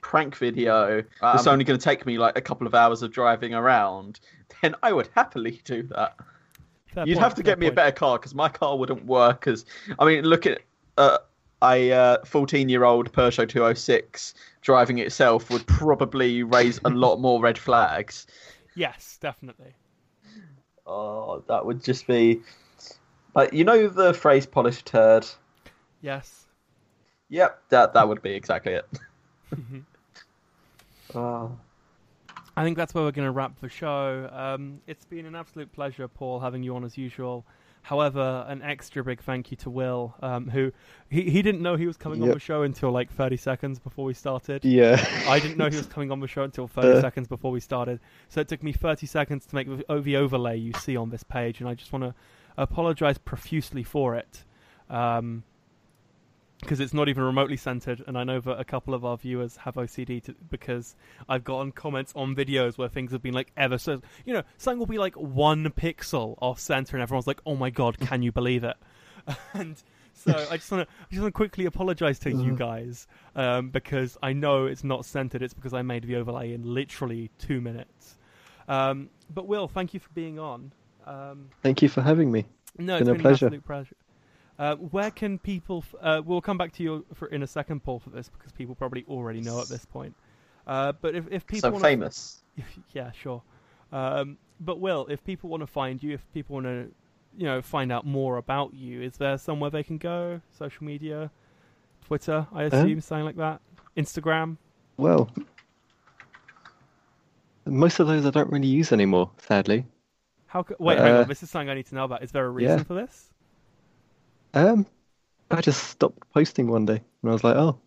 prank 0.00 0.36
video 0.36 1.04
that's 1.32 1.46
Um, 1.46 1.46
only 1.46 1.64
going 1.64 1.78
to 1.78 1.84
take 1.84 2.06
me 2.06 2.18
like 2.18 2.38
a 2.38 2.42
couple 2.42 2.66
of 2.66 2.74
hours 2.74 3.02
of 3.02 3.12
driving 3.12 3.54
around, 3.54 4.20
then 4.62 4.74
I 4.82 4.92
would 4.92 5.08
happily 5.14 5.60
do 5.64 5.84
that. 5.94 6.16
Fair 6.94 7.06
You'd 7.06 7.14
point, 7.14 7.24
have 7.24 7.34
to 7.36 7.42
get 7.42 7.58
me 7.58 7.68
a 7.68 7.72
better 7.72 7.92
car 7.92 8.18
because 8.18 8.34
my 8.34 8.48
car 8.48 8.76
wouldn't 8.76 9.04
work. 9.06 9.46
As 9.46 9.64
I 9.98 10.04
mean, 10.04 10.24
look 10.24 10.44
at 10.46 10.62
uh, 10.98 11.18
a 11.62 11.92
uh, 11.92 12.18
14 12.24 12.68
year 12.68 12.84
old 12.84 13.12
Peugeot 13.12 13.48
206 13.48 14.34
driving 14.62 14.98
itself 14.98 15.50
would 15.50 15.66
probably 15.66 16.42
raise 16.42 16.80
a 16.84 16.90
lot 16.90 17.20
more 17.20 17.40
red 17.40 17.56
flags. 17.56 18.26
Yes, 18.74 19.18
definitely. 19.20 19.74
Oh, 20.86 21.44
that 21.48 21.64
would 21.64 21.84
just 21.84 22.06
be. 22.06 22.40
Like 23.34 23.52
you 23.52 23.62
know 23.62 23.86
the 23.86 24.12
phrase 24.12 24.46
"polished 24.46 24.86
turd." 24.86 25.24
Yes. 26.02 26.46
Yep, 27.28 27.62
that 27.68 27.94
that 27.94 28.08
would 28.08 28.22
be 28.22 28.32
exactly 28.32 28.72
it. 28.72 28.88
Oh. 31.14 31.56
I 32.60 32.64
think 32.64 32.76
that's 32.76 32.92
where 32.92 33.04
we're 33.04 33.10
going 33.12 33.26
to 33.26 33.32
wrap 33.32 33.58
the 33.60 33.70
show. 33.70 34.28
Um, 34.30 34.82
it's 34.86 35.06
been 35.06 35.24
an 35.24 35.34
absolute 35.34 35.72
pleasure, 35.72 36.06
Paul, 36.08 36.40
having 36.40 36.62
you 36.62 36.76
on 36.76 36.84
as 36.84 36.98
usual. 36.98 37.46
However, 37.80 38.44
an 38.48 38.60
extra 38.60 39.02
big 39.02 39.22
thank 39.22 39.50
you 39.50 39.56
to 39.58 39.70
Will, 39.70 40.14
um, 40.20 40.46
who 40.50 40.70
he, 41.08 41.22
he 41.22 41.40
didn't 41.40 41.62
know 41.62 41.76
he 41.76 41.86
was 41.86 41.96
coming 41.96 42.22
on 42.22 42.28
the 42.28 42.38
show 42.38 42.62
until 42.62 42.90
like 42.90 43.10
30 43.10 43.38
seconds 43.38 43.78
before 43.78 44.04
we 44.04 44.12
started. 44.12 44.62
Yeah. 44.62 45.02
I 45.26 45.40
didn't 45.40 45.56
know 45.56 45.70
he 45.70 45.78
was 45.78 45.86
coming 45.86 46.10
on 46.12 46.20
the 46.20 46.26
show 46.28 46.42
until 46.42 46.68
30 46.68 46.88
Uh. 46.98 47.00
seconds 47.00 47.28
before 47.28 47.50
we 47.50 47.60
started. 47.60 47.98
So 48.28 48.42
it 48.42 48.48
took 48.48 48.62
me 48.62 48.72
30 48.72 49.06
seconds 49.06 49.46
to 49.46 49.54
make 49.54 49.66
the, 49.66 49.82
oh, 49.88 50.00
the 50.00 50.16
overlay 50.18 50.58
you 50.58 50.74
see 50.74 50.98
on 50.98 51.08
this 51.08 51.22
page, 51.22 51.60
and 51.60 51.68
I 51.70 51.72
just 51.72 51.94
want 51.94 52.04
to 52.04 52.14
apologize 52.58 53.16
profusely 53.16 53.82
for 53.82 54.14
it. 54.16 54.44
Um, 54.90 55.44
because 56.60 56.80
it's 56.80 56.92
not 56.94 57.08
even 57.08 57.22
remotely 57.22 57.56
centered, 57.56 58.02
and 58.06 58.16
I 58.18 58.24
know 58.24 58.40
that 58.40 58.58
a 58.60 58.64
couple 58.64 58.94
of 58.94 59.04
our 59.04 59.16
viewers 59.16 59.56
have 59.58 59.74
OCD 59.74 60.22
to, 60.24 60.34
because 60.50 60.94
I've 61.28 61.44
gotten 61.44 61.72
comments 61.72 62.12
on 62.16 62.34
videos 62.36 62.76
where 62.78 62.88
things 62.88 63.12
have 63.12 63.22
been 63.22 63.34
like 63.34 63.52
ever 63.56 63.78
so, 63.78 64.00
you 64.24 64.34
know, 64.34 64.42
something 64.58 64.78
will 64.78 64.86
be 64.86 64.98
like 64.98 65.14
one 65.14 65.64
pixel 65.70 66.36
off 66.40 66.58
center, 66.60 66.96
and 66.96 67.02
everyone's 67.02 67.26
like, 67.26 67.40
"Oh 67.46 67.56
my 67.56 67.70
god, 67.70 67.98
can 67.98 68.22
you 68.22 68.32
believe 68.32 68.64
it?" 68.64 68.76
and 69.54 69.76
so 70.12 70.46
I 70.50 70.56
just 70.56 70.70
want 70.70 70.88
to, 70.88 70.94
just 71.10 71.22
want 71.22 71.32
to 71.32 71.36
quickly 71.36 71.64
apologize 71.66 72.18
to 72.20 72.30
you 72.30 72.52
Mhm. 72.52 72.58
guys 72.58 73.06
um, 73.36 73.70
because 73.70 74.16
I 74.22 74.32
know 74.32 74.66
it's 74.66 74.84
not 74.84 75.04
centered. 75.04 75.42
It's 75.42 75.54
because 75.54 75.72
I 75.74 75.82
made 75.82 76.04
the 76.04 76.16
overlay 76.16 76.52
in 76.52 76.62
literally 76.62 77.30
two 77.38 77.60
minutes. 77.60 78.16
Um, 78.68 79.10
but 79.32 79.46
Will, 79.46 79.66
thank 79.68 79.94
you 79.94 80.00
for 80.00 80.10
being 80.14 80.38
on. 80.38 80.72
Um, 81.06 81.48
Thank 81.62 81.82
you 81.82 81.88
for 81.88 82.02
having 82.02 82.30
me. 82.30 82.46
no, 82.78 82.96
it's 82.96 83.08
Been 83.08 83.14
a 83.14 83.18
been 83.18 83.26
absolute 83.32 83.64
pleasure. 83.64 83.96
Uh, 84.60 84.76
where 84.76 85.10
can 85.10 85.38
people? 85.38 85.78
F- 85.78 85.94
uh, 86.02 86.22
we'll 86.22 86.42
come 86.42 86.58
back 86.58 86.70
to 86.72 86.82
you 86.82 87.06
for 87.14 87.28
in 87.28 87.42
a 87.42 87.46
second, 87.46 87.82
Paul, 87.82 87.98
for 87.98 88.10
this 88.10 88.28
because 88.28 88.52
people 88.52 88.74
probably 88.74 89.06
already 89.08 89.40
know 89.40 89.58
at 89.58 89.68
this 89.68 89.86
point. 89.86 90.14
Uh, 90.66 90.92
but 91.00 91.14
if, 91.14 91.24
if 91.30 91.46
people 91.46 91.68
So 91.68 91.70
wanna, 91.70 91.82
famous. 91.82 92.42
yeah, 92.92 93.10
sure. 93.12 93.42
Um, 93.90 94.36
but 94.60 94.78
Will, 94.78 95.06
if 95.08 95.24
people 95.24 95.48
want 95.48 95.62
to 95.62 95.66
find 95.66 96.02
you, 96.02 96.12
if 96.12 96.30
people 96.34 96.54
want 96.56 96.66
to, 96.66 96.88
you 97.38 97.46
know, 97.46 97.62
find 97.62 97.90
out 97.90 98.04
more 98.04 98.36
about 98.36 98.74
you, 98.74 99.00
is 99.00 99.16
there 99.16 99.38
somewhere 99.38 99.70
they 99.70 99.82
can 99.82 99.96
go? 99.96 100.42
Social 100.52 100.84
media, 100.84 101.30
Twitter, 102.04 102.46
I 102.52 102.64
assume, 102.64 103.00
something 103.00 103.24
like 103.24 103.36
that. 103.36 103.62
Instagram. 103.96 104.58
Well, 104.98 105.30
most 107.64 107.98
of 107.98 108.06
those 108.06 108.26
I 108.26 108.30
don't 108.30 108.50
really 108.50 108.68
use 108.68 108.92
anymore, 108.92 109.30
sadly. 109.38 109.86
How? 110.48 110.64
Co- 110.64 110.76
wait, 110.78 110.98
hang 110.98 111.14
Uh, 111.14 111.20
on. 111.22 111.28
This 111.28 111.42
is 111.42 111.48
something 111.50 111.70
I 111.70 111.74
need 111.74 111.86
to 111.86 111.94
know 111.94 112.04
about. 112.04 112.22
Is 112.22 112.30
there 112.32 112.44
a 112.44 112.50
reason 112.50 112.78
yeah. 112.78 112.84
for 112.84 112.94
this? 112.94 113.29
Um, 114.54 114.86
I 115.50 115.60
just 115.60 115.84
stopped 115.84 116.30
posting 116.32 116.68
one 116.68 116.86
day, 116.86 117.00
and 117.22 117.30
I 117.30 117.32
was 117.32 117.44
like, 117.44 117.56
oh, 117.56 117.78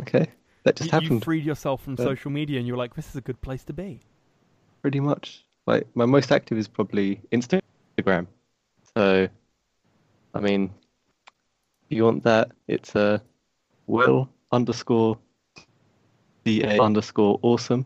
okay, 0.00 0.26
that 0.64 0.76
just 0.76 0.92
you, 0.92 0.96
you 0.96 1.02
happened. 1.02 1.24
freed 1.24 1.44
yourself 1.44 1.82
from 1.82 1.94
Uh, 1.94 2.04
social 2.04 2.30
media, 2.30 2.58
and 2.58 2.66
you're 2.66 2.76
like, 2.76 2.94
this 2.94 3.08
is 3.08 3.16
a 3.16 3.20
good 3.20 3.40
place 3.40 3.64
to 3.64 3.72
be. 3.72 4.00
Pretty 4.82 5.00
much. 5.00 5.44
Like 5.66 5.86
my 5.94 6.06
most 6.06 6.30
active 6.30 6.58
is 6.58 6.68
probably 6.68 7.20
Instagram. 7.32 8.26
So, 8.96 9.28
I 10.34 10.40
mean, 10.40 10.70
if 11.90 11.96
you 11.96 12.04
want 12.04 12.22
that, 12.22 12.52
it's 12.68 12.94
uh, 12.94 13.18
will 13.86 14.28
underscore 14.52 15.18
da 16.44 16.78
underscore 16.78 17.40
awesome, 17.42 17.84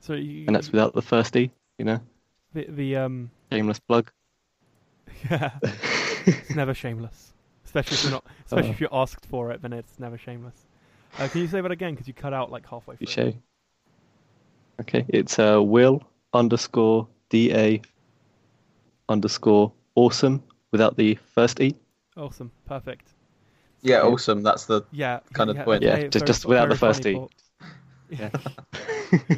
So 0.00 0.14
you, 0.14 0.46
and 0.46 0.56
that's 0.56 0.72
without 0.72 0.94
the 0.94 1.02
first 1.02 1.36
e. 1.36 1.50
You 1.78 1.84
know, 1.84 2.00
the, 2.52 2.66
the 2.68 2.96
um. 2.96 3.30
shameless 3.52 3.78
plug. 3.78 4.10
Yeah, 5.30 5.50
it's 6.26 6.54
never 6.54 6.74
shameless. 6.74 7.32
Especially 7.64 7.94
if 7.96 8.02
you're 8.04 8.12
not, 8.12 8.24
especially 8.46 8.68
Oh. 8.68 8.72
if 8.72 8.80
you're 8.80 8.94
asked 8.94 9.26
for 9.26 9.50
it, 9.52 9.62
then 9.62 9.72
it's 9.72 9.98
never 9.98 10.18
shameless. 10.18 10.66
Uh, 11.18 11.28
can 11.28 11.40
you 11.40 11.46
say 11.48 11.60
that 11.60 11.70
again? 11.70 11.92
Because 11.94 12.08
you 12.08 12.14
cut 12.14 12.32
out 12.32 12.50
like 12.50 12.66
halfway 12.66 12.96
through. 12.96 13.06
Touche. 13.06 13.34
Okay, 14.80 15.04
it's 15.08 15.38
uh, 15.38 15.62
will 15.62 16.02
underscore 16.32 17.06
da 17.28 17.80
underscore 19.08 19.72
awesome 19.94 20.42
without 20.72 20.96
the 20.96 21.16
first 21.34 21.60
e. 21.60 21.74
Awesome, 22.16 22.50
perfect. 22.66 23.08
Yeah, 23.82 23.98
Yeah. 23.98 24.02
awesome. 24.08 24.42
That's 24.42 24.66
the 24.66 24.82
Yeah, 24.92 25.20
Kind 25.32 25.50
of 25.50 25.56
yeah, 25.56 25.64
point. 25.64 25.82
Yeah, 25.82 25.96
very- 25.96 26.08
just- 26.08 26.18
very 26.20 26.26
just 26.26 26.44
without 26.46 26.68
the 26.68 26.76
first 26.76 27.06
E. 27.06 27.14
thought. 27.14 27.32
Yeah. 28.10 28.30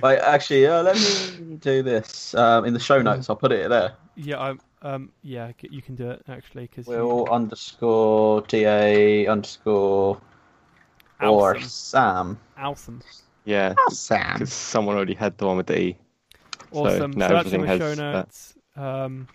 Like, 0.02 0.18
actually, 0.18 0.66
uh, 0.66 0.82
let 0.82 0.96
me 0.96 1.56
do 1.56 1.82
this 1.82 2.34
um, 2.34 2.66
in 2.66 2.74
the 2.74 2.78
show 2.78 3.00
notes. 3.00 3.30
I'll 3.30 3.36
put 3.36 3.52
it 3.52 3.70
there. 3.70 3.94
yeah, 4.16 4.38
I'm, 4.38 4.60
um, 4.82 5.10
yeah, 5.22 5.52
you 5.60 5.80
can 5.82 5.94
do 5.94 6.10
it 6.10 6.22
actually 6.28 6.66
because 6.66 6.86
Will 6.86 7.28
underscore 7.30 8.42
da 8.42 9.26
underscore 9.26 10.20
or 11.20 11.60
Sam. 11.60 12.38
awesome, 12.58 13.00
Yeah, 13.44 13.74
Sam. 13.90 14.34
because 14.34 14.52
someone 14.52 14.96
already 14.96 15.14
had 15.14 15.38
the 15.38 15.46
one 15.46 15.56
with 15.56 15.66
the 15.68 15.78
e. 15.80 15.98
So 16.72 16.80
awesome. 16.84 17.12
now 17.12 17.28
So, 17.28 17.34
that's 17.34 17.52
in 17.52 17.60
everything 17.60 17.60
the 17.62 17.78
show 17.78 17.88
has 17.90 17.98
notes. 17.98 18.54
Um, 18.76 19.28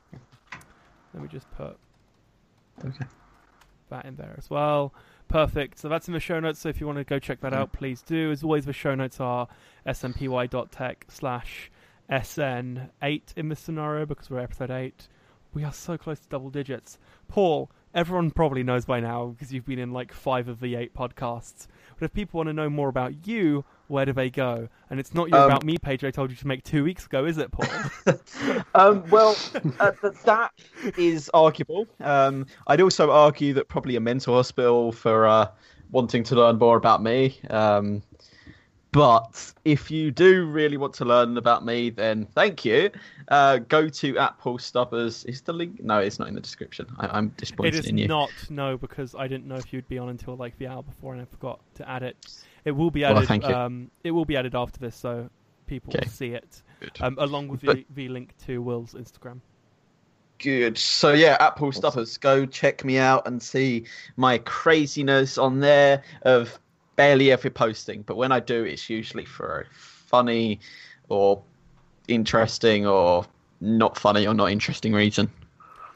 let 1.14 1.24
me 1.24 1.30
just 1.30 1.49
put 1.52 1.78
Okay. 2.86 3.06
that 3.90 4.06
in 4.06 4.15
there 4.15 4.36
as 4.38 4.49
well. 4.49 4.94
Perfect. 5.28 5.80
So 5.80 5.88
that's 5.90 6.07
in 6.07 6.14
the 6.14 6.19
show 6.19 6.40
notes. 6.40 6.60
So 6.60 6.69
if 6.69 6.80
you 6.80 6.88
want 6.88 6.98
to 6.99 7.03
go 7.03 7.19
check 7.19 7.41
that 7.41 7.53
out, 7.53 7.74
please 7.74 8.02
do. 8.02 8.32
As 8.32 8.44
always, 8.44 8.65
the 8.65 8.74
show 8.74 8.95
notes 8.95 9.19
are 9.19 9.48
snpy.tech 9.86 11.06
slash 11.10 11.72
sn8 12.10 13.22
in 13.36 13.49
this 13.49 13.60
scenario 13.60 14.06
because 14.06 14.30
we're 14.30 14.40
episode 14.40 14.72
8. 14.72 15.07
We 15.57 15.63
are 15.63 15.73
so 15.73 15.97
close 15.97 16.19
to 16.19 16.29
double 16.29 16.51
digits. 16.51 16.99
Paul, 17.27 17.71
everyone 17.95 18.29
probably 18.29 18.61
knows 18.61 18.85
by 18.85 18.99
now 18.99 19.25
because 19.25 19.51
you've 19.51 19.65
been 19.65 19.79
in 19.79 19.91
like 19.91 20.13
five 20.13 20.47
of 20.49 20.59
the 20.59 20.75
eight 20.75 20.93
podcasts. 20.93 21.65
But 21.97 22.05
if 22.05 22.13
people 22.13 22.38
want 22.38 22.49
to 22.49 22.53
know 22.53 22.69
more 22.69 22.89
about 22.89 23.25
you, 23.27 23.65
where 23.88 24.05
do 24.05 24.13
they 24.13 24.29
go? 24.29 24.69
And 24.91 24.99
it's 24.99 25.15
not 25.15 25.29
your 25.29 25.39
Um, 25.39 25.45
About 25.45 25.63
Me 25.65 25.79
page 25.79 26.03
I 26.03 26.11
told 26.11 26.29
you 26.29 26.35
to 26.35 26.45
make 26.47 26.63
two 26.63 26.84
weeks 26.84 27.07
ago, 27.07 27.25
is 27.25 27.39
it, 27.39 27.49
Paul? 27.51 27.65
Um, 28.75 29.03
well, 29.09 29.35
uh, 29.79 29.93
th- 29.99 30.13
that 30.25 30.51
is 30.95 31.31
arguable. 31.34 31.88
Um, 32.01 32.45
I'd 32.67 32.81
also 32.81 33.09
argue 33.09 33.55
that 33.55 33.67
probably 33.67 33.95
a 33.95 33.99
mental 33.99 34.35
hospital 34.35 34.91
for 34.91 35.25
uh, 35.25 35.47
wanting 35.89 36.21
to 36.25 36.35
learn 36.35 36.59
more 36.59 36.77
about 36.77 37.01
me. 37.01 37.39
Um, 37.49 38.03
but 38.98 39.53
if 39.64 39.91
you 39.91 40.10
do 40.11 40.45
really 40.48 40.76
want 40.78 40.94
to 40.95 41.06
learn 41.06 41.38
about 41.38 41.64
me, 41.64 41.90
then 41.91 42.26
thank 42.34 42.65
you. 42.65 42.90
Uh, 43.28 43.57
go 43.57 43.88
to 43.88 44.18
at 44.18 44.38
Paul 44.40 44.57
Stubbers. 44.57 45.24
Is 45.26 45.41
the 45.41 45.53
link? 45.53 45.84
No, 45.84 45.99
it's 45.99 46.18
not 46.19 46.28
in 46.28 46.34
the 46.34 46.41
description. 46.41 46.88
I- 46.98 47.07
I'm 47.18 47.30
disappointed 47.38 47.76
is 47.76 47.86
in 47.88 47.98
you. 47.98 48.07
not 48.07 48.32
no 48.49 48.76
because 48.78 49.14
I 49.15 49.28
didn't 49.28 49.45
know 49.48 49.56
if 49.56 49.72
you'd 49.72 49.88
be 49.88 49.98
on 49.99 50.10
until 50.10 50.36
like 50.36 50.57
the 50.57 50.68
hour 50.68 50.82
before 50.84 51.14
and 51.14 51.22
I 51.22 51.26
forgot 51.26 51.60
to 51.76 51.88
add 51.90 52.02
it. 52.03 52.15
It 52.65 52.72
will 52.72 52.91
be 52.91 53.02
Well, 53.02 53.18
added. 53.18 53.28
thank 53.28 53.48
you. 53.48 53.53
Um, 53.56 53.91
it 54.03 54.11
will 54.11 54.26
be 54.26 54.36
added 54.36 54.56
after 54.56 54.80
this, 54.80 54.95
so 54.95 55.30
people 55.68 55.91
Okay. 55.95 56.06
will 56.06 56.11
see 56.11 56.32
it 56.34 56.61
um, 56.99 57.15
along 57.19 57.49
with 57.49 57.61
But- 57.61 57.78
the, 57.78 57.86
the 57.95 58.10
link 58.10 58.34
to 58.45 58.61
Will's 58.61 58.94
Instagram. 58.94 59.41
Good. 60.40 60.78
So 60.78 61.14
yeah, 61.14 61.36
at 61.40 61.56
Paul 61.56 61.72
Stubbers, 61.72 62.18
go 62.18 62.45
check 62.45 62.86
me 62.86 62.98
out 62.99 63.28
and 63.28 63.41
see 63.41 63.86
my 64.18 64.38
craziness 64.40 65.38
on 65.40 65.60
there 65.61 66.03
of 66.24 66.60
barely 66.98 67.32
ever 67.32 67.49
posting. 67.49 68.02
But 68.03 68.18
when 68.18 68.34
I 68.34 68.41
do, 68.41 68.65
it's 68.65 68.90
usually 68.90 69.26
for 69.26 69.61
a 69.61 69.65
funny 69.74 70.60
or 71.10 71.41
interesting 72.10 72.86
or 72.86 73.26
not 73.61 73.98
funny 73.98 74.28
or 74.28 74.34
not 74.34 74.52
interesting 74.52 74.94
reason. 74.94 75.30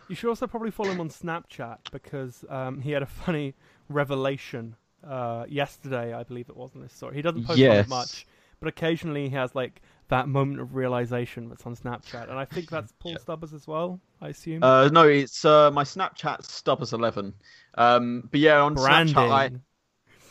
You 0.07 0.15
should 0.15 0.30
also 0.30 0.48
probably 0.48 0.72
follow 0.72 0.91
him 0.91 0.99
on 0.99 1.10
Snapchat 1.10 1.78
because 1.91 2.44
um, 2.49 2.82
he 2.82 2.91
had 2.91 3.02
a 3.02 3.06
funny 3.07 3.56
revelation 3.90 4.76
uh, 5.07 5.45
yesterday, 5.48 6.14
I 6.14 6.23
believe 6.23 6.49
it 6.49 6.56
was 6.57 6.76
in 6.76 6.82
this 6.82 6.94
story. 6.94 7.15
He 7.15 7.22
doesn't 7.22 7.41
post 7.44 7.69
on 7.69 7.78
Yes. 7.78 7.90
much, 7.90 8.28
but 8.60 8.68
occasionally 8.68 9.30
he 9.30 9.36
has 9.36 9.56
like 9.56 9.82
that 10.10 10.28
moment 10.28 10.60
of 10.61 10.76
realization 10.76 11.49
that's 11.49 11.65
on 11.65 11.76
Snapchat, 11.76 12.30
and 12.30 12.38
I 12.38 12.45
think 12.45 12.69
that's 12.69 12.91
Paul 12.99 13.14
Yeah. 13.14 13.18
Stubbers 13.18 13.53
as 13.53 13.68
well. 13.68 13.99
I 14.22 14.30
assume. 14.30 14.61
Uh, 14.61 14.90
no, 14.91 15.07
it's 15.07 15.44
uh, 15.45 15.72
my 15.72 15.84
Snapchat 15.84 16.41
Stubbers11. 16.44 17.34
Um, 17.76 18.28
but 18.30 18.40
yeah, 18.40 18.61
on 18.61 18.76
Branding. 18.76 19.15
Snapchat, 19.15 19.32
I 19.32 19.52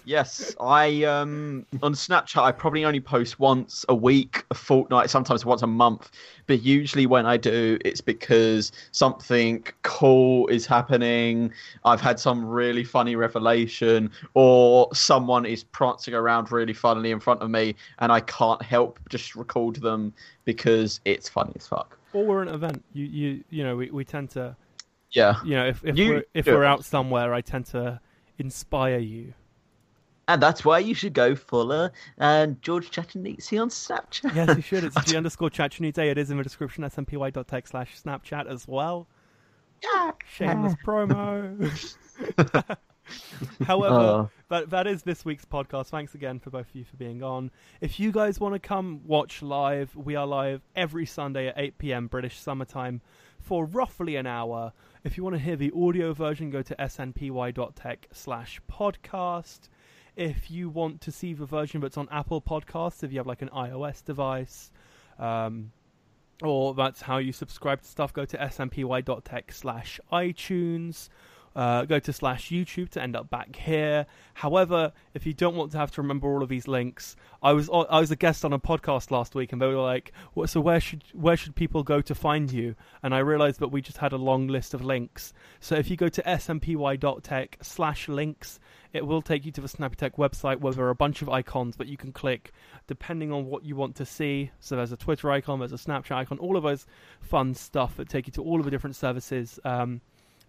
Yes, 0.05 0.55
I 0.60 1.05
um 1.05 1.66
on 1.82 1.93
Snapchat 1.93 2.43
I 2.43 2.52
probably 2.52 2.85
only 2.85 3.01
post 3.01 3.39
once 3.39 3.85
a 3.89 3.94
week, 3.94 4.44
a 4.51 4.55
fortnight, 4.55 5.10
sometimes 5.10 5.44
once 5.44 5.62
a 5.62 5.66
month. 5.66 6.10
But 6.47 6.62
usually 6.62 7.06
when 7.06 7.27
I 7.27 7.36
do, 7.36 7.78
it's 7.85 8.01
because 8.01 8.72
something 8.93 9.64
cool 9.82 10.48
is 10.48 10.66
happening. 10.66 11.52
I've 11.85 12.01
had 12.01 12.18
some 12.18 12.44
really 12.44 12.85
funny 12.85 13.16
revelation, 13.16 14.10
or 14.35 14.89
someone 14.94 15.47
is 15.47 15.64
prancing 15.64 16.14
around 16.14 16.51
really 16.51 16.72
funnily 16.72 17.10
in 17.10 17.20
front 17.20 17.43
of 17.43 17.51
me, 17.51 17.77
and 17.98 18.10
I 18.10 18.20
can't 18.20 18.62
help 18.62 18.98
just 19.09 19.36
record 19.36 19.77
them 19.77 20.12
because 20.44 21.01
it's 21.05 21.28
funny 21.28 21.52
as 21.56 21.66
fuck. 21.66 21.98
Or 22.12 22.24
we're 22.24 22.43
an 22.43 22.48
event. 22.48 22.85
You 22.93 23.05
you 23.05 23.44
you 23.51 23.64
know 23.64 23.77
we, 23.77 23.90
we 23.90 24.05
tend 24.05 24.31
to 24.31 24.56
Yeah, 25.12 25.36
you 25.44 25.56
know 25.56 25.66
if 25.66 25.85
if 25.85 25.97
You 25.97 26.09
we're 26.09 26.24
if 26.35 26.47
we're 26.47 26.64
out 26.64 26.85
somewhere, 26.85 27.32
I 27.35 27.40
tend 27.40 27.66
to 27.66 28.01
inspire 28.39 28.98
you. 28.98 29.35
And 30.32 30.40
that's 30.40 30.65
why 30.65 30.78
you 30.78 30.94
should 30.94 31.12
go 31.12 31.35
follow 31.35 31.90
and 32.19 32.62
George 32.62 32.90
Chattanese 32.93 33.61
on 33.61 33.69
Snapchat. 33.69 34.32
Yes, 34.35 34.55
you 34.57 34.62
should. 34.62 34.85
It's 34.97 35.05
G 35.05 35.16
underscore 35.16 35.51
Chatchnute. 35.51 35.98
It 35.98 36.19
is 36.19 36.31
in 36.31 36.36
the 36.36 36.44
description. 36.44 36.85
Snpy.tech 36.85 37.66
slash 37.66 38.01
Snapchat 38.01 38.47
as 38.47 38.69
well. 38.69 39.09
Shameless 40.28 40.74
promo. 40.86 41.97
However, 43.66 43.94
Oh. 43.97 44.31
that 44.51 44.70
that 44.70 44.86
is 44.86 45.02
this 45.02 45.24
week's 45.24 45.44
podcast. 45.44 45.86
Thanks 45.86 46.15
again 46.15 46.39
for 46.39 46.51
both 46.51 46.69
of 46.69 46.74
you 46.77 46.85
for 46.85 46.97
being 46.97 47.24
on. 47.24 47.51
If 47.81 47.98
you 47.98 48.12
guys 48.12 48.39
want 48.39 48.55
to 48.55 48.61
come 48.61 49.01
watch 49.05 49.43
live, 49.43 49.97
we 49.97 50.15
are 50.15 50.27
live 50.28 50.62
every 50.77 51.07
Sunday 51.07 51.48
at 51.48 51.55
8 51.57 51.78
p.m. 51.78 52.07
British 52.07 52.39
summertime 52.39 53.01
for 53.40 53.65
roughly 53.65 54.15
an 54.15 54.28
hour. 54.28 54.73
If 55.02 55.16
you 55.16 55.24
want 55.24 55.35
to 55.35 55.40
hear 55.43 55.57
the 55.57 55.73
audio 55.74 56.12
version, 56.12 56.51
go 56.51 56.62
to 56.62 56.77
snpy.tech 56.77 58.07
slash 58.12 58.61
podcast. 58.70 59.69
If 60.21 60.51
you 60.51 60.69
want 60.69 61.01
to 61.01 61.13
see 61.13 61.33
the 61.33 61.47
version 61.47 61.81
that's 61.81 61.97
on 61.97 62.07
Apple 62.11 62.43
Podcasts, 62.43 63.03
if 63.03 63.11
you 63.11 63.19
have 63.21 63.27
like 63.27 63.41
an 63.41 63.49
iOS 63.49 64.05
device, 64.05 64.71
um, 65.19 65.73
or 66.43 66.75
that's 66.75 67.01
how 67.01 67.17
you 67.17 67.33
subscribe 67.33 67.81
to 67.81 67.89
stuff, 67.89 68.13
go 68.13 68.27
to 68.27 68.37
snpy.tech 68.37 69.51
slash 69.51 69.99
iTunes. 70.13 71.09
Uh, 71.55 71.85
go 71.85 71.98
to 71.98 72.12
slash 72.12 72.51
YouTube 72.51 72.90
to 72.90 73.02
end 73.02 73.16
up 73.16 73.28
back 73.28 73.56
here. 73.56 74.06
However, 74.35 74.93
if 75.14 75.27
you 75.27 75.32
don't 75.32 75.56
want 75.56 75.72
to 75.72 75.78
have 75.78 75.90
to 75.93 76.02
remember 76.02 76.28
all 76.28 76.43
of 76.43 76.48
these 76.48 76.68
links, 76.68 77.16
I 77.43 77.52
was 77.52 77.68
I 77.68 77.98
was 77.98 78.10
a 78.10 78.16
guest 78.16 78.44
on 78.44 78.52
a 78.52 78.59
podcast 78.59 79.10
last 79.10 79.35
week, 79.35 79.52
and 79.52 79.60
they 79.60 79.66
were 79.66 79.74
like, 79.74 80.12
"What? 80.35 80.48
So 80.48 80.60
where 80.60 80.81
should 80.81 81.02
where 81.12 81.36
should 81.36 81.56
people 81.56 81.82
go 81.82 82.01
to 82.01 82.14
find 82.14 82.52
you?" 82.52 82.77
And 83.02 83.14
I 83.14 83.18
realized 83.18 83.60
that 83.60 83.68
we 83.68 83.82
just 83.82 83.98
had 83.98 84.12
a 84.12 84.16
long 84.16 84.47
list 84.47 84.74
of 84.74 84.85
links. 84.85 85.32
So 85.59 85.74
if 85.74 85.90
you 85.90 85.97
go 85.97 86.09
to 86.09 86.22
snpy.tech 86.22 87.59
slash 87.62 88.09
links, 88.09 88.60
it 88.93 89.06
will 89.06 89.22
take 89.22 89.44
you 89.44 89.52
to 89.52 89.60
the 89.60 89.68
Snappy 89.68 89.97
Tech 89.97 90.16
website 90.16 90.60
where 90.60 90.72
there 90.72 90.85
are 90.85 90.90
a 90.90 90.94
bunch 90.94 91.22
of 91.22 91.28
icons 91.28 91.77
that 91.77 91.86
you 91.86 91.97
can 91.97 92.12
click 92.12 92.52
depending 92.86 93.31
on 93.32 93.47
what 93.47 93.64
you 93.64 93.77
want 93.77 93.97
to 93.97 94.05
see. 94.05 94.51
So 94.59 94.77
there's 94.77 94.93
a 94.93 94.97
Twitter 94.97 95.31
icon, 95.31 95.60
there's 95.60 95.72
a 95.72 95.77
Snapchat 95.77 96.16
icon, 96.16 96.39
all 96.39 96.56
of 96.56 96.62
those 96.62 96.86
fun 97.20 97.55
stuff 97.55 97.97
that 97.97 98.09
take 98.09 98.27
you 98.27 98.32
to 98.32 98.43
all 98.43 98.59
of 98.59 98.64
the 98.64 98.70
different 98.70 98.97
services. 98.97 99.60
Um, 99.64 100.01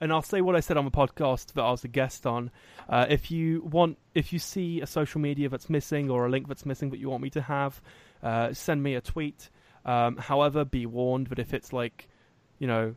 and 0.01 0.11
I'll 0.11 0.23
say 0.23 0.41
what 0.41 0.55
I 0.55 0.59
said 0.59 0.77
on 0.77 0.85
the 0.85 0.91
podcast 0.91 1.53
that 1.53 1.61
I 1.61 1.69
was 1.69 1.83
a 1.83 1.87
guest 1.87 2.25
on. 2.25 2.49
Uh, 2.89 3.05
if 3.07 3.29
you 3.29 3.61
want, 3.61 3.99
if 4.15 4.33
you 4.33 4.39
see 4.39 4.81
a 4.81 4.87
social 4.87 5.21
media 5.21 5.47
that's 5.47 5.69
missing 5.69 6.09
or 6.09 6.25
a 6.25 6.29
link 6.29 6.47
that's 6.47 6.65
missing 6.65 6.89
that 6.89 6.99
you 6.99 7.09
want 7.09 7.21
me 7.21 7.29
to 7.29 7.41
have, 7.41 7.79
uh, 8.23 8.51
send 8.51 8.81
me 8.81 8.95
a 8.95 9.01
tweet. 9.01 9.49
Um, 9.85 10.17
however, 10.17 10.65
be 10.65 10.87
warned 10.87 11.27
that 11.27 11.37
if 11.37 11.53
it's 11.53 11.71
like, 11.71 12.09
you 12.57 12.65
know, 12.67 12.95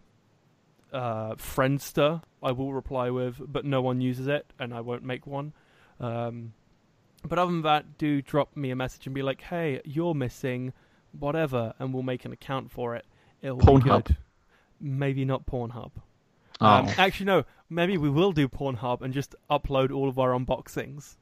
uh, 0.94 1.34
Friendster, 1.34 2.22
I 2.42 2.52
will 2.52 2.72
reply 2.72 3.10
with, 3.10 3.40
but 3.46 3.66
no 3.66 3.82
one 3.82 4.00
uses 4.00 4.26
it, 4.26 4.46
and 4.58 4.72
I 4.72 4.80
won't 4.80 5.02
make 5.02 5.26
one. 5.26 5.52
Um, 6.00 6.54
but 7.22 7.38
other 7.38 7.52
than 7.52 7.62
that, 7.62 7.98
do 7.98 8.22
drop 8.22 8.56
me 8.56 8.70
a 8.70 8.76
message 8.76 9.06
and 9.06 9.14
be 9.14 9.22
like, 9.22 9.40
"Hey, 9.42 9.80
you're 9.84 10.14
missing 10.14 10.72
whatever," 11.12 11.74
and 11.78 11.92
we'll 11.92 12.02
make 12.02 12.24
an 12.24 12.32
account 12.32 12.70
for 12.70 12.94
it. 12.96 13.04
It'll 13.42 13.58
Pornhub. 13.58 14.16
Maybe 14.80 15.24
not 15.24 15.46
Pornhub. 15.46 15.90
Oh. 16.60 16.66
Um, 16.66 16.88
actually, 16.98 17.26
no. 17.26 17.44
Maybe 17.70 17.96
we 17.98 18.10
will 18.10 18.32
do 18.32 18.48
Pornhub 18.48 19.02
and 19.02 19.12
just 19.12 19.34
upload 19.50 19.92
all 19.92 20.08
of 20.08 20.18
our 20.18 20.30
unboxings, 20.30 21.16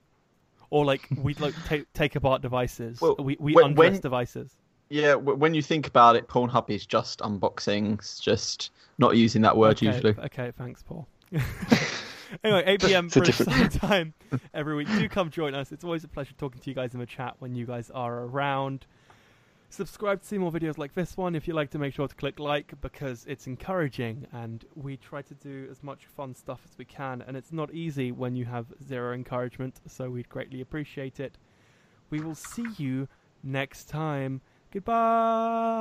or 0.70 0.84
like 0.84 1.08
we'd 1.16 1.40
like 1.40 1.54
take 1.66 1.90
take 1.94 2.16
apart 2.16 2.42
devices. 2.42 3.00
Well, 3.00 3.16
we 3.18 3.36
we 3.40 3.54
when- 3.54 3.66
undress 3.66 3.92
when- 3.92 4.00
devices. 4.00 4.50
Yeah, 4.90 5.14
when 5.14 5.54
you 5.54 5.62
think 5.62 5.86
about 5.86 6.16
it, 6.16 6.28
Pornhub 6.28 6.68
is 6.68 6.84
just 6.84 7.20
unboxings, 7.20 8.20
just 8.20 8.72
not 8.98 9.16
using 9.16 9.40
that 9.40 9.56
word 9.56 9.76
okay, 9.78 9.86
usually. 9.86 10.14
Okay, 10.18 10.52
thanks, 10.58 10.82
Paul. 10.82 11.08
anyway, 12.44 12.62
8 12.66 12.80
p.m. 12.82 13.08
British 13.08 13.38
different- 13.38 13.72
time 13.80 14.12
every 14.52 14.74
week. 14.76 14.88
Do 14.88 15.08
come 15.08 15.30
join 15.30 15.54
us. 15.54 15.72
It's 15.72 15.82
always 15.84 16.04
a 16.04 16.08
pleasure 16.08 16.34
talking 16.36 16.60
to 16.60 16.68
you 16.70 16.74
guys 16.74 16.92
in 16.92 17.00
the 17.00 17.06
chat 17.06 17.36
when 17.38 17.54
you 17.54 17.64
guys 17.64 17.90
are 17.90 18.24
around. 18.24 18.84
Subscribe 19.72 20.20
to 20.20 20.26
see 20.26 20.36
more 20.36 20.52
videos 20.52 20.76
like 20.76 20.92
this 20.92 21.16
one. 21.16 21.34
If 21.34 21.48
you 21.48 21.54
like 21.54 21.70
to 21.70 21.78
make 21.78 21.94
sure 21.94 22.06
to 22.06 22.14
click 22.14 22.38
like 22.38 22.78
because 22.82 23.24
it's 23.26 23.46
encouraging 23.46 24.26
and 24.30 24.62
we 24.74 24.98
try 24.98 25.22
to 25.22 25.32
do 25.32 25.66
as 25.70 25.82
much 25.82 26.04
fun 26.04 26.34
stuff 26.34 26.60
as 26.70 26.76
we 26.76 26.84
can. 26.84 27.22
And 27.22 27.38
it's 27.38 27.52
not 27.52 27.72
easy 27.72 28.12
when 28.12 28.36
you 28.36 28.44
have 28.44 28.66
zero 28.86 29.14
encouragement, 29.14 29.80
so 29.88 30.10
we'd 30.10 30.28
greatly 30.28 30.60
appreciate 30.60 31.20
it. 31.20 31.38
We 32.10 32.20
will 32.20 32.34
see 32.34 32.66
you 32.76 33.08
next 33.42 33.88
time. 33.88 34.42
Goodbye. 34.70 35.72